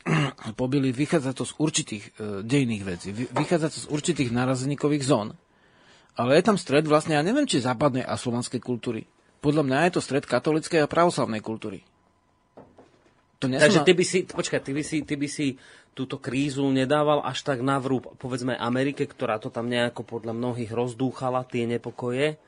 pobili, 0.55 0.91
vychádza 0.91 1.35
to 1.35 1.43
z 1.43 1.55
určitých 1.57 2.05
e, 2.15 2.43
dejných 2.43 2.83
vecí, 2.83 3.11
vy- 3.11 3.31
vychádza 3.31 3.69
to 3.71 3.79
z 3.81 3.87
určitých 3.91 4.31
nárazníkových 4.31 5.03
zón. 5.03 5.35
Ale 6.15 6.39
je 6.39 6.47
tam 6.47 6.55
stred 6.55 6.87
vlastne, 6.87 7.19
ja 7.19 7.23
neviem, 7.27 7.47
či 7.47 7.59
západnej 7.59 8.07
a 8.07 8.15
slovanskej 8.15 8.63
kultúry. 8.63 9.07
Podľa 9.43 9.67
mňa 9.67 9.79
je 9.91 9.93
to 9.99 10.01
stred 10.01 10.25
katolickej 10.25 10.87
a 10.87 10.91
pravoslavnej 10.91 11.43
kultúry. 11.43 11.83
To 13.43 13.51
nie 13.51 13.59
Takže 13.59 13.83
ty 13.83 13.93
by 13.93 14.05
si, 14.07 14.19
počkaj, 14.25 14.63
ty 14.63 14.73
by 14.73 14.83
si, 14.87 14.97
ty 15.03 15.15
by 15.19 15.29
si 15.29 15.59
túto 15.93 16.19
krízu 16.19 16.67
nedával 16.71 17.23
až 17.23 17.43
tak 17.47 17.63
na 17.63 17.79
vrúb, 17.79 18.15
povedzme 18.19 18.59
Amerike, 18.59 19.07
ktorá 19.07 19.39
to 19.39 19.51
tam 19.51 19.71
nejako 19.71 20.03
podľa 20.03 20.35
mnohých 20.35 20.71
rozdúchala, 20.75 21.47
tie 21.47 21.67
nepokoje 21.67 22.39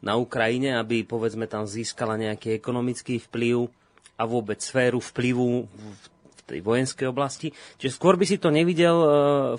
na 0.00 0.16
Ukrajine, 0.16 0.80
aby 0.80 1.04
povedzme 1.04 1.44
tam 1.44 1.68
získala 1.68 2.16
nejaký 2.16 2.56
ekonomický 2.56 3.20
vplyv 3.30 3.68
a 4.16 4.22
vôbec 4.24 4.58
sféru 4.64 4.98
vplyvu 4.98 5.68
v 5.68 6.40
tej 6.48 6.60
vojenskej 6.64 7.06
oblasti. 7.06 7.54
Čiže 7.78 7.94
skôr 7.94 8.18
by 8.18 8.26
si 8.26 8.40
to 8.40 8.50
nevidel 8.50 8.96
e, 8.96 9.08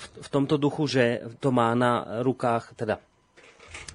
v 0.02 0.28
tomto 0.28 0.60
duchu, 0.60 0.90
že 0.92 1.04
to 1.40 1.56
má 1.56 1.72
na 1.78 2.22
rukách, 2.26 2.76
teda 2.76 3.00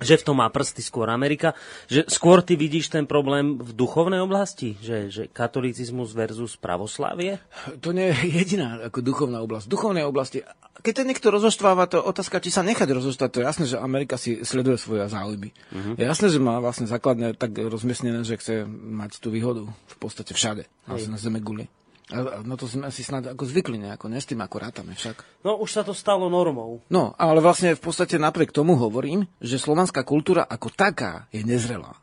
že 0.01 0.21
v 0.21 0.25
tom 0.27 0.37
má 0.41 0.49
prsty 0.53 0.85
skôr 0.85 1.09
Amerika, 1.09 1.57
že 1.89 2.05
skôr 2.09 2.45
ty 2.45 2.57
vidíš 2.59 2.93
ten 2.93 3.09
problém 3.09 3.57
v 3.57 3.71
duchovnej 3.73 4.21
oblasti, 4.21 4.77
že, 4.81 5.09
že 5.09 5.23
katolicizmus 5.33 6.13
versus 6.13 6.57
pravoslávie? 6.61 7.41
To 7.81 7.97
nie 7.97 8.13
je 8.13 8.17
jediná 8.45 8.81
ako 8.85 9.01
duchovná 9.01 9.41
oblasť. 9.41 9.69
V 9.69 9.73
duchovnej 9.73 10.05
oblasti, 10.05 10.45
keď 10.85 10.93
to 10.93 11.09
niekto 11.09 11.29
rozoštváva, 11.33 11.89
to 11.89 11.99
otázka, 12.05 12.45
či 12.45 12.53
sa 12.53 12.61
nechať 12.61 12.89
rozoštvať. 12.93 13.29
To 13.33 13.41
je 13.41 13.49
jasné, 13.49 13.65
že 13.65 13.77
Amerika 13.81 14.21
si 14.21 14.45
sleduje 14.45 14.77
svoje 14.77 15.09
záujmy. 15.09 15.51
Uh-huh. 15.51 15.95
Je 15.97 16.05
jasné, 16.05 16.29
že 16.29 16.39
má 16.43 16.61
vlastne 16.61 16.85
základne 16.85 17.33
tak 17.33 17.57
rozmiestnené, 17.57 18.23
že 18.23 18.37
chce 18.37 18.55
mať 18.69 19.19
tú 19.19 19.33
výhodu 19.33 19.65
v 19.65 19.97
podstate 19.97 20.37
všade, 20.37 20.69
vlastne 20.85 21.17
na 21.17 21.21
zeme 21.21 21.41
guli. 21.41 21.67
Na 22.15 22.55
to 22.55 22.71
sme 22.71 22.87
si 22.95 23.03
snad 23.03 23.35
ako 23.35 23.51
zvykli 23.51 23.83
nejako, 23.83 24.07
ne 24.07 24.23
s 24.23 24.31
tým 24.31 24.39
ako 24.39 24.63
rátame 24.63 24.95
však. 24.95 25.43
No 25.43 25.59
už 25.59 25.75
sa 25.75 25.83
to 25.83 25.91
stalo 25.91 26.31
normou. 26.31 26.79
No, 26.87 27.19
ale 27.19 27.43
vlastne 27.43 27.75
v 27.75 27.83
podstate 27.83 28.15
napriek 28.15 28.55
tomu 28.55 28.79
hovorím, 28.79 29.27
že 29.43 29.59
slovanská 29.59 30.07
kultúra 30.07 30.47
ako 30.47 30.71
taká 30.71 31.27
je 31.35 31.43
nezrelá. 31.43 31.99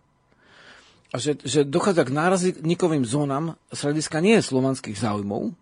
A 1.13 1.21
že, 1.21 1.39
že 1.47 1.63
dochádza 1.63 2.03
k 2.03 2.15
nárazníkovým 2.19 3.07
zónam 3.07 3.55
z 3.71 3.79
hľadiska 3.87 4.19
nie 4.19 4.43
slovanských 4.43 4.99
záujmov, 4.99 5.55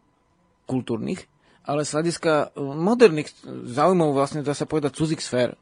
kultúrnych, 0.65 1.29
ale 1.61 1.85
z 1.85 1.93
hľadiska 2.01 2.55
e, 2.55 2.63
moderných 2.63 3.29
záujmov 3.45 4.15
vlastne 4.15 4.41
dá 4.41 4.57
sa 4.57 4.65
povedať 4.65 4.97
cudzích 4.97 5.21
sfér. 5.21 5.53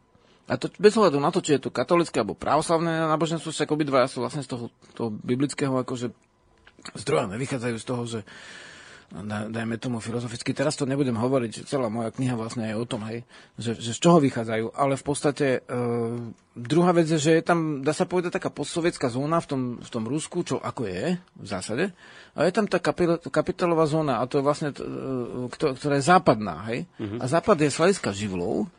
A 0.48 0.56
to 0.56 0.72
bez 0.80 0.96
ohľadu 0.96 1.20
na 1.20 1.36
to, 1.36 1.44
či 1.44 1.60
je 1.60 1.68
to 1.68 1.74
katolické 1.74 2.24
alebo 2.24 2.38
pravoslavné 2.38 3.12
náboženstvo, 3.12 3.52
však 3.52 3.70
obidva 3.76 4.08
sú 4.08 4.24
vlastne 4.24 4.46
z 4.46 4.50
toho, 4.50 4.72
toho 4.96 5.10
biblického 5.12 5.76
akože 5.84 6.16
zdroja, 6.96 7.28
nevychádzajú 7.28 7.76
z 7.76 7.86
toho, 7.86 8.04
že 8.08 8.20
dajme 9.50 9.82
tomu 9.82 9.98
filozoficky, 9.98 10.54
teraz 10.54 10.78
to 10.78 10.86
nebudem 10.86 11.18
hovoriť, 11.18 11.66
celá 11.66 11.90
moja 11.90 12.14
kniha 12.14 12.38
vlastne 12.38 12.70
je 12.70 12.78
o 12.78 12.86
tom, 12.86 13.02
hej, 13.10 13.26
že, 13.58 13.74
že 13.74 13.98
z 13.98 14.00
čoho 14.06 14.22
vychádzajú, 14.22 14.78
ale 14.78 14.94
v 14.94 15.04
podstate 15.04 15.48
e, 15.66 15.80
druhá 16.54 16.94
vec 16.94 17.10
je, 17.10 17.18
že 17.18 17.32
je 17.42 17.44
tam, 17.44 17.82
dá 17.82 17.90
sa 17.90 18.06
povedať, 18.06 18.38
taká 18.38 18.54
postsovietská 18.54 19.10
zóna 19.10 19.42
v 19.42 19.48
tom, 19.50 19.62
v 19.82 19.90
tom 19.90 20.06
Rusku, 20.06 20.46
čo 20.46 20.62
ako 20.62 20.86
je 20.86 21.18
v 21.18 21.48
zásade, 21.50 21.90
a 22.38 22.40
je 22.46 22.54
tam 22.54 22.70
tá 22.70 22.78
kapil- 22.78 23.18
kapitálová 23.18 23.90
zóna, 23.90 24.22
a 24.22 24.30
to 24.30 24.38
je 24.38 24.46
vlastne, 24.46 24.70
t- 24.78 24.86
e, 24.86 25.50
kto- 25.58 25.74
ktorá 25.74 25.98
je 25.98 26.06
západná, 26.06 26.56
hej, 26.70 26.86
a 27.18 27.26
západ 27.26 27.58
je 27.66 27.74
hľadiska 27.74 28.14
živlov, 28.14 28.70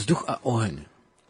vzduch 0.00 0.24
a 0.24 0.40
oheň. 0.48 0.80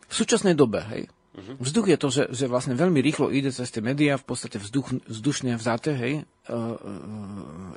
V 0.07 0.15
súčasnej 0.15 0.55
dobe, 0.55 0.87
hej, 0.95 1.11
Vzduch 1.39 1.87
je 1.87 1.99
to, 1.99 2.09
že, 2.11 2.25
že 2.35 2.51
vlastne 2.51 2.75
veľmi 2.75 2.99
rýchlo 2.99 3.31
ide 3.31 3.55
cez 3.55 3.71
tie 3.71 3.79
médiá, 3.79 4.19
v 4.19 4.27
podstate 4.27 4.59
vzduch, 4.59 5.07
vzdušne 5.07 5.55
vzaté, 5.55 5.95
hej, 5.95 6.15
e, 6.27 6.59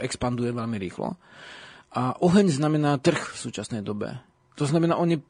expanduje 0.01 0.49
veľmi 0.49 0.81
rýchlo. 0.81 1.13
A 1.93 2.17
oheň 2.17 2.49
znamená 2.49 2.97
trh 2.97 3.21
v 3.21 3.37
súčasnej 3.37 3.85
dobe. 3.85 4.17
To 4.57 4.65
znamená, 4.65 4.97
oni, 4.97 5.21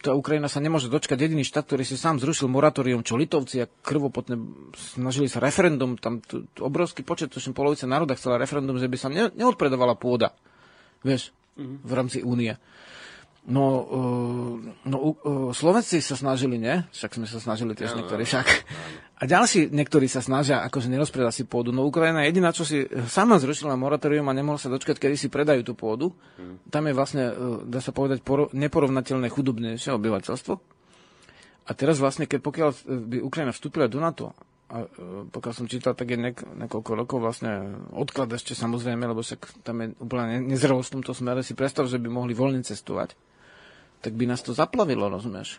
tá 0.00 0.16
Ukrajina 0.16 0.48
sa 0.48 0.64
nemôže 0.64 0.88
dočkať 0.88 1.20
jediný 1.20 1.44
štát, 1.44 1.68
ktorý 1.68 1.84
si 1.84 2.00
sám 2.00 2.16
zrušil 2.16 2.48
moratórium, 2.48 3.04
čo 3.04 3.20
Litovci 3.20 3.60
a 3.60 3.68
krvopotne 3.68 4.40
snažili 4.72 5.28
sa 5.28 5.44
referendum, 5.44 6.00
tam 6.00 6.24
t- 6.24 6.48
t- 6.48 6.64
obrovský 6.64 7.04
počet, 7.04 7.28
tuším 7.28 7.52
polovica 7.52 7.84
národa 7.84 8.16
chcela 8.16 8.40
referendum, 8.40 8.80
že 8.80 8.88
by 8.88 8.96
sa 8.96 9.12
ne, 9.12 9.28
neodpredovala 9.36 10.00
pôda, 10.00 10.32
vieš, 11.04 11.36
v 11.60 11.92
rámci 11.92 12.24
únie. 12.24 12.56
Uh, 12.56 12.95
no 13.46 13.64
uh, 14.82 15.54
Slovenci 15.54 16.02
sa 16.02 16.18
snažili, 16.18 16.58
nie? 16.58 16.82
Však 16.90 17.14
sme 17.14 17.26
sa 17.30 17.38
snažili 17.38 17.78
tiež 17.78 17.94
niektorí 17.94 18.26
však. 18.26 18.46
A 19.16 19.24
ďalší 19.24 19.70
niektorí 19.70 20.10
sa 20.10 20.20
snažia, 20.20 20.66
akože 20.66 20.90
nerozpredať 20.90 21.40
si 21.40 21.44
pôdu. 21.46 21.70
No 21.70 21.86
Ukrajina 21.86 22.26
jediná, 22.26 22.50
čo 22.50 22.66
si 22.66 22.84
sama 23.06 23.38
zrušila 23.38 23.78
moratórium 23.78 24.26
a 24.28 24.36
nemohla 24.36 24.58
sa 24.58 24.68
dočkať, 24.68 24.98
kedy 24.98 25.16
si 25.16 25.32
predajú 25.32 25.62
tú 25.62 25.72
pôdu. 25.78 26.12
Tam 26.68 26.84
je 26.84 26.92
vlastne, 26.92 27.32
dá 27.64 27.80
sa 27.80 27.94
povedať, 27.94 28.20
poro- 28.20 28.50
neporovnateľné 28.52 29.30
chudobnejšie 29.30 29.94
obyvateľstvo. 29.94 30.54
A 31.66 31.70
teraz 31.72 31.96
vlastne, 32.02 32.28
keď 32.28 32.40
pokiaľ 32.44 32.68
by 32.84 33.16
Ukrajina 33.22 33.54
vstúpila 33.54 33.88
do 33.88 34.02
NATO, 34.02 34.34
a 34.66 34.82
pokiaľ 35.30 35.52
som 35.54 35.70
čítal, 35.70 35.94
tak 35.94 36.10
je 36.10 36.18
nek- 36.18 36.42
niekoľko 36.42 36.90
rokov 36.98 37.18
vlastne 37.22 37.78
odklad 37.94 38.26
ešte 38.34 38.58
samozrejme, 38.58 39.06
lebo 39.06 39.22
však 39.22 39.62
tam 39.62 39.78
je 39.78 39.94
úplne 40.02 40.26
ne- 40.26 40.58
nezrelosť 40.58 40.90
v 40.90 40.94
tomto 40.98 41.14
smere. 41.14 41.46
Si 41.46 41.54
predstav, 41.54 41.86
že 41.86 42.02
by 42.02 42.10
mohli 42.10 42.34
voľne 42.34 42.66
cestovať 42.66 43.14
tak 44.00 44.12
by 44.14 44.24
nás 44.28 44.44
to 44.44 44.56
zaplavilo, 44.56 45.08
rozumieš? 45.08 45.58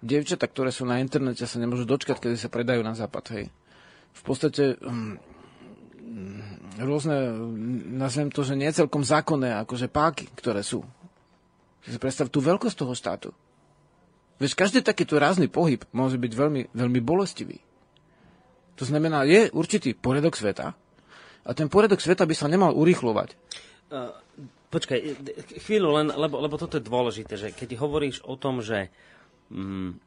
Dievčatá, 0.00 0.48
ktoré 0.48 0.72
sú 0.72 0.88
na 0.88 0.98
internete, 0.98 1.44
sa 1.44 1.60
nemôžu 1.60 1.84
dočkať, 1.84 2.16
kedy 2.16 2.36
sa 2.40 2.48
predajú 2.48 2.80
na 2.80 2.96
západ, 2.96 3.24
hej. 3.36 3.46
V 4.10 4.22
podstate 4.24 4.80
um, 4.80 5.20
rôzne, 6.80 7.36
nazvem 7.94 8.32
to, 8.32 8.42
že 8.42 8.58
nie 8.58 8.72
celkom 8.72 9.04
zákonné, 9.04 9.60
akože 9.64 9.92
páky, 9.92 10.26
ktoré 10.34 10.64
sú. 10.64 10.82
Si 11.84 11.96
predstav 11.96 12.28
tú 12.28 12.44
veľkosť 12.44 12.76
toho 12.76 12.92
štátu. 12.96 13.30
Vieš, 14.40 14.56
každý 14.56 14.80
takýto 14.80 15.20
rázny 15.20 15.52
pohyb 15.52 15.84
môže 15.92 16.16
byť 16.16 16.32
veľmi, 16.32 16.62
veľmi 16.72 17.00
bolestivý. 17.04 17.60
To 18.80 18.88
znamená, 18.88 19.28
je 19.28 19.52
určitý 19.52 19.92
poriadok 19.92 20.32
sveta 20.32 20.72
a 21.44 21.50
ten 21.52 21.68
poriadok 21.68 22.00
sveta 22.00 22.24
by 22.24 22.32
sa 22.32 22.48
nemal 22.48 22.72
urýchlovať. 22.72 23.36
Uh, 23.92 24.16
počkaj, 24.70 24.98
chvíľu 25.66 25.88
len, 25.98 26.06
lebo, 26.14 26.38
lebo 26.38 26.54
toto 26.54 26.78
je 26.78 26.86
dôležité, 26.86 27.34
že 27.34 27.48
keď 27.50 27.76
hovoríš 27.82 28.22
o 28.22 28.38
tom, 28.38 28.62
že 28.62 28.88
mm, 29.50 29.98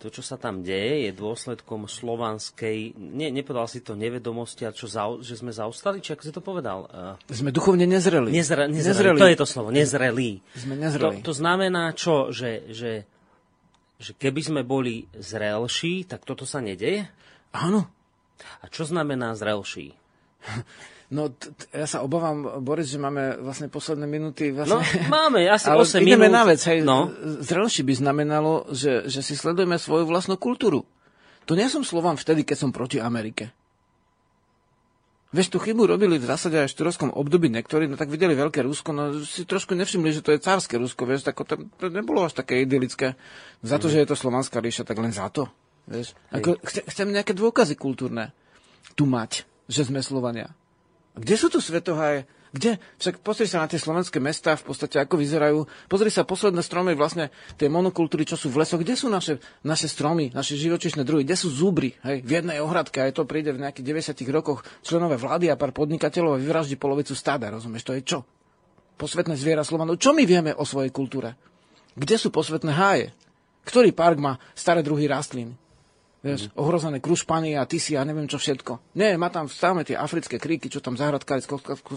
to, 0.00 0.08
čo 0.08 0.24
sa 0.24 0.40
tam 0.40 0.64
deje, 0.64 1.08
je 1.08 1.12
dôsledkom 1.12 1.84
slovanskej, 1.84 2.96
nie, 2.96 3.28
nepovedal 3.28 3.68
si 3.68 3.84
to 3.84 3.92
nevedomosti, 3.92 4.64
a 4.64 4.72
čo 4.72 4.88
za, 4.88 5.04
že 5.20 5.36
sme 5.36 5.52
zaostali, 5.52 6.00
či 6.00 6.16
ako 6.16 6.22
si 6.24 6.32
to 6.32 6.40
povedal? 6.40 6.88
Uh, 6.88 7.20
sme 7.28 7.52
duchovne 7.52 7.84
nezreli. 7.84 8.32
Nezre, 8.32 8.64
nezreli. 8.64 9.16
nezreli. 9.16 9.20
To 9.20 9.28
je 9.28 9.38
to 9.40 9.48
slovo, 9.48 9.68
nezrelí. 9.68 10.40
Sme 10.56 10.80
nezreli. 10.80 11.20
To, 11.20 11.28
to 11.28 11.32
znamená 11.36 11.92
čo, 11.92 12.32
že, 12.32 12.64
že, 12.72 13.04
že 14.00 14.12
keby 14.16 14.40
sme 14.40 14.60
boli 14.64 15.04
zrelší, 15.12 16.08
tak 16.08 16.24
toto 16.24 16.48
sa 16.48 16.64
nedeje? 16.64 17.04
Áno. 17.52 17.84
A 18.64 18.72
čo 18.72 18.88
znamená 18.88 19.36
zrelší? 19.36 19.92
No, 21.10 21.26
t- 21.26 21.50
t- 21.50 21.66
ja 21.74 21.90
sa 21.90 22.06
obávam, 22.06 22.62
Boris, 22.62 22.86
že 22.86 22.94
máme 22.94 23.42
vlastne 23.42 23.66
posledné 23.66 24.06
minúty. 24.06 24.54
Vlastne... 24.54 24.78
No, 24.78 25.10
máme 25.10 25.42
asi 25.42 25.66
Ale 25.66 25.82
8 25.82 26.06
ideme 26.06 26.30
minút. 26.30 26.38
na 26.38 26.42
vec. 26.46 26.62
Hej. 26.62 26.86
No. 26.86 27.10
Zrelší 27.42 27.82
by 27.82 27.98
znamenalo, 27.98 28.70
že, 28.70 29.10
že 29.10 29.18
si 29.18 29.34
sledujeme 29.34 29.74
svoju 29.74 30.06
vlastnú 30.06 30.38
kultúru. 30.38 30.86
To 31.50 31.58
nie 31.58 31.66
som 31.66 31.82
Slovan 31.82 32.14
vtedy, 32.14 32.46
keď 32.46 32.62
som 32.62 32.70
proti 32.70 33.02
Amerike. 33.02 33.50
Vieš, 35.34 35.50
tú 35.50 35.58
chybu 35.58 35.90
robili 35.90 36.18
v 36.18 36.26
zásade 36.26 36.58
aj 36.58 36.70
v 36.70 36.74
štúrovskom 36.78 37.10
období 37.14 37.50
niektorí, 37.50 37.86
no 37.86 37.94
tak 37.94 38.10
videli 38.10 38.34
veľké 38.34 38.66
Rusko, 38.66 38.90
no 38.90 39.22
si 39.22 39.46
trošku 39.46 39.78
nevšimli, 39.78 40.10
že 40.10 40.26
to 40.26 40.34
je 40.34 40.42
cárske 40.42 40.74
Rusko, 40.74 41.06
vieš, 41.06 41.22
tak 41.22 41.38
to, 41.46 41.70
to 41.78 41.86
nebolo 41.86 42.26
až 42.26 42.34
také 42.34 42.66
idylické. 42.66 43.14
Za 43.62 43.78
to, 43.78 43.86
mm. 43.86 43.92
že 43.94 43.98
je 44.02 44.08
to 44.10 44.18
slovanská 44.18 44.58
ríša, 44.58 44.82
tak 44.82 44.98
len 44.98 45.14
za 45.14 45.30
to. 45.30 45.46
Vieš. 45.86 46.18
Ako, 46.34 46.58
chcem, 46.66 46.82
chcem 46.82 47.06
nejaké 47.14 47.34
dôkazy 47.34 47.78
kultúrne 47.78 48.34
tu 48.98 49.06
mať, 49.06 49.46
že 49.70 49.86
sme 49.86 50.02
Slovania. 50.02 50.50
Kde 51.14 51.34
sú 51.38 51.46
tu 51.46 51.62
svetohaje? 51.62 52.26
Kde? 52.50 52.82
Však 52.98 53.22
pozri 53.22 53.46
sa 53.46 53.62
na 53.62 53.70
tie 53.70 53.78
slovenské 53.78 54.18
mestá, 54.18 54.58
v 54.58 54.74
podstate 54.74 54.98
ako 54.98 55.22
vyzerajú. 55.22 55.70
Pozri 55.86 56.10
sa 56.10 56.26
posledné 56.26 56.66
stromy, 56.66 56.98
vlastne 56.98 57.30
tie 57.54 57.70
monokultúry, 57.70 58.26
čo 58.26 58.34
sú 58.34 58.50
v 58.50 58.66
lesoch. 58.66 58.82
Kde 58.82 58.98
sú 58.98 59.06
naše, 59.06 59.38
naše 59.62 59.86
stromy, 59.86 60.34
naše 60.34 60.58
živočišné 60.58 61.06
druhy? 61.06 61.22
Kde 61.22 61.38
sú 61.38 61.46
zúbry? 61.46 61.94
Hej, 62.02 62.26
v 62.26 62.30
jednej 62.42 62.58
ohradke, 62.58 62.98
aj 63.06 63.14
to 63.14 63.22
príde 63.22 63.54
v 63.54 63.62
nejakých 63.62 64.18
90 64.18 64.34
rokoch 64.34 64.66
členové 64.82 65.14
vlády 65.14 65.46
a 65.46 65.54
pár 65.54 65.70
podnikateľov 65.70 66.34
a 66.34 66.42
vyvraždí 66.42 66.74
polovicu 66.74 67.14
stáda, 67.14 67.54
rozumieš? 67.54 67.86
To 67.86 67.94
je 67.94 68.02
čo? 68.02 68.18
Posvetné 68.98 69.38
zviera 69.38 69.62
Slovanov. 69.62 70.02
Čo 70.02 70.10
my 70.10 70.26
vieme 70.26 70.50
o 70.50 70.66
svojej 70.66 70.90
kultúre? 70.90 71.38
Kde 71.94 72.18
sú 72.18 72.34
posvetné 72.34 72.74
háje? 72.74 73.14
Ktorý 73.62 73.94
park 73.94 74.18
má 74.18 74.42
staré 74.58 74.82
druhy 74.82 75.06
rastlín? 75.06 75.54
Vieš, 76.20 76.52
mm. 76.52 76.60
ohrozené 76.60 76.98
krušpany 77.00 77.56
a 77.56 77.64
tisy 77.64 77.96
a 77.96 78.04
neviem 78.04 78.28
čo 78.28 78.36
všetko. 78.36 78.92
Nie, 78.92 79.16
má 79.16 79.32
tam 79.32 79.48
stále 79.48 79.88
tie 79.88 79.96
africké 79.96 80.36
kríky, 80.36 80.68
čo 80.68 80.84
tam 80.84 80.92
zahradkári 80.92 81.40
s 81.40 81.48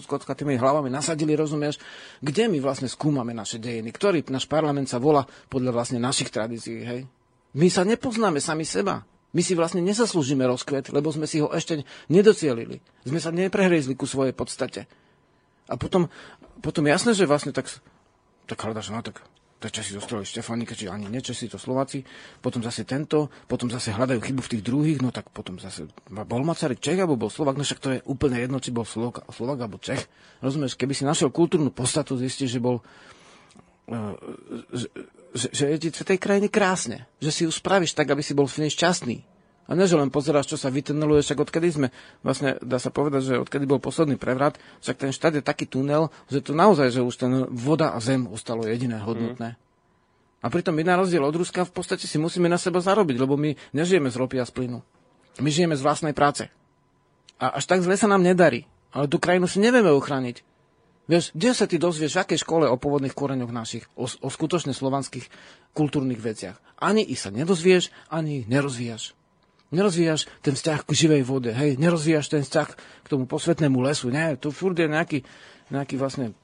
kockatými 0.07 0.55
hlavami 0.55 0.87
nasadili, 0.87 1.35
rozumieš? 1.35 1.75
Kde 2.23 2.47
my 2.47 2.63
vlastne 2.63 2.87
skúmame 2.87 3.35
naše 3.35 3.59
dejiny? 3.59 3.91
Ktorý 3.91 4.23
náš 4.31 4.47
parlament 4.47 4.87
sa 4.87 5.03
volá 5.03 5.27
podľa 5.51 5.75
vlastne 5.75 5.99
našich 5.99 6.31
tradícií, 6.31 6.87
hej? 6.87 7.03
My 7.51 7.67
sa 7.67 7.83
nepoznáme 7.83 8.39
sami 8.39 8.63
seba. 8.63 9.03
My 9.35 9.43
si 9.43 9.59
vlastne 9.59 9.83
nezaslúžime 9.83 10.47
rozkvet, 10.47 10.93
lebo 10.95 11.11
sme 11.11 11.27
si 11.27 11.43
ho 11.43 11.51
ešte 11.51 11.83
nedocielili. 12.07 12.79
Sme 13.03 13.19
sa 13.19 13.33
neprehriezli 13.33 13.97
ku 13.97 14.07
svojej 14.07 14.31
podstate. 14.31 14.87
A 15.67 15.75
potom, 15.75 16.07
potom 16.63 16.87
jasné, 16.87 17.11
že 17.11 17.27
vlastne 17.27 17.51
tak, 17.51 17.67
tak 18.47 18.61
hľadaš, 18.61 18.87
no 18.93 19.03
tak 19.03 19.19
to 19.63 19.71
Česi 19.71 19.95
zostrali 19.95 20.27
Štefanika, 20.27 20.75
či 20.75 20.91
ani 20.91 21.07
nie 21.07 21.23
Česi, 21.23 21.47
to 21.47 21.55
Slováci, 21.55 22.03
potom 22.43 22.59
zase 22.59 22.83
tento, 22.83 23.31
potom 23.47 23.71
zase 23.71 23.95
hľadajú 23.95 24.19
chybu 24.19 24.41
v 24.43 24.51
tých 24.51 24.63
druhých, 24.67 24.99
no 24.99 25.15
tak 25.15 25.31
potom 25.31 25.55
zase 25.55 25.87
bol 26.11 26.43
Masaryk 26.43 26.83
Čech, 26.83 26.99
alebo 26.99 27.15
bol 27.15 27.31
Slovak, 27.31 27.55
no 27.55 27.63
však 27.63 27.79
to 27.79 27.89
je 27.95 27.99
úplne 28.03 28.43
jedno, 28.43 28.59
či 28.59 28.75
bol 28.75 28.83
Slovak, 28.83 29.23
Slovak 29.31 29.63
alebo 29.63 29.79
Čech. 29.79 30.03
Rozumieš, 30.43 30.75
keby 30.75 30.91
si 30.91 31.07
našiel 31.07 31.31
kultúrnu 31.31 31.71
podstatu, 31.71 32.19
zistíš, 32.19 32.59
že 32.59 32.59
bol 32.59 32.83
že, 34.71 34.87
že, 35.35 35.47
že 35.51 35.63
je 35.75 35.77
ti 35.79 35.89
v 35.91 36.07
tej 36.15 36.19
krajine 36.19 36.47
krásne, 36.47 37.03
že 37.19 37.31
si 37.35 37.41
ju 37.43 37.51
spravíš 37.51 37.91
tak, 37.91 38.07
aby 38.11 38.23
si 38.23 38.31
bol 38.31 38.47
v 38.47 38.63
nej 38.63 38.71
šťastný. 38.71 39.32
A 39.63 39.79
ne, 39.79 39.87
že 39.87 39.95
len 39.95 40.11
pozeráš, 40.11 40.51
čo 40.51 40.57
sa 40.59 40.67
vytuneluje, 40.67 41.23
však 41.23 41.39
odkedy 41.39 41.67
sme, 41.71 41.87
vlastne 42.19 42.59
dá 42.59 42.83
sa 42.83 42.91
povedať, 42.91 43.21
že 43.23 43.33
odkedy 43.39 43.63
bol 43.63 43.79
posledný 43.79 44.19
prevrat, 44.19 44.59
však 44.83 44.99
ten 44.99 45.11
štát 45.15 45.39
je 45.39 45.43
taký 45.43 45.63
tunel, 45.71 46.11
že 46.27 46.43
to 46.43 46.51
naozaj, 46.51 46.91
že 46.91 46.99
už 46.99 47.15
ten 47.15 47.47
voda 47.47 47.95
a 47.95 48.03
zem 48.03 48.27
ostalo 48.27 48.67
jediné 48.67 48.99
hodnotné. 48.99 49.55
Mm. 49.55 49.59
A 50.43 50.51
pritom 50.51 50.75
my 50.75 50.83
na 50.83 50.99
rozdiel 50.99 51.23
od 51.23 51.39
Ruska 51.39 51.63
v 51.63 51.71
podstate 51.71 52.03
si 52.03 52.19
musíme 52.19 52.51
na 52.51 52.59
seba 52.59 52.83
zarobiť, 52.83 53.15
lebo 53.15 53.39
my 53.39 53.55
nežijeme 53.71 54.11
z 54.11 54.19
ropy 54.19 54.43
a 54.43 54.45
z 54.45 54.51
plynu. 54.51 54.83
My 55.39 55.47
žijeme 55.47 55.79
z 55.79 55.85
vlastnej 55.87 56.11
práce. 56.11 56.51
A 57.39 57.55
až 57.55 57.63
tak 57.63 57.79
zle 57.79 57.95
sa 57.95 58.11
nám 58.11 58.19
nedarí. 58.19 58.67
Ale 58.91 59.07
tú 59.07 59.23
krajinu 59.23 59.47
si 59.47 59.63
nevieme 59.63 59.95
uchrániť. 59.95 60.43
Vieš, 61.07 61.31
kde 61.31 61.51
sa 61.55 61.63
ty 61.63 61.79
dozvieš, 61.79 62.19
v 62.19 62.21
akej 62.27 62.39
škole 62.43 62.67
o 62.67 62.75
pôvodných 62.75 63.15
koreňoch 63.15 63.55
našich, 63.55 63.87
o, 63.95 64.03
o 64.03 64.27
skutočne 64.27 64.75
slovanských 64.75 65.31
kultúrnych 65.71 66.19
veciach. 66.19 66.59
Ani 66.75 67.07
ich 67.07 67.23
sa 67.23 67.31
nedozvieš, 67.31 67.91
ani 68.11 68.43
ich 68.43 68.47
nerozvíjaš 68.51 69.15
nerozvíjaš 69.73 70.29
ten 70.45 70.53
vzťah 70.53 70.79
k 70.85 70.91
živej 70.93 71.23
vode, 71.25 71.51
hej, 71.51 71.75
nerozvíjaš 71.81 72.29
ten 72.29 72.45
vzťah 72.45 72.69
k 72.77 73.07
tomu 73.09 73.25
posvetnému 73.25 73.81
lesu, 73.81 74.13
nie, 74.13 74.37
tu 74.37 74.53
furt 74.53 74.77
je 74.77 74.85
nejaký, 74.85 75.25
nejaký 75.73 75.97
vlastne 75.97 76.37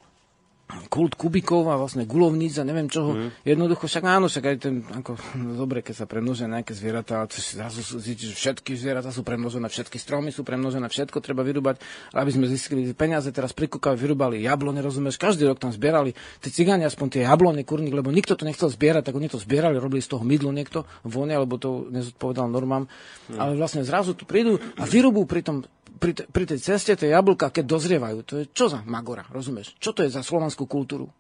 kult 0.90 1.18
kubikov 1.18 1.66
a 1.66 1.82
vlastne 1.82 2.06
gulovníc 2.06 2.62
a 2.62 2.64
neviem 2.64 2.86
čoho. 2.86 3.18
Mm. 3.18 3.30
Jednoducho, 3.42 3.90
však 3.90 4.06
áno, 4.06 4.30
však 4.30 4.46
aj 4.46 4.56
ten, 4.62 4.86
ako, 4.86 5.18
no, 5.42 5.58
dobre, 5.66 5.82
keď 5.82 5.96
sa 6.02 6.06
premnožia 6.06 6.46
nejaké 6.46 6.78
zvieratá, 6.78 7.26
zrazu 7.26 7.82
zistíš, 7.82 8.34
že 8.34 8.38
všetky 8.38 8.78
zvieratá 8.78 9.10
sú 9.10 9.26
premnožené, 9.26 9.66
všetky 9.66 9.98
stromy 9.98 10.30
sú 10.30 10.46
premnožené, 10.46 10.86
všetko 10.86 11.26
treba 11.26 11.42
vyrúbať, 11.42 11.82
aby 12.14 12.30
sme 12.30 12.46
zistili 12.46 12.86
peniaze, 12.94 13.34
teraz 13.34 13.50
pri 13.50 13.66
Kukavi 13.66 13.98
vyrúbali 13.98 14.46
jablone, 14.46 14.86
rozumieš, 14.86 15.18
každý 15.18 15.50
rok 15.50 15.58
tam 15.58 15.74
zbierali, 15.74 16.14
tí 16.38 16.54
cigáni 16.54 16.86
aspoň 16.86 17.08
tie 17.18 17.22
jablone, 17.26 17.66
kurník, 17.66 17.98
lebo 17.98 18.14
nikto 18.14 18.38
to 18.38 18.46
nechcel 18.46 18.70
zbierať, 18.70 19.10
tak 19.10 19.18
oni 19.18 19.26
to 19.26 19.42
zbierali, 19.42 19.82
robili 19.82 20.06
z 20.06 20.14
toho 20.14 20.22
mydlo 20.22 20.54
niekto, 20.54 20.86
vonia, 21.02 21.42
lebo 21.42 21.58
to 21.58 21.90
nezodpovedal 21.90 22.46
normám, 22.46 22.86
mm. 23.34 23.42
ale 23.42 23.58
vlastne 23.58 23.82
zrazu 23.82 24.14
tu 24.14 24.30
prídu 24.30 24.62
a 24.78 24.86
vyrúbú 24.86 25.26
pri 25.26 25.42
tom 25.42 25.66
pri, 26.00 26.12
te, 26.16 26.24
pri 26.26 26.48
tej 26.48 26.60
ceste 26.64 26.96
tie 26.96 27.12
jablka, 27.12 27.52
keď 27.52 27.66
dozrievajú, 27.68 28.18
to 28.24 28.34
je 28.42 28.46
čo 28.56 28.72
za 28.72 28.80
magora, 28.88 29.28
rozumieš? 29.30 29.76
Čo 29.78 29.92
to 29.92 30.08
je 30.08 30.10
za 30.10 30.24
slovanskú 30.24 30.64
kultúru? 30.64 31.12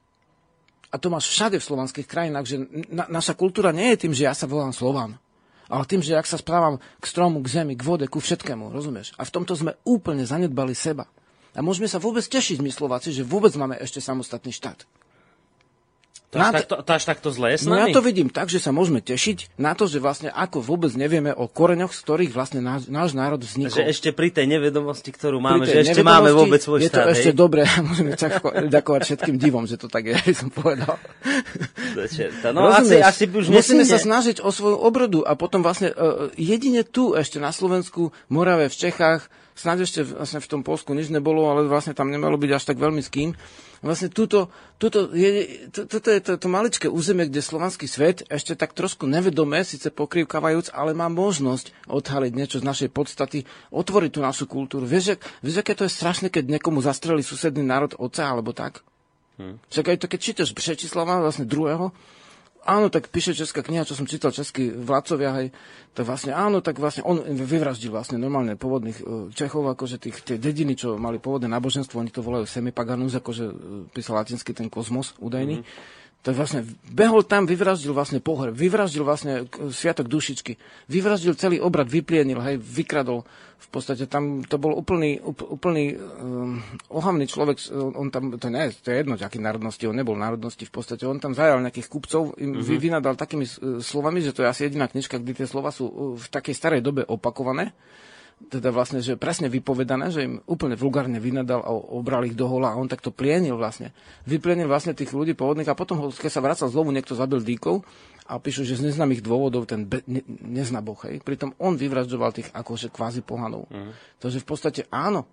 A 0.90 0.98
to 0.98 1.14
máš 1.14 1.30
všade 1.30 1.62
v 1.62 1.68
slovanských 1.68 2.08
krajinách, 2.10 2.46
že 2.50 2.56
na, 2.90 3.06
naša 3.12 3.38
kultúra 3.38 3.70
nie 3.70 3.94
je 3.94 4.08
tým, 4.08 4.14
že 4.16 4.26
ja 4.26 4.34
sa 4.34 4.50
volám 4.50 4.74
Slovan, 4.74 5.22
ale 5.70 5.86
tým, 5.86 6.02
že 6.02 6.18
ak 6.18 6.26
sa 6.26 6.42
správam 6.42 6.82
k 6.98 7.06
stromu, 7.06 7.46
k 7.46 7.62
zemi, 7.62 7.78
k 7.78 7.86
vode, 7.86 8.10
ku 8.10 8.18
všetkému, 8.18 8.74
rozumieš? 8.74 9.14
A 9.22 9.28
v 9.28 9.34
tomto 9.36 9.54
sme 9.54 9.78
úplne 9.86 10.26
zanedbali 10.26 10.74
seba. 10.74 11.06
A 11.54 11.62
môžeme 11.62 11.86
sa 11.86 12.02
vôbec 12.02 12.26
tešiť, 12.26 12.58
my 12.64 12.74
Slováci, 12.74 13.14
že 13.14 13.22
vôbec 13.22 13.54
máme 13.54 13.78
ešte 13.78 14.02
samostatný 14.02 14.50
štát. 14.50 14.88
To 16.30 16.38
až, 16.38 16.62
takto, 16.62 16.76
to 16.86 16.92
až 16.94 17.04
takto 17.10 17.30
zlé 17.34 17.58
s 17.58 17.66
nami? 17.66 17.74
No 17.74 17.76
ja 17.82 17.88
to 17.90 18.06
vidím 18.06 18.30
tak, 18.30 18.54
že 18.54 18.62
sa 18.62 18.70
môžeme 18.70 19.02
tešiť 19.02 19.58
na 19.58 19.74
to, 19.74 19.90
že 19.90 19.98
vlastne 19.98 20.30
ako 20.30 20.62
vôbec 20.62 20.94
nevieme 20.94 21.34
o 21.34 21.50
koreňoch, 21.50 21.90
z 21.90 22.00
ktorých 22.06 22.32
vlastne 22.38 22.62
náš, 22.62 22.86
náš 22.86 23.18
národ 23.18 23.42
vznikol. 23.42 23.74
Že 23.74 23.90
ešte 23.90 24.10
pri 24.14 24.30
tej 24.30 24.46
nevedomosti, 24.46 25.10
ktorú 25.10 25.42
máme, 25.42 25.66
že 25.66 25.82
ešte 25.82 26.06
máme 26.06 26.30
vôbec 26.30 26.62
svoj 26.62 26.86
je 26.86 26.94
to 26.94 27.02
ešte 27.02 27.32
dobré. 27.34 27.66
Môžeme 27.82 28.14
ďakovať 28.70 29.02
všetkým 29.10 29.42
divom, 29.42 29.66
že 29.66 29.82
to 29.82 29.90
tak 29.90 30.06
je, 30.06 30.14
som 30.46 30.54
povedal. 30.54 31.02
No 32.54 32.70
asi, 32.70 33.02
asi 33.02 33.26
už 33.26 33.50
Musíme 33.50 33.82
sa 33.82 33.98
snažiť 33.98 34.46
o 34.46 34.54
svoju 34.54 34.78
obrodu 34.78 35.26
a 35.26 35.34
potom 35.34 35.66
vlastne 35.66 35.90
uh, 35.98 36.30
jedine 36.38 36.86
tu 36.86 37.18
ešte 37.18 37.42
na 37.42 37.50
Slovensku, 37.50 38.14
Morave, 38.30 38.70
v 38.70 38.78
Čechách, 38.78 39.34
snáď 39.60 39.84
ešte 39.84 40.08
vlastne 40.08 40.40
v 40.40 40.48
tom 40.48 40.62
Polsku 40.64 40.96
nič 40.96 41.12
nebolo, 41.12 41.52
ale 41.52 41.68
vlastne 41.68 41.92
tam 41.92 42.08
nemalo 42.08 42.40
byť 42.40 42.52
až 42.56 42.64
tak 42.64 42.80
veľmi 42.80 43.04
s 43.04 43.12
kým 43.12 43.36
vlastne 43.80 44.12
túto, 44.12 44.52
túto 44.76 45.12
je, 45.16 45.68
to, 45.72 45.88
toto 45.88 46.08
je 46.12 46.20
to, 46.20 46.32
to 46.36 46.48
maličké 46.52 46.88
územie, 46.92 47.28
kde 47.28 47.40
slovanský 47.40 47.88
svet 47.88 48.28
ešte 48.28 48.56
tak 48.56 48.76
trošku 48.76 49.08
nevedome, 49.08 49.64
síce 49.64 49.88
pokrývkavajúc, 49.92 50.76
ale 50.76 50.92
má 50.92 51.08
možnosť 51.08 51.72
odhaliť 51.88 52.32
niečo 52.36 52.58
z 52.60 52.68
našej 52.68 52.90
podstaty, 52.92 53.48
otvoriť 53.72 54.12
tú 54.12 54.20
našu 54.20 54.46
kultúru. 54.46 54.84
Vieš, 54.84 55.20
vieš 55.40 55.64
aké 55.64 55.76
to 55.76 55.88
je 55.88 55.96
strašné, 55.96 56.28
keď 56.28 56.60
niekomu 56.60 56.84
zastrelí 56.84 57.24
susedný 57.24 57.64
národ 57.64 57.96
oca 57.96 58.24
alebo 58.28 58.52
tak? 58.52 58.84
Hmm. 59.40 59.56
Však 59.72 59.96
aj 59.96 59.98
to, 60.04 60.08
keď 60.12 60.20
čítaš 60.20 60.50
Přečislava, 60.52 61.24
vlastne 61.24 61.48
druhého, 61.48 61.96
áno, 62.70 62.94
tak 62.94 63.10
píše 63.10 63.34
česká 63.34 63.66
kniha, 63.66 63.90
čo 63.90 63.98
som 63.98 64.06
čítal 64.06 64.30
český 64.30 64.70
vládcovia, 64.70 65.32
hej, 65.42 65.48
tak 65.98 66.06
vlastne 66.06 66.38
áno, 66.38 66.62
tak 66.62 66.78
vlastne 66.78 67.02
on 67.02 67.18
vyvraždil 67.26 67.90
vlastne 67.90 68.22
normálne 68.22 68.54
pôvodných 68.54 69.00
e, 69.02 69.04
Čechov, 69.34 69.66
akože 69.74 69.98
tých, 69.98 70.22
tie 70.22 70.38
dediny, 70.38 70.78
čo 70.78 71.02
mali 71.02 71.18
pôvodné 71.18 71.50
náboženstvo, 71.50 71.98
oni 71.98 72.14
to 72.14 72.22
volajú 72.22 72.46
semipaganus, 72.46 73.18
akože 73.18 73.46
e, 73.50 73.54
písal 73.90 74.22
latinsky 74.22 74.54
ten 74.54 74.70
kozmos 74.70 75.18
údajný. 75.18 75.66
Mm-hmm 75.66 75.98
tak 76.20 76.36
vlastne 76.36 76.68
behol 76.92 77.24
tam, 77.24 77.48
vyvraždil 77.48 77.96
vlastne 77.96 78.20
pohreb, 78.20 78.52
vyvraždil 78.52 79.08
vlastne 79.08 79.48
sviatok 79.72 80.12
dušičky, 80.12 80.60
vyvraždil 80.92 81.32
celý 81.40 81.64
obrad, 81.64 81.88
vyplienil, 81.88 82.44
hej, 82.44 82.60
vykradol. 82.60 83.24
V 83.60 83.68
podstate 83.72 84.04
tam 84.08 84.44
to 84.44 84.60
bol 84.60 84.76
úplný, 84.76 85.20
úplný 85.24 85.96
um, 85.96 86.60
ohavný 86.92 87.24
človek, 87.24 87.60
on 87.72 88.12
tam, 88.12 88.36
to 88.36 88.52
nie, 88.52 88.72
to 88.84 88.92
je 88.92 89.00
jedno, 89.00 89.16
aký 89.16 89.40
národnosti, 89.40 89.88
on 89.88 89.96
nebol 89.96 90.16
národnosti 90.20 90.68
v 90.68 90.74
podstate, 90.74 91.08
on 91.08 91.24
tam 91.24 91.32
zajal 91.32 91.64
nejakých 91.64 91.88
kupcov, 91.88 92.36
im 92.40 92.60
mm-hmm. 92.60 92.80
vynadal 92.80 93.16
takými 93.16 93.48
uh, 93.48 93.80
slovami, 93.80 94.20
že 94.20 94.36
to 94.36 94.44
je 94.44 94.52
asi 94.52 94.62
jediná 94.68 94.92
knižka, 94.92 95.24
kde 95.24 95.44
tie 95.44 95.48
slova 95.48 95.72
sú 95.72 95.88
uh, 95.88 95.94
v 96.20 96.26
takej 96.28 96.56
starej 96.56 96.82
dobe 96.84 97.08
opakované 97.08 97.72
teda 98.48 98.72
vlastne, 98.72 99.04
že 99.04 99.20
presne 99.20 99.52
vypovedané, 99.52 100.16
že 100.16 100.24
im 100.24 100.40
úplne 100.48 100.80
vulgárne 100.80 101.20
vynadal 101.20 101.60
a 101.60 101.70
obral 101.76 102.24
ich 102.24 102.40
do 102.40 102.48
hola 102.48 102.72
a 102.72 102.80
on 102.80 102.88
takto 102.88 103.12
plienil 103.12 103.60
vlastne. 103.60 103.92
Vyplienil 104.24 104.72
vlastne 104.72 104.96
tých 104.96 105.12
ľudí 105.12 105.36
pôvodných 105.36 105.68
a 105.68 105.76
potom, 105.76 106.08
keď 106.08 106.32
sa 106.32 106.40
vracal 106.40 106.72
znovu, 106.72 106.96
niekto 106.96 107.20
zabil 107.20 107.44
dýkov 107.44 107.84
a 108.32 108.40
píšu, 108.40 108.64
že 108.64 108.80
z 108.80 108.88
neznámych 108.90 109.20
dôvodov 109.20 109.68
ten 109.68 109.84
be, 109.84 110.00
ne, 110.08 110.24
nezná 110.40 110.80
Boh, 110.80 110.98
hej. 111.04 111.20
Pritom 111.20 111.52
on 111.60 111.76
vyvražďoval 111.76 112.32
tých 112.32 112.50
akože 112.56 112.94
kvázi 112.94 113.26
pohanov. 113.26 113.68
Mm. 113.68 113.92
Takže 114.24 114.40
v 114.40 114.48
podstate 114.48 114.82
áno, 114.88 115.28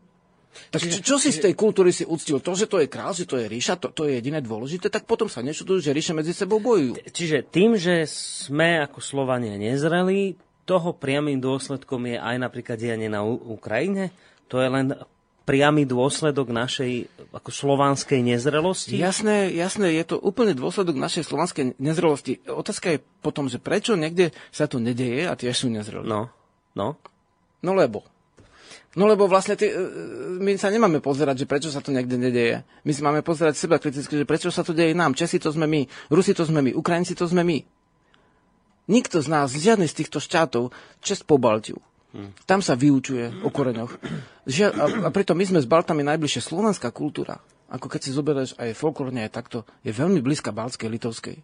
tak 0.73 0.81
čo, 0.81 1.01
čo 1.05 1.17
si 1.21 1.31
z 1.31 1.45
tej 1.45 1.55
kultúry 1.55 1.93
si 1.93 2.09
uctil? 2.09 2.41
To, 2.41 2.53
že 2.57 2.65
to 2.65 2.81
je 2.81 2.89
král, 2.89 3.13
že 3.13 3.29
to 3.29 3.37
je 3.37 3.45
ríša, 3.45 3.77
to, 3.77 3.93
to 3.93 4.09
je 4.09 4.17
jediné 4.19 4.41
dôležité, 4.41 4.89
tak 4.89 5.05
potom 5.05 5.29
sa 5.29 5.45
nečudujú, 5.45 5.85
že 5.85 5.93
ríše 5.93 6.17
medzi 6.17 6.33
sebou 6.33 6.57
bojujú. 6.59 6.97
Čiže 7.13 7.45
tým, 7.45 7.77
že 7.77 8.09
sme 8.09 8.81
ako 8.89 9.05
Slovania 9.05 9.61
nezreli, 9.61 10.41
toho 10.67 10.93
priamým 10.93 11.39
dôsledkom 11.39 12.11
je 12.11 12.19
aj 12.19 12.37
napríklad 12.43 12.77
dianie 12.77 13.07
na 13.07 13.23
Ukrajine? 13.25 14.11
To 14.51 14.59
je 14.59 14.69
len 14.69 14.99
priamy 15.47 15.87
dôsledok 15.87 16.51
našej 16.51 17.07
ako 17.31 17.51
slovanskej 17.55 18.19
nezrelosti? 18.27 18.99
Jasné, 18.99 19.55
jasné, 19.55 19.95
je 19.95 20.05
to 20.05 20.17
úplne 20.19 20.59
dôsledok 20.59 20.99
našej 20.99 21.23
slovanskej 21.23 21.79
nezrelosti. 21.79 22.43
Otázka 22.51 22.99
je 22.99 23.05
potom, 23.23 23.47
že 23.47 23.63
prečo 23.63 23.95
niekde 23.95 24.35
sa 24.51 24.67
to 24.67 24.83
nedeje 24.83 25.31
a 25.31 25.39
tiež 25.39 25.55
sú 25.55 25.69
nezrelé. 25.71 26.03
No, 26.03 26.35
no. 26.75 26.99
No 27.63 27.73
lebo. 27.73 28.03
No 28.97 29.05
lebo 29.05 29.29
vlastne 29.29 29.55
ty, 29.55 29.71
e, 29.71 29.77
my 30.41 30.57
sa 30.57 30.73
nemáme 30.73 31.05
pozerať, 31.05 31.45
že 31.45 31.47
prečo 31.47 31.69
sa 31.69 31.85
to 31.85 31.93
niekde 31.93 32.17
nedeje. 32.17 32.65
My 32.83 32.91
si 32.97 33.05
máme 33.05 33.21
pozerať 33.21 33.55
seba 33.55 33.77
kriticky, 33.77 34.19
že 34.19 34.25
prečo 34.25 34.49
sa 34.49 34.65
to 34.65 34.73
deje 34.73 34.97
nám. 34.97 35.13
Česi 35.13 35.37
to 35.37 35.53
sme 35.53 35.69
my, 35.69 35.85
Rusi 36.09 36.33
to 36.33 36.43
sme 36.49 36.65
my, 36.65 36.73
Ukrajinci 36.75 37.13
to 37.15 37.29
sme 37.29 37.45
my. 37.45 37.61
Nikto 38.87 39.19
z 39.19 39.29
nás, 39.29 39.51
žiadny 39.51 39.91
z 39.91 39.99
týchto 40.03 40.23
štátov, 40.23 40.71
čest 41.03 41.27
po 41.27 41.39
Baltiu. 41.43 41.83
Tam 42.49 42.65
sa 42.65 42.73
vyučuje 42.73 43.45
o 43.45 43.53
koreňoch. 43.53 43.93
A, 44.73 45.11
preto 45.13 45.37
my 45.37 45.45
sme 45.45 45.61
s 45.61 45.69
Baltami 45.69 46.01
najbližšie 46.01 46.41
slovenská 46.49 46.89
kultúra. 46.95 47.37
Ako 47.69 47.91
keď 47.91 48.01
si 48.07 48.15
zoberieš 48.15 48.55
aj 48.57 48.79
folklórne, 48.79 49.27
aj 49.27 49.37
takto, 49.37 49.69
je 49.85 49.93
veľmi 49.93 50.23
blízka 50.23 50.55
Baltskej, 50.55 50.89
Litovskej. 50.89 51.37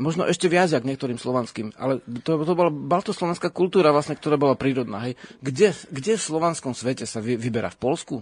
Možno 0.00 0.24
ešte 0.24 0.48
viac, 0.48 0.72
ako 0.72 0.88
niektorým 0.88 1.20
slovanským. 1.20 1.76
Ale 1.76 2.00
to, 2.24 2.40
to 2.40 2.54
bola 2.56 2.72
baltoslovanská 2.72 3.52
kultúra, 3.52 3.92
vlastne, 3.92 4.16
ktorá 4.16 4.40
bola 4.40 4.56
prírodná. 4.56 5.04
Hej. 5.04 5.20
Kde, 5.44 5.76
kde 5.92 6.12
v 6.16 6.24
slovanskom 6.24 6.72
svete 6.72 7.04
sa 7.04 7.20
vy, 7.20 7.36
vyberá? 7.36 7.68
V 7.68 7.78
Polsku? 7.82 8.16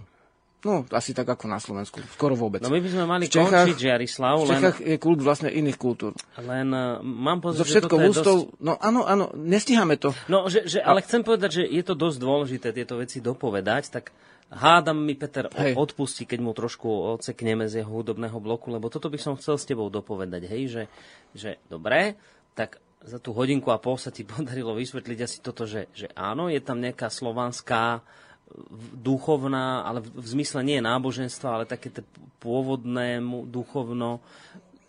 No, 0.61 0.85
asi 0.93 1.17
tak 1.17 1.25
ako 1.25 1.49
na 1.49 1.57
Slovensku. 1.57 1.97
Skoro 2.13 2.37
vôbec. 2.37 2.61
No 2.61 2.69
my 2.69 2.77
by 2.77 2.89
sme 2.93 3.05
mali 3.09 3.25
v 3.25 3.33
Čechách, 3.33 3.65
končiť 3.65 3.77
Žiarislav. 3.81 4.35
V 4.37 4.49
Čechách 4.53 4.77
len... 4.77 4.89
je 4.93 4.97
kult 5.01 5.19
vlastne 5.25 5.49
iných 5.49 5.77
kultúr. 5.81 6.13
Len 6.37 6.69
uh, 6.69 7.01
mám 7.01 7.41
pocit, 7.41 7.65
Zo 7.65 7.65
všetko 7.65 7.95
že 7.97 8.05
ústov, 8.13 8.37
dosť... 8.45 8.61
no 8.61 8.77
áno, 8.77 9.01
áno, 9.09 9.25
nestíhame 9.33 9.97
to. 9.97 10.13
No, 10.29 10.45
že, 10.53 10.69
že, 10.69 10.77
ale 10.85 11.01
chcem 11.01 11.25
povedať, 11.25 11.61
že 11.61 11.63
je 11.65 11.81
to 11.81 11.97
dosť 11.97 12.17
dôležité 12.21 12.67
tieto 12.77 13.01
veci 13.01 13.17
dopovedať, 13.25 13.83
tak 13.89 14.13
Hádam 14.51 15.07
mi 15.07 15.15
Peter 15.15 15.47
hej. 15.47 15.79
odpustí, 15.79 16.27
keď 16.27 16.39
mu 16.43 16.51
trošku 16.51 17.15
odsekneme 17.15 17.71
z 17.71 17.79
jeho 17.79 18.03
hudobného 18.03 18.35
bloku, 18.43 18.67
lebo 18.67 18.91
toto 18.91 19.07
by 19.07 19.15
som 19.15 19.39
chcel 19.39 19.55
s 19.55 19.63
tebou 19.63 19.87
dopovedať, 19.87 20.43
hej, 20.43 20.63
že, 20.67 20.83
že 21.31 21.49
dobre, 21.71 22.19
tak 22.51 22.83
za 22.99 23.15
tú 23.15 23.31
hodinku 23.31 23.71
a 23.71 23.79
pol 23.79 23.95
sa 23.95 24.11
ti 24.11 24.27
podarilo 24.27 24.75
vysvetliť 24.75 25.19
asi 25.23 25.37
toto, 25.39 25.63
že, 25.63 25.87
že 25.95 26.11
áno, 26.19 26.51
je 26.51 26.59
tam 26.59 26.83
nejaká 26.83 27.07
slovanská 27.07 28.03
duchovná, 28.95 29.81
ale 29.87 30.03
v, 30.03 30.21
v 30.21 30.27
zmysle 30.37 30.59
nie 30.63 30.79
náboženstva, 30.83 31.47
ale 31.49 31.65
také 31.69 31.89
pôvodné 32.41 33.21
duchovno 33.47 34.19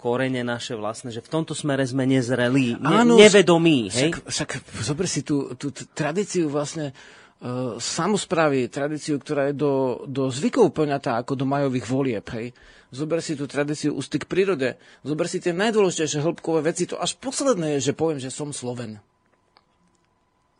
korene 0.02 0.43
naše 0.43 0.74
vlastné, 0.74 1.14
že 1.14 1.22
v 1.22 1.30
tomto 1.30 1.55
smere 1.55 1.86
sme 1.86 2.02
nezrelí, 2.10 2.74
ne, 2.74 3.06
Áno, 3.06 3.14
nevedomí. 3.14 3.86
Hej? 3.86 4.18
Však, 4.26 4.26
však 4.26 4.51
zober 4.82 5.06
si 5.06 5.22
tú, 5.22 5.55
tú 5.55 5.70
tradíciu 5.70 6.51
vlastne 6.51 6.90
uh, 6.90 7.78
samozprávy, 7.78 8.66
tradíciu, 8.66 9.22
ktorá 9.22 9.55
je 9.55 9.55
do, 9.55 10.02
do 10.10 10.26
zvykov 10.26 10.74
poňatá 10.74 11.22
ako 11.22 11.39
do 11.39 11.47
majových 11.47 11.86
volieb. 11.86 12.26
Hej. 12.34 12.51
Zober 12.90 13.22
si 13.22 13.39
tú 13.39 13.47
tradíciu 13.47 13.94
ústy 13.94 14.18
k 14.18 14.26
prírode. 14.26 14.74
Zober 15.06 15.30
si 15.30 15.39
tie 15.39 15.55
najdôležitejšie 15.55 16.18
hĺbkové 16.18 16.66
veci. 16.66 16.90
To 16.90 16.98
až 16.98 17.14
posledné 17.22 17.78
je, 17.78 17.89
že 17.89 17.97
poviem, 17.97 18.18
že 18.18 18.34
som 18.34 18.51
Sloven. 18.51 18.98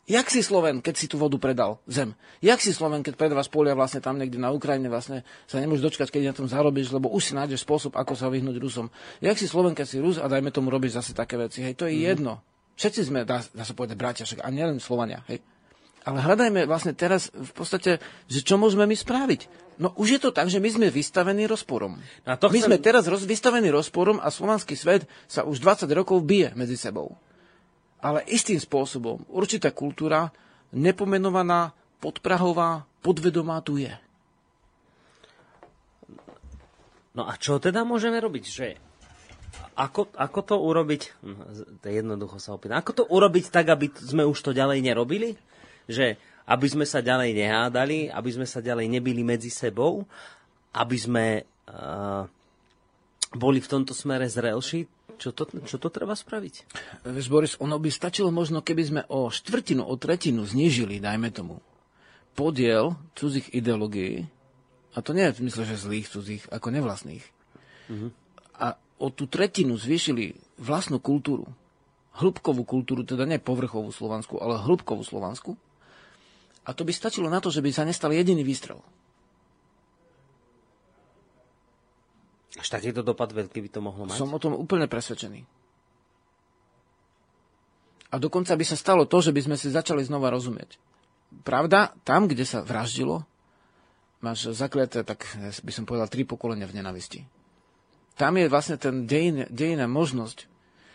Jak 0.03 0.27
si 0.27 0.43
Sloven, 0.43 0.83
keď 0.83 0.95
si 0.99 1.07
tú 1.07 1.15
vodu 1.15 1.39
predal, 1.39 1.79
zem? 1.87 2.11
Jak 2.43 2.59
si 2.59 2.75
Sloven, 2.75 3.07
keď 3.07 3.15
predávaš 3.15 3.47
polia 3.47 3.71
vlastne 3.71 4.03
tam 4.03 4.19
niekde 4.19 4.35
na 4.35 4.51
Ukrajine, 4.51 4.91
vlastne 4.91 5.23
sa 5.47 5.63
nemôžeš 5.63 5.79
dočkať, 5.79 6.11
keď 6.11 6.21
na 6.27 6.35
tom 6.35 6.47
zarobíš, 6.51 6.91
lebo 6.91 7.07
už 7.07 7.31
si 7.31 7.33
nájdeš 7.39 7.63
spôsob, 7.63 7.95
ako 7.95 8.11
sa 8.11 8.27
vyhnúť 8.27 8.59
Rusom. 8.59 8.91
Jak 9.23 9.39
si 9.39 9.47
Sloven, 9.47 9.71
keď 9.71 9.87
si 9.87 10.03
Rus 10.03 10.19
a 10.19 10.27
dajme 10.27 10.51
tomu 10.51 10.67
robiť 10.75 10.99
zase 10.99 11.11
také 11.15 11.39
veci. 11.39 11.63
Hej, 11.63 11.79
to 11.79 11.87
je 11.87 11.95
mm-hmm. 11.95 12.11
jedno. 12.19 12.43
Všetci 12.75 13.01
sme, 13.07 13.23
dá, 13.23 13.47
dá 13.55 13.63
sa 13.63 13.71
povedať, 13.71 13.95
bratia, 13.95 14.27
však, 14.27 14.43
a 14.43 14.49
nielen 14.51 14.83
Slovania. 14.83 15.23
Hej. 15.31 15.39
Ale 16.03 16.19
hľadajme 16.19 16.67
vlastne 16.67 16.91
teraz 16.91 17.31
v 17.31 17.51
podstate, 17.55 18.03
že 18.27 18.43
čo 18.43 18.59
môžeme 18.59 18.83
my 18.83 18.95
spraviť. 18.99 19.47
No 19.79 19.95
už 19.95 20.19
je 20.19 20.19
to 20.19 20.35
tak, 20.35 20.51
že 20.51 20.59
my 20.59 20.67
sme 20.67 20.87
vystavení 20.91 21.47
rozporom. 21.47 21.95
A 22.27 22.35
to 22.35 22.51
my 22.51 22.59
chcem... 22.59 22.75
sme 22.75 22.77
teraz 22.83 23.07
roz, 23.07 23.23
vystavení 23.23 23.71
rozporom 23.71 24.19
a 24.19 24.27
slovanský 24.27 24.75
svet 24.75 25.07
sa 25.31 25.47
už 25.47 25.63
20 25.63 25.87
rokov 25.95 26.19
bije 26.27 26.51
medzi 26.59 26.75
sebou. 26.75 27.15
Ale 28.03 28.27
istým 28.27 28.59
spôsobom 28.59 29.23
určitá 29.31 29.71
kultúra, 29.71 30.29
nepomenovaná, 30.75 31.71
podprahová, 32.03 32.83
podvedomá 32.99 33.63
tu 33.63 33.79
je. 33.79 33.95
No 37.15 37.23
a 37.29 37.39
čo 37.39 37.61
teda 37.63 37.87
môžeme 37.87 38.19
robiť? 38.19 38.43
Že 38.43 38.67
ako, 39.79 40.11
ako 40.17 40.39
to 40.43 40.55
urobiť? 40.59 41.01
Hm, 41.23 41.39
to 41.79 41.85
je 41.87 41.93
jednoducho 42.03 42.37
sa 42.43 42.57
opýtam. 42.57 42.83
Ako 42.83 42.91
to 42.91 43.03
urobiť 43.07 43.53
tak, 43.53 43.71
aby 43.71 43.87
sme 43.95 44.27
už 44.27 44.37
to 44.43 44.51
ďalej 44.51 44.83
nerobili? 44.83 45.39
že 45.87 46.19
aby 46.43 46.67
sme 46.67 46.83
sa 46.83 46.99
ďalej 46.99 47.35
nehádali, 47.35 48.11
aby 48.11 48.29
sme 48.31 48.47
sa 48.47 48.59
ďalej 48.59 48.91
nebili 48.91 49.23
medzi 49.23 49.47
sebou, 49.47 50.03
aby 50.75 50.97
sme 50.99 51.25
uh, 51.71 52.27
boli 53.31 53.63
v 53.63 53.71
tomto 53.71 53.95
smere 53.95 54.27
zrelší, 54.27 54.83
čo 55.17 55.31
to, 55.31 55.49
čo 55.65 55.77
to 55.77 55.89
treba 55.89 56.13
spraviť? 56.17 56.55
Vieš, 57.07 57.27
Boris, 57.29 57.53
ono 57.59 57.77
by 57.77 57.89
stačilo 57.89 58.29
možno, 58.29 58.61
keby 58.61 58.83
sme 58.83 59.01
o 59.09 59.29
štvrtinu, 59.29 59.83
o 59.83 59.93
tretinu 59.97 60.43
znížili, 60.43 61.01
dajme 61.01 61.29
tomu, 61.29 61.59
podiel 62.33 62.97
cudzích 63.13 63.53
ideológií, 63.53 64.25
a 64.93 65.01
to 65.01 65.17
nie 65.17 65.25
je 65.29 65.33
v 65.33 65.41
zmysle, 65.45 65.63
že 65.65 65.81
zlých 65.81 66.07
cudzích, 66.09 66.43
ako 66.49 66.67
nevlastných, 66.69 67.25
mm-hmm. 67.89 68.09
a 68.61 68.77
o 69.01 69.07
tú 69.09 69.25
tretinu 69.25 69.77
zvýšili 69.77 70.37
vlastnú 70.61 71.01
kultúru, 71.01 71.49
hĺbkovú 72.13 72.61
kultúru, 72.63 73.01
teda 73.01 73.25
nie 73.25 73.41
povrchovú 73.41 73.89
slovanskú, 73.89 74.37
ale 74.37 74.61
hĺbkovú 74.61 75.01
slovanskú. 75.01 75.57
A 76.63 76.71
to 76.71 76.87
by 76.87 76.93
stačilo 76.95 77.27
na 77.27 77.43
to, 77.43 77.51
že 77.51 77.59
by 77.59 77.73
sa 77.73 77.83
nestal 77.83 78.13
jediný 78.13 78.45
výstrel. 78.45 78.79
Až 82.53 82.67
takýto 82.69 83.01
dopad 83.01 83.33
veľký 83.33 83.65
by 83.65 83.69
to 83.69 83.79
mohlo 83.81 84.05
mať? 84.05 84.17
Som 84.17 84.33
o 84.33 84.39
tom 84.41 84.53
úplne 84.53 84.85
presvedčený. 84.85 85.41
A 88.13 88.15
dokonca 88.21 88.53
by 88.53 88.61
sa 88.61 88.77
stalo 88.77 89.09
to, 89.09 89.25
že 89.25 89.33
by 89.33 89.41
sme 89.41 89.55
si 89.57 89.73
začali 89.73 90.05
znova 90.05 90.29
rozumieť. 90.29 90.77
Pravda, 91.41 91.97
tam, 92.05 92.29
kde 92.29 92.45
sa 92.45 92.61
vraždilo, 92.61 93.25
máš 94.21 94.53
zakliaté, 94.53 95.01
tak 95.01 95.25
by 95.65 95.71
som 95.73 95.89
povedal, 95.89 96.05
tri 96.05 96.21
pokolenia 96.21 96.69
v 96.69 96.77
nenavisti. 96.77 97.25
Tam 98.13 98.37
je 98.37 98.45
vlastne 98.45 98.77
ten 98.77 99.09
dejin, 99.09 99.49
dejina 99.49 99.89
možnosť 99.89 100.45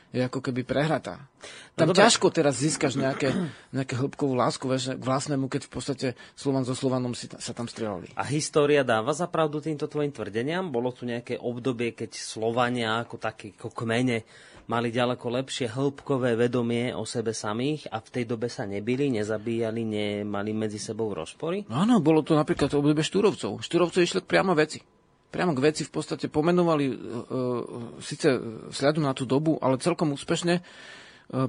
je 0.08 0.24
ako 0.24 0.40
keby 0.40 0.64
prehratá. 0.64 1.28
No 1.76 1.84
tam 1.84 1.88
no, 1.92 1.94
ťažko 1.94 2.32
teraz 2.32 2.58
získaš 2.58 2.96
nejaké, 2.96 3.30
nejaké 3.76 3.94
hĺbkovú 3.94 4.34
lásku 4.34 4.64
vieš, 4.64 4.96
k 4.96 5.02
vlastnému, 5.02 5.46
keď 5.52 5.68
v 5.68 5.72
podstate 5.72 6.06
Slovan 6.32 6.64
so 6.64 6.72
Slovanom 6.72 7.12
si, 7.12 7.28
sa 7.28 7.52
tam 7.52 7.68
strieľali. 7.68 8.16
A 8.16 8.24
história 8.26 8.80
dáva 8.82 9.12
za 9.12 9.28
pravdu 9.28 9.60
týmto 9.60 9.86
tvojim 9.86 10.10
tvrdeniam? 10.10 10.72
Bolo 10.72 10.90
tu 10.96 11.04
nejaké 11.04 11.36
obdobie, 11.36 11.92
keď 11.92 12.16
Slovania 12.16 12.98
ako 13.04 13.20
také 13.20 13.52
ako 13.52 13.70
kmene 13.84 14.24
mali 14.68 14.92
ďaleko 14.92 15.32
lepšie 15.32 15.72
hĺbkové 15.72 16.36
vedomie 16.36 16.92
o 16.92 17.08
sebe 17.08 17.32
samých 17.32 17.88
a 17.88 18.04
v 18.04 18.08
tej 18.12 18.24
dobe 18.28 18.52
sa 18.52 18.68
nebili, 18.68 19.08
nezabíjali, 19.08 19.80
nemali 19.80 20.52
medzi 20.52 20.76
sebou 20.76 21.16
rozpory? 21.16 21.64
No 21.72 21.80
áno, 21.84 22.04
bolo 22.04 22.20
to 22.20 22.36
napríklad 22.36 22.68
obdobie 22.76 23.00
Štúrovcov. 23.00 23.64
Štúrovcov 23.64 24.00
išli 24.04 24.20
priamo 24.20 24.52
veci 24.52 24.97
priamo 25.28 25.52
k 25.52 25.60
veci 25.60 25.82
v 25.84 25.92
podstate 25.92 26.32
pomenovali, 26.32 26.84
e, 26.88 26.94
e, 26.94 26.96
síce 28.00 28.40
vzhľadom 28.72 29.04
na 29.04 29.12
tú 29.12 29.28
dobu, 29.28 29.60
ale 29.60 29.80
celkom 29.80 30.16
úspešne 30.16 30.54
e, 30.58 30.62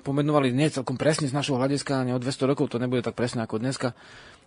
pomenovali 0.03 0.51
nie 0.51 0.67
celkom 0.67 0.99
presne 0.99 1.31
z 1.31 1.35
našho 1.35 1.55
hľadiska, 1.55 2.03
ani 2.03 2.11
o 2.11 2.19
200 2.19 2.49
rokov 2.51 2.71
to 2.71 2.81
nebude 2.81 3.07
tak 3.07 3.15
presne 3.15 3.47
ako 3.47 3.59
dneska, 3.59 3.95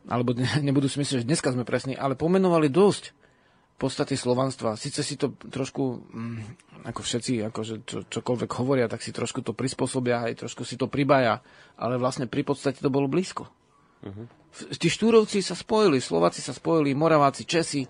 alebo 0.09 0.37
ne, 0.37 0.49
nebudú 0.67 0.87
si 0.87 1.01
myslieť, 1.01 1.25
že 1.25 1.29
dneska 1.29 1.49
sme 1.53 1.65
presní, 1.65 1.97
ale 1.97 2.13
pomenovali 2.13 2.69
dosť 2.69 3.17
podstaty 3.81 4.15
slovanstva. 4.15 4.79
Sice 4.79 5.03
si 5.03 5.19
to 5.19 5.35
trošku, 5.35 6.07
mm, 6.07 6.41
ako 6.87 7.01
všetci, 7.03 7.43
akože 7.51 7.75
čo, 7.83 7.99
čokoľvek 8.07 8.51
hovoria, 8.63 8.87
tak 8.87 9.03
si 9.03 9.11
trošku 9.11 9.43
to 9.43 9.57
prispôsobia, 9.57 10.23
aj 10.23 10.47
trošku 10.47 10.63
si 10.63 10.79
to 10.79 10.87
pribája, 10.87 11.43
ale 11.75 11.99
vlastne 11.99 12.31
pri 12.31 12.47
podstate 12.47 12.79
to 12.79 12.95
bolo 12.95 13.11
blízko. 13.11 13.51
Uh-huh. 14.03 14.27
Tí 14.53 14.87
štúrovci 14.87 15.43
sa 15.43 15.59
spojili, 15.59 15.99
Slováci 15.99 16.39
sa 16.45 16.55
spojili, 16.55 16.95
Moraváci, 16.95 17.43
Česi, 17.43 17.83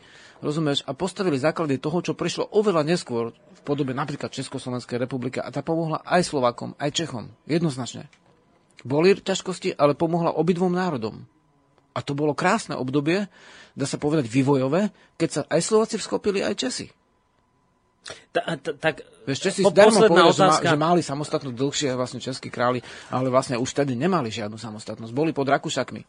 rozumieš, 0.43 0.83
a 0.85 0.93
postavili 0.93 1.39
základy 1.39 1.79
toho, 1.79 2.03
čo 2.03 2.19
prišlo 2.19 2.51
oveľa 2.53 2.83
neskôr 2.83 3.31
v 3.33 3.61
podobe 3.63 3.95
napríklad 3.95 4.35
Československej 4.35 4.99
republiky 4.99 5.39
a 5.39 5.49
tá 5.55 5.63
pomohla 5.63 6.03
aj 6.03 6.27
Slovákom, 6.27 6.75
aj 6.77 6.91
Čechom. 6.93 7.31
Jednoznačne. 7.47 8.11
Boli 8.83 9.15
ťažkosti, 9.15 9.79
ale 9.79 9.95
pomohla 9.95 10.35
obidvom 10.35 10.75
národom. 10.75 11.23
A 11.95 12.03
to 12.03 12.19
bolo 12.19 12.35
krásne 12.35 12.75
obdobie, 12.75 13.31
dá 13.79 13.87
sa 13.87 13.97
povedať 14.03 14.27
vývojové, 14.27 14.91
keď 15.15 15.29
sa 15.31 15.41
aj 15.47 15.61
Slováci 15.63 15.97
vskopili, 16.03 16.43
aj 16.43 16.59
Česi. 16.59 16.91
Ta, 18.35 18.59
ta, 18.59 18.75
tak 18.75 19.07
Vieš, 19.23 19.39
Česi 19.39 19.63
po- 19.63 19.71
zdarmo 19.71 20.03
povedali, 20.03 20.35
že, 20.35 20.43
otázka. 20.43 20.67
že 20.75 20.79
mali 20.79 21.01
samostatnosť 21.07 21.55
dlhšie, 21.55 21.91
vlastne 21.95 22.19
českí 22.19 22.51
králi, 22.51 22.83
ale 23.15 23.31
vlastne 23.31 23.55
už 23.55 23.71
tedy 23.71 23.95
nemali 23.95 24.35
žiadnu 24.35 24.59
samostatnosť. 24.59 25.13
Boli 25.15 25.31
pod 25.31 25.47
Rakúšakmi. 25.47 26.03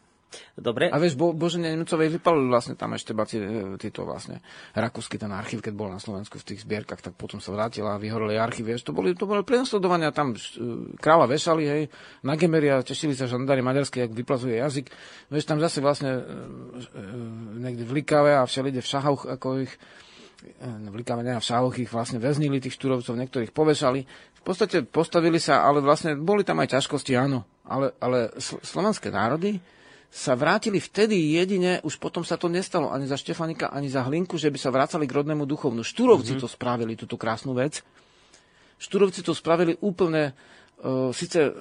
Dobre, 0.54 0.90
A 0.90 0.98
vieš, 0.98 1.18
Bo, 1.18 1.34
Božene 1.34 1.74
Nemcovej 1.74 2.18
vypalili 2.18 2.46
vlastne 2.50 2.74
tam 2.78 2.94
ešte 2.94 3.14
baci, 3.14 3.38
e, 3.38 3.74
títo 3.78 4.06
vlastne 4.06 4.42
rakúsky 4.74 5.18
ten 5.18 5.30
archív, 5.30 5.62
keď 5.62 5.74
bol 5.74 5.90
na 5.90 5.98
Slovensku 5.98 6.38
v 6.38 6.46
tých 6.54 6.62
zbierkach, 6.62 7.02
tak 7.02 7.14
potom 7.18 7.38
sa 7.42 7.54
vrátila 7.54 7.94
a 7.94 8.02
vyhoreli 8.02 8.38
archív, 8.38 8.70
vieš, 8.70 8.86
to 8.86 8.94
boli, 8.94 9.14
to 9.14 9.26
boli 9.26 9.42
prenasledovania, 9.42 10.14
tam 10.14 10.34
e, 10.34 10.38
kráľa 10.98 11.26
vešali, 11.30 11.64
hej, 11.66 11.82
na 12.22 12.34
gemeria, 12.38 12.82
tešili 12.82 13.14
sa 13.18 13.30
žandári 13.30 13.62
maďarskí, 13.62 14.02
jak 14.02 14.14
vyplazuje 14.14 14.58
jazyk, 14.58 14.86
vieš, 15.30 15.44
tam 15.46 15.58
zase 15.58 15.78
vlastne 15.82 16.22
e, 16.22 16.22
niekde 17.58 17.86
v 17.86 18.02
Likave 18.02 18.38
a 18.38 18.46
všelide 18.46 18.82
v 18.82 18.90
Šahoch, 18.90 19.26
ako 19.26 19.66
ich 19.66 19.72
e, 20.62 20.66
v 20.66 20.94
Likave, 20.94 21.26
ne, 21.26 21.38
v 21.38 21.46
Šahoch 21.46 21.74
ich 21.78 21.90
vlastne 21.90 22.22
väznili, 22.22 22.62
tých 22.62 22.78
štúrovcov, 22.78 23.14
niektorých 23.14 23.50
povešali. 23.50 24.00
V 24.38 24.42
podstate 24.42 24.86
postavili 24.86 25.42
sa, 25.42 25.66
ale 25.66 25.80
vlastne 25.82 26.14
boli 26.14 26.46
tam 26.46 26.62
aj 26.62 26.78
ťažkosti, 26.78 27.16
áno, 27.16 27.48
ale, 27.64 27.96
ale 27.98 28.30
sl- 28.36 28.60
slovanské 28.60 29.08
národy, 29.08 29.56
sa 30.14 30.38
vrátili 30.38 30.78
vtedy 30.78 31.34
jedine, 31.34 31.82
už 31.82 31.98
potom 31.98 32.22
sa 32.22 32.38
to 32.38 32.46
nestalo 32.46 32.94
ani 32.94 33.10
za 33.10 33.18
Štefanika, 33.18 33.74
ani 33.74 33.90
za 33.90 34.06
Hlinku, 34.06 34.38
že 34.38 34.46
by 34.46 34.58
sa 34.62 34.70
vracali 34.70 35.10
k 35.10 35.16
rodnému 35.18 35.42
duchovnu. 35.42 35.82
Štúrovci 35.82 36.38
mm-hmm. 36.38 36.44
to 36.46 36.54
spravili, 36.54 36.94
túto 36.94 37.18
krásnu 37.18 37.50
vec. 37.50 37.82
Štúrovci 38.78 39.26
to 39.26 39.34
spravili 39.34 39.74
úplne, 39.82 40.30
uh, 40.86 41.10
síce 41.10 41.50
uh, 41.50 41.52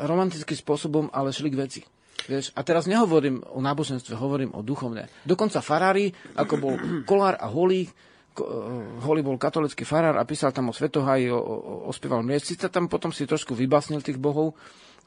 romantickým 0.00 0.56
spôsobom, 0.56 1.12
ale 1.12 1.28
šli 1.28 1.52
k 1.52 1.60
veci. 1.60 1.80
Vieš, 2.24 2.56
a 2.56 2.64
teraz 2.64 2.88
nehovorím 2.88 3.44
o 3.52 3.60
náboženstve, 3.60 4.16
hovorím 4.16 4.56
o 4.56 4.64
duchovne. 4.64 5.08
Dokonca 5.28 5.60
farári, 5.60 6.08
ako 6.40 6.54
bol 6.56 6.74
Kolár 7.04 7.36
a 7.36 7.52
Holý, 7.52 7.88
Ko- 8.30 8.46
eh, 8.46 9.02
Holý 9.02 9.20
bol 9.26 9.40
katolický 9.40 9.82
farár 9.82 10.14
a 10.14 10.28
písal 10.28 10.54
tam 10.54 10.70
o 10.70 10.76
Svetoháji, 10.76 11.32
o, 11.32 11.40
o, 11.40 11.54
ospieval 11.90 12.22
mieč. 12.22 12.46
Sice 12.46 12.70
tam 12.70 12.86
potom 12.86 13.10
si 13.10 13.26
trošku 13.26 13.56
vybasnil 13.56 14.04
tých 14.04 14.20
bohov, 14.20 14.54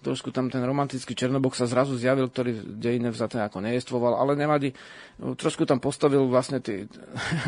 trošku 0.04 0.36
tam 0.36 0.52
ten 0.52 0.60
romantický 0.60 1.16
Černobok 1.16 1.56
sa 1.56 1.64
zrazu 1.64 1.96
zjavil, 1.96 2.28
ktorý 2.28 2.76
dejine 2.78 3.10
vzaté 3.10 3.40
ako 3.40 3.64
nejestvoval, 3.64 4.20
ale 4.20 4.36
nevadí. 4.36 4.76
Trošku 5.18 5.64
tam 5.64 5.80
postavil 5.80 6.28
vlastne 6.28 6.60
tý, 6.60 6.86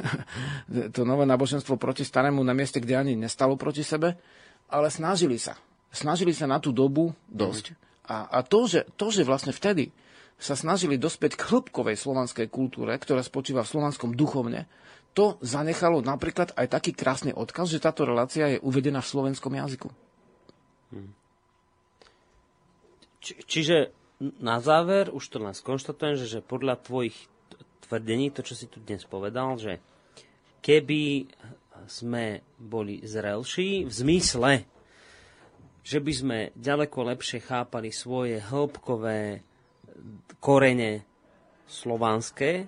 to 0.96 1.04
nové 1.04 1.28
náboženstvo 1.28 1.76
proti 1.76 2.08
starému 2.08 2.40
na 2.42 2.56
mieste, 2.56 2.80
kde 2.80 2.96
ani 2.96 3.14
nestalo 3.20 3.60
proti 3.60 3.84
sebe, 3.84 4.16
ale 4.72 4.88
snažili 4.88 5.36
sa. 5.36 5.60
Snažili 5.92 6.32
sa 6.32 6.48
na 6.48 6.64
tú 6.64 6.72
dobu 6.72 7.12
dosť. 7.28 7.76
A, 8.08 8.32
a 8.32 8.40
to, 8.42 8.72
že, 8.72 8.88
to, 8.96 9.12
že 9.12 9.28
vlastne 9.28 9.52
vtedy 9.52 9.92
sa 10.36 10.56
snažili 10.56 11.00
dospieť 11.00 11.40
k 11.40 11.48
hĺbkovej 11.48 11.96
slovanskej 11.96 12.48
kultúre, 12.52 12.96
ktorá 12.96 13.24
spočíva 13.24 13.64
v 13.64 13.72
slovanskom 13.72 14.16
duchovne, 14.16 14.68
to 15.16 15.40
zanechalo 15.40 16.04
napríklad 16.04 16.52
aj 16.60 16.76
taký 16.76 16.92
krásny 16.92 17.32
odkaz, 17.32 17.72
že 17.72 17.80
táto 17.80 18.04
relácia 18.04 18.52
je 18.52 18.60
uvedená 18.60 19.00
v 19.00 19.12
slovenskom 19.16 19.56
jazyku. 19.56 19.88
Či, 23.26 23.34
čiže 23.42 23.90
na 24.22 24.62
záver, 24.62 25.10
už 25.10 25.26
to 25.26 25.42
len 25.42 25.58
skonštatujem, 25.58 26.16
že, 26.22 26.38
že 26.38 26.40
podľa 26.46 26.78
tvojich 26.86 27.18
tvrdení, 27.90 28.30
to, 28.30 28.46
čo 28.46 28.54
si 28.54 28.70
tu 28.70 28.78
dnes 28.78 29.02
povedal, 29.02 29.58
že 29.58 29.82
keby 30.62 31.26
sme 31.90 32.46
boli 32.58 33.02
zrelší 33.02 33.86
v 33.86 33.92
zmysle, 33.92 34.52
že 35.86 35.98
by 36.02 36.14
sme 36.14 36.38
ďaleko 36.58 36.98
lepšie 37.14 37.42
chápali 37.46 37.94
svoje 37.94 38.42
hĺbkové 38.42 39.42
korene 40.42 41.06
slovanské, 41.70 42.66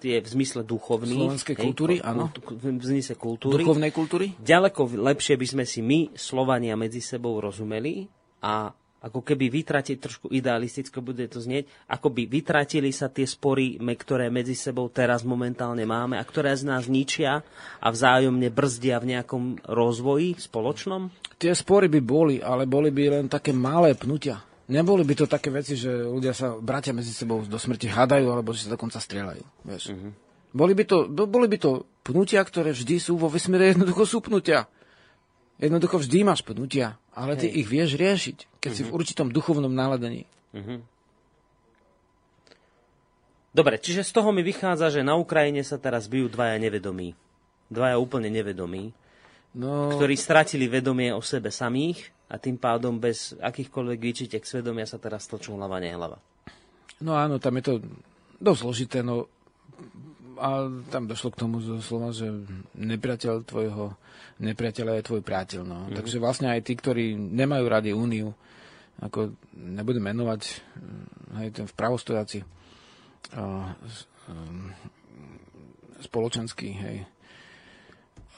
tie 0.00 0.20
v 0.20 0.28
zmysle 0.28 0.68
duchovných. 0.68 1.16
Slovenskej 1.16 1.56
kultúry, 1.56 1.94
ku- 2.00 2.04
áno. 2.04 2.28
V 2.32 2.84
zmysle 2.84 3.16
kultúry. 3.16 3.64
Duchovnej 3.64 3.92
kultúry? 3.92 4.36
Ďaleko 4.36 5.00
lepšie 5.00 5.40
by 5.40 5.46
sme 5.48 5.64
si 5.64 5.80
my, 5.80 6.12
Slovania, 6.12 6.76
medzi 6.76 7.00
sebou 7.00 7.40
rozumeli 7.40 8.04
a 8.44 8.68
ako 9.04 9.20
keby 9.20 9.52
vytratili, 9.52 10.00
trošku 10.00 10.32
idealisticky 10.32 10.96
bude 11.04 11.28
to 11.28 11.44
znieť, 11.44 11.68
ako 11.92 12.08
by 12.08 12.24
vytratili 12.24 12.88
sa 12.88 13.12
tie 13.12 13.28
spory, 13.28 13.76
ktoré 13.76 14.32
medzi 14.32 14.56
sebou 14.56 14.88
teraz 14.88 15.28
momentálne 15.28 15.84
máme 15.84 16.16
a 16.16 16.24
ktoré 16.24 16.56
z 16.56 16.64
nás 16.64 16.88
ničia 16.88 17.44
a 17.84 17.88
vzájomne 17.92 18.48
brzdia 18.48 18.96
v 19.04 19.12
nejakom 19.12 19.60
rozvoji 19.68 20.40
spoločnom? 20.40 21.12
Tie 21.36 21.52
spory 21.52 21.92
by 21.92 22.00
boli, 22.00 22.36
ale 22.40 22.64
boli 22.64 22.88
by 22.88 23.20
len 23.20 23.26
také 23.28 23.52
malé 23.52 23.92
pnutia. 23.92 24.40
Neboli 24.64 25.04
by 25.04 25.12
to 25.12 25.26
také 25.28 25.52
veci, 25.52 25.76
že 25.76 25.92
ľudia 25.92 26.32
sa 26.32 26.56
bratia 26.56 26.96
medzi 26.96 27.12
sebou 27.12 27.44
do 27.44 27.60
smrti 27.60 27.84
hádajú, 27.84 28.32
alebo 28.32 28.56
že 28.56 28.64
sa 28.64 28.72
dokonca 28.72 28.96
strieľajú. 28.96 29.44
Vieš. 29.68 29.92
Uh-huh. 29.92 30.16
Boli, 30.56 30.72
by 30.72 30.84
to, 30.88 31.04
bo- 31.04 31.28
boli 31.28 31.52
by 31.52 31.60
to 31.60 31.84
pnutia, 32.00 32.40
ktoré 32.40 32.72
vždy 32.72 32.96
sú 32.96 33.20
vo 33.20 33.28
vesmíre 33.28 33.76
jednoducho 33.76 34.08
sú 34.08 34.24
pnutia. 34.24 34.64
Jednoducho 35.60 36.00
vždy 36.00 36.24
máš 36.24 36.40
pnutia, 36.42 36.96
ale 37.12 37.36
ty 37.38 37.46
ich 37.46 37.68
vieš 37.68 37.94
riešiť, 37.94 38.53
keď 38.64 38.72
uh-huh. 38.72 38.80
si 38.80 38.88
v 38.88 38.94
určitom 38.96 39.28
duchovnom 39.28 39.68
náladení. 39.68 40.24
Dobre, 43.54 43.76
čiže 43.78 44.02
z 44.02 44.10
toho 44.16 44.32
mi 44.32 44.40
vychádza, 44.40 44.88
že 44.88 45.06
na 45.06 45.14
Ukrajine 45.14 45.60
sa 45.60 45.76
teraz 45.76 46.08
bijú 46.08 46.32
dvaja 46.32 46.56
nevedomí. 46.56 47.12
Dvaja 47.68 48.00
úplne 48.00 48.32
nevedomí, 48.32 48.90
No, 49.54 49.94
ktorí 49.94 50.18
stratili 50.18 50.66
vedomie 50.66 51.14
o 51.14 51.22
sebe 51.22 51.54
samých 51.54 52.10
a 52.26 52.42
tým 52.42 52.58
pádom 52.58 52.98
bez 52.98 53.38
akýchkoľvek 53.38 53.98
výčitek 54.02 54.42
svedomia 54.42 54.82
sa 54.82 54.98
teraz 54.98 55.30
točú 55.30 55.54
hlava, 55.54 55.78
nehlava. 55.78 56.18
no 56.98 57.14
áno, 57.14 57.38
tam 57.38 57.54
je 57.62 57.64
to 57.70 57.74
dosť 58.42 58.60
zložité, 58.66 58.98
no 59.06 59.30
a 60.34 60.66
tam 60.90 61.06
došlo 61.06 61.30
k 61.30 61.40
tomu 61.46 61.62
slova, 61.78 62.10
že 62.10 62.26
nepriateľ 62.74 63.46
tvojho 63.46 63.94
nepriateľa 64.42 64.98
je 64.98 65.06
tvoj 65.06 65.22
priateľ. 65.22 65.62
No. 65.62 65.78
Mm-hmm. 65.86 65.96
Takže 66.02 66.16
vlastne 66.18 66.50
aj 66.50 66.66
tí, 66.66 66.74
ktorí 66.74 67.14
nemajú 67.14 67.64
radi 67.70 67.90
úniu, 67.94 68.34
ako 69.02 69.34
nebudem 69.54 70.04
menovať, 70.04 70.42
hm, 70.78 71.06
hej, 71.42 71.48
ten 71.50 71.66
s- 73.88 74.06
um, 74.30 74.70
spoločenský, 75.98 76.68
hej, 76.74 76.96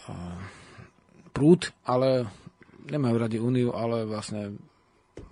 a, 0.06 0.38
prúd, 1.34 1.68
ale 1.84 2.30
nemajú 2.86 3.16
radi 3.18 3.38
úniu, 3.42 3.74
ale 3.74 4.06
vlastne 4.06 4.54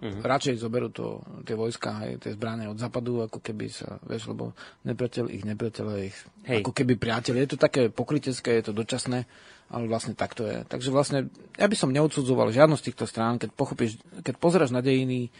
Uh-huh. 0.05 0.20
Radšej 0.20 0.60
zoberú 0.60 0.92
to, 0.92 1.20
tie 1.48 1.56
vojska, 1.56 1.96
aj 2.05 2.10
tie 2.20 2.36
zbranie 2.36 2.68
od 2.68 2.76
západu, 2.76 3.24
ako 3.24 3.40
keby 3.40 3.72
sa, 3.72 3.96
vieš, 4.05 4.28
lebo 4.28 4.52
nepriateľ 4.84 5.32
ich 5.32 5.44
nepriateľ 5.48 5.86
ich, 6.01 6.16
Hej. 6.44 6.60
ako 6.60 6.72
keby 6.76 7.01
priateľ. 7.01 7.40
Je 7.40 7.48
to 7.48 7.59
také 7.60 7.88
pokrytecké, 7.88 8.60
je 8.60 8.64
to 8.68 8.72
dočasné, 8.76 9.24
ale 9.73 9.89
vlastne 9.89 10.12
tak 10.12 10.36
to 10.36 10.45
je. 10.45 10.62
Takže 10.69 10.91
vlastne 10.93 11.32
ja 11.57 11.66
by 11.66 11.77
som 11.77 11.95
neodsudzoval 11.95 12.53
žiadnu 12.53 12.77
z 12.77 12.93
týchto 12.93 13.09
strán, 13.09 13.41
keď 13.41 13.51
pochopíš, 13.57 14.01
keď 14.20 14.35
pozeraš 14.36 14.70
na 14.70 14.85
dejiny, 14.85 15.32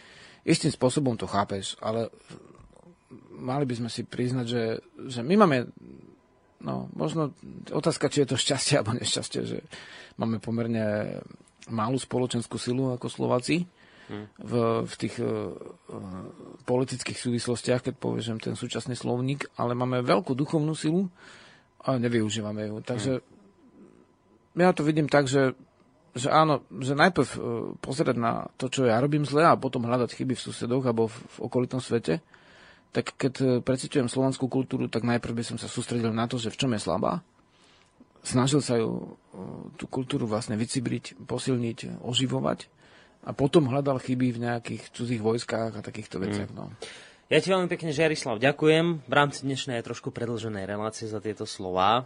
istým 0.45 0.69
spôsobom 0.69 1.17
to 1.17 1.25
chápeš, 1.25 1.73
ale 1.81 2.13
mali 3.33 3.65
by 3.65 3.75
sme 3.77 3.89
si 3.89 4.05
priznať, 4.05 4.45
že, 4.45 4.63
že 5.09 5.21
my 5.25 5.35
máme 5.41 5.57
no, 6.61 6.89
možno 6.93 7.33
otázka, 7.73 8.09
či 8.09 8.23
je 8.23 8.29
to 8.33 8.37
šťastie 8.37 8.77
alebo 8.79 8.97
nešťastie, 8.97 9.41
že 9.45 9.59
máme 10.17 10.37
pomerne 10.41 11.19
malú 11.69 11.97
spoločenskú 11.97 12.61
silu 12.61 12.93
ako 12.93 13.09
Slováci 13.09 13.65
v, 14.37 14.53
v 14.85 14.93
tých 15.01 15.17
uh, 15.17 15.49
politických 16.69 17.17
súvislostiach, 17.17 17.89
keď 17.89 17.95
poviem 17.97 18.37
ten 18.37 18.53
súčasný 18.53 18.93
slovník, 18.93 19.49
ale 19.57 19.73
máme 19.73 20.05
veľkú 20.05 20.37
duchovnú 20.37 20.77
silu 20.77 21.09
a 21.81 21.97
nevyužívame 21.97 22.69
ju. 22.69 22.85
Takže 22.85 23.25
ja 24.63 24.71
to 24.71 24.87
vidím 24.87 25.11
tak, 25.11 25.27
že, 25.27 25.51
že 26.15 26.31
áno, 26.31 26.63
že 26.71 26.95
najprv 26.95 27.29
uh, 27.35 27.39
pozerať 27.83 28.15
na 28.15 28.47
to, 28.55 28.71
čo 28.71 28.87
ja 28.87 29.03
robím 29.03 29.27
zle 29.27 29.43
a 29.43 29.59
potom 29.59 29.83
hľadať 29.83 30.15
chyby 30.15 30.33
v 30.35 30.45
susedoch 30.47 30.83
alebo 30.87 31.11
v, 31.11 31.15
v 31.15 31.37
okolitom 31.43 31.83
svete, 31.83 32.23
tak 32.95 33.11
keď 33.19 33.33
eh, 33.43 33.47
precitujem 33.59 34.07
slovanskú 34.07 34.47
kultúru, 34.47 34.87
tak 34.87 35.03
najprv 35.03 35.35
by 35.35 35.43
som 35.43 35.57
sa 35.59 35.67
sústredil 35.67 36.15
na 36.15 36.31
to, 36.31 36.39
že 36.39 36.47
v 36.47 36.59
čom 36.63 36.71
je 36.71 36.79
slabá. 36.79 37.19
Snažil 38.23 38.63
sa 38.63 38.79
ju, 38.79 39.19
eh, 39.35 39.75
tú 39.75 39.91
kultúru 39.91 40.23
vlastne 40.31 40.55
vycibriť, 40.55 41.27
posilniť, 41.27 41.99
oživovať 41.99 42.71
a 43.27 43.35
potom 43.35 43.67
hľadal 43.67 43.99
chyby 43.99 44.31
v 44.31 44.41
nejakých 44.47 44.95
cudzích 44.95 45.19
vojskách 45.19 45.75
a 45.75 45.83
takýchto 45.83 46.23
veciach. 46.23 46.55
No. 46.55 46.71
Ja 47.25 47.41
ti 47.41 47.49
veľmi 47.49 47.65
pekne, 47.65 47.89
Žiarislav, 47.89 48.37
ďakujem. 48.37 49.09
V 49.09 49.13
rámci 49.13 49.49
dnešnej 49.49 49.81
trošku 49.81 50.13
predlženej 50.13 50.69
relácie 50.69 51.09
za 51.09 51.17
tieto 51.17 51.49
slová. 51.49 52.05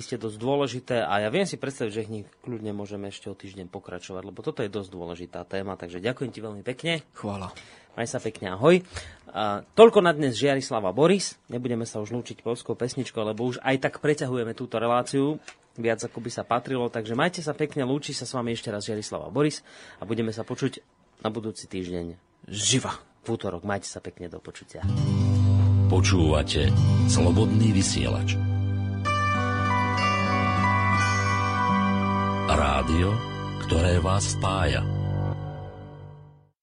Isté 0.00 0.16
dosť 0.16 0.40
dôležité 0.40 0.96
a 1.04 1.20
ja 1.20 1.28
viem 1.28 1.44
si 1.44 1.60
predstaviť, 1.60 1.92
že 1.92 2.08
nich 2.08 2.28
kľudne 2.40 2.72
môžeme 2.72 3.12
ešte 3.12 3.28
o 3.28 3.36
týždeň 3.36 3.68
pokračovať, 3.68 4.22
lebo 4.24 4.40
toto 4.40 4.64
je 4.64 4.72
dosť 4.72 4.88
dôležitá 4.88 5.44
téma, 5.44 5.76
takže 5.76 6.00
ďakujem 6.00 6.32
ti 6.32 6.40
veľmi 6.40 6.64
pekne. 6.64 7.04
Chvála. 7.12 7.52
Maj 8.00 8.08
sa 8.08 8.16
pekne, 8.16 8.56
ahoj. 8.56 8.80
A, 9.28 9.60
toľko 9.76 10.00
na 10.00 10.16
dnes 10.16 10.40
Žiarislava 10.40 10.88
Boris. 10.96 11.36
Nebudeme 11.52 11.84
sa 11.84 12.00
už 12.00 12.16
lúčiť 12.16 12.40
polskou 12.40 12.72
pesničkou, 12.72 13.20
lebo 13.20 13.44
už 13.44 13.60
aj 13.60 13.76
tak 13.76 14.00
preťahujeme 14.00 14.56
túto 14.56 14.80
reláciu 14.80 15.36
viac 15.80 16.02
ako 16.02 16.18
by 16.20 16.30
sa 16.30 16.42
patrilo, 16.42 16.92
takže 16.92 17.16
majte 17.16 17.40
sa 17.40 17.56
pekne, 17.56 17.86
lúči 17.88 18.12
sa 18.12 18.28
s 18.28 18.34
vami 18.36 18.52
ešte 18.52 18.68
raz 18.68 18.84
Žiarislava 18.84 19.32
Boris 19.32 19.64
a 19.98 20.04
budeme 20.04 20.34
sa 20.34 20.42
počuť 20.42 20.82
na 21.24 21.32
budúci 21.32 21.70
týždeň 21.70 22.18
Živa. 22.48 22.92
v 23.24 23.28
útorok. 23.28 23.62
Majte 23.68 23.86
sa 23.86 24.00
pekne 24.00 24.32
do 24.32 24.40
počutia. 24.40 24.80
Počúvate 25.92 26.72
Slobodný 27.10 27.74
vysielač. 27.74 28.49
Rádio, 32.54 33.14
ktoré 33.66 34.02
vás 34.02 34.34
spája. 34.34 34.99